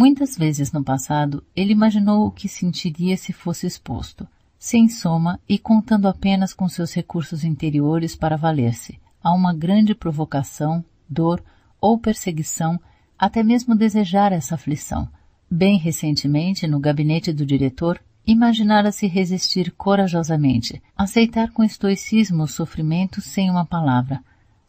Muitas 0.00 0.34
vezes 0.34 0.72
no 0.72 0.82
passado, 0.82 1.44
ele 1.54 1.72
imaginou 1.72 2.26
o 2.26 2.30
que 2.30 2.48
sentiria 2.48 3.18
se 3.18 3.34
fosse 3.34 3.66
exposto, 3.66 4.26
sem 4.58 4.88
soma 4.88 5.38
e 5.46 5.58
contando 5.58 6.08
apenas 6.08 6.54
com 6.54 6.66
seus 6.70 6.94
recursos 6.94 7.44
interiores 7.44 8.16
para 8.16 8.34
valer-se, 8.34 8.98
a 9.22 9.30
uma 9.34 9.52
grande 9.52 9.94
provocação, 9.94 10.82
dor 11.06 11.44
ou 11.78 11.98
perseguição 11.98 12.80
até 13.18 13.42
mesmo 13.42 13.74
desejar 13.74 14.32
essa 14.32 14.54
aflição. 14.54 15.06
Bem 15.50 15.76
recentemente, 15.76 16.66
no 16.66 16.80
gabinete 16.80 17.30
do 17.30 17.44
diretor, 17.44 18.00
imaginara-se 18.26 19.06
resistir 19.06 19.70
corajosamente, 19.72 20.82
aceitar 20.96 21.50
com 21.50 21.62
estoicismo 21.62 22.44
o 22.44 22.48
sofrimento 22.48 23.20
sem 23.20 23.50
uma 23.50 23.66
palavra. 23.66 24.24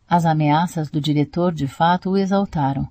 As 0.09 0.25
ameaças 0.25 0.89
do 0.89 0.99
diretor 0.99 1.53
de 1.53 1.67
fato 1.67 2.09
o 2.09 2.17
exaltaram, 2.17 2.85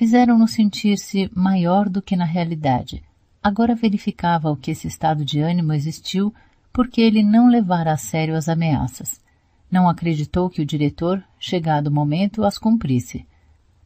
fizeram-no 0.00 0.48
sentir-se 0.48 1.30
maior 1.34 1.86
do 1.86 2.00
que 2.00 2.16
na 2.16 2.24
realidade. 2.24 3.02
Agora 3.42 3.74
verificava 3.74 4.50
o 4.50 4.56
que 4.56 4.70
esse 4.70 4.88
estado 4.88 5.26
de 5.26 5.40
ânimo 5.40 5.74
existiu 5.74 6.32
porque 6.72 7.02
ele 7.02 7.22
não 7.22 7.50
levara 7.50 7.92
a 7.92 7.98
sério 7.98 8.34
as 8.34 8.48
ameaças. 8.48 9.20
Não 9.70 9.90
acreditou 9.90 10.48
que 10.48 10.62
o 10.62 10.64
diretor, 10.64 11.22
chegado 11.38 11.88
o 11.88 11.92
momento, 11.92 12.44
as 12.44 12.56
cumprisse. 12.56 13.26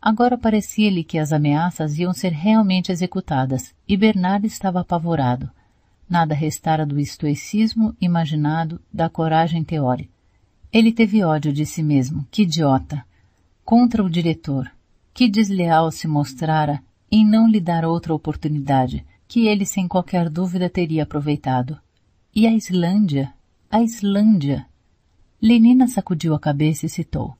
Agora 0.01 0.39
parecia-lhe 0.39 1.03
que 1.03 1.19
as 1.19 1.32
ameaças 1.32 1.99
iam 1.99 2.12
ser 2.12 2.31
realmente 2.31 2.93
executadas, 2.93 3.74
e 3.89 3.97
Bernardo 3.97 4.47
estava 4.47 4.82
apavorado. 4.82 5.51
Nada 6.09 6.32
restara 6.32 6.86
do 6.86 7.01
estoicismo 7.01 7.93
imaginado, 8.01 8.81
da 8.93 9.09
coragem 9.09 9.65
teórica. 9.65 10.12
Ele 10.73 10.93
teve 10.93 11.24
ódio 11.24 11.53
de 11.53 11.66
si 11.66 11.82
mesmo, 11.82 12.24
que 12.31 12.43
idiota. 12.43 13.05
Contra 13.65 14.05
o 14.05 14.09
diretor. 14.09 14.70
Que 15.15 15.28
desleal 15.28 15.91
se 15.91 16.07
mostrara 16.07 16.82
em 17.11 17.24
não 17.27 17.49
lhe 17.49 17.61
dar 17.61 17.86
outra 17.86 18.12
oportunidade, 18.12 19.07
que 19.27 19.47
ele 19.47 19.65
sem 19.65 19.89
qualquer 19.89 20.28
dúvida 20.28 20.69
teria 20.69 21.05
aproveitado. 21.05 21.78
E 22.35 22.47
a 22.47 22.53
Islândia? 22.53 23.32
A 23.70 23.81
Islândia? 23.81 24.66
Lenina 25.41 25.89
sacudiu 25.89 26.35
a 26.35 26.39
cabeça 26.39 26.85
e 26.85 26.89
citou. 26.91 27.35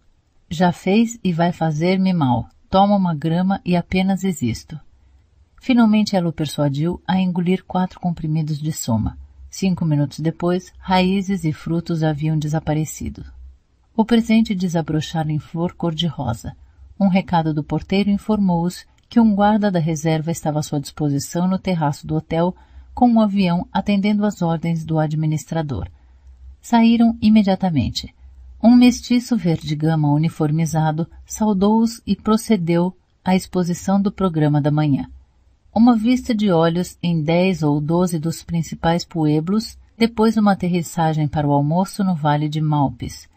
Já 0.49 0.73
fez 0.73 1.19
e 1.23 1.33
vai 1.33 1.53
fazer-me 1.53 2.13
mal 2.13 2.49
toma 2.75 2.97
uma 2.97 3.15
grama 3.15 3.61
e 3.65 3.77
apenas 3.77 4.25
existo. 4.25 4.81
Finalmente 5.63 6.17
ela 6.17 6.29
o 6.29 6.33
persuadiu 6.33 7.01
a 7.07 7.21
engolir 7.21 7.63
quatro 7.65 8.01
comprimidos 8.01 8.59
de 8.59 8.73
soma. 8.73 9.17
Cinco 9.49 9.85
minutos 9.85 10.19
depois, 10.19 10.73
raízes 10.77 11.45
e 11.45 11.53
frutos 11.53 12.03
haviam 12.03 12.37
desaparecido. 12.37 13.25
O 13.97 14.05
presente 14.05 14.57
desabrochara 14.57 15.31
em 15.31 15.39
flor 15.39 15.75
cor-de-rosa. 15.75 16.57
Um 16.99 17.09
recado 17.09 17.53
do 17.53 17.65
porteiro 17.65 18.11
informou-os 18.11 18.87
que 19.09 19.21
um 19.21 19.35
guarda 19.35 19.71
da 19.71 19.79
reserva 19.79 20.31
estava 20.31 20.61
à 20.61 20.63
sua 20.63 20.81
disposição 20.81 21.47
no 21.47 21.59
terraço 21.59 22.07
do 22.07 22.17
hotel 22.17 22.55
com 22.95 23.09
um 23.09 23.21
avião 23.21 23.67
atendendo 23.73 24.25
às 24.25 24.41
ordens 24.41 24.85
do 24.85 24.99
administrador. 24.99 25.89
Saíram 26.61 27.17
imediatamente. 27.21 28.15
Um 28.63 28.75
mestiço 28.75 29.37
verde-gama 29.37 30.11
uniformizado 30.11 31.07
saudou-os 31.27 32.01
e 32.07 32.17
procedeu 32.17 32.97
à 33.25 33.35
exposição 33.35 34.01
do 34.01 34.11
programa 34.11 34.61
da 34.61 34.71
manhã. 34.71 35.07
Uma 35.75 35.97
vista 35.97 36.35
de 36.35 36.51
olhos 36.51 36.97
em 37.03 37.21
dez 37.21 37.63
ou 37.63 37.81
doze 37.81 38.19
dos 38.19 38.43
principais 38.43 39.05
pueblos, 39.05 39.77
depois 39.99 40.37
uma 40.37 40.53
aterrissagem 40.53 41.27
para 41.27 41.47
o 41.47 41.53
almoço 41.53 42.05
no 42.05 42.15
Vale 42.15 42.49
de 42.49 42.61
Malpes. 42.61 43.29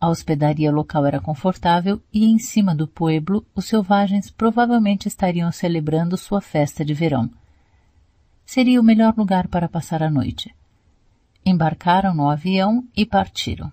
A 0.00 0.08
hospedaria 0.08 0.70
local 0.70 1.06
era 1.06 1.20
confortável 1.20 2.00
e 2.12 2.26
em 2.26 2.38
cima 2.38 2.74
do 2.74 2.86
pueblo 2.86 3.46
os 3.54 3.64
selvagens 3.64 4.30
provavelmente 4.30 5.08
estariam 5.08 5.50
celebrando 5.50 6.16
sua 6.16 6.40
festa 6.40 6.84
de 6.84 6.92
verão. 6.92 7.30
Seria 8.44 8.80
o 8.80 8.84
melhor 8.84 9.14
lugar 9.16 9.48
para 9.48 9.68
passar 9.68 10.02
a 10.02 10.10
noite. 10.10 10.54
Embarcaram 11.44 12.14
no 12.14 12.28
avião 12.28 12.86
e 12.96 13.06
partiram. 13.06 13.72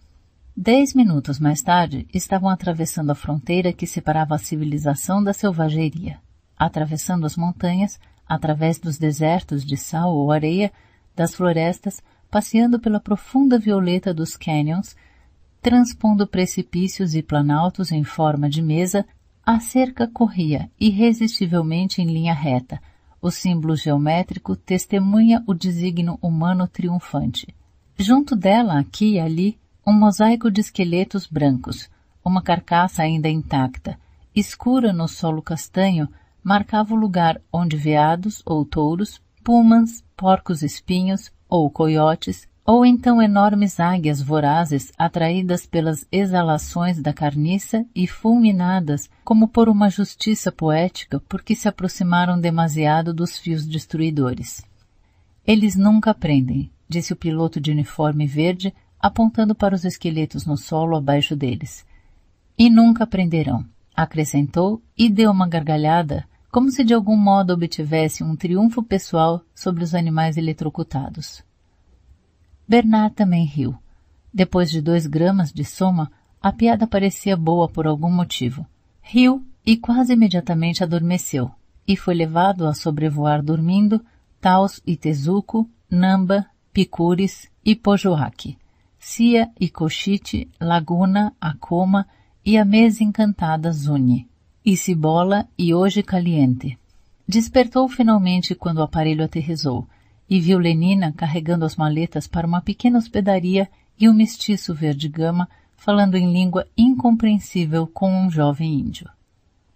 Dez 0.56 0.94
minutos 0.94 1.40
mais 1.40 1.62
tarde, 1.62 2.08
estavam 2.14 2.48
atravessando 2.48 3.12
a 3.12 3.16
fronteira 3.16 3.74
que 3.74 3.88
separava 3.88 4.36
a 4.36 4.40
civilização 4.40 5.24
da 5.24 5.34
selvageria. 5.34 6.20
Atravessando 6.58 7.26
as 7.26 7.36
montanhas, 7.36 8.00
através 8.28 8.80
dos 8.80 8.98
desertos 8.98 9.66
de 9.66 9.76
sal 9.76 10.16
ou 10.16 10.32
areia, 10.32 10.72
das 11.16 11.36
florestas, 11.36 12.02
passeando 12.30 12.80
pela 12.80 13.00
profunda 13.00 13.60
violeta 13.60 14.14
dos 14.14 14.38
canyons, 14.38 14.96
transpondo 15.64 16.28
precipícios 16.28 17.16
e 17.16 17.24
planaltos 17.24 17.90
em 17.94 18.04
forma 18.04 18.50
de 18.50 18.62
mesa, 18.62 19.06
a 19.46 19.62
cerca 19.62 20.06
corria 20.06 20.70
irresistivelmente 20.78 22.02
em 22.02 22.06
linha 22.06 22.34
reta. 22.34 22.82
O 23.22 23.32
símbolo 23.32 23.74
geométrico 23.74 24.58
testemunha 24.58 25.42
o 25.48 25.54
desígnio 25.54 26.20
humano 26.22 26.68
triunfante. 26.68 27.48
Junto 27.98 28.36
dela, 28.36 28.78
aqui 28.78 29.14
e 29.14 29.20
ali, 29.22 29.58
um 29.88 29.94
mosaico 29.94 30.52
de 30.52 30.60
esqueletos 30.60 31.26
brancos, 31.28 31.90
uma 32.26 32.42
carcaça 32.42 33.02
ainda 33.02 33.30
intacta, 33.30 33.98
escura 34.36 34.92
no 34.92 35.08
solo 35.08 35.42
castanho, 35.42 36.10
marcava 36.44 36.94
o 36.94 36.98
lugar 36.98 37.40
onde 37.54 37.78
veados 37.78 38.42
ou 38.46 38.66
touros, 38.66 39.22
pumas, 39.42 40.04
porcos 40.18 40.62
espinhos 40.62 41.32
ou 41.48 41.70
coiotes, 41.70 42.50
ou 42.66 42.86
então 42.86 43.22
enormes 43.22 43.80
águias 43.80 44.22
vorazes 44.22 44.92
atraídas 44.98 45.66
pelas 45.66 46.08
exalações 46.12 47.02
da 47.02 47.12
carniça 47.12 47.86
e 47.94 48.08
fulminadas 48.08 49.10
como 49.24 49.48
por 49.50 49.68
uma 49.68 49.90
justiça 49.90 50.52
poética 50.52 51.20
porque 51.28 51.56
se 51.56 51.68
aproximaram 51.68 52.40
demasiado 52.40 53.14
dos 53.14 53.38
fios 53.38 53.66
destruidores. 53.66 54.64
Eles 55.46 55.76
nunca 55.76 56.12
aprendem, 56.12 56.72
disse 56.88 57.12
o 57.12 57.18
piloto 57.18 57.60
de 57.60 57.70
uniforme 57.70 58.26
verde 58.26 58.74
apontando 58.98 59.54
para 59.54 59.76
os 59.76 59.84
esqueletos 59.84 60.46
no 60.46 60.56
solo 60.56 60.96
abaixo 60.96 61.36
deles. 61.36 61.86
E 62.58 62.70
nunca 62.70 63.04
aprenderão, 63.04 63.66
acrescentou 63.94 64.82
e 64.98 65.10
deu 65.10 65.32
uma 65.32 65.48
gargalhada, 65.48 66.26
como 66.50 66.72
se 66.72 66.86
de 66.86 66.94
algum 66.94 67.18
modo 67.18 67.52
obtivesse 67.52 68.24
um 68.24 68.38
triunfo 68.38 68.82
pessoal 68.82 69.42
sobre 69.54 69.84
os 69.84 69.94
animais 69.94 70.38
eletrocutados. 70.38 71.44
Bernard 72.68 73.16
também 73.16 73.46
riu. 73.46 73.76
Depois 74.34 74.72
de 74.72 74.82
dois 74.82 75.06
gramas 75.06 75.52
de 75.52 75.64
soma, 75.64 76.12
a 76.42 76.52
piada 76.52 76.88
parecia 76.88 77.38
boa 77.38 77.68
por 77.68 77.86
algum 77.86 78.12
motivo. 78.12 78.66
Riu 79.02 79.46
e 79.66 79.78
quase 79.78 80.14
imediatamente 80.14 80.84
adormeceu, 80.84 81.52
e 81.88 81.96
foi 81.96 82.14
levado 82.16 82.66
a 82.66 82.74
sobrevoar 82.74 83.42
dormindo 83.42 84.04
Taos 84.42 84.82
e 84.86 84.98
Tezuko, 84.98 85.70
Namba, 85.90 86.46
Picures 86.74 87.50
e 87.64 87.76
Pojoaque, 87.76 88.58
Cia 89.00 89.50
e 89.60 89.70
Cochite, 89.70 90.50
Laguna, 90.60 91.34
Acoma 91.40 92.08
e 92.46 92.58
a 92.58 92.66
mesa 92.66 93.04
encantada 93.04 93.72
Zuni, 93.72 94.28
e 94.66 94.76
Cibola 94.76 95.48
e 95.58 95.74
Hoje 95.74 96.02
Caliente. 96.02 96.78
Despertou 97.28 97.88
finalmente 97.88 98.56
quando 98.56 98.80
o 98.80 98.84
aparelho 98.84 99.24
aterrizou 99.24 99.88
e 100.34 100.40
viu 100.40 100.58
Lenina 100.58 101.14
carregando 101.14 101.64
as 101.64 101.76
maletas 101.76 102.26
para 102.26 102.48
uma 102.48 102.60
pequena 102.60 102.98
hospedaria 102.98 103.70
e 104.00 104.10
um 104.10 104.14
mestiço 104.16 104.74
verde-gama 104.74 105.48
falando 105.78 106.16
em 106.16 106.34
língua 106.34 106.66
incompreensível 106.76 107.86
com 107.86 108.12
um 108.12 108.32
jovem 108.32 108.74
índio. 108.74 109.08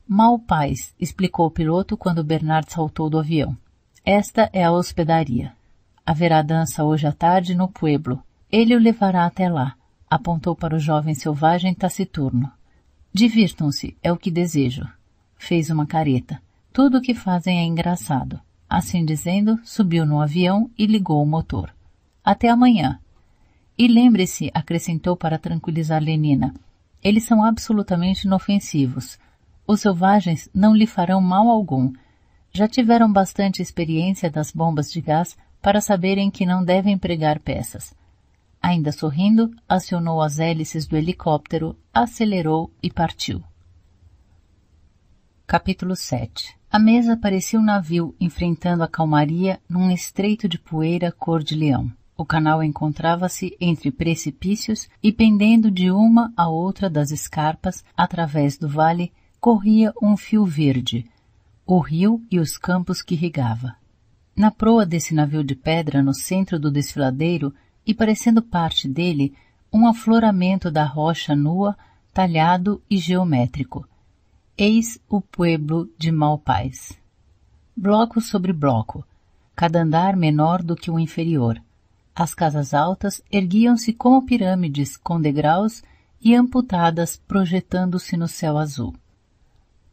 Mal 0.08 0.40
paz, 0.40 0.96
explicou 1.00 1.46
o 1.46 1.52
piloto 1.52 1.96
quando 1.96 2.24
Bernard 2.24 2.72
saltou 2.72 3.08
do 3.08 3.20
avião. 3.20 3.56
Esta 4.04 4.50
é 4.52 4.64
a 4.64 4.72
hospedaria. 4.72 5.54
Haverá 6.04 6.42
dança 6.42 6.84
hoje 6.84 7.06
à 7.06 7.12
tarde 7.12 7.54
no 7.54 7.68
pueblo. 7.68 8.20
Ele 8.52 8.76
o 8.76 8.80
levará 8.80 9.28
até 9.28 9.48
lá, 9.48 9.76
apontou 10.10 10.56
para 10.56 10.76
o 10.76 10.80
jovem 10.80 11.14
selvagem 11.14 11.72
taciturno. 11.76 12.52
Divirtam-se, 13.14 13.96
é 14.02 14.12
o 14.12 14.18
que 14.18 14.32
desejo. 14.32 14.90
Fez 15.38 15.70
uma 15.70 15.86
careta. 15.86 16.42
Tudo 16.74 16.98
o 16.98 17.02
que 17.02 17.14
fazem 17.14 17.60
é 17.60 17.64
engraçado. 17.64 18.42
Assim 18.70 19.06
dizendo, 19.06 19.60
subiu 19.64 20.06
no 20.06 20.22
avião 20.22 20.70
e 20.78 20.86
ligou 20.86 21.24
o 21.24 21.26
motor. 21.26 21.74
Até 22.24 22.50
amanhã. 22.50 23.00
E 23.78 23.88
lembre-se, 23.88 24.52
acrescentou 24.54 25.16
para 25.16 25.38
tranquilizar 25.38 26.02
Lenina, 26.02 26.54
eles 27.04 27.24
são 27.24 27.44
absolutamente 27.44 28.26
inofensivos. 28.26 29.18
Os 29.66 29.82
selvagens 29.82 30.50
não 30.54 30.76
lhe 30.76 30.88
farão 30.88 31.22
mal 31.22 31.48
algum. 31.48 31.94
Já 32.52 32.68
tiveram 32.68 33.12
bastante 33.12 33.62
experiência 33.62 34.30
das 34.30 34.52
bombas 34.52 34.92
de 34.92 35.00
gás 35.00 35.38
para 35.62 35.82
saberem 35.82 36.32
que 36.32 36.46
não 36.46 36.64
devem 36.64 36.98
pregar 36.98 37.40
peças. 37.40 37.94
Ainda 38.62 38.92
sorrindo, 38.92 39.56
acionou 39.70 40.22
as 40.22 40.40
hélices 40.40 40.88
do 40.88 40.98
helicóptero, 40.98 41.78
acelerou 41.94 42.72
e 42.82 42.92
partiu. 42.92 43.44
Capítulo 45.50 45.96
7 45.96 46.58
A 46.70 46.78
mesa 46.78 47.16
parecia 47.16 47.58
um 47.58 47.64
navio 47.64 48.14
enfrentando 48.20 48.84
a 48.84 48.88
calmaria 48.88 49.62
num 49.70 49.90
estreito 49.90 50.46
de 50.46 50.60
poeira 50.60 51.10
cor 51.10 51.42
de 51.42 51.56
leão. 51.56 51.90
O 52.18 52.26
canal 52.26 52.62
encontrava-se 52.62 53.56
entre 53.58 53.90
precipícios 53.90 54.90
e 55.02 55.10
pendendo 55.10 55.72
de 55.72 55.90
uma 55.90 56.34
a 56.36 56.50
outra 56.50 56.90
das 56.90 57.12
escarpas, 57.12 57.82
através 57.96 58.58
do 58.58 58.68
vale, 58.68 59.14
corria 59.40 59.94
um 60.02 60.18
fio 60.18 60.46
verde, 60.46 61.10
o 61.66 61.80
rio 61.80 62.22
e 62.30 62.42
os 62.42 62.58
campos 62.58 63.02
que 63.02 63.16
irrigava. 63.16 63.74
Na 64.36 64.52
proa 64.52 64.86
desse 64.86 65.14
navio 65.14 65.46
de 65.46 65.56
pedra 65.56 66.04
no 66.04 66.14
centro 66.14 66.60
do 66.60 66.70
desfiladeiro 66.70 67.54
e 67.86 67.94
parecendo 67.94 68.42
parte 68.42 68.86
dele, 68.86 69.34
um 69.72 69.88
afloramento 69.88 70.70
da 70.70 70.84
rocha 70.84 71.34
nua, 71.34 71.74
talhado 72.14 72.82
e 72.90 72.98
geométrico. 72.98 73.88
Eis 74.60 75.00
o 75.08 75.22
pueblo 75.22 75.88
de 76.00 76.12
Malpais. 76.12 76.98
Bloco 77.76 78.20
sobre 78.20 78.52
bloco, 78.52 79.06
cada 79.56 79.84
andar 79.84 80.16
menor 80.16 80.64
do 80.64 80.76
que 80.76 80.90
o 80.90 80.98
inferior. 80.98 81.62
As 82.16 82.34
casas 82.34 82.74
altas 82.74 83.22
erguiam-se 83.32 83.94
como 83.94 84.26
pirâmides 84.26 84.98
com 84.98 85.22
degraus 85.22 85.84
e 86.20 86.34
amputadas 86.34 87.22
projetando-se 87.28 88.18
no 88.18 88.28
céu 88.28 88.58
azul. 88.58 88.96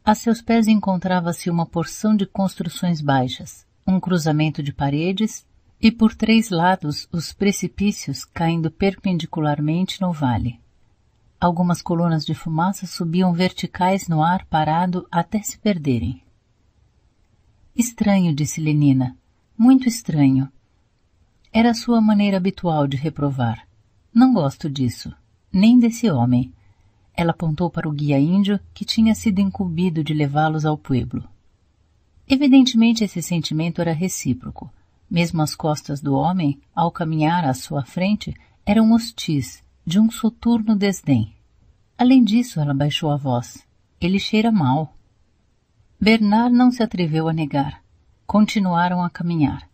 A 0.03 0.15
seus 0.15 0.41
pés 0.41 0.67
encontrava-se 0.67 1.47
uma 1.47 1.67
porção 1.67 2.15
de 2.15 2.25
construções 2.25 3.01
baixas, 3.01 3.67
um 3.85 3.99
cruzamento 3.99 4.63
de 4.63 4.73
paredes 4.73 5.45
e 5.79 5.91
por 5.91 6.15
três 6.15 6.49
lados 6.49 7.07
os 7.11 7.31
precipícios 7.31 8.25
caindo 8.25 8.71
perpendicularmente 8.71 10.01
no 10.01 10.11
vale. 10.11 10.59
Algumas 11.39 11.81
colunas 11.81 12.25
de 12.25 12.33
fumaça 12.33 12.87
subiam 12.87 13.33
verticais 13.33 14.07
no 14.07 14.23
ar 14.23 14.45
parado 14.45 15.05
até 15.11 15.41
se 15.41 15.57
perderem. 15.57 16.23
Estranho, 17.75 18.33
disse 18.33 18.61
Lenina. 18.61 19.17
Muito 19.57 19.87
estranho. 19.87 20.49
Era 21.51 21.73
sua 21.73 21.99
maneira 21.99 22.37
habitual 22.37 22.87
de 22.87 22.95
reprovar. 22.95 23.67
Não 24.13 24.33
gosto 24.33 24.69
disso. 24.69 25.13
Nem 25.51 25.77
desse 25.77 26.09
homem. 26.09 26.53
Ela 27.13 27.31
apontou 27.31 27.69
para 27.69 27.87
o 27.87 27.91
guia 27.91 28.19
índio 28.19 28.59
que 28.73 28.85
tinha 28.85 29.13
sido 29.13 29.39
incumbido 29.39 30.03
de 30.03 30.13
levá-los 30.13 30.65
ao 30.65 30.77
pueblo. 30.77 31.27
Evidentemente 32.27 33.03
esse 33.03 33.21
sentimento 33.21 33.81
era 33.81 33.93
recíproco. 33.93 34.71
Mesmo 35.09 35.41
as 35.41 35.53
costas 35.53 36.01
do 36.01 36.15
homem, 36.15 36.59
ao 36.73 36.91
caminhar 36.91 37.45
à 37.45 37.53
sua 37.53 37.83
frente, 37.83 38.33
eram 38.65 38.91
hostis, 38.91 39.61
de 39.85 39.99
um 39.99 40.09
soturno 40.09 40.75
desdém. 40.75 41.35
Além 41.97 42.23
disso, 42.23 42.59
ela 42.59 42.73
baixou 42.73 43.11
a 43.11 43.17
voz. 43.17 43.65
Ele 44.01 44.17
cheira 44.19 44.51
mal. 44.51 44.93
Bernard 46.01 46.55
não 46.55 46.71
se 46.71 46.81
atreveu 46.81 47.27
a 47.27 47.33
negar. 47.33 47.83
Continuaram 48.25 49.03
a 49.03 49.09
caminhar. 49.09 49.69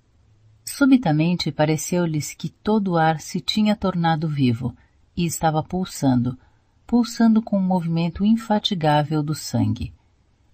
Subitamente 0.65 1.51
pareceu-lhes 1.51 2.33
que 2.33 2.49
todo 2.49 2.91
o 2.91 2.97
ar 2.97 3.21
se 3.21 3.39
tinha 3.39 3.75
tornado 3.75 4.27
vivo 4.27 4.75
e 5.15 5.25
estava 5.25 5.63
pulsando, 5.63 6.37
pulsando 6.85 7.41
com 7.41 7.57
um 7.57 7.65
movimento 7.65 8.25
infatigável 8.25 9.23
do 9.23 9.33
sangue. 9.33 9.93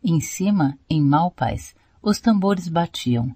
Em 0.04 0.20
cima, 0.22 0.78
em 0.90 1.02
Malpais, 1.02 1.76
os 2.02 2.20
tambores 2.20 2.68
batiam. 2.68 3.36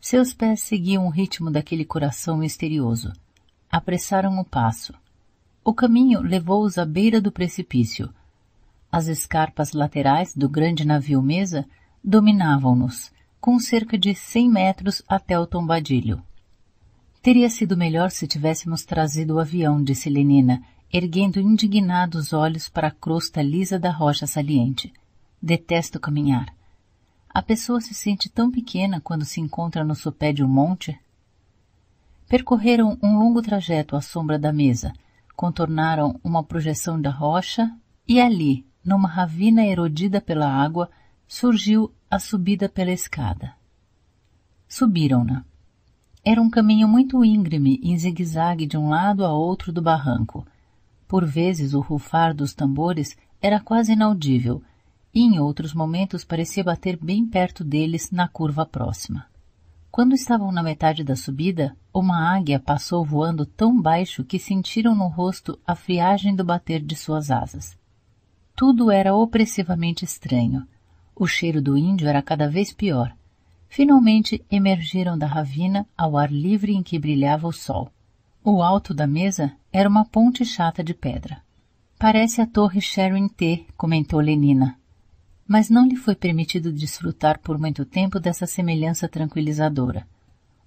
Seus 0.00 0.34
pés 0.34 0.62
seguiam 0.62 1.06
o 1.06 1.10
ritmo 1.10 1.50
daquele 1.50 1.84
coração 1.84 2.36
misterioso. 2.36 3.12
Apressaram 3.70 4.38
o 4.38 4.44
passo. 4.44 4.94
O 5.64 5.74
caminho 5.74 6.20
levou-os 6.22 6.78
à 6.78 6.84
beira 6.84 7.20
do 7.20 7.30
precipício. 7.30 8.12
As 8.90 9.06
escarpas 9.06 9.72
laterais 9.72 10.34
do 10.34 10.48
grande 10.48 10.86
navio 10.86 11.20
mesa 11.20 11.66
dominavam-nos, 12.02 13.12
com 13.40 13.58
cerca 13.58 13.98
de 13.98 14.14
cem 14.14 14.48
metros 14.48 15.02
até 15.06 15.38
o 15.38 15.46
tombadilho. 15.46 16.22
Teria 17.20 17.50
sido 17.50 17.76
melhor 17.76 18.10
se 18.10 18.26
tivéssemos 18.26 18.84
trazido 18.84 19.34
o 19.34 19.38
avião, 19.38 19.82
disse 19.82 20.08
Lenina, 20.08 20.62
erguendo 20.90 21.38
indignados 21.38 22.32
olhos 22.32 22.68
para 22.68 22.88
a 22.88 22.92
crosta 22.92 23.42
lisa 23.42 23.78
da 23.78 23.90
rocha 23.90 24.26
saliente. 24.26 24.92
Detesto 25.40 26.00
caminhar. 26.00 26.46
A 27.28 27.42
pessoa 27.42 27.80
se 27.80 27.92
sente 27.92 28.30
tão 28.30 28.50
pequena 28.50 29.00
quando 29.00 29.24
se 29.24 29.40
encontra 29.40 29.84
no 29.84 29.94
sopé 29.94 30.32
de 30.32 30.42
um 30.42 30.48
monte. 30.48 30.98
Percorreram 32.28 32.98
um 33.02 33.18
longo 33.18 33.40
trajeto 33.40 33.96
à 33.96 34.02
sombra 34.02 34.38
da 34.38 34.52
mesa, 34.52 34.92
contornaram 35.34 36.20
uma 36.22 36.44
projeção 36.44 37.00
da 37.00 37.10
rocha 37.10 37.74
e 38.06 38.20
ali, 38.20 38.66
numa 38.84 39.08
ravina 39.08 39.64
erodida 39.64 40.20
pela 40.20 40.46
água, 40.46 40.90
surgiu 41.26 41.90
a 42.10 42.18
subida 42.18 42.68
pela 42.68 42.90
escada. 42.90 43.54
Subiram-na. 44.68 45.42
Era 46.22 46.42
um 46.42 46.50
caminho 46.50 46.86
muito 46.86 47.24
íngreme, 47.24 47.80
em 47.82 47.96
zigue-zague 47.96 48.66
de 48.66 48.76
um 48.76 48.90
lado 48.90 49.24
a 49.24 49.32
outro 49.32 49.72
do 49.72 49.80
barranco, 49.80 50.46
por 51.06 51.24
vezes 51.24 51.72
o 51.72 51.80
rufar 51.80 52.34
dos 52.34 52.52
tambores 52.52 53.16
era 53.40 53.58
quase 53.58 53.92
inaudível, 53.92 54.62
e 55.14 55.20
em 55.20 55.38
outros 55.38 55.72
momentos 55.72 56.24
parecia 56.24 56.62
bater 56.62 56.98
bem 57.02 57.24
perto 57.24 57.64
deles 57.64 58.10
na 58.10 58.28
curva 58.28 58.66
próxima. 58.66 59.24
Quando 59.98 60.14
estavam 60.14 60.52
na 60.52 60.62
metade 60.62 61.02
da 61.02 61.16
subida, 61.16 61.76
uma 61.92 62.32
águia 62.32 62.60
passou 62.60 63.04
voando 63.04 63.44
tão 63.44 63.82
baixo 63.82 64.22
que 64.22 64.38
sentiram 64.38 64.94
no 64.94 65.08
rosto 65.08 65.58
a 65.66 65.74
friagem 65.74 66.36
do 66.36 66.44
bater 66.44 66.80
de 66.80 66.94
suas 66.94 67.32
asas. 67.32 67.76
Tudo 68.54 68.92
era 68.92 69.12
opressivamente 69.12 70.04
estranho. 70.04 70.64
O 71.16 71.26
cheiro 71.26 71.60
do 71.60 71.76
índio 71.76 72.06
era 72.06 72.22
cada 72.22 72.48
vez 72.48 72.72
pior. 72.72 73.12
Finalmente 73.68 74.40
emergiram 74.48 75.18
da 75.18 75.26
ravina 75.26 75.84
ao 75.96 76.16
ar 76.16 76.30
livre 76.30 76.72
em 76.76 76.82
que 76.84 76.96
brilhava 76.96 77.48
o 77.48 77.52
sol. 77.52 77.90
O 78.44 78.62
alto 78.62 78.94
da 78.94 79.04
mesa 79.04 79.52
era 79.72 79.88
uma 79.88 80.04
ponte 80.04 80.44
chata 80.44 80.84
de 80.84 80.94
pedra. 80.94 81.42
Parece 81.98 82.40
a 82.40 82.46
torre 82.46 82.80
Sharon 82.80 83.26
T, 83.26 83.66
comentou 83.76 84.20
Lenina. 84.20 84.77
Mas 85.48 85.70
não 85.70 85.88
lhe 85.88 85.96
foi 85.96 86.14
permitido 86.14 86.70
desfrutar 86.70 87.40
por 87.40 87.58
muito 87.58 87.86
tempo 87.86 88.20
dessa 88.20 88.46
semelhança 88.46 89.08
tranquilizadora. 89.08 90.06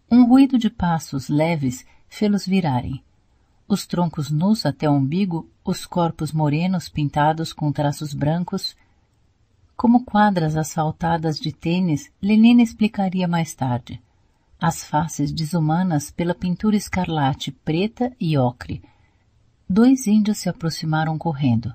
Um 0.10 0.26
ruído 0.26 0.58
de 0.58 0.70
passos 0.72 1.30
leves 1.30 1.86
fê-los 2.10 2.46
virarem. 2.46 3.04
Os 3.68 3.86
troncos 3.86 4.32
nus 4.32 4.66
até 4.66 4.90
o 4.90 4.94
umbigo, 4.94 5.48
os 5.64 5.86
corpos 5.86 6.32
morenos 6.34 6.90
pintados 6.90 7.54
com 7.54 7.72
traços 7.72 8.14
brancos, 8.14 8.76
como 9.78 10.04
quadras 10.04 10.58
asfaltadas 10.58 11.40
de 11.40 11.52
tênis, 11.52 12.12
Lenina 12.22 12.62
explicaria 12.62 13.28
mais 13.28 13.54
tarde. 13.54 14.02
as 14.62 14.84
faces 14.84 15.32
desumanas 15.32 16.12
pela 16.12 16.36
pintura 16.36 16.76
escarlate, 16.76 17.52
preta 17.52 18.16
e 18.20 18.38
ocre. 18.38 18.84
Dois 19.68 20.06
índios 20.06 20.38
se 20.38 20.48
aproximaram 20.50 21.18
correndo. 21.18 21.74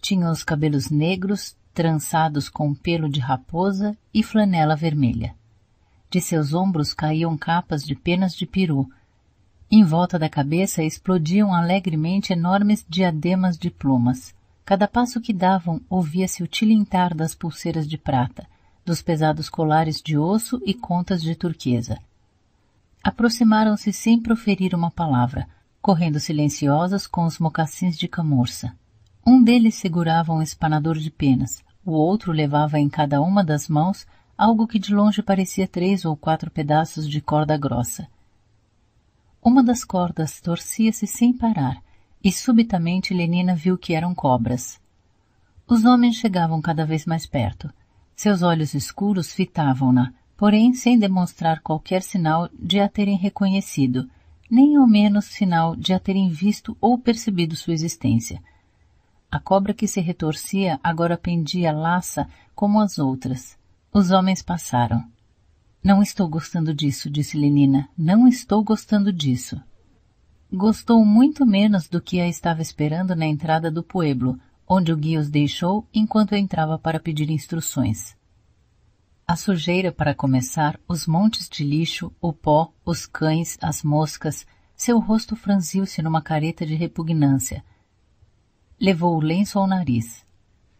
Tinham 0.00 0.32
os 0.32 0.42
cabelos 0.42 0.88
negros, 0.88 1.54
trançados 1.74 2.48
com 2.48 2.72
pelo 2.72 3.08
de 3.08 3.18
raposa 3.18 3.96
e 4.14 4.22
flanela 4.22 4.76
vermelha. 4.76 5.34
De 6.08 6.20
seus 6.20 6.54
ombros 6.54 6.94
caíam 6.94 7.36
capas 7.36 7.82
de 7.82 7.96
penas 7.96 8.34
de 8.34 8.46
peru. 8.46 8.88
Em 9.68 9.82
volta 9.82 10.16
da 10.16 10.28
cabeça 10.28 10.84
explodiam 10.84 11.52
alegremente 11.52 12.32
enormes 12.32 12.86
diademas 12.88 13.58
de 13.58 13.70
plumas. 13.70 14.32
Cada 14.64 14.86
passo 14.86 15.20
que 15.20 15.32
davam 15.32 15.80
ouvia-se 15.90 16.42
o 16.42 16.46
tilintar 16.46 17.14
das 17.14 17.34
pulseiras 17.34 17.88
de 17.88 17.98
prata, 17.98 18.46
dos 18.84 19.02
pesados 19.02 19.50
colares 19.50 20.00
de 20.00 20.16
osso 20.16 20.62
e 20.64 20.72
contas 20.72 21.20
de 21.20 21.34
turquesa. 21.34 21.98
Aproximaram-se 23.02 23.92
sem 23.92 24.18
proferir 24.18 24.74
uma 24.74 24.90
palavra, 24.90 25.48
correndo 25.82 26.20
silenciosos 26.20 27.06
com 27.06 27.24
os 27.24 27.38
mocassins 27.38 27.98
de 27.98 28.06
camurça. 28.06 28.72
Um 29.26 29.42
deles 29.42 29.74
segurava 29.76 30.32
um 30.32 30.42
espanador 30.42 30.98
de 30.98 31.10
penas, 31.10 31.64
o 31.84 31.92
outro 31.92 32.30
levava 32.30 32.78
em 32.78 32.88
cada 32.88 33.22
uma 33.22 33.42
das 33.42 33.68
mãos 33.68 34.06
algo 34.36 34.66
que 34.66 34.78
de 34.78 34.94
longe 34.94 35.22
parecia 35.22 35.66
três 35.66 36.04
ou 36.04 36.14
quatro 36.16 36.50
pedaços 36.50 37.08
de 37.08 37.20
corda 37.20 37.56
grossa. 37.56 38.06
Uma 39.42 39.62
das 39.62 39.84
cordas 39.84 40.40
torcia-se 40.40 41.06
sem 41.06 41.32
parar, 41.32 41.82
e 42.22 42.32
subitamente 42.32 43.14
Lenina 43.14 43.54
viu 43.54 43.78
que 43.78 43.94
eram 43.94 44.14
cobras. 44.14 44.80
Os 45.66 45.84
homens 45.84 46.16
chegavam 46.16 46.60
cada 46.60 46.84
vez 46.84 47.06
mais 47.06 47.26
perto. 47.26 47.70
Seus 48.16 48.42
olhos 48.42 48.74
escuros 48.74 49.32
fitavam-na, 49.32 50.12
porém 50.36 50.74
sem 50.74 50.98
demonstrar 50.98 51.60
qualquer 51.60 52.02
sinal 52.02 52.48
de 52.58 52.80
a 52.80 52.88
terem 52.88 53.16
reconhecido, 53.16 54.08
nem 54.50 54.76
ao 54.76 54.86
menos 54.86 55.26
sinal 55.26 55.74
de 55.74 55.94
a 55.94 55.98
terem 55.98 56.28
visto 56.28 56.76
ou 56.80 56.98
percebido 56.98 57.56
sua 57.56 57.72
existência. 57.72 58.42
A 59.34 59.40
cobra 59.40 59.74
que 59.74 59.88
se 59.88 60.00
retorcia 60.00 60.78
agora 60.80 61.18
pendia 61.18 61.72
laça 61.72 62.28
como 62.54 62.78
as 62.78 63.00
outras. 63.00 63.58
Os 63.92 64.12
homens 64.12 64.40
passaram. 64.42 65.04
Não 65.82 66.00
estou 66.00 66.28
gostando 66.28 66.72
disso, 66.72 67.10
disse 67.10 67.36
Lenina. 67.36 67.88
Não 67.98 68.28
estou 68.28 68.62
gostando 68.62 69.12
disso. 69.12 69.60
Gostou 70.52 71.04
muito 71.04 71.44
menos 71.44 71.88
do 71.88 72.00
que 72.00 72.20
a 72.20 72.28
estava 72.28 72.62
esperando 72.62 73.16
na 73.16 73.26
entrada 73.26 73.72
do 73.72 73.82
pueblo, 73.82 74.38
onde 74.68 74.92
o 74.92 74.96
guia 74.96 75.18
os 75.18 75.28
deixou 75.28 75.84
enquanto 75.92 76.36
entrava 76.36 76.78
para 76.78 77.00
pedir 77.00 77.28
instruções. 77.28 78.16
A 79.26 79.34
sujeira 79.34 79.90
para 79.90 80.14
começar, 80.14 80.78
os 80.86 81.08
montes 81.08 81.48
de 81.48 81.64
lixo, 81.64 82.12
o 82.20 82.32
pó, 82.32 82.72
os 82.86 83.04
cães, 83.04 83.58
as 83.60 83.82
moscas, 83.82 84.46
seu 84.76 85.00
rosto 85.00 85.34
franziu-se 85.34 86.00
numa 86.02 86.22
careta 86.22 86.64
de 86.64 86.76
repugnância. 86.76 87.64
Levou 88.84 89.16
o 89.16 89.20
lenço 89.20 89.58
ao 89.58 89.66
nariz. 89.66 90.26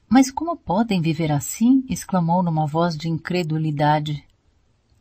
Mas 0.07 0.31
como 0.31 0.59
podem 0.59 1.01
viver 1.01 1.33
assim? 1.33 1.87
exclamou 1.89 2.43
numa 2.43 2.67
voz 2.67 2.99
de 2.99 3.09
incredulidade. 3.09 4.23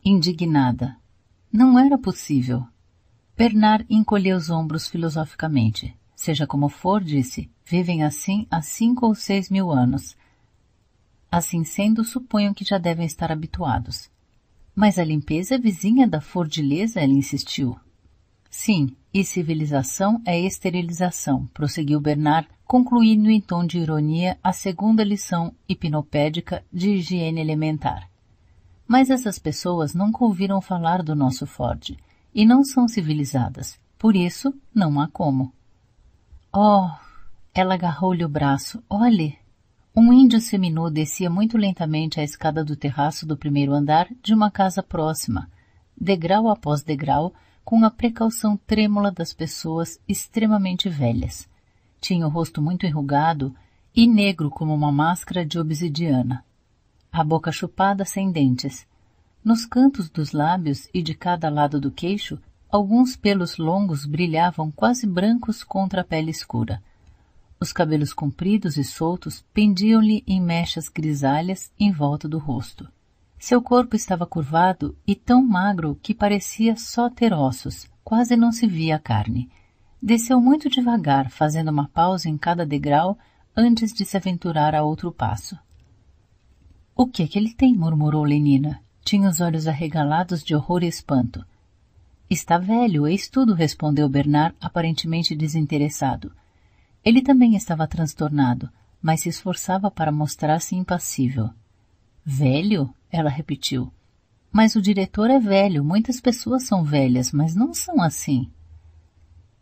Indignada. 0.02 0.96
Não 1.52 1.78
era 1.78 1.98
possível. 1.98 2.66
Bernard 3.36 3.84
encolheu 3.90 4.38
os 4.38 4.48
ombros 4.48 4.88
filosoficamente. 4.88 5.94
Seja 6.16 6.46
como 6.46 6.70
for, 6.70 7.04
disse, 7.04 7.50
vivem 7.62 8.02
assim 8.02 8.46
há 8.50 8.62
cinco 8.62 9.04
ou 9.04 9.14
seis 9.14 9.50
mil 9.50 9.70
anos. 9.70 10.16
Assim 11.30 11.62
sendo, 11.62 12.04
suponham 12.04 12.54
que 12.54 12.64
já 12.64 12.78
devem 12.78 13.04
estar 13.04 13.30
habituados. 13.30 14.10
Mas 14.74 14.98
a 14.98 15.04
limpeza 15.04 15.56
é 15.56 15.58
vizinha 15.58 16.08
da 16.08 16.22
fordileza, 16.22 17.00
ela 17.02 17.12
insistiu. 17.12 17.78
Sim, 18.48 18.96
e 19.12 19.22
civilização 19.24 20.22
é 20.24 20.40
esterilização, 20.40 21.46
prosseguiu 21.52 22.00
Bernard, 22.00 22.48
concluindo 22.74 23.30
em 23.30 23.40
tom 23.40 23.64
de 23.64 23.78
ironia 23.78 24.36
a 24.42 24.52
segunda 24.52 25.04
lição 25.04 25.54
hipnopédica 25.68 26.64
de 26.72 26.90
higiene 26.90 27.40
elementar. 27.40 28.10
Mas 28.84 29.10
essas 29.10 29.38
pessoas 29.38 29.94
nunca 29.94 30.24
ouviram 30.24 30.60
falar 30.60 31.00
do 31.00 31.14
nosso 31.14 31.46
Ford, 31.46 31.96
e 32.34 32.44
não 32.44 32.64
são 32.64 32.88
civilizadas, 32.88 33.78
por 33.96 34.16
isso 34.16 34.52
não 34.74 34.98
há 34.98 35.06
como. 35.06 35.52
Oh! 36.52 36.90
Ela 37.54 37.74
agarrou-lhe 37.74 38.24
o 38.24 38.28
braço. 38.28 38.82
Olhe! 38.90 39.38
Um 39.94 40.12
índio 40.12 40.40
seminu 40.40 40.90
descia 40.90 41.30
muito 41.30 41.56
lentamente 41.56 42.18
a 42.18 42.24
escada 42.24 42.64
do 42.64 42.74
terraço 42.74 43.24
do 43.24 43.36
primeiro 43.36 43.72
andar 43.72 44.08
de 44.20 44.34
uma 44.34 44.50
casa 44.50 44.82
próxima, 44.82 45.48
degrau 45.96 46.48
após 46.48 46.82
degrau, 46.82 47.32
com 47.64 47.84
a 47.84 47.90
precaução 47.90 48.56
trêmula 48.56 49.12
das 49.12 49.32
pessoas 49.32 50.00
extremamente 50.08 50.88
velhas. 50.88 51.48
Tinha 52.04 52.26
o 52.26 52.28
rosto 52.28 52.60
muito 52.60 52.84
enrugado 52.84 53.54
e 53.96 54.06
negro 54.06 54.50
como 54.50 54.74
uma 54.74 54.92
máscara 54.92 55.42
de 55.42 55.58
obsidiana. 55.58 56.44
A 57.10 57.24
boca 57.24 57.50
chupada 57.50 58.04
sem 58.04 58.30
dentes. 58.30 58.86
Nos 59.42 59.64
cantos 59.64 60.10
dos 60.10 60.32
lábios 60.32 60.86
e 60.92 61.02
de 61.02 61.14
cada 61.14 61.48
lado 61.48 61.80
do 61.80 61.90
queixo 61.90 62.38
Alguns 62.70 63.16
pelos 63.16 63.56
longos 63.56 64.04
brilhavam 64.04 64.70
quase 64.70 65.06
brancos 65.06 65.64
contra 65.64 66.02
a 66.02 66.04
pele 66.04 66.30
escura. 66.30 66.82
Os 67.58 67.72
cabelos 67.72 68.12
compridos 68.12 68.76
e 68.76 68.84
soltos 68.84 69.42
pendiam-lhe 69.54 70.22
em 70.26 70.42
mechas 70.42 70.90
grisalhas 70.90 71.72
em 71.80 71.90
volta 71.90 72.28
do 72.28 72.36
rosto. 72.36 72.86
Seu 73.38 73.62
corpo 73.62 73.96
estava 73.96 74.26
curvado 74.26 74.94
e 75.06 75.14
tão 75.14 75.42
magro 75.42 75.98
que 76.02 76.12
parecia 76.12 76.76
só 76.76 77.08
ter 77.08 77.32
ossos, 77.32 77.88
quase 78.04 78.36
não 78.36 78.52
se 78.52 78.66
via 78.66 78.96
a 78.96 78.98
carne. 78.98 79.48
Desceu 80.06 80.38
muito 80.38 80.68
devagar, 80.68 81.30
fazendo 81.30 81.70
uma 81.70 81.88
pausa 81.88 82.28
em 82.28 82.36
cada 82.36 82.66
degrau 82.66 83.16
antes 83.56 83.90
de 83.90 84.04
se 84.04 84.18
aventurar 84.18 84.74
a 84.74 84.82
outro 84.82 85.10
passo. 85.10 85.58
O 86.94 87.06
que 87.06 87.22
é 87.22 87.26
que 87.26 87.38
ele 87.38 87.54
tem? 87.54 87.74
murmurou 87.74 88.22
Lenina. 88.22 88.82
Tinha 89.02 89.30
os 89.30 89.40
olhos 89.40 89.66
arregalados 89.66 90.44
de 90.44 90.54
horror 90.54 90.84
e 90.84 90.88
espanto. 90.88 91.42
Está 92.28 92.58
velho, 92.58 93.06
eis 93.06 93.30
tudo, 93.30 93.54
respondeu 93.54 94.06
Bernard, 94.06 94.54
aparentemente 94.60 95.34
desinteressado. 95.34 96.30
Ele 97.02 97.22
também 97.22 97.56
estava 97.56 97.86
transtornado, 97.86 98.68
mas 99.00 99.22
se 99.22 99.30
esforçava 99.30 99.90
para 99.90 100.12
mostrar-se 100.12 100.76
impassível. 100.76 101.48
Velho? 102.22 102.94
Ela 103.10 103.30
repetiu. 103.30 103.90
Mas 104.52 104.76
o 104.76 104.82
diretor 104.82 105.30
é 105.30 105.40
velho, 105.40 105.82
muitas 105.82 106.20
pessoas 106.20 106.64
são 106.64 106.84
velhas, 106.84 107.32
mas 107.32 107.54
não 107.54 107.72
são 107.72 108.02
assim. 108.02 108.52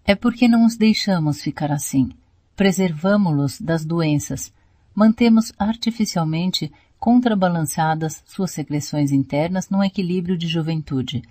É 0.04 0.14
porque 0.14 0.48
não 0.48 0.64
os 0.64 0.76
deixamos 0.76 1.40
ficar 1.40 1.70
assim. 1.70 2.10
Preservamo-los 2.56 3.60
das 3.60 3.84
doenças. 3.84 4.52
Mantemos 4.94 5.52
artificialmente 5.58 6.72
contrabalançadas 6.98 8.22
suas 8.26 8.50
secreções 8.50 9.10
internas 9.10 9.68
num 9.68 9.82
equilíbrio 9.82 10.36
de 10.36 10.46
juventude 10.46 11.22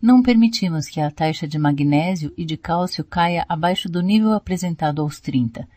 não 0.00 0.22
permitimos 0.22 0.86
que 0.86 1.00
a 1.00 1.10
taxa 1.10 1.46
de 1.46 1.58
magnésio 1.58 2.32
e 2.36 2.44
de 2.44 2.56
cálcio 2.56 3.02
caia 3.02 3.44
abaixo 3.48 3.88
do 3.88 4.00
nível 4.00 4.32
apresentado 4.32 5.02
aos 5.02 5.18
30. 5.18 5.68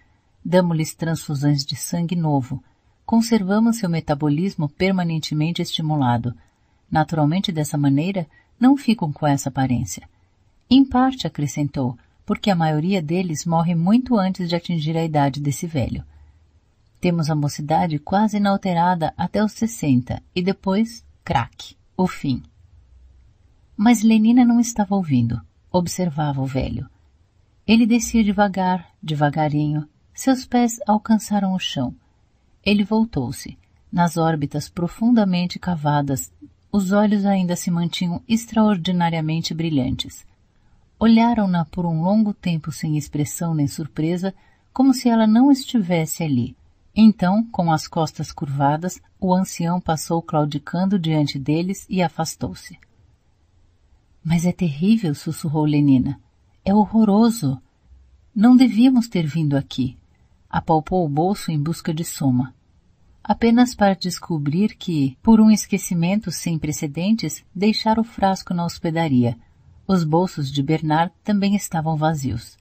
Damos-lhes 0.46 0.94
transfusões 0.94 1.66
de 1.66 1.76
sangue 1.76 2.16
novo. 2.16 2.64
Conservamos 3.04 3.78
seu 3.78 3.90
metabolismo 3.90 4.70
permanentemente 4.70 5.60
estimulado. 5.60 6.36
Naturalmente, 6.90 7.52
dessa 7.52 7.80
maneira, 7.80 8.28
não 8.60 8.78
ficam 8.78 9.12
com 9.12 9.26
essa 9.26 9.50
aparência. 9.50 10.08
Em 10.70 10.86
parte, 10.86 11.26
acrescentou, 11.26 11.98
porque 12.26 12.50
a 12.50 12.56
maioria 12.56 13.02
deles 13.02 13.46
morre 13.46 13.76
muito 13.76 14.18
antes 14.18 14.48
de 14.48 14.56
atingir 14.56 14.96
a 14.98 15.04
idade 15.04 15.40
desse 15.40 15.68
velho. 15.68 16.04
Temos 17.00 17.30
a 17.30 17.36
mocidade 17.36 17.98
quase 17.98 18.38
inalterada 18.38 19.14
até 19.18 19.44
os 19.44 19.54
60 19.54 20.22
e 20.36 20.42
depois, 20.42 21.04
craque, 21.24 21.76
o 21.98 22.08
fim. 22.08 22.44
Mas 23.76 24.04
Lenina 24.04 24.46
não 24.46 24.60
estava 24.60 24.96
ouvindo. 24.96 25.42
Observava 25.72 26.42
o 26.42 26.46
velho. 26.46 26.88
Ele 27.66 27.86
descia 27.86 28.24
devagar, 28.24 28.88
devagarinho. 29.02 29.88
Seus 30.14 30.46
pés 30.46 30.80
alcançaram 30.86 31.54
o 31.54 31.60
chão. 31.60 31.96
Ele 32.64 32.84
voltou-se. 32.84 33.58
Nas 33.92 34.18
órbitas 34.18 34.70
profundamente 34.70 35.58
cavadas, 35.58 36.32
os 36.72 36.92
olhos 36.92 37.26
ainda 37.26 37.56
se 37.56 37.72
mantinham 37.72 38.22
extraordinariamente 38.28 39.54
brilhantes. 39.54 40.26
Olharam-na 41.04 41.66
por 41.66 41.84
um 41.84 42.04
longo 42.04 42.32
tempo 42.32 42.72
sem 42.72 42.96
expressão 42.96 43.56
nem 43.56 43.66
surpresa, 43.66 44.36
como 44.72 44.94
se 44.94 45.10
ela 45.10 45.26
não 45.26 45.52
estivesse 45.52 46.22
ali. 46.22 46.56
Então, 46.96 47.44
com 47.46 47.72
as 47.72 47.88
costas 47.88 48.32
curvadas, 48.32 49.02
o 49.20 49.34
ancião 49.34 49.82
passou 49.82 50.22
claudicando 50.22 51.00
diante 51.00 51.40
deles 51.40 51.88
e 51.90 52.04
afastou-se. 52.04 52.78
Mas 54.24 54.46
é 54.46 54.52
terrível, 54.52 55.16
sussurrou 55.16 55.66
Lenina. 55.66 56.22
É 56.64 56.72
horroroso. 56.72 57.60
Não 58.36 58.56
devíamos 58.56 59.08
ter 59.08 59.26
vindo 59.26 59.58
aqui. 59.58 59.98
Apalpou 60.48 61.04
o 61.04 61.10
bolso 61.10 61.50
em 61.52 61.60
busca 61.60 61.92
de 61.92 62.04
soma. 62.06 62.54
apenas 63.24 63.74
para 63.74 63.96
descobrir 63.96 64.76
que, 64.76 65.18
por 65.24 65.42
um 65.42 65.50
esquecimento 65.50 66.32
sem 66.32 66.60
precedentes, 66.60 67.44
deixara 67.56 68.00
o 68.00 68.04
frasco 68.04 68.54
na 68.54 68.64
hospedaria. 68.64 69.36
Os 69.88 70.04
bolsos 70.04 70.52
de 70.52 70.62
Bernard 70.62 71.14
também 71.24 71.56
estavam 71.56 71.98
vazios. 71.98 72.58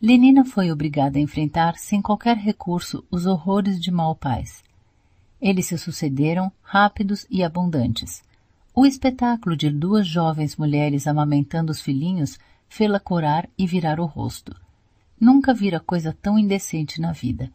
Lenina 0.00 0.44
foi 0.44 0.70
obrigada 0.70 1.18
a 1.18 1.20
enfrentar 1.20 1.76
sem 1.76 2.00
qualquer 2.00 2.36
recurso 2.36 3.04
os 3.10 3.26
horrores 3.26 3.80
de 3.80 3.90
Malpais. 3.90 4.62
Eles 5.40 5.66
se 5.66 5.76
sucederam, 5.76 6.52
rápidos 6.62 7.26
e 7.30 7.42
abundantes. 7.42 8.22
O 8.74 8.86
espetáculo 8.86 9.56
de 9.56 9.70
duas 9.70 10.06
jovens 10.06 10.56
mulheres 10.56 11.06
amamentando 11.06 11.72
os 11.72 11.80
filhinhos 11.80 12.38
fê-la 12.68 13.00
corar 13.00 13.48
e 13.58 13.66
virar 13.66 13.98
o 13.98 14.06
rosto. 14.06 14.54
Nunca 15.20 15.52
vira 15.52 15.80
coisa 15.80 16.16
tão 16.22 16.38
indecente 16.38 17.00
na 17.00 17.12
vida. 17.12 17.50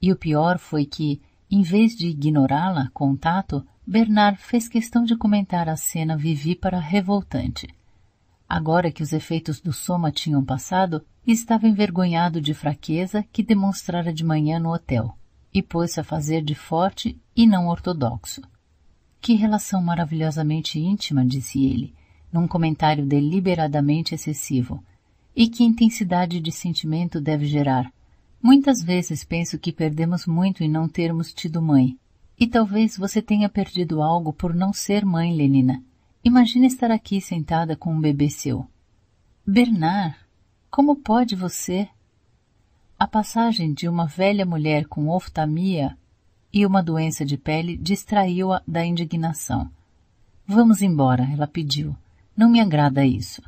E 0.00 0.12
o 0.12 0.16
pior 0.16 0.58
foi 0.58 0.86
que, 0.86 1.20
em 1.50 1.62
vez 1.62 1.94
de 1.94 2.06
ignorá-la 2.06 2.88
com 2.94 3.14
tato, 3.16 3.66
Bernard 3.86 4.40
fez 4.40 4.68
questão 4.68 5.04
de 5.04 5.16
comentar 5.16 5.68
a 5.68 5.76
cena 5.76 6.16
vivípara 6.16 6.78
revoltante. 6.78 7.68
Agora 8.50 8.90
que 8.90 9.00
os 9.00 9.12
efeitos 9.12 9.60
do 9.60 9.72
soma 9.72 10.10
tinham 10.10 10.44
passado, 10.44 11.06
estava 11.24 11.68
envergonhado 11.68 12.40
de 12.40 12.52
fraqueza 12.52 13.24
que 13.32 13.44
demonstrara 13.44 14.12
de 14.12 14.24
manhã 14.24 14.58
no 14.58 14.74
hotel, 14.74 15.16
e 15.54 15.62
pôs-se 15.62 16.00
a 16.00 16.04
fazer 16.04 16.42
de 16.42 16.56
forte 16.56 17.16
e 17.36 17.46
não 17.46 17.68
ortodoxo. 17.68 18.42
Que 19.20 19.34
relação 19.34 19.80
maravilhosamente 19.80 20.80
íntima, 20.80 21.24
disse 21.24 21.64
ele, 21.64 21.94
num 22.32 22.48
comentário 22.48 23.06
deliberadamente 23.06 24.16
excessivo. 24.16 24.82
E 25.36 25.46
que 25.46 25.62
intensidade 25.62 26.40
de 26.40 26.50
sentimento 26.50 27.20
deve 27.20 27.46
gerar. 27.46 27.92
Muitas 28.42 28.82
vezes 28.82 29.22
penso 29.22 29.60
que 29.60 29.70
perdemos 29.70 30.26
muito 30.26 30.64
em 30.64 30.68
não 30.68 30.88
termos 30.88 31.32
tido 31.32 31.62
mãe. 31.62 31.96
E 32.36 32.48
talvez 32.48 32.96
você 32.96 33.22
tenha 33.22 33.48
perdido 33.48 34.02
algo 34.02 34.32
por 34.32 34.52
não 34.52 34.72
ser 34.72 35.04
mãe, 35.04 35.36
Lenina. 35.36 35.84
Imagine 36.22 36.66
estar 36.66 36.90
aqui 36.90 37.18
sentada 37.18 37.74
com 37.74 37.94
um 37.94 38.00
bebê 38.00 38.28
seu. 38.28 38.66
Bernard, 39.46 40.16
como 40.70 40.96
pode 40.96 41.34
você? 41.34 41.88
A 42.98 43.06
passagem 43.06 43.72
de 43.72 43.88
uma 43.88 44.06
velha 44.06 44.44
mulher 44.44 44.84
com 44.84 45.08
oftalmia 45.08 45.96
e 46.52 46.66
uma 46.66 46.82
doença 46.82 47.24
de 47.24 47.38
pele 47.38 47.74
distraiu-a 47.76 48.62
da 48.68 48.84
indignação. 48.84 49.70
Vamos 50.46 50.82
embora, 50.82 51.26
ela 51.32 51.46
pediu. 51.46 51.96
Não 52.36 52.50
me 52.50 52.60
agrada 52.60 53.06
isso. 53.06 53.42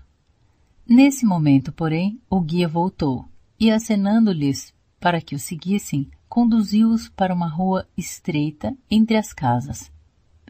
Nesse 0.89 1.27
momento, 1.27 1.73
porém, 1.73 2.21
o 2.31 2.41
guia 2.41 2.67
voltou 2.67 3.29
e, 3.61 3.71
acenando-lhes 3.71 4.73
para 4.99 5.21
que 5.21 5.35
o 5.35 5.39
seguissem, 5.39 6.11
conduziu-os 6.27 7.11
para 7.11 7.35
uma 7.35 7.49
rua 7.49 7.87
estreita 7.99 8.75
entre 8.91 9.19
as 9.19 9.33
casas. 9.33 9.93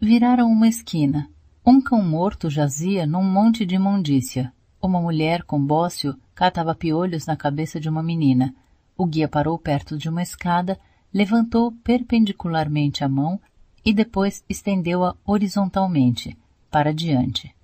Viraram 0.00 0.46
uma 0.48 0.68
esquina. 0.68 1.28
Um 1.64 1.80
cão 1.80 2.02
morto 2.02 2.50
jazia 2.50 3.06
num 3.06 3.22
monte 3.22 3.64
de 3.64 3.76
imundícia. 3.76 4.52
Uma 4.82 5.00
mulher 5.00 5.44
com 5.44 5.64
bócio 5.64 6.18
catava 6.34 6.74
piolhos 6.74 7.24
na 7.24 7.36
cabeça 7.36 7.78
de 7.78 7.88
uma 7.88 8.02
menina. 8.02 8.52
O 8.98 9.06
guia 9.06 9.28
parou 9.28 9.56
perto 9.56 9.96
de 9.96 10.08
uma 10.08 10.22
escada, 10.22 10.76
levantou 11.14 11.70
perpendicularmente 11.84 13.04
a 13.04 13.08
mão 13.08 13.40
e 13.84 13.94
depois 13.94 14.44
estendeu-a 14.48 15.14
horizontalmente, 15.24 16.36
para 16.68 16.92
diante. 16.92 17.54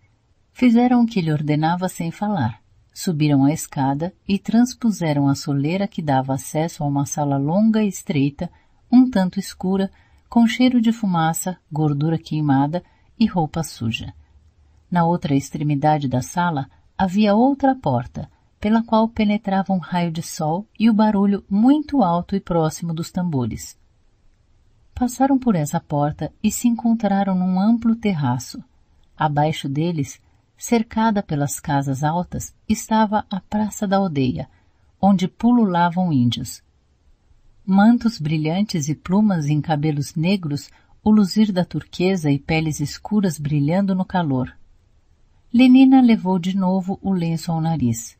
Fizeram 0.52 1.02
o 1.02 1.06
que 1.06 1.20
lhe 1.20 1.32
ordenava 1.32 1.88
sem 1.88 2.12
falar. 2.12 2.60
Subiram 2.94 3.44
a 3.44 3.52
escada 3.52 4.14
e 4.28 4.38
transpuseram 4.38 5.26
a 5.26 5.34
soleira 5.34 5.88
que 5.88 6.00
dava 6.00 6.34
acesso 6.34 6.84
a 6.84 6.86
uma 6.86 7.04
sala 7.04 7.36
longa 7.36 7.82
e 7.82 7.88
estreita, 7.88 8.48
um 8.92 9.10
tanto 9.10 9.40
escura, 9.40 9.90
com 10.28 10.46
cheiro 10.46 10.80
de 10.80 10.92
fumaça, 10.92 11.56
gordura 11.70 12.16
queimada 12.16 12.80
e 13.18 13.26
roupa 13.26 13.62
suja. 13.62 14.14
Na 14.90 15.04
outra 15.04 15.34
extremidade 15.34 16.08
da 16.08 16.22
sala 16.22 16.68
havia 16.96 17.34
outra 17.34 17.74
porta, 17.74 18.28
pela 18.60 18.82
qual 18.82 19.08
penetrava 19.08 19.72
um 19.72 19.78
raio 19.78 20.10
de 20.10 20.22
sol 20.22 20.66
e 20.78 20.90
o 20.90 20.94
barulho 20.94 21.44
muito 21.48 22.02
alto 22.02 22.34
e 22.34 22.40
próximo 22.40 22.92
dos 22.92 23.10
tambores. 23.10 23.78
Passaram 24.94 25.38
por 25.38 25.54
essa 25.54 25.78
porta 25.78 26.32
e 26.42 26.50
se 26.50 26.66
encontraram 26.66 27.34
num 27.34 27.60
amplo 27.60 27.94
terraço. 27.94 28.62
Abaixo 29.16 29.68
deles, 29.68 30.20
cercada 30.56 31.22
pelas 31.22 31.60
casas 31.60 32.02
altas, 32.02 32.52
estava 32.68 33.24
a 33.30 33.40
praça 33.40 33.86
da 33.86 33.96
aldeia, 33.96 34.48
onde 35.00 35.28
pululavam 35.28 36.12
índios. 36.12 36.62
Mantos 37.64 38.18
brilhantes 38.18 38.88
e 38.88 38.94
plumas 38.94 39.46
em 39.46 39.60
cabelos 39.60 40.16
negros, 40.16 40.68
o 41.02 41.10
luzir 41.10 41.52
da 41.52 41.64
turquesa 41.64 42.30
e 42.30 42.38
peles 42.38 42.80
escuras 42.80 43.38
brilhando 43.38 43.94
no 43.94 44.04
calor. 44.04 44.52
Lenina 45.52 46.00
levou 46.00 46.38
de 46.38 46.56
novo 46.56 46.98
o 47.00 47.12
lenço 47.12 47.50
ao 47.50 47.60
nariz. 47.60 48.18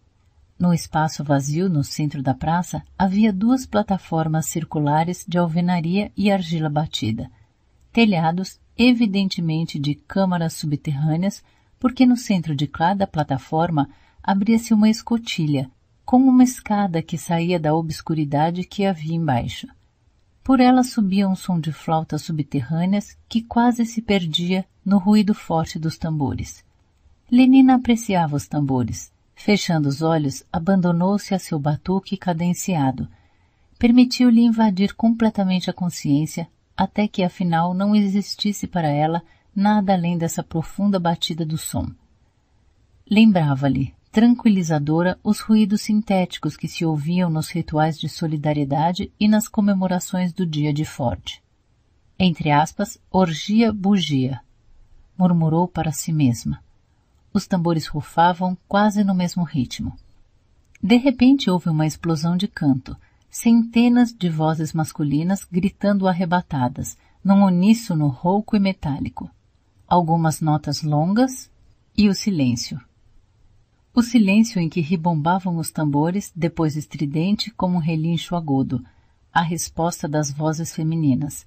No 0.58 0.74
espaço 0.74 1.22
vazio 1.22 1.68
no 1.68 1.84
centro 1.84 2.22
da 2.22 2.34
praça 2.34 2.82
havia 2.98 3.32
duas 3.32 3.64
plataformas 3.64 4.46
circulares 4.46 5.24
de 5.28 5.38
alvenaria 5.38 6.10
e 6.16 6.30
argila 6.30 6.68
batida, 6.68 7.30
telhados 7.92 8.58
evidentemente 8.76 9.78
de 9.78 9.94
câmaras 9.94 10.54
subterrâneas, 10.54 11.44
porque 11.78 12.06
no 12.06 12.16
centro 12.16 12.56
de 12.56 12.66
cada 12.66 13.06
plataforma 13.06 13.88
abria-se 14.22 14.74
uma 14.74 14.88
escotilha, 14.88 15.70
com 16.04 16.16
uma 16.18 16.42
escada 16.42 17.02
que 17.02 17.18
saía 17.18 17.60
da 17.60 17.74
obscuridade 17.74 18.64
que 18.64 18.84
havia 18.84 19.14
embaixo. 19.14 19.68
Por 20.48 20.60
ela 20.60 20.82
subia 20.82 21.28
um 21.28 21.36
som 21.36 21.60
de 21.60 21.70
flautas 21.70 22.22
subterrâneas 22.22 23.14
que 23.28 23.42
quase 23.42 23.84
se 23.84 24.00
perdia 24.00 24.64
no 24.82 24.96
ruído 24.96 25.34
forte 25.34 25.78
dos 25.78 25.98
tambores. 25.98 26.64
Lenina 27.30 27.74
apreciava 27.74 28.34
os 28.34 28.48
tambores. 28.48 29.12
Fechando 29.34 29.90
os 29.90 30.00
olhos, 30.00 30.42
abandonou-se 30.50 31.34
a 31.34 31.38
seu 31.38 31.58
batuque 31.58 32.16
cadenciado. 32.16 33.06
Permitiu-lhe 33.78 34.40
invadir 34.40 34.94
completamente 34.94 35.68
a 35.68 35.74
consciência, 35.74 36.48
até 36.74 37.06
que 37.06 37.22
afinal 37.22 37.74
não 37.74 37.94
existisse 37.94 38.66
para 38.66 38.88
ela 38.88 39.22
nada 39.54 39.92
além 39.92 40.16
dessa 40.16 40.42
profunda 40.42 40.98
batida 40.98 41.44
do 41.44 41.58
som. 41.58 41.92
Lembrava-lhe, 43.06 43.94
tranquilizadora, 44.10 45.18
os 45.22 45.40
ruídos 45.40 45.82
sintéticos 45.82 46.56
que 46.56 46.66
se 46.66 46.84
ouviam 46.84 47.30
nos 47.30 47.50
rituais 47.50 47.98
de 47.98 48.08
solidariedade 48.08 49.12
e 49.18 49.28
nas 49.28 49.46
comemorações 49.48 50.32
do 50.32 50.46
dia 50.46 50.72
de 50.72 50.84
Ford. 50.84 51.40
Entre 52.18 52.50
aspas, 52.50 52.98
orgia 53.10 53.72
bugia, 53.72 54.40
murmurou 55.16 55.68
para 55.68 55.92
si 55.92 56.12
mesma. 56.12 56.62
Os 57.32 57.46
tambores 57.46 57.86
rufavam 57.86 58.56
quase 58.66 59.04
no 59.04 59.14
mesmo 59.14 59.44
ritmo. 59.44 59.96
De 60.82 60.96
repente 60.96 61.50
houve 61.50 61.68
uma 61.68 61.86
explosão 61.86 62.36
de 62.36 62.48
canto, 62.48 62.96
centenas 63.30 64.12
de 64.12 64.28
vozes 64.28 64.72
masculinas 64.72 65.46
gritando 65.50 66.08
arrebatadas, 66.08 66.96
num 67.22 67.44
uníssono 67.44 68.08
rouco 68.08 68.56
e 68.56 68.60
metálico. 68.60 69.30
Algumas 69.86 70.40
notas 70.40 70.82
longas 70.82 71.50
e 71.96 72.08
o 72.08 72.14
silêncio. 72.14 72.80
O 73.98 74.02
silêncio 74.04 74.60
em 74.60 74.68
que 74.68 74.80
ribombavam 74.80 75.56
os 75.58 75.72
tambores, 75.72 76.32
depois 76.32 76.76
estridente 76.76 77.50
como 77.50 77.78
um 77.78 77.80
relincho 77.80 78.36
agudo, 78.36 78.80
a 79.32 79.42
resposta 79.42 80.06
das 80.06 80.30
vozes 80.30 80.72
femininas, 80.72 81.44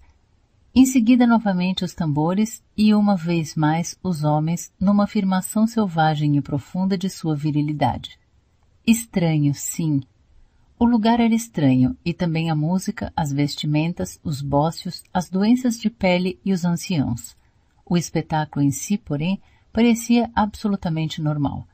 em 0.75 0.85
seguida, 0.85 1.25
novamente 1.25 1.85
os 1.85 1.93
tambores 1.93 2.61
e 2.75 2.93
uma 2.93 3.15
vez 3.15 3.55
mais 3.55 3.97
os 4.03 4.25
homens 4.25 4.69
numa 4.77 5.05
afirmação 5.05 5.65
selvagem 5.65 6.35
e 6.35 6.41
profunda 6.41 6.97
de 6.97 7.09
sua 7.09 7.37
virilidade. 7.37 8.19
Estranho, 8.85 9.53
sim. 9.53 10.01
O 10.77 10.83
lugar 10.83 11.21
era 11.21 11.33
estranho 11.33 11.95
e 12.03 12.13
também 12.13 12.51
a 12.51 12.55
música, 12.55 13.13
as 13.15 13.31
vestimentas, 13.31 14.19
os 14.21 14.41
bócios, 14.41 15.03
as 15.13 15.29
doenças 15.29 15.79
de 15.79 15.89
pele 15.89 16.37
e 16.43 16.51
os 16.51 16.65
anciãos. 16.65 17.33
O 17.85 17.95
espetáculo 17.95 18.61
em 18.61 18.71
si, 18.71 18.97
porém, 18.97 19.39
parecia 19.71 20.29
absolutamente 20.35 21.21
normal. 21.21 21.65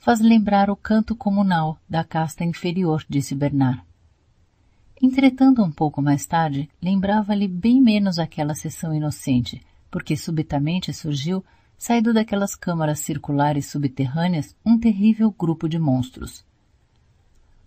Faz 0.00 0.18
lembrar 0.18 0.70
o 0.70 0.76
canto 0.76 1.14
comunal 1.14 1.78
da 1.86 2.02
casta 2.02 2.42
inferior, 2.42 3.04
disse 3.06 3.34
Bernard. 3.34 3.82
Entretanto, 5.00 5.62
um 5.62 5.70
pouco 5.70 6.00
mais 6.00 6.24
tarde, 6.24 6.70
lembrava-lhe 6.82 7.46
bem 7.46 7.82
menos 7.82 8.18
aquela 8.18 8.54
sessão 8.54 8.94
inocente, 8.94 9.60
porque 9.90 10.16
subitamente 10.16 10.90
surgiu, 10.94 11.44
saído 11.76 12.14
daquelas 12.14 12.56
câmaras 12.56 13.00
circulares 13.00 13.66
subterrâneas, 13.66 14.56
um 14.64 14.78
terrível 14.78 15.30
grupo 15.30 15.68
de 15.68 15.78
monstros. 15.78 16.46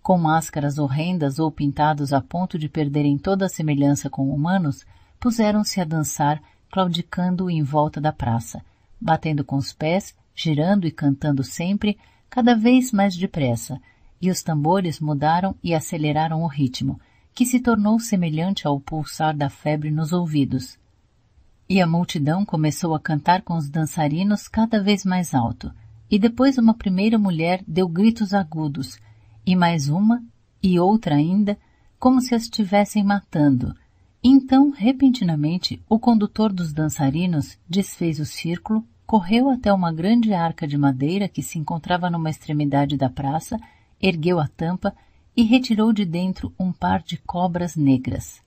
Com 0.02 0.18
máscaras 0.18 0.76
horrendas 0.76 1.38
ou 1.38 1.52
pintados 1.52 2.12
a 2.12 2.20
ponto 2.20 2.58
de 2.58 2.68
perderem 2.68 3.16
toda 3.16 3.46
a 3.46 3.48
semelhança 3.48 4.10
com 4.10 4.28
humanos, 4.28 4.84
puseram-se 5.20 5.80
a 5.80 5.84
dançar, 5.84 6.42
claudicando 6.68 7.48
em 7.48 7.62
volta 7.62 8.00
da 8.00 8.12
praça, 8.12 8.60
batendo 9.00 9.44
com 9.44 9.54
os 9.54 9.72
pés, 9.72 10.16
girando 10.34 10.84
e 10.84 10.90
cantando 10.90 11.44
sempre, 11.44 11.96
cada 12.34 12.56
vez 12.56 12.90
mais 12.90 13.16
depressa, 13.16 13.80
e 14.20 14.28
os 14.28 14.42
tambores 14.42 14.98
mudaram 14.98 15.54
e 15.62 15.72
aceleraram 15.72 16.42
o 16.42 16.48
ritmo, 16.48 17.00
que 17.32 17.46
se 17.46 17.60
tornou 17.60 18.00
semelhante 18.00 18.66
ao 18.66 18.80
pulsar 18.80 19.36
da 19.36 19.48
febre 19.48 19.88
nos 19.88 20.12
ouvidos. 20.12 20.76
E 21.68 21.80
a 21.80 21.86
multidão 21.86 22.44
começou 22.44 22.92
a 22.92 22.98
cantar 22.98 23.42
com 23.42 23.54
os 23.54 23.70
dançarinos 23.70 24.48
cada 24.48 24.82
vez 24.82 25.04
mais 25.04 25.32
alto, 25.32 25.72
e 26.10 26.18
depois 26.18 26.58
uma 26.58 26.74
primeira 26.74 27.16
mulher 27.16 27.62
deu 27.68 27.86
gritos 27.86 28.34
agudos, 28.34 28.98
e 29.46 29.54
mais 29.54 29.88
uma, 29.88 30.20
e 30.60 30.76
outra 30.76 31.14
ainda, 31.14 31.56
como 32.00 32.20
se 32.20 32.34
as 32.34 32.42
estivessem 32.42 33.04
matando. 33.04 33.76
Então, 34.24 34.70
repentinamente, 34.70 35.80
o 35.88 36.00
condutor 36.00 36.52
dos 36.52 36.72
dançarinos 36.72 37.56
desfez 37.68 38.18
o 38.18 38.26
círculo, 38.26 38.84
correu 39.06 39.50
até 39.50 39.72
uma 39.72 39.92
grande 39.92 40.32
arca 40.32 40.66
de 40.66 40.78
madeira 40.78 41.28
que 41.28 41.42
se 41.42 41.58
encontrava 41.58 42.10
numa 42.10 42.30
extremidade 42.30 42.96
da 42.96 43.10
praça, 43.10 43.58
ergueu 44.00 44.40
a 44.40 44.48
tampa 44.48 44.94
e 45.36 45.42
retirou 45.42 45.92
de 45.92 46.04
dentro 46.04 46.52
um 46.58 46.72
par 46.72 47.02
de 47.02 47.16
cobras 47.18 47.76
negras. 47.76 48.42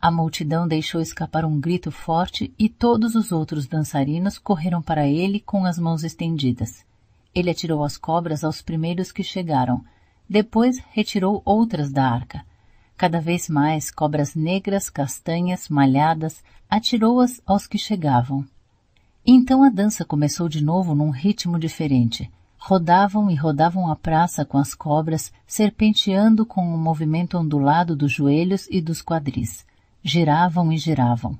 A 0.00 0.10
multidão 0.10 0.66
deixou 0.66 1.00
escapar 1.00 1.44
um 1.44 1.60
grito 1.60 1.90
forte 1.90 2.54
e 2.58 2.70
todos 2.70 3.14
os 3.14 3.32
outros 3.32 3.66
dançarinos 3.66 4.38
correram 4.38 4.80
para 4.80 5.06
ele 5.06 5.40
com 5.40 5.66
as 5.66 5.78
mãos 5.78 6.04
estendidas. 6.04 6.84
Ele 7.34 7.50
atirou 7.50 7.84
as 7.84 7.98
cobras 7.98 8.42
aos 8.42 8.62
primeiros 8.62 9.12
que 9.12 9.22
chegaram. 9.22 9.84
Depois 10.28 10.78
retirou 10.90 11.42
outras 11.44 11.92
da 11.92 12.08
arca. 12.08 12.44
Cada 12.96 13.20
vez 13.20 13.48
mais 13.48 13.90
cobras 13.90 14.34
negras, 14.34 14.88
castanhas, 14.88 15.68
malhadas, 15.68 16.42
atirou-as 16.68 17.40
aos 17.46 17.66
que 17.66 17.78
chegavam. 17.78 18.46
Então 19.26 19.62
a 19.62 19.68
dança 19.68 20.04
começou 20.04 20.48
de 20.48 20.62
novo 20.62 20.94
num 20.94 21.10
ritmo 21.10 21.58
diferente. 21.58 22.30
Rodavam 22.58 23.30
e 23.30 23.34
rodavam 23.34 23.90
a 23.90 23.96
praça 23.96 24.44
com 24.44 24.58
as 24.58 24.74
cobras, 24.74 25.32
serpenteando 25.46 26.44
com 26.46 26.62
o 26.70 26.74
um 26.74 26.78
movimento 26.78 27.38
ondulado 27.38 27.94
dos 27.94 28.12
joelhos 28.12 28.66
e 28.70 28.80
dos 28.80 29.02
quadris. 29.02 29.64
Giravam 30.02 30.72
e 30.72 30.78
giravam. 30.78 31.38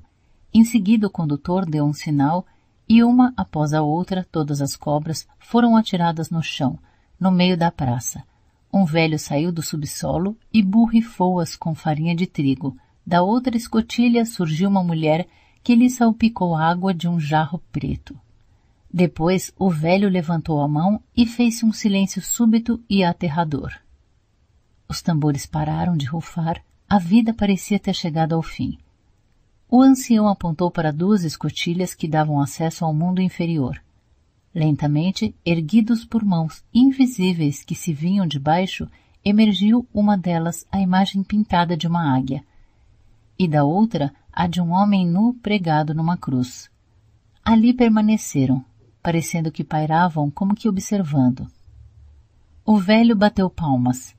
Em 0.52 0.64
seguida 0.64 1.06
o 1.06 1.10
condutor 1.10 1.64
deu 1.64 1.84
um 1.84 1.92
sinal 1.92 2.44
e 2.88 3.02
uma 3.04 3.32
após 3.36 3.72
a 3.72 3.82
outra 3.82 4.26
todas 4.30 4.60
as 4.60 4.76
cobras 4.76 5.26
foram 5.38 5.76
atiradas 5.76 6.28
no 6.28 6.42
chão, 6.42 6.78
no 7.18 7.30
meio 7.30 7.56
da 7.56 7.70
praça. 7.70 8.24
Um 8.72 8.84
velho 8.84 9.18
saiu 9.18 9.50
do 9.50 9.62
subsolo 9.62 10.36
e 10.52 10.62
borrifou-as 10.62 11.56
com 11.56 11.74
farinha 11.74 12.14
de 12.14 12.26
trigo. 12.26 12.76
Da 13.06 13.22
outra 13.22 13.56
escotilha 13.56 14.24
surgiu 14.24 14.68
uma 14.68 14.82
mulher 14.82 15.26
que 15.62 15.74
lhe 15.74 15.90
salpicou 15.90 16.54
água 16.54 16.92
de 16.94 17.08
um 17.08 17.18
jarro 17.18 17.60
preto. 17.70 18.18
Depois 18.92 19.52
o 19.58 19.70
velho 19.70 20.08
levantou 20.08 20.60
a 20.60 20.68
mão 20.68 21.00
e 21.16 21.24
fez-se 21.24 21.64
um 21.64 21.72
silêncio 21.72 22.20
súbito 22.20 22.82
e 22.88 23.04
aterrador. 23.04 23.72
Os 24.88 25.00
tambores 25.00 25.46
pararam 25.46 25.96
de 25.96 26.06
rufar, 26.06 26.60
a 26.88 26.98
vida 26.98 27.32
parecia 27.32 27.78
ter 27.78 27.94
chegado 27.94 28.34
ao 28.34 28.42
fim. 28.42 28.76
O 29.68 29.80
ancião 29.80 30.26
apontou 30.26 30.68
para 30.68 30.92
duas 30.92 31.22
escotilhas 31.22 31.94
que 31.94 32.08
davam 32.08 32.40
acesso 32.40 32.84
ao 32.84 32.92
mundo 32.92 33.20
inferior. 33.20 33.80
Lentamente, 34.52 35.32
erguidos 35.46 36.04
por 36.04 36.24
mãos 36.24 36.64
invisíveis 36.74 37.62
que 37.62 37.76
se 37.76 37.92
vinham 37.92 38.26
de 38.26 38.40
baixo, 38.40 38.88
emergiu 39.24 39.86
uma 39.94 40.18
delas 40.18 40.66
a 40.72 40.80
imagem 40.80 41.22
pintada 41.22 41.76
de 41.76 41.86
uma 41.86 42.16
águia, 42.16 42.42
e 43.38 43.46
da 43.46 43.62
outra 43.62 44.12
a 44.32 44.46
de 44.46 44.60
um 44.60 44.72
homem 44.72 45.06
nu 45.06 45.34
pregado 45.34 45.94
numa 45.94 46.16
cruz. 46.16 46.70
Ali 47.44 47.72
permaneceram, 47.72 48.64
parecendo 49.02 49.50
que 49.50 49.64
pairavam 49.64 50.30
como 50.30 50.54
que 50.54 50.68
observando. 50.68 51.46
O 52.64 52.78
velho 52.78 53.16
bateu 53.16 53.48
palmas. 53.50 54.14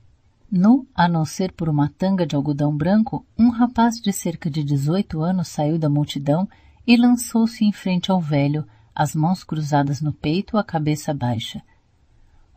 Nu, 0.52 0.86
a 0.94 1.08
não 1.08 1.24
ser 1.24 1.54
por 1.54 1.70
uma 1.70 1.88
tanga 1.88 2.26
de 2.26 2.36
algodão 2.36 2.76
branco, 2.76 3.26
um 3.38 3.50
rapaz 3.50 3.96
de 4.02 4.12
cerca 4.12 4.50
de 4.50 4.64
dezoito 4.64 5.22
anos 5.22 5.48
saiu 5.48 5.80
da 5.80 5.90
multidão 5.90 6.48
e 6.86 6.98
lançou-se 6.98 7.64
em 7.64 7.72
frente 7.72 8.12
ao 8.12 8.20
velho, 8.20 8.68
as 8.94 9.16
mãos 9.16 9.44
cruzadas 9.44 10.02
no 10.02 10.12
peito, 10.12 10.58
a 10.58 10.64
cabeça 10.64 11.14
baixa. 11.14 11.62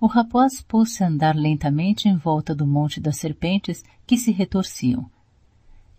O 0.00 0.06
rapaz 0.06 0.60
pôs-se 0.60 1.04
a 1.04 1.06
andar 1.06 1.36
lentamente 1.36 2.08
em 2.08 2.16
volta 2.16 2.54
do 2.54 2.66
monte 2.66 3.00
das 3.00 3.16
serpentes 3.16 3.84
que 4.06 4.18
se 4.18 4.32
retorciam. 4.32 5.08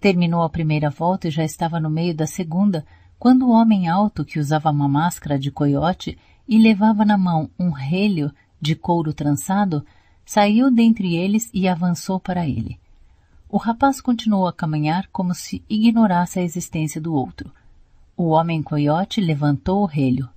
Terminou 0.05 0.43
a 0.43 0.49
primeira 0.51 0.91
volta 0.91 1.27
e 1.27 1.31
já 1.31 1.43
estava 1.43 1.79
no 1.79 1.89
meio 1.89 2.13
da 2.13 2.27
segunda, 2.27 2.85
quando 3.17 3.47
o 3.47 3.51
homem 3.51 3.87
alto 3.87 4.23
que 4.23 4.37
usava 4.39 4.69
uma 4.69 4.87
máscara 4.87 5.39
de 5.39 5.49
coiote 5.49 6.15
e 6.47 6.59
levava 6.59 7.03
na 7.03 7.17
mão 7.17 7.49
um 7.57 7.71
relho 7.71 8.31
de 8.61 8.75
couro 8.75 9.11
trançado, 9.15 9.83
saiu 10.23 10.69
dentre 10.69 11.15
eles 11.15 11.49
e 11.51 11.67
avançou 11.67 12.19
para 12.19 12.47
ele. 12.47 12.79
O 13.49 13.57
rapaz 13.57 13.99
continuou 13.99 14.47
a 14.47 14.53
caminhar 14.53 15.07
como 15.11 15.33
se 15.33 15.63
ignorasse 15.67 16.37
a 16.37 16.43
existência 16.43 17.01
do 17.01 17.11
outro. 17.11 17.51
O 18.15 18.25
homem 18.25 18.61
coiote 18.61 19.19
levantou 19.19 19.81
o 19.81 19.87
relho. 19.87 20.29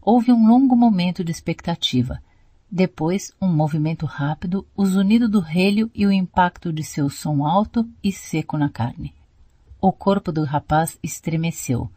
Houve 0.00 0.30
um 0.30 0.46
longo 0.46 0.76
momento 0.76 1.24
de 1.24 1.32
expectativa. 1.32 2.22
Depois, 2.70 3.32
um 3.40 3.50
movimento 3.50 4.04
rápido, 4.04 4.66
o 4.76 4.84
zunido 4.84 5.26
do 5.28 5.40
relho 5.40 5.90
e 5.94 6.06
o 6.06 6.12
impacto 6.12 6.70
de 6.70 6.84
seu 6.84 7.08
som 7.08 7.44
alto 7.44 7.88
e 8.04 8.12
seco 8.12 8.58
na 8.58 8.68
carne. 8.68 9.14
O 9.80 9.90
corpo 9.90 10.30
do 10.30 10.44
rapaz 10.44 10.98
estremeceu. 11.02 11.90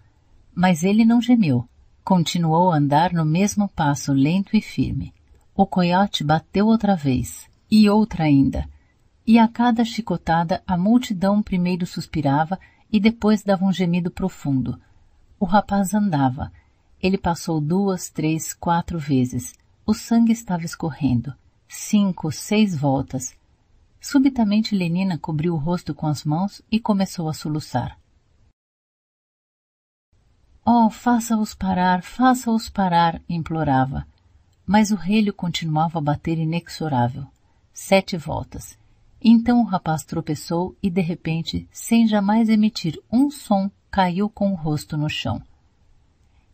Mas 0.56 0.84
ele 0.84 1.04
não 1.04 1.22
gemeu. 1.22 1.68
Continuou 2.04 2.72
a 2.72 2.78
andar 2.78 3.12
no 3.12 3.26
mesmo 3.26 3.68
passo 3.68 4.14
lento 4.14 4.56
e 4.56 4.62
firme. 4.62 5.14
O 5.54 5.66
coiote 5.66 6.24
bateu 6.24 6.68
outra 6.68 6.96
vez, 6.96 7.50
e 7.70 7.90
outra 7.90 8.24
ainda. 8.24 8.68
E 9.28 9.38
a 9.38 9.48
cada 9.48 9.84
chicotada 9.84 10.64
a 10.66 10.78
multidão 10.78 11.44
primeiro 11.44 11.86
suspirava 11.86 12.58
e 12.92 13.00
depois 13.00 13.44
dava 13.44 13.66
um 13.66 13.74
gemido 13.74 14.10
profundo. 14.10 14.80
O 15.40 15.46
rapaz 15.46 15.94
andava. 15.94 16.52
Ele 17.02 17.18
passou 17.18 17.60
duas, 17.60 18.10
três, 18.10 18.54
quatro 18.54 18.98
vezes. 18.98 19.54
O 19.92 19.94
sangue 19.94 20.32
estava 20.32 20.64
escorrendo. 20.64 21.34
Cinco, 21.68 22.32
seis 22.32 22.74
voltas. 22.74 23.36
Subitamente 24.00 24.74
Lenina 24.74 25.18
cobriu 25.18 25.54
o 25.54 25.58
rosto 25.58 25.94
com 25.94 26.08
as 26.08 26.24
mãos 26.24 26.62
e 26.72 26.80
começou 26.80 27.28
a 27.28 27.34
soluçar. 27.34 28.00
Oh, 30.66 30.90
faça-os 30.90 31.54
parar, 31.54 32.04
faça-os 32.04 32.70
parar, 32.70 33.22
implorava. 33.28 34.08
Mas 34.66 34.92
o 34.92 34.96
relho 34.96 35.34
continuava 35.34 36.00
a 36.00 36.02
bater 36.02 36.38
inexorável. 36.38 37.28
Sete 37.74 38.16
voltas. 38.16 38.80
Então 39.22 39.60
o 39.60 39.66
rapaz 39.66 40.06
tropeçou 40.06 40.74
e, 40.82 40.90
de 40.90 41.02
repente, 41.02 41.68
sem 41.70 42.08
jamais 42.08 42.48
emitir 42.48 42.98
um 43.12 43.30
som, 43.30 43.70
caiu 43.92 44.30
com 44.30 44.54
o 44.54 44.56
rosto 44.56 44.96
no 44.96 45.10
chão. 45.10 45.44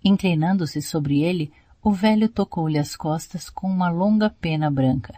Inclinando-se 0.04 0.82
sobre 0.82 1.22
ele, 1.22 1.54
o 1.88 1.92
velho 1.94 2.28
tocou-lhe 2.28 2.78
as 2.78 2.98
costas 2.98 3.50
com 3.50 3.66
uma 3.66 3.90
longa 3.90 4.30
pena 4.30 4.70
branca. 4.70 5.14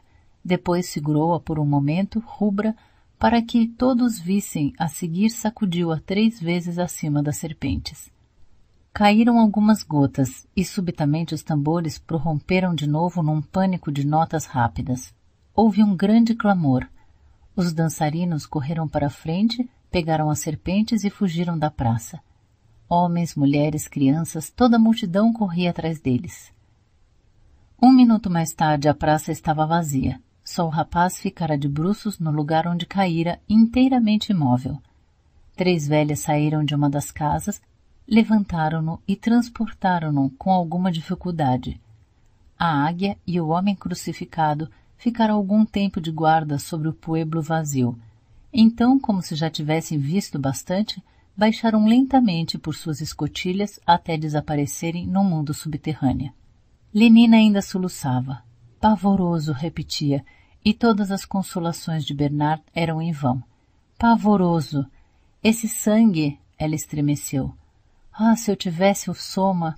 Depois 0.46 0.86
segurou-a 0.86 1.40
por 1.40 1.58
um 1.58 1.66
momento, 1.66 2.22
rubra, 2.24 2.76
para 3.18 3.42
que 3.42 3.68
todos 3.68 4.20
vissem, 4.20 4.72
a 4.78 4.88
seguir 4.88 5.32
sacudiu-a 5.32 6.00
três 6.00 6.40
vezes 6.40 6.78
acima 6.78 7.24
das 7.24 7.38
serpentes. 7.38 8.12
Caíram 8.94 9.40
algumas 9.40 9.82
gotas 9.82 10.46
e 10.56 10.64
subitamente 10.64 11.34
os 11.34 11.42
tambores 11.42 11.98
prorromperam 11.98 12.76
de 12.76 12.86
novo 12.86 13.24
num 13.24 13.42
pânico 13.42 13.92
de 13.92 14.06
notas 14.06 14.46
rápidas. 14.46 15.12
Houve 15.56 15.82
um 15.82 15.96
grande 15.96 16.36
clamor. 16.36 16.88
Os 17.56 17.74
dançarinos 17.74 18.46
correram 18.46 18.88
para 18.88 19.08
a 19.08 19.10
frente, 19.10 19.68
pegaram 19.90 20.30
as 20.30 20.38
serpentes 20.38 21.04
e 21.04 21.10
fugiram 21.10 21.58
da 21.58 21.72
praça. 21.72 22.20
Homens, 22.88 23.34
mulheres, 23.34 23.88
crianças, 23.88 24.52
toda 24.52 24.76
a 24.76 24.80
multidão 24.80 25.34
corria 25.34 25.72
atrás 25.72 26.00
deles. 26.00 26.54
Um 27.82 27.94
minuto 27.94 28.30
mais 28.30 28.52
tarde 28.52 28.90
a 28.90 28.94
praça 28.94 29.32
estava 29.32 29.66
vazia. 29.66 30.20
Só 30.44 30.66
o 30.66 30.70
rapaz 30.70 31.18
ficara 31.18 31.58
de 31.58 31.70
bruços 31.70 32.20
no 32.20 32.30
lugar 32.30 32.68
onde 32.68 32.86
caíra, 32.86 33.40
inteiramente 33.48 34.34
imóvel. 34.34 34.82
Três 35.56 35.88
velhas 35.88 36.20
saíram 36.20 36.62
de 36.66 36.76
uma 36.76 36.90
das 36.90 37.10
casas 37.10 37.62
levantaram-no 38.06 39.00
e 39.08 39.16
transportaram-no 39.16 40.30
com 40.32 40.52
alguma 40.52 40.92
dificuldade. 40.92 41.80
A 42.58 42.86
águia 42.86 43.18
e 43.26 43.40
o 43.40 43.48
homem 43.48 43.76
crucificado 43.76 44.70
ficaram 44.98 45.36
algum 45.36 45.64
tempo 45.64 46.02
de 46.02 46.12
guarda 46.12 46.60
sobre 46.60 46.90
o 46.90 46.94
pueblo 46.94 47.42
vazio. 47.42 47.98
Então, 48.52 49.00
como 49.00 49.22
se 49.22 49.36
já 49.36 49.50
tivessem 49.50 49.98
visto 49.98 50.38
bastante, 50.38 51.02
baixaram 51.38 51.86
lentamente 51.86 52.58
por 52.58 52.76
suas 52.76 53.00
escotilhas 53.00 53.80
até 53.88 54.18
desaparecerem 54.18 55.08
no 55.08 55.24
mundo 55.24 55.54
subterrâneo. 55.54 56.34
Lenina 56.94 57.38
ainda 57.38 57.62
soluçava. 57.62 58.44
Pavoroso, 58.80 59.54
repetia, 59.54 60.26
e 60.66 60.74
todas 60.74 61.12
as 61.12 61.24
consolações 61.24 62.04
de 62.04 62.14
Bernard 62.14 62.64
eram 62.74 63.02
em 63.02 63.12
vão. 63.12 63.44
Pavoroso! 63.98 64.86
Esse 65.44 65.68
sangue! 65.68 66.40
Ela 66.58 66.76
estremeceu. 66.76 67.54
Ah, 68.12 68.36
se 68.36 68.52
eu 68.52 68.56
tivesse 68.56 69.10
o 69.10 69.14
soma! 69.14 69.78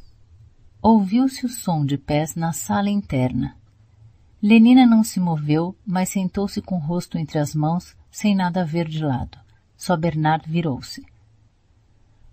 Ouviu-se 0.81 1.45
o 1.45 1.49
som 1.49 1.85
de 1.85 1.97
pés 1.97 2.35
na 2.35 2.53
sala 2.53 2.89
interna. 2.89 3.55
Lenina 4.41 4.85
não 4.85 5.03
se 5.03 5.19
moveu, 5.19 5.75
mas 5.85 6.09
sentou-se 6.09 6.61
com 6.61 6.75
o 6.75 6.79
rosto 6.79 7.17
entre 7.17 7.37
as 7.37 7.53
mãos, 7.53 7.95
sem 8.09 8.33
nada 8.33 8.65
ver 8.65 8.87
de 8.87 9.03
lado. 9.03 9.37
Só 9.77 9.95
Bernard 9.95 10.49
virou-se. 10.49 11.05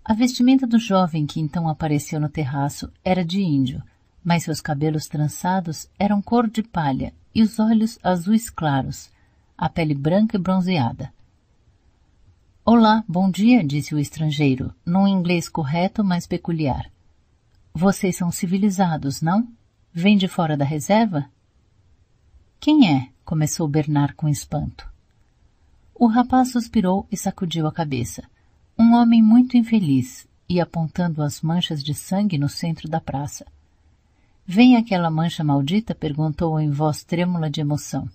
A 0.03 0.13
vestimenta 0.13 0.65
do 0.65 0.79
jovem 0.79 1.27
que 1.27 1.39
então 1.39 1.67
apareceu 1.69 2.19
no 2.19 2.29
terraço 2.29 2.91
era 3.03 3.23
de 3.23 3.41
índio, 3.41 3.83
mas 4.23 4.43
seus 4.43 4.61
cabelos 4.61 5.07
trançados 5.07 5.89
eram 5.97 6.21
cor 6.21 6.49
de 6.49 6.63
palha 6.63 7.13
e 7.33 7.41
os 7.41 7.59
olhos 7.59 7.97
azuis 8.03 8.49
claros, 8.49 9.09
a 9.57 9.69
pele 9.69 9.93
branca 9.93 10.37
e 10.37 10.39
bronzeada. 10.39 11.13
Olá, 12.65 13.03
bom 13.07 13.31
dia, 13.31 13.63
disse 13.63 13.95
o 13.95 13.99
estrangeiro, 13.99 14.73
num 14.85 15.07
inglês 15.07 15.49
correto, 15.49 16.03
mas 16.03 16.27
peculiar. 16.27 16.91
Vocês 17.73 18.15
são 18.15 18.31
civilizados, 18.31 19.21
não? 19.21 19.47
Vem 19.91 20.17
de 20.17 20.27
fora 20.27 20.55
da 20.55 20.65
reserva? 20.65 21.25
Quem 22.59 22.93
é? 22.93 23.09
começou 23.23 23.67
Bernard 23.67 24.13
com 24.15 24.27
espanto. 24.27 24.87
O 25.93 26.07
rapaz 26.07 26.51
suspirou 26.51 27.07
e 27.11 27.17
sacudiu 27.17 27.67
a 27.67 27.71
cabeça. 27.71 28.23
Um 28.77 28.93
homem 28.93 29.21
muito 29.21 29.57
infeliz, 29.57 30.27
e 30.47 30.59
apontando 30.59 31.21
as 31.21 31.41
manchas 31.41 31.83
de 31.83 31.93
sangue 31.93 32.37
no 32.37 32.49
centro 32.49 32.89
da 32.89 32.99
praça. 32.99 33.45
Vem 34.51 34.77
aquela 34.77 35.11
mancha 35.11 35.43
maldita? 35.43 35.93
perguntou 35.93 36.59
em 36.59 36.71
voz 36.71 37.03
trêmula 37.03 37.51
de 37.51 37.61
emoção. 37.61 38.09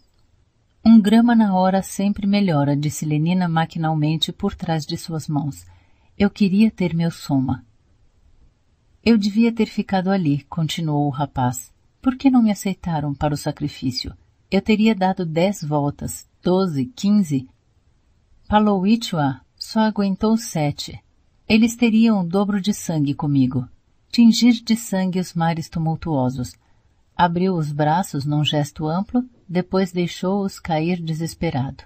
Um 0.85 1.01
grama 1.01 1.32
na 1.32 1.55
hora 1.55 1.81
sempre 1.81 2.27
melhora, 2.27 2.77
disse 2.77 3.05
Lenina 3.05 3.48
maquinalmente 3.48 4.32
por 4.32 4.52
trás 4.52 4.85
de 4.85 4.97
suas 4.97 5.28
mãos. 5.28 5.65
Eu 6.19 6.28
queria 6.28 6.73
ter 6.73 6.93
meu 6.93 7.12
soma. 7.12 7.65
Eu 9.05 9.16
devia 9.16 9.52
ter 9.52 9.66
ficado 9.66 10.11
ali, 10.11 10.43
continuou 10.51 11.06
o 11.06 11.11
rapaz. 11.11 11.73
Por 12.02 12.16
que 12.16 12.28
não 12.28 12.43
me 12.43 12.51
aceitaram 12.51 13.15
para 13.15 13.32
o 13.32 13.36
sacrifício? 13.36 14.12
Eu 14.51 14.61
teria 14.61 14.93
dado 14.93 15.24
dez 15.24 15.62
voltas, 15.62 16.28
doze, 16.43 16.86
quinze. 16.97 17.48
Paloichua 18.48 19.40
só 19.55 19.82
aguentou 19.82 20.36
sete. 20.36 21.01
Eles 21.48 21.77
teriam 21.77 22.23
o 22.23 22.28
dobro 22.28 22.61
de 22.61 22.74
sangue 22.74 23.15
comigo. 23.15 23.69
Tingir 24.15 24.62
de 24.62 24.77
sangue 24.77 25.19
os 25.19 25.35
mares 25.35 25.69
tumultuosos. 25.69 26.53
Abriu 27.16 27.57
os 27.57 27.73
braços 27.73 28.24
num 28.24 28.45
gesto 28.45 28.86
amplo, 28.86 29.28
depois 29.49 29.91
deixou-os 29.91 30.61
cair 30.61 31.03
desesperado. 31.03 31.82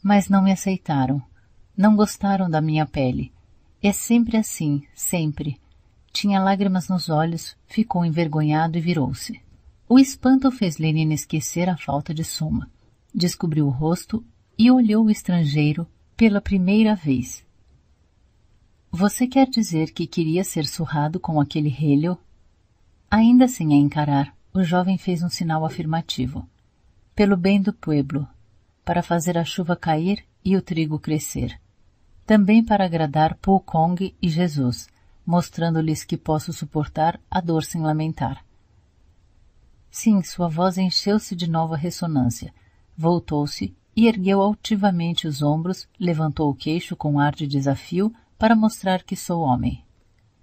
Mas 0.00 0.28
não 0.28 0.44
me 0.44 0.52
aceitaram. 0.52 1.20
Não 1.76 1.96
gostaram 1.96 2.48
da 2.48 2.60
minha 2.60 2.86
pele. 2.86 3.32
É 3.82 3.90
sempre 3.90 4.36
assim, 4.36 4.84
sempre. 4.94 5.60
Tinha 6.12 6.40
lágrimas 6.40 6.86
nos 6.88 7.08
olhos, 7.08 7.56
ficou 7.66 8.04
envergonhado 8.04 8.78
e 8.78 8.80
virou-se. 8.80 9.42
O 9.88 9.98
espanto 9.98 10.52
fez 10.52 10.78
Lenina 10.78 11.14
esquecer 11.14 11.68
a 11.68 11.76
falta 11.76 12.14
de 12.14 12.22
soma. 12.22 12.70
Descobriu 13.12 13.66
o 13.66 13.70
rosto 13.70 14.24
e 14.56 14.70
olhou 14.70 15.06
o 15.06 15.10
estrangeiro 15.10 15.84
pela 16.16 16.40
primeira 16.40 16.94
vez. 16.94 17.44
Você 18.90 19.26
quer 19.26 19.48
dizer 19.48 19.92
que 19.92 20.06
queria 20.06 20.44
ser 20.44 20.66
surrado 20.66 21.20
com 21.20 21.40
aquele 21.40 21.68
relho? 21.68 22.16
Ainda 23.10 23.46
sem 23.46 23.72
a 23.72 23.76
encarar, 23.76 24.34
o 24.54 24.62
jovem 24.62 24.96
fez 24.96 25.22
um 25.22 25.28
sinal 25.28 25.64
afirmativo. 25.64 26.48
Pelo 27.14 27.36
bem 27.36 27.60
do 27.60 27.72
pueblo, 27.72 28.26
para 28.84 29.02
fazer 29.02 29.36
a 29.36 29.44
chuva 29.44 29.76
cair 29.76 30.24
e 30.44 30.56
o 30.56 30.62
trigo 30.62 30.98
crescer. 30.98 31.60
Também 32.24 32.64
para 32.64 32.84
agradar 32.84 33.34
Pulkong 33.36 34.14
e 34.20 34.28
Jesus, 34.28 34.88
mostrando-lhes 35.26 36.04
que 36.04 36.16
posso 36.16 36.52
suportar 36.52 37.20
a 37.30 37.40
dor 37.40 37.64
sem 37.64 37.82
lamentar. 37.82 38.44
Sim, 39.90 40.22
sua 40.22 40.48
voz 40.48 40.78
encheu-se 40.78 41.34
de 41.34 41.48
nova 41.48 41.76
ressonância. 41.76 42.52
Voltou-se 42.96 43.74
e 43.94 44.06
ergueu 44.06 44.40
altivamente 44.40 45.26
os 45.26 45.42
ombros, 45.42 45.88
levantou 45.98 46.50
o 46.50 46.54
queixo 46.54 46.94
com 46.94 47.18
ar 47.18 47.34
de 47.34 47.46
desafio 47.46 48.12
para 48.38 48.56
mostrar 48.56 49.02
que 49.02 49.16
sou 49.16 49.42
homem. 49.42 49.84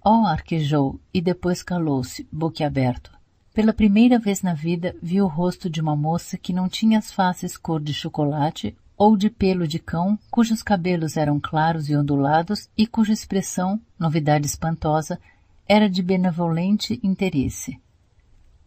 Oh, 0.04 0.26
arquejou, 0.26 1.00
e 1.12 1.20
depois 1.20 1.62
calou-se, 1.62 2.28
boquiaberto. 2.30 3.10
Pela 3.54 3.72
primeira 3.72 4.18
vez 4.18 4.42
na 4.42 4.52
vida 4.52 4.96
viu 5.00 5.24
o 5.24 5.28
rosto 5.28 5.70
de 5.70 5.80
uma 5.80 5.94
moça 5.94 6.36
que 6.36 6.52
não 6.52 6.68
tinha 6.68 6.98
as 6.98 7.12
faces 7.12 7.56
cor 7.56 7.80
de 7.80 7.94
chocolate 7.94 8.76
ou 8.96 9.16
de 9.16 9.30
pelo 9.30 9.66
de 9.66 9.78
cão, 9.78 10.18
cujos 10.30 10.62
cabelos 10.62 11.16
eram 11.16 11.40
claros 11.40 11.88
e 11.88 11.96
ondulados 11.96 12.68
e 12.76 12.86
cuja 12.86 13.12
expressão, 13.12 13.80
novidade 13.98 14.46
espantosa, 14.46 15.20
era 15.66 15.88
de 15.88 16.02
benevolente 16.02 17.00
interesse. 17.02 17.80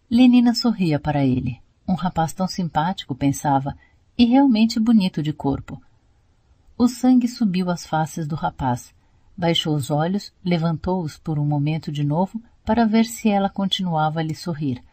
Lenina 0.09 0.55
sorria 0.55 0.99
para 0.99 1.25
ele. 1.25 1.61
Um 1.87 1.93
rapaz 1.93 2.33
tão 2.33 2.47
simpático, 2.47 3.13
pensava, 3.13 3.75
e 4.17 4.25
realmente 4.25 4.79
bonito 4.79 5.21
de 5.21 5.31
corpo. 5.31 5.81
O 6.77 6.87
sangue 6.87 7.27
subiu 7.27 7.69
às 7.69 7.85
faces 7.85 8.27
do 8.27 8.35
rapaz. 8.35 8.93
Baixou 9.37 9.75
os 9.75 9.91
olhos, 9.91 10.33
levantou-os 10.43 11.17
por 11.17 11.37
um 11.37 11.45
momento 11.45 11.91
de 11.91 12.03
novo 12.03 12.41
para 12.65 12.85
ver 12.85 13.05
se 13.05 13.29
ela 13.29 13.49
continuava 13.49 14.19
a 14.19 14.23
lhe 14.23 14.33
sorrir. 14.33 14.83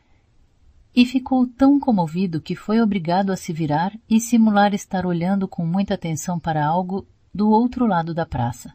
E 0.94 1.06
ficou 1.06 1.46
tão 1.46 1.80
comovido 1.80 2.40
que 2.40 2.54
foi 2.54 2.80
obrigado 2.80 3.30
a 3.30 3.36
se 3.36 3.52
virar 3.52 3.98
e 4.08 4.20
simular 4.20 4.74
estar 4.74 5.06
olhando 5.06 5.48
com 5.48 5.66
muita 5.66 5.94
atenção 5.94 6.38
para 6.38 6.64
algo 6.64 7.06
do 7.32 7.48
outro 7.48 7.86
lado 7.86 8.12
da 8.14 8.26
praça. 8.26 8.72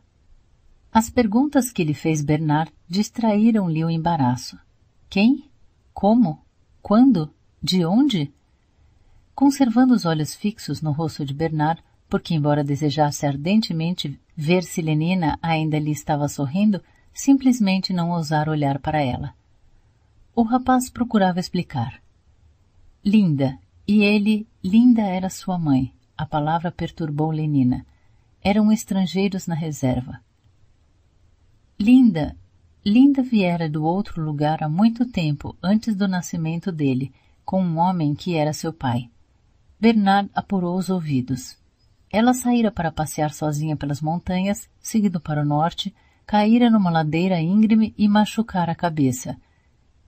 As 0.91 1.09
perguntas 1.09 1.71
que 1.71 1.83
lhe 1.83 1.93
fez 1.93 2.21
Bernard 2.21 2.73
distraíram-lhe 2.89 3.85
o 3.85 3.91
embaraço. 3.91 4.57
Quem? 5.07 5.49
Como? 5.93 6.43
Quando? 6.81 7.31
De 7.61 7.85
onde? 7.85 8.33
Conservando 9.35 9.93
os 9.93 10.03
olhos 10.03 10.33
fixos 10.33 10.81
no 10.81 10.91
rosto 10.91 11.23
de 11.23 11.33
Bernard, 11.33 11.81
porque 12.09 12.33
embora 12.33 12.63
desejasse 12.63 13.25
ardentemente 13.25 14.19
ver 14.41 14.63
se 14.63 14.81
Lenina 14.81 15.37
ainda 15.41 15.77
lhe 15.77 15.91
estava 15.91 16.29
sorrindo, 16.29 16.81
simplesmente 17.13 17.91
não 17.91 18.11
ousar 18.11 18.47
olhar 18.47 18.79
para 18.79 19.01
ela. 19.01 19.35
O 20.33 20.43
rapaz 20.43 20.89
procurava 20.89 21.41
explicar. 21.41 22.01
Linda, 23.03 23.59
e 23.85 24.01
ele, 24.01 24.47
Linda 24.63 25.01
era 25.01 25.29
sua 25.29 25.59
mãe. 25.59 25.93
A 26.17 26.25
palavra 26.25 26.71
perturbou 26.71 27.31
Lenina. 27.31 27.85
Eram 28.41 28.71
estrangeiros 28.71 29.45
na 29.45 29.55
reserva. 29.55 30.21
Linda, 31.77 32.37
Linda 32.85 33.21
viera 33.21 33.67
do 33.67 33.83
outro 33.83 34.23
lugar 34.23 34.63
há 34.63 34.69
muito 34.69 35.05
tempo 35.05 35.53
antes 35.61 35.97
do 35.97 36.07
nascimento 36.07 36.71
dele, 36.71 37.11
com 37.43 37.61
um 37.61 37.77
homem 37.77 38.15
que 38.15 38.35
era 38.35 38.53
seu 38.53 38.71
pai. 38.71 39.09
Bernard 39.77 40.29
apurou 40.33 40.77
os 40.77 40.89
ouvidos. 40.89 41.58
Ela 42.11 42.33
saíra 42.33 42.71
para 42.71 42.91
passear 42.91 43.31
sozinha 43.33 43.75
pelas 43.75 44.01
montanhas, 44.01 44.67
seguindo 44.79 45.19
para 45.19 45.41
o 45.41 45.45
norte, 45.45 45.93
caíra 46.25 46.69
numa 46.69 46.89
ladeira 46.89 47.39
íngreme 47.39 47.93
e 47.97 48.07
machucara 48.07 48.71
a 48.71 48.75
cabeça. 48.75 49.37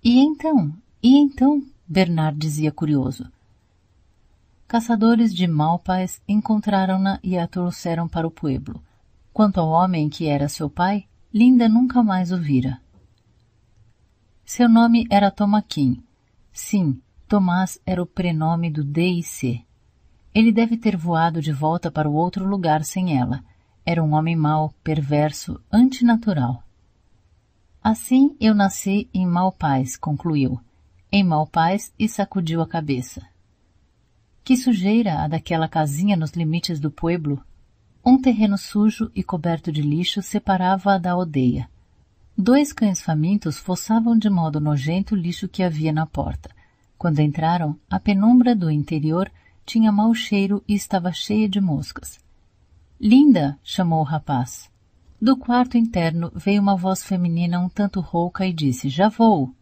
E 0.03 0.19
então? 0.19 0.73
E 1.01 1.17
então? 1.17 1.63
Bernard 1.87 2.37
dizia 2.37 2.71
curioso. 2.71 3.31
Caçadores 4.67 5.33
de 5.33 5.45
Malpais 5.47 6.21
encontraram-na 6.27 7.19
e 7.21 7.37
a 7.37 7.45
trouxeram 7.45 8.07
para 8.07 8.25
o 8.25 8.31
pueblo. 8.31 8.81
Quanto 9.33 9.59
ao 9.59 9.69
homem 9.69 10.09
que 10.09 10.27
era 10.27 10.47
seu 10.47 10.69
pai, 10.69 11.05
Linda 11.33 11.69
nunca 11.69 12.03
mais 12.03 12.31
o 12.31 12.37
vira. 12.37 12.81
Seu 14.45 14.67
nome 14.67 15.07
era 15.09 15.31
Tomaquim. 15.31 16.03
Sim, 16.51 17.01
Tomás 17.27 17.79
era 17.85 18.03
o 18.03 18.05
prenome 18.05 18.69
do 18.69 18.83
D 18.83 19.19
e 19.19 19.23
C. 19.23 19.61
Ele 20.33 20.51
deve 20.51 20.77
ter 20.77 20.95
voado 20.95 21.41
de 21.41 21.51
volta 21.51 21.91
para 21.91 22.09
o 22.09 22.13
outro 22.13 22.45
lugar 22.45 22.83
sem 22.83 23.17
ela, 23.17 23.43
era 23.85 24.03
um 24.03 24.13
homem 24.13 24.35
mau, 24.35 24.73
perverso, 24.83 25.59
antinatural. 25.71 26.63
Assim 27.83 28.35
eu 28.39 28.53
nasci 28.53 29.09
em 29.13 29.25
Malpais, 29.25 29.97
concluiu. 29.97 30.59
Em 31.11 31.23
Malpais 31.23 31.91
e 31.97 32.07
sacudiu 32.07 32.61
a 32.61 32.67
cabeça. 32.67 33.21
Que 34.43 34.55
sujeira 34.55 35.23
a 35.23 35.27
daquela 35.27 35.67
casinha 35.67 36.15
nos 36.15 36.31
limites 36.31 36.79
do 36.79 36.91
pueblo. 36.91 37.43
Um 38.05 38.21
terreno 38.21 38.57
sujo 38.57 39.11
e 39.15 39.23
coberto 39.23 39.71
de 39.71 39.81
lixo 39.81 40.21
separava-a 40.21 40.97
da 40.97 41.11
aldeia. 41.11 41.69
Dois 42.37 42.71
cães 42.71 43.01
famintos 43.01 43.57
forçavam 43.57 44.17
de 44.17 44.29
modo 44.29 44.59
nojento 44.59 45.15
o 45.15 45.17
lixo 45.17 45.47
que 45.47 45.63
havia 45.63 45.91
na 45.91 46.05
porta. 46.05 46.49
Quando 46.97 47.19
entraram, 47.19 47.75
a 47.89 47.99
penumbra 47.99 48.55
do 48.55 48.69
interior 48.69 49.29
tinha 49.65 49.91
mau 49.91 50.13
cheiro 50.13 50.63
e 50.67 50.73
estava 50.73 51.11
cheia 51.11 51.47
de 51.47 51.61
moscas. 51.61 52.19
Linda! 52.99 53.57
chamou 53.63 54.01
o 54.01 54.03
rapaz. 54.03 54.69
Do 55.21 55.37
quarto 55.37 55.77
interno 55.77 56.31
veio 56.35 56.61
uma 56.61 56.75
voz 56.75 57.03
feminina 57.03 57.59
um 57.59 57.69
tanto 57.69 57.99
rouca 57.99 58.45
e 58.45 58.51
disse, 58.51 58.89
já 58.89 59.07
vou. 59.07 59.53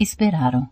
Esperaram. 0.00 0.68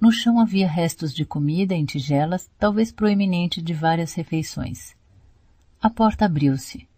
No 0.00 0.12
chão 0.12 0.38
havia 0.38 0.68
restos 0.68 1.14
de 1.14 1.24
comida 1.24 1.74
em 1.74 1.84
tigelas, 1.84 2.50
talvez 2.58 2.92
proeminente 2.92 3.62
de 3.62 3.72
várias 3.72 4.14
refeições. 4.14 4.94
A 5.80 5.88
porta 5.88 6.26
abriu-se. 6.26 6.88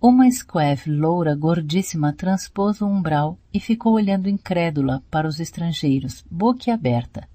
Uma 0.00 0.30
squave 0.30 0.90
loura 0.90 1.34
gordíssima 1.34 2.12
transpôs 2.12 2.80
o 2.80 2.86
umbral 2.86 3.38
e 3.52 3.60
ficou 3.60 3.92
olhando 3.92 4.30
incrédula 4.30 5.02
para 5.10 5.28
os 5.28 5.38
estrangeiros, 5.38 6.24
boquiaberta. 6.30 7.28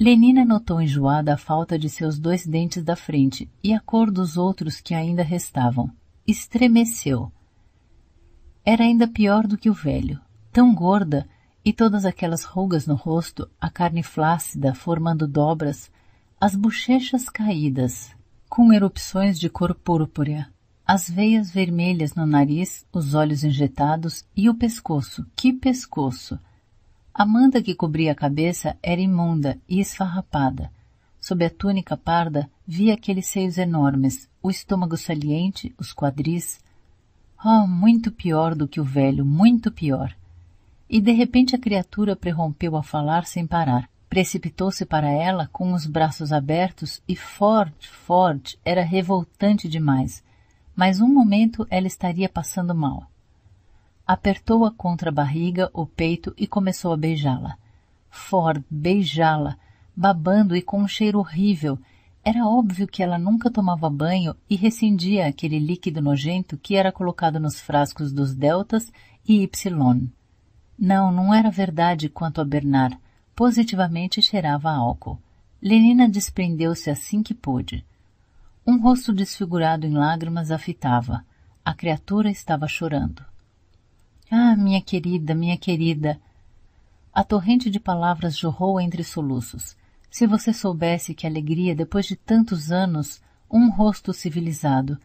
Lenina 0.00 0.44
notou 0.44 0.80
enjoada 0.80 1.34
a 1.34 1.36
falta 1.36 1.76
de 1.76 1.90
seus 1.90 2.20
dois 2.20 2.46
dentes 2.46 2.84
da 2.84 2.94
frente 2.94 3.50
e 3.64 3.74
a 3.74 3.80
cor 3.80 4.12
dos 4.12 4.36
outros 4.36 4.80
que 4.80 4.94
ainda 4.94 5.24
restavam. 5.24 5.90
estremeceu. 6.24 7.32
Era 8.64 8.84
ainda 8.84 9.08
pior 9.08 9.44
do 9.44 9.58
que 9.58 9.68
o 9.68 9.74
velho, 9.74 10.20
tão 10.52 10.72
gorda 10.72 11.28
e 11.64 11.72
todas 11.72 12.04
aquelas 12.04 12.44
rugas 12.44 12.86
no 12.86 12.94
rosto, 12.94 13.50
a 13.60 13.68
carne 13.68 14.04
flácida 14.04 14.72
formando 14.72 15.26
dobras, 15.26 15.90
as 16.40 16.54
bochechas 16.54 17.28
caídas, 17.28 18.14
com 18.48 18.72
erupções 18.72 19.36
de 19.36 19.48
cor 19.48 19.74
púrpura, 19.74 20.48
as 20.86 21.10
veias 21.10 21.50
vermelhas 21.50 22.14
no 22.14 22.24
nariz, 22.24 22.86
os 22.92 23.14
olhos 23.14 23.42
injetados 23.42 24.24
e 24.36 24.48
o 24.48 24.54
pescoço. 24.54 25.26
Que 25.34 25.52
pescoço! 25.52 26.38
A 27.18 27.26
manta 27.26 27.60
que 27.60 27.74
cobria 27.74 28.12
a 28.12 28.14
cabeça 28.14 28.76
era 28.80 29.00
imunda 29.00 29.58
e 29.68 29.80
esfarrapada. 29.80 30.70
Sob 31.18 31.44
a 31.44 31.50
túnica 31.50 31.96
parda 31.96 32.48
via 32.64 32.94
aqueles 32.94 33.26
seios 33.26 33.58
enormes, 33.58 34.30
o 34.40 34.48
estômago 34.48 34.96
saliente, 34.96 35.74
os 35.76 35.92
quadris. 35.92 36.60
Oh, 37.44 37.66
muito 37.66 38.12
pior 38.12 38.54
do 38.54 38.68
que 38.68 38.80
o 38.80 38.84
velho, 38.84 39.26
muito 39.26 39.72
pior. 39.72 40.14
E 40.88 41.00
de 41.00 41.10
repente 41.10 41.56
a 41.56 41.58
criatura 41.58 42.14
prerrompeu 42.14 42.76
a 42.76 42.84
falar 42.84 43.26
sem 43.26 43.44
parar. 43.44 43.90
Precipitou-se 44.08 44.86
para 44.86 45.10
ela 45.10 45.48
com 45.52 45.72
os 45.72 45.86
braços 45.86 46.32
abertos 46.32 47.02
e 47.08 47.16
forte, 47.16 47.88
forte, 47.88 48.56
era 48.64 48.84
revoltante 48.84 49.68
demais. 49.68 50.22
Mas 50.72 51.00
um 51.00 51.12
momento 51.12 51.66
ela 51.68 51.88
estaria 51.88 52.28
passando 52.28 52.76
mal. 52.76 53.10
Apertou-a 54.08 54.70
contra 54.70 55.10
a 55.10 55.12
barriga, 55.12 55.70
o 55.74 55.84
peito 55.84 56.32
e 56.34 56.46
começou 56.46 56.94
a 56.94 56.96
beijá-la. 56.96 57.58
Ford, 58.08 58.64
beijá-la, 58.70 59.58
babando 59.94 60.56
e 60.56 60.62
com 60.62 60.80
um 60.80 60.88
cheiro 60.88 61.18
horrível. 61.18 61.78
Era 62.24 62.46
óbvio 62.46 62.86
que 62.86 63.02
ela 63.02 63.18
nunca 63.18 63.50
tomava 63.50 63.90
banho 63.90 64.34
e 64.48 64.56
rescindia 64.56 65.26
aquele 65.26 65.58
líquido 65.58 66.00
nojento 66.00 66.56
que 66.56 66.74
era 66.74 66.90
colocado 66.90 67.38
nos 67.38 67.60
frascos 67.60 68.10
dos 68.10 68.34
deltas 68.34 68.90
e 69.28 69.42
Y. 69.42 70.10
Não, 70.78 71.12
não 71.12 71.34
era 71.34 71.50
verdade 71.50 72.08
quanto 72.08 72.40
a 72.40 72.46
Bernard. 72.46 72.98
Positivamente 73.36 74.22
cheirava 74.22 74.70
álcool. 74.70 75.18
Lenina 75.60 76.08
desprendeu-se 76.08 76.88
assim 76.88 77.22
que 77.22 77.34
pôde. 77.34 77.84
Um 78.66 78.80
rosto 78.80 79.12
desfigurado 79.12 79.86
em 79.86 79.92
lágrimas 79.92 80.50
a 80.50 80.56
fitava. 80.56 81.26
A 81.62 81.74
criatura 81.74 82.30
estava 82.30 82.66
chorando. 82.66 83.22
Ah, 84.30 84.54
minha 84.54 84.82
querida, 84.82 85.34
minha 85.34 85.56
querida! 85.56 86.20
A 87.14 87.24
torrente 87.24 87.70
de 87.70 87.80
palavras 87.80 88.36
jorrou 88.36 88.78
entre 88.78 89.02
soluços. 89.02 89.74
Se 90.10 90.26
você 90.26 90.52
soubesse 90.52 91.14
que 91.14 91.26
alegria, 91.26 91.74
depois 91.74 92.04
de 92.04 92.14
tantos 92.14 92.70
anos, 92.70 93.22
um 93.50 93.70
rosto 93.70 94.12
civilizado. 94.12 94.98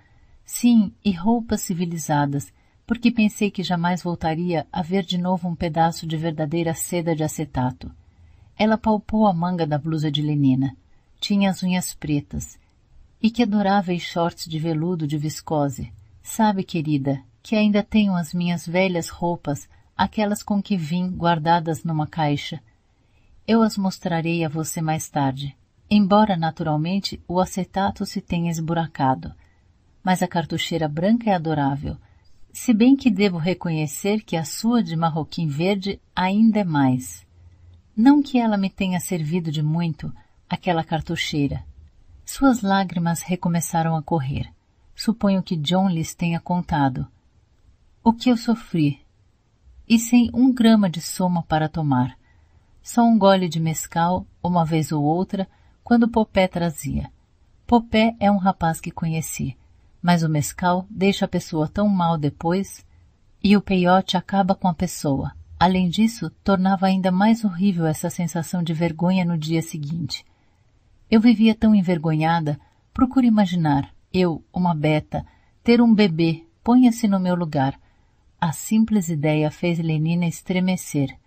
Sim, 0.43 0.91
e 1.05 1.11
roupas 1.11 1.61
civilizadas, 1.61 2.51
porque 2.85 3.09
pensei 3.09 3.49
que 3.49 3.63
jamais 3.63 4.03
voltaria 4.03 4.67
a 4.69 4.81
ver 4.81 5.05
de 5.05 5.17
novo 5.17 5.47
um 5.47 5.55
pedaço 5.55 6.05
de 6.05 6.17
verdadeira 6.17 6.73
seda 6.73 7.15
de 7.15 7.23
acetato. 7.23 7.89
Ela 8.57 8.77
palpou 8.77 9.25
a 9.25 9.33
manga 9.33 9.65
da 9.65 9.77
blusa 9.77 10.11
de 10.11 10.21
Lenina. 10.21 10.75
Tinha 11.21 11.49
as 11.49 11.63
unhas 11.63 11.93
pretas. 11.93 12.59
E 13.21 13.31
que 13.31 13.41
adoráveis 13.41 14.01
shorts 14.01 14.49
de 14.49 14.59
veludo 14.59 15.07
de 15.07 15.17
viscose. 15.17 15.93
Sabe, 16.21 16.63
querida, 16.63 17.23
que 17.43 17.57
ainda 17.57 17.83
tenho 17.83 18.15
as 18.15 18.33
minhas 18.33 18.65
velhas 18.65 19.09
roupas, 19.09 19.67
aquelas 19.95 20.41
com 20.41 20.63
que 20.63 20.77
vim 20.77 21.09
guardadas 21.09 21.83
numa 21.83 22.07
caixa. 22.07 22.61
Eu 23.45 23.61
as 23.61 23.77
mostrarei 23.77 24.45
a 24.45 24.49
você 24.49 24.81
mais 24.81 25.09
tarde, 25.09 25.55
embora 25.89 26.37
naturalmente 26.37 27.21
o 27.27 27.41
acetato 27.41 28.05
se 28.05 28.21
tenha 28.21 28.49
esburacado. 28.49 29.35
Mas 30.01 30.23
a 30.23 30.27
cartucheira 30.27 30.87
branca 30.87 31.29
é 31.29 31.33
adorável, 31.33 31.97
se 32.53 32.73
bem 32.73 32.95
que 32.95 33.11
devo 33.11 33.37
reconhecer 33.37 34.21
que 34.21 34.37
a 34.37 34.45
sua 34.45 34.81
de 34.81 34.95
marroquim 34.95 35.47
verde 35.47 35.99
ainda 36.15 36.59
é 36.59 36.63
mais. 36.63 37.25
Não 37.95 38.23
que 38.23 38.39
ela 38.39 38.57
me 38.57 38.69
tenha 38.69 38.99
servido 38.99 39.51
de 39.51 39.61
muito, 39.61 40.13
aquela 40.49 40.83
cartucheira. 40.83 41.65
Suas 42.23 42.61
lágrimas 42.61 43.21
recomeçaram 43.21 43.95
a 43.95 44.01
correr. 44.01 44.49
Suponho 44.95 45.43
que 45.43 45.57
John 45.57 45.89
lhes 45.89 46.15
tenha 46.15 46.39
contado. 46.39 47.07
O 48.03 48.13
que 48.13 48.29
eu 48.29 48.37
sofri. 48.37 48.99
E 49.87 49.97
sem 49.97 50.29
um 50.33 50.53
grama 50.53 50.89
de 50.89 51.01
soma 51.01 51.43
para 51.43 51.69
tomar. 51.69 52.17
Só 52.81 53.03
um 53.03 53.17
gole 53.17 53.47
de 53.47 53.59
mescal, 53.59 54.27
uma 54.43 54.65
vez 54.65 54.91
ou 54.91 55.03
outra, 55.03 55.47
quando 55.83 56.07
Popé 56.07 56.47
trazia. 56.47 57.11
Popé 57.65 58.15
é 58.19 58.29
um 58.29 58.37
rapaz 58.37 58.81
que 58.81 58.91
conheci 58.91 59.57
mas 60.03 60.21
o 60.21 60.27
mescal 60.27 60.85
deixa 60.89 61.23
a 61.23 61.29
pessoa 61.29 61.65
tão 61.65 61.87
mal 61.87 62.17
depois 62.17 62.85
e 63.41 63.55
o 63.55 63.61
peiote 63.61 64.17
acaba 64.17 64.53
com 64.53 64.67
a 64.67 64.73
pessoa. 64.73 65.31
Além 65.57 65.87
disso, 65.87 66.29
tornava 66.43 66.87
ainda 66.87 67.09
mais 67.09 67.45
horrível 67.45 67.85
essa 67.85 68.09
sensação 68.09 68.61
de 68.61 68.73
vergonha 68.73 69.23
no 69.23 69.37
dia 69.37 69.61
seguinte. 69.61 70.25
Eu 71.09 71.21
vivia 71.21 71.55
tão 71.55 71.73
envergonhada, 71.73 72.59
procure 72.93 73.27
imaginar, 73.27 73.93
eu, 74.13 74.43
uma 74.53 74.75
beta, 74.75 75.25
ter 75.63 75.81
um 75.81 75.93
bebê, 75.93 76.45
ponha-se 76.61 77.07
no 77.07 77.19
meu 77.19 77.33
lugar. 77.33 77.79
A 78.45 78.51
simples 78.51 79.07
ideia 79.07 79.49
fez 79.49 79.79
Lenina 79.79 80.25
estremecer. 80.25 81.17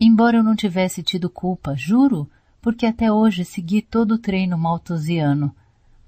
Embora 0.00 0.38
eu 0.38 0.42
não 0.42 0.56
tivesse 0.56 1.02
tido 1.02 1.28
culpa, 1.28 1.76
juro, 1.76 2.30
porque 2.62 2.86
até 2.86 3.12
hoje 3.12 3.44
segui 3.44 3.82
todo 3.82 4.12
o 4.12 4.18
treino 4.18 4.56
malthusiano. 4.56 5.54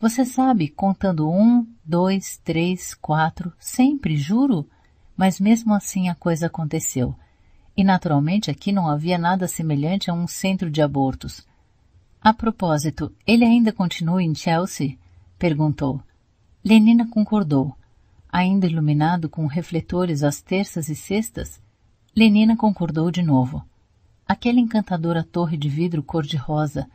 Você 0.00 0.24
sabe, 0.24 0.68
contando 0.68 1.30
um, 1.30 1.66
dois, 1.84 2.40
três, 2.42 2.94
quatro, 2.94 3.52
sempre, 3.58 4.16
juro. 4.16 4.66
Mas 5.14 5.38
mesmo 5.38 5.74
assim 5.74 6.08
a 6.08 6.14
coisa 6.14 6.46
aconteceu. 6.46 7.14
E 7.76 7.84
naturalmente 7.84 8.50
aqui 8.50 8.72
não 8.72 8.88
havia 8.88 9.18
nada 9.18 9.46
semelhante 9.46 10.10
a 10.10 10.14
um 10.14 10.26
centro 10.26 10.70
de 10.70 10.80
abortos. 10.80 11.46
A 12.22 12.32
propósito, 12.32 13.12
ele 13.26 13.44
ainda 13.44 13.70
continua 13.70 14.22
em 14.22 14.34
Chelsea? 14.34 14.96
perguntou. 15.38 16.00
Lenina 16.64 17.06
concordou. 17.06 17.76
Ainda 18.34 18.66
iluminado 18.66 19.28
com 19.28 19.46
refletores 19.46 20.24
às 20.24 20.42
terças 20.42 20.88
e 20.88 20.96
sextas, 20.96 21.62
Lenina 22.16 22.56
concordou 22.56 23.08
de 23.08 23.22
novo. 23.22 23.64
Aquela 24.26 24.58
encantadora 24.58 25.22
torre 25.22 25.56
de 25.56 25.68
vidro 25.68 26.02
cor-de-rosa, 26.02 26.90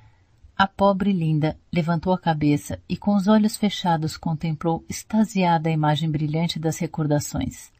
a 0.58 0.68
pobre 0.68 1.14
Linda 1.14 1.58
levantou 1.72 2.12
a 2.12 2.20
cabeça 2.20 2.78
e 2.90 2.98
com 2.98 3.16
os 3.16 3.30
olhos 3.30 3.56
fechados 3.56 4.18
contemplou 4.18 4.84
extasiada 4.90 5.70
a 5.70 5.72
imagem 5.72 6.12
brilhante 6.12 6.60
das 6.60 6.78
recordações. 6.78 7.72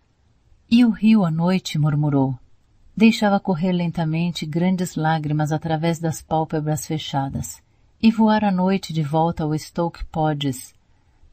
E 0.72 0.86
o 0.86 0.90
rio 0.90 1.26
à 1.26 1.30
noite, 1.30 1.78
murmurou. 1.78 2.40
Deixava 2.96 3.42
correr 3.42 3.74
lentamente 3.74 4.46
grandes 4.46 4.96
lágrimas 4.96 5.52
através 5.52 6.00
das 6.00 6.22
pálpebras 6.22 6.88
fechadas. 6.88 7.62
E 8.02 8.10
voar 8.10 8.46
à 8.46 8.52
noite 8.54 8.94
de 8.94 9.04
volta 9.04 9.44
ao 9.44 9.54
Stoke 9.60 10.06
Podges. 10.06 10.79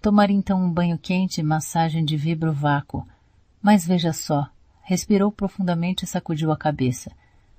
Tomar 0.06 0.30
então 0.30 0.62
um 0.62 0.70
banho 0.70 0.96
quente 0.96 1.40
e 1.40 1.42
massagem 1.42 2.04
de 2.04 2.16
vibro 2.16 2.52
vácuo. 2.52 3.04
Mas 3.60 3.84
veja 3.84 4.12
só, 4.12 4.48
respirou 4.84 5.32
profundamente 5.32 6.04
e 6.04 6.06
sacudiu 6.06 6.52
a 6.52 6.56
cabeça. 6.56 7.10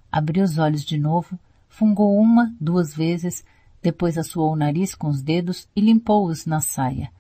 Abriu 0.09 0.45
os 0.45 0.57
olhos 0.57 0.85
de 0.85 0.97
novo, 0.97 1.37
fungou 1.67 2.17
uma, 2.17 2.55
duas 2.57 2.95
vezes, 2.95 3.43
depois 3.83 4.17
assoou 4.17 4.53
o 4.53 4.55
nariz 4.55 4.95
com 4.95 5.09
os 5.09 5.21
dedos 5.21 5.67
e 5.75 5.81
limpou-os 5.81 6.45
na 6.45 6.61
saia. 6.61 7.11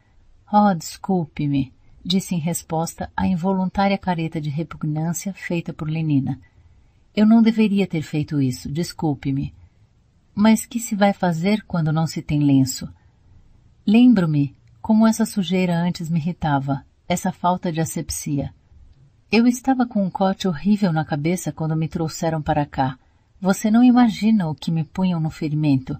Oh, 0.49 0.73
desculpe-me, 0.73 1.73
disse 2.05 2.33
em 2.33 2.39
resposta 2.39 3.11
à 3.13 3.27
involuntária 3.27 3.97
careta 3.97 4.39
de 4.39 4.49
repugnância 4.49 5.33
feita 5.33 5.73
por 5.73 5.89
Lenina. 5.89 6.39
Eu 7.13 7.25
não 7.25 7.41
deveria 7.41 7.85
ter 7.85 8.01
feito 8.01 8.41
isso, 8.41 8.71
desculpe-me. 8.71 9.53
Mas 10.33 10.65
que 10.65 10.79
se 10.79 10.95
vai 10.95 11.11
fazer 11.11 11.65
quando 11.67 11.91
não 11.91 12.07
se 12.07 12.21
tem 12.21 12.39
lenço? 12.39 12.87
Lembro-me 13.85 14.56
como 14.87 15.05
essa 15.05 15.25
sujeira 15.25 15.77
antes 15.77 16.09
me 16.09 16.17
irritava, 16.17 16.85
essa 17.09 17.29
falta 17.29 17.73
de 17.73 17.81
asepsia. 17.81 18.53
Eu 19.29 19.45
estava 19.45 19.85
com 19.85 20.01
um 20.01 20.09
corte 20.09 20.47
horrível 20.47 20.93
na 20.93 21.03
cabeça 21.03 21.51
quando 21.51 21.75
me 21.75 21.89
trouxeram 21.89 22.41
para 22.41 22.65
cá. 22.65 22.97
Você 23.41 23.69
não 23.69 23.83
imagina 23.83 24.47
o 24.47 24.55
que 24.55 24.71
me 24.71 24.85
punham 24.85 25.19
no 25.19 25.29
ferimento. 25.29 25.99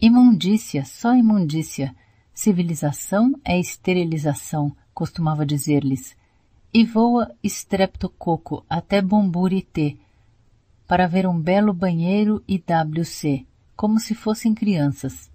Imundícia, 0.00 0.84
só 0.84 1.16
imundícia. 1.16 1.92
Civilização 2.32 3.34
é 3.44 3.58
esterilização, 3.58 4.70
costumava 4.94 5.44
dizer-lhes. 5.44 6.16
E 6.72 6.84
voa 6.84 7.34
estreptococo 7.42 8.64
até 8.70 9.02
Bomburité, 9.02 9.96
para 10.86 11.08
ver 11.08 11.26
um 11.26 11.40
belo 11.40 11.74
banheiro 11.74 12.40
e 12.46 12.56
WC, 12.56 13.44
como 13.74 13.98
se 13.98 14.14
fossem 14.14 14.54
crianças. 14.54 15.28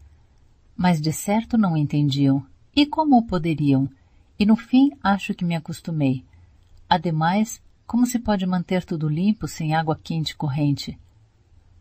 Mas 0.73 1.01
de 1.01 1.11
certo 1.11 1.57
não 1.57 1.75
entendiam. 1.75 2.47
E 2.76 2.86
como 2.86 3.26
poderiam? 3.26 3.90
E 4.38 4.45
no 4.45 4.56
fim 4.56 4.91
acho 5.04 5.34
que 5.34 5.45
me 5.45 5.56
acostumei. 5.56 6.26
Ademais, 6.90 7.62
como 7.86 8.06
se 8.06 8.20
pode 8.20 8.45
manter 8.45 8.84
tudo 8.84 9.08
limpo 9.08 9.48
sem 9.48 9.76
água 9.76 10.00
quente 10.02 10.36
corrente? 10.36 10.98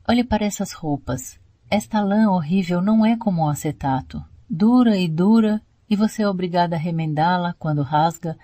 Olhe 0.06 0.22
para 0.22 0.44
essas 0.44 0.72
roupas. 0.72 1.38
Esta 1.70 2.00
lã 2.00 2.30
horrível 2.30 2.82
não 2.82 3.04
é 3.04 3.16
como 3.16 3.42
o 3.42 3.48
acetato. 3.48 4.22
Dura 4.48 4.96
e 4.98 5.08
dura, 5.08 5.62
e 5.88 5.96
você 5.96 6.22
é 6.22 6.28
obrigada 6.28 6.76
a 6.76 6.78
remendá-la 6.78 7.54
quando 7.58 7.82
rasga, 7.82 8.36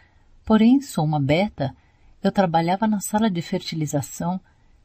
Porém, 0.49 0.81
sou 0.81 1.05
uma 1.05 1.21
beta. 1.21 1.77
Eu 2.23 2.33
trabalhava 2.33 2.87
na 2.87 3.01
sala 3.01 3.31
de 3.31 3.43
fertilização. 3.43 4.41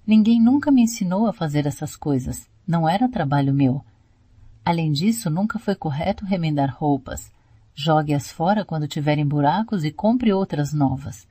Ninguém 0.06 0.38
nunca 0.38 0.69
me 0.69 0.81
ensinou 0.81 1.26
a 1.26 1.31
fazer 1.31 1.65
essas 1.65 1.95
coisas. 1.95 2.49
Não 2.68 2.88
era 2.88 3.07
trabalho 3.07 3.53
meu. 3.53 3.81
Além 4.65 4.91
disso, 4.91 5.30
nunca 5.30 5.57
foi 5.57 5.73
correto 5.73 6.26
remendar 6.26 6.76
roupas. 6.77 7.31
Jogue-as 7.75 8.31
fora 8.31 8.63
quando 8.63 8.87
tiverem 8.87 9.25
buracos 9.25 9.83
e 9.83 9.91
compre 9.91 10.31
outras 10.31 10.73
novas. 10.73 11.27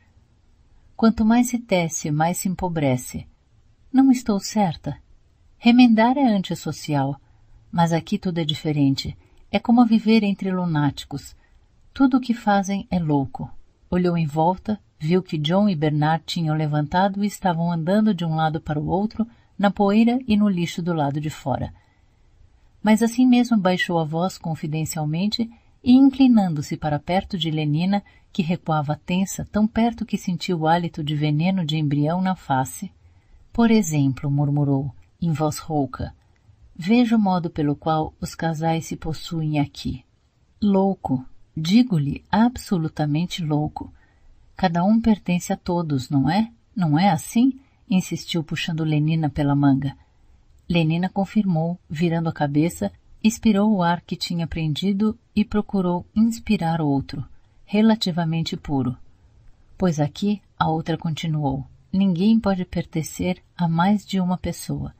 Quanto 0.96 1.24
mais 1.24 1.48
se 1.48 1.58
tece, 1.58 2.10
mais 2.10 2.38
se 2.38 2.48
empobrece. 2.48 3.26
Não 3.92 4.10
estou 4.10 4.40
certa. 4.40 4.96
Remendar 5.58 6.18
é 6.18 6.24
antissocial, 6.24 7.20
mas 7.70 7.92
aqui 7.92 8.18
tudo 8.18 8.38
é 8.38 8.44
diferente. 8.44 9.16
É 9.50 9.58
como 9.58 9.84
viver 9.86 10.24
entre 10.24 10.50
lunáticos. 10.50 11.36
Tudo 11.94 12.16
o 12.16 12.20
que 12.20 12.34
fazem 12.34 12.86
é 12.90 12.98
louco. 12.98 13.50
Olhou 13.90 14.16
em 14.16 14.26
volta, 14.26 14.80
viu 14.98 15.22
que 15.22 15.38
John 15.38 15.68
e 15.68 15.76
Bernard 15.76 16.24
tinham 16.24 16.56
levantado 16.56 17.22
e 17.22 17.26
estavam 17.26 17.70
andando 17.70 18.14
de 18.14 18.24
um 18.24 18.34
lado 18.34 18.60
para 18.60 18.80
o 18.80 18.86
outro, 18.86 19.26
na 19.58 19.70
poeira 19.70 20.18
e 20.26 20.36
no 20.36 20.48
lixo 20.48 20.82
do 20.82 20.92
lado 20.92 21.20
de 21.20 21.30
fora. 21.30 21.72
Mas 22.82 23.02
assim 23.02 23.26
mesmo 23.26 23.56
baixou 23.56 23.98
a 23.98 24.04
voz 24.04 24.38
confidencialmente 24.38 25.50
e 25.82 25.92
inclinando-se 25.92 26.76
para 26.76 26.98
perto 26.98 27.36
de 27.36 27.50
Lenina, 27.50 28.02
que 28.32 28.42
recuava 28.42 29.00
tensa, 29.04 29.44
tão 29.44 29.66
perto 29.66 30.06
que 30.06 30.16
sentiu 30.16 30.60
o 30.60 30.66
hálito 30.66 31.02
de 31.02 31.14
veneno 31.14 31.64
de 31.64 31.76
embrião 31.76 32.22
na 32.22 32.34
face. 32.34 32.90
Por 33.52 33.70
exemplo, 33.70 34.30
murmurou, 34.30 34.94
em 35.20 35.32
voz 35.32 35.58
rouca, 35.58 36.14
veja 36.74 37.16
o 37.16 37.20
modo 37.20 37.50
pelo 37.50 37.76
qual 37.76 38.14
os 38.20 38.34
casais 38.34 38.86
se 38.86 38.96
possuem 38.96 39.60
aqui. 39.60 40.04
Louco, 40.62 41.24
digo-lhe 41.56 42.24
absolutamente 42.30 43.44
louco. 43.44 43.92
Cada 44.56 44.84
um 44.84 45.00
pertence 45.00 45.52
a 45.52 45.56
todos, 45.56 46.08
não 46.08 46.30
é? 46.30 46.50
Não 46.74 46.98
é 46.98 47.10
assim? 47.10 47.58
insistiu 47.90 48.42
puxando 48.42 48.84
Lenina 48.84 49.28
pela 49.28 49.54
manga. 49.54 49.94
Lenina 50.68 51.08
confirmou, 51.08 51.78
virando 51.90 52.28
a 52.28 52.32
cabeça, 52.32 52.90
expirou 53.22 53.72
o 53.72 53.82
ar 53.82 54.00
que 54.00 54.16
tinha 54.16 54.46
prendido 54.46 55.18
e 55.34 55.44
procurou 55.44 56.06
inspirar 56.14 56.80
outro, 56.80 57.24
relativamente 57.64 58.56
puro. 58.56 58.96
Pois 59.78 60.00
aqui 60.00 60.40
a 60.58 60.68
outra 60.68 60.96
continuou. 60.96 61.66
Ninguém 61.92 62.40
pode 62.40 62.64
pertencer 62.64 63.42
a 63.56 63.68
mais 63.68 64.06
de 64.06 64.18
uma 64.20 64.38
pessoa. 64.38 64.94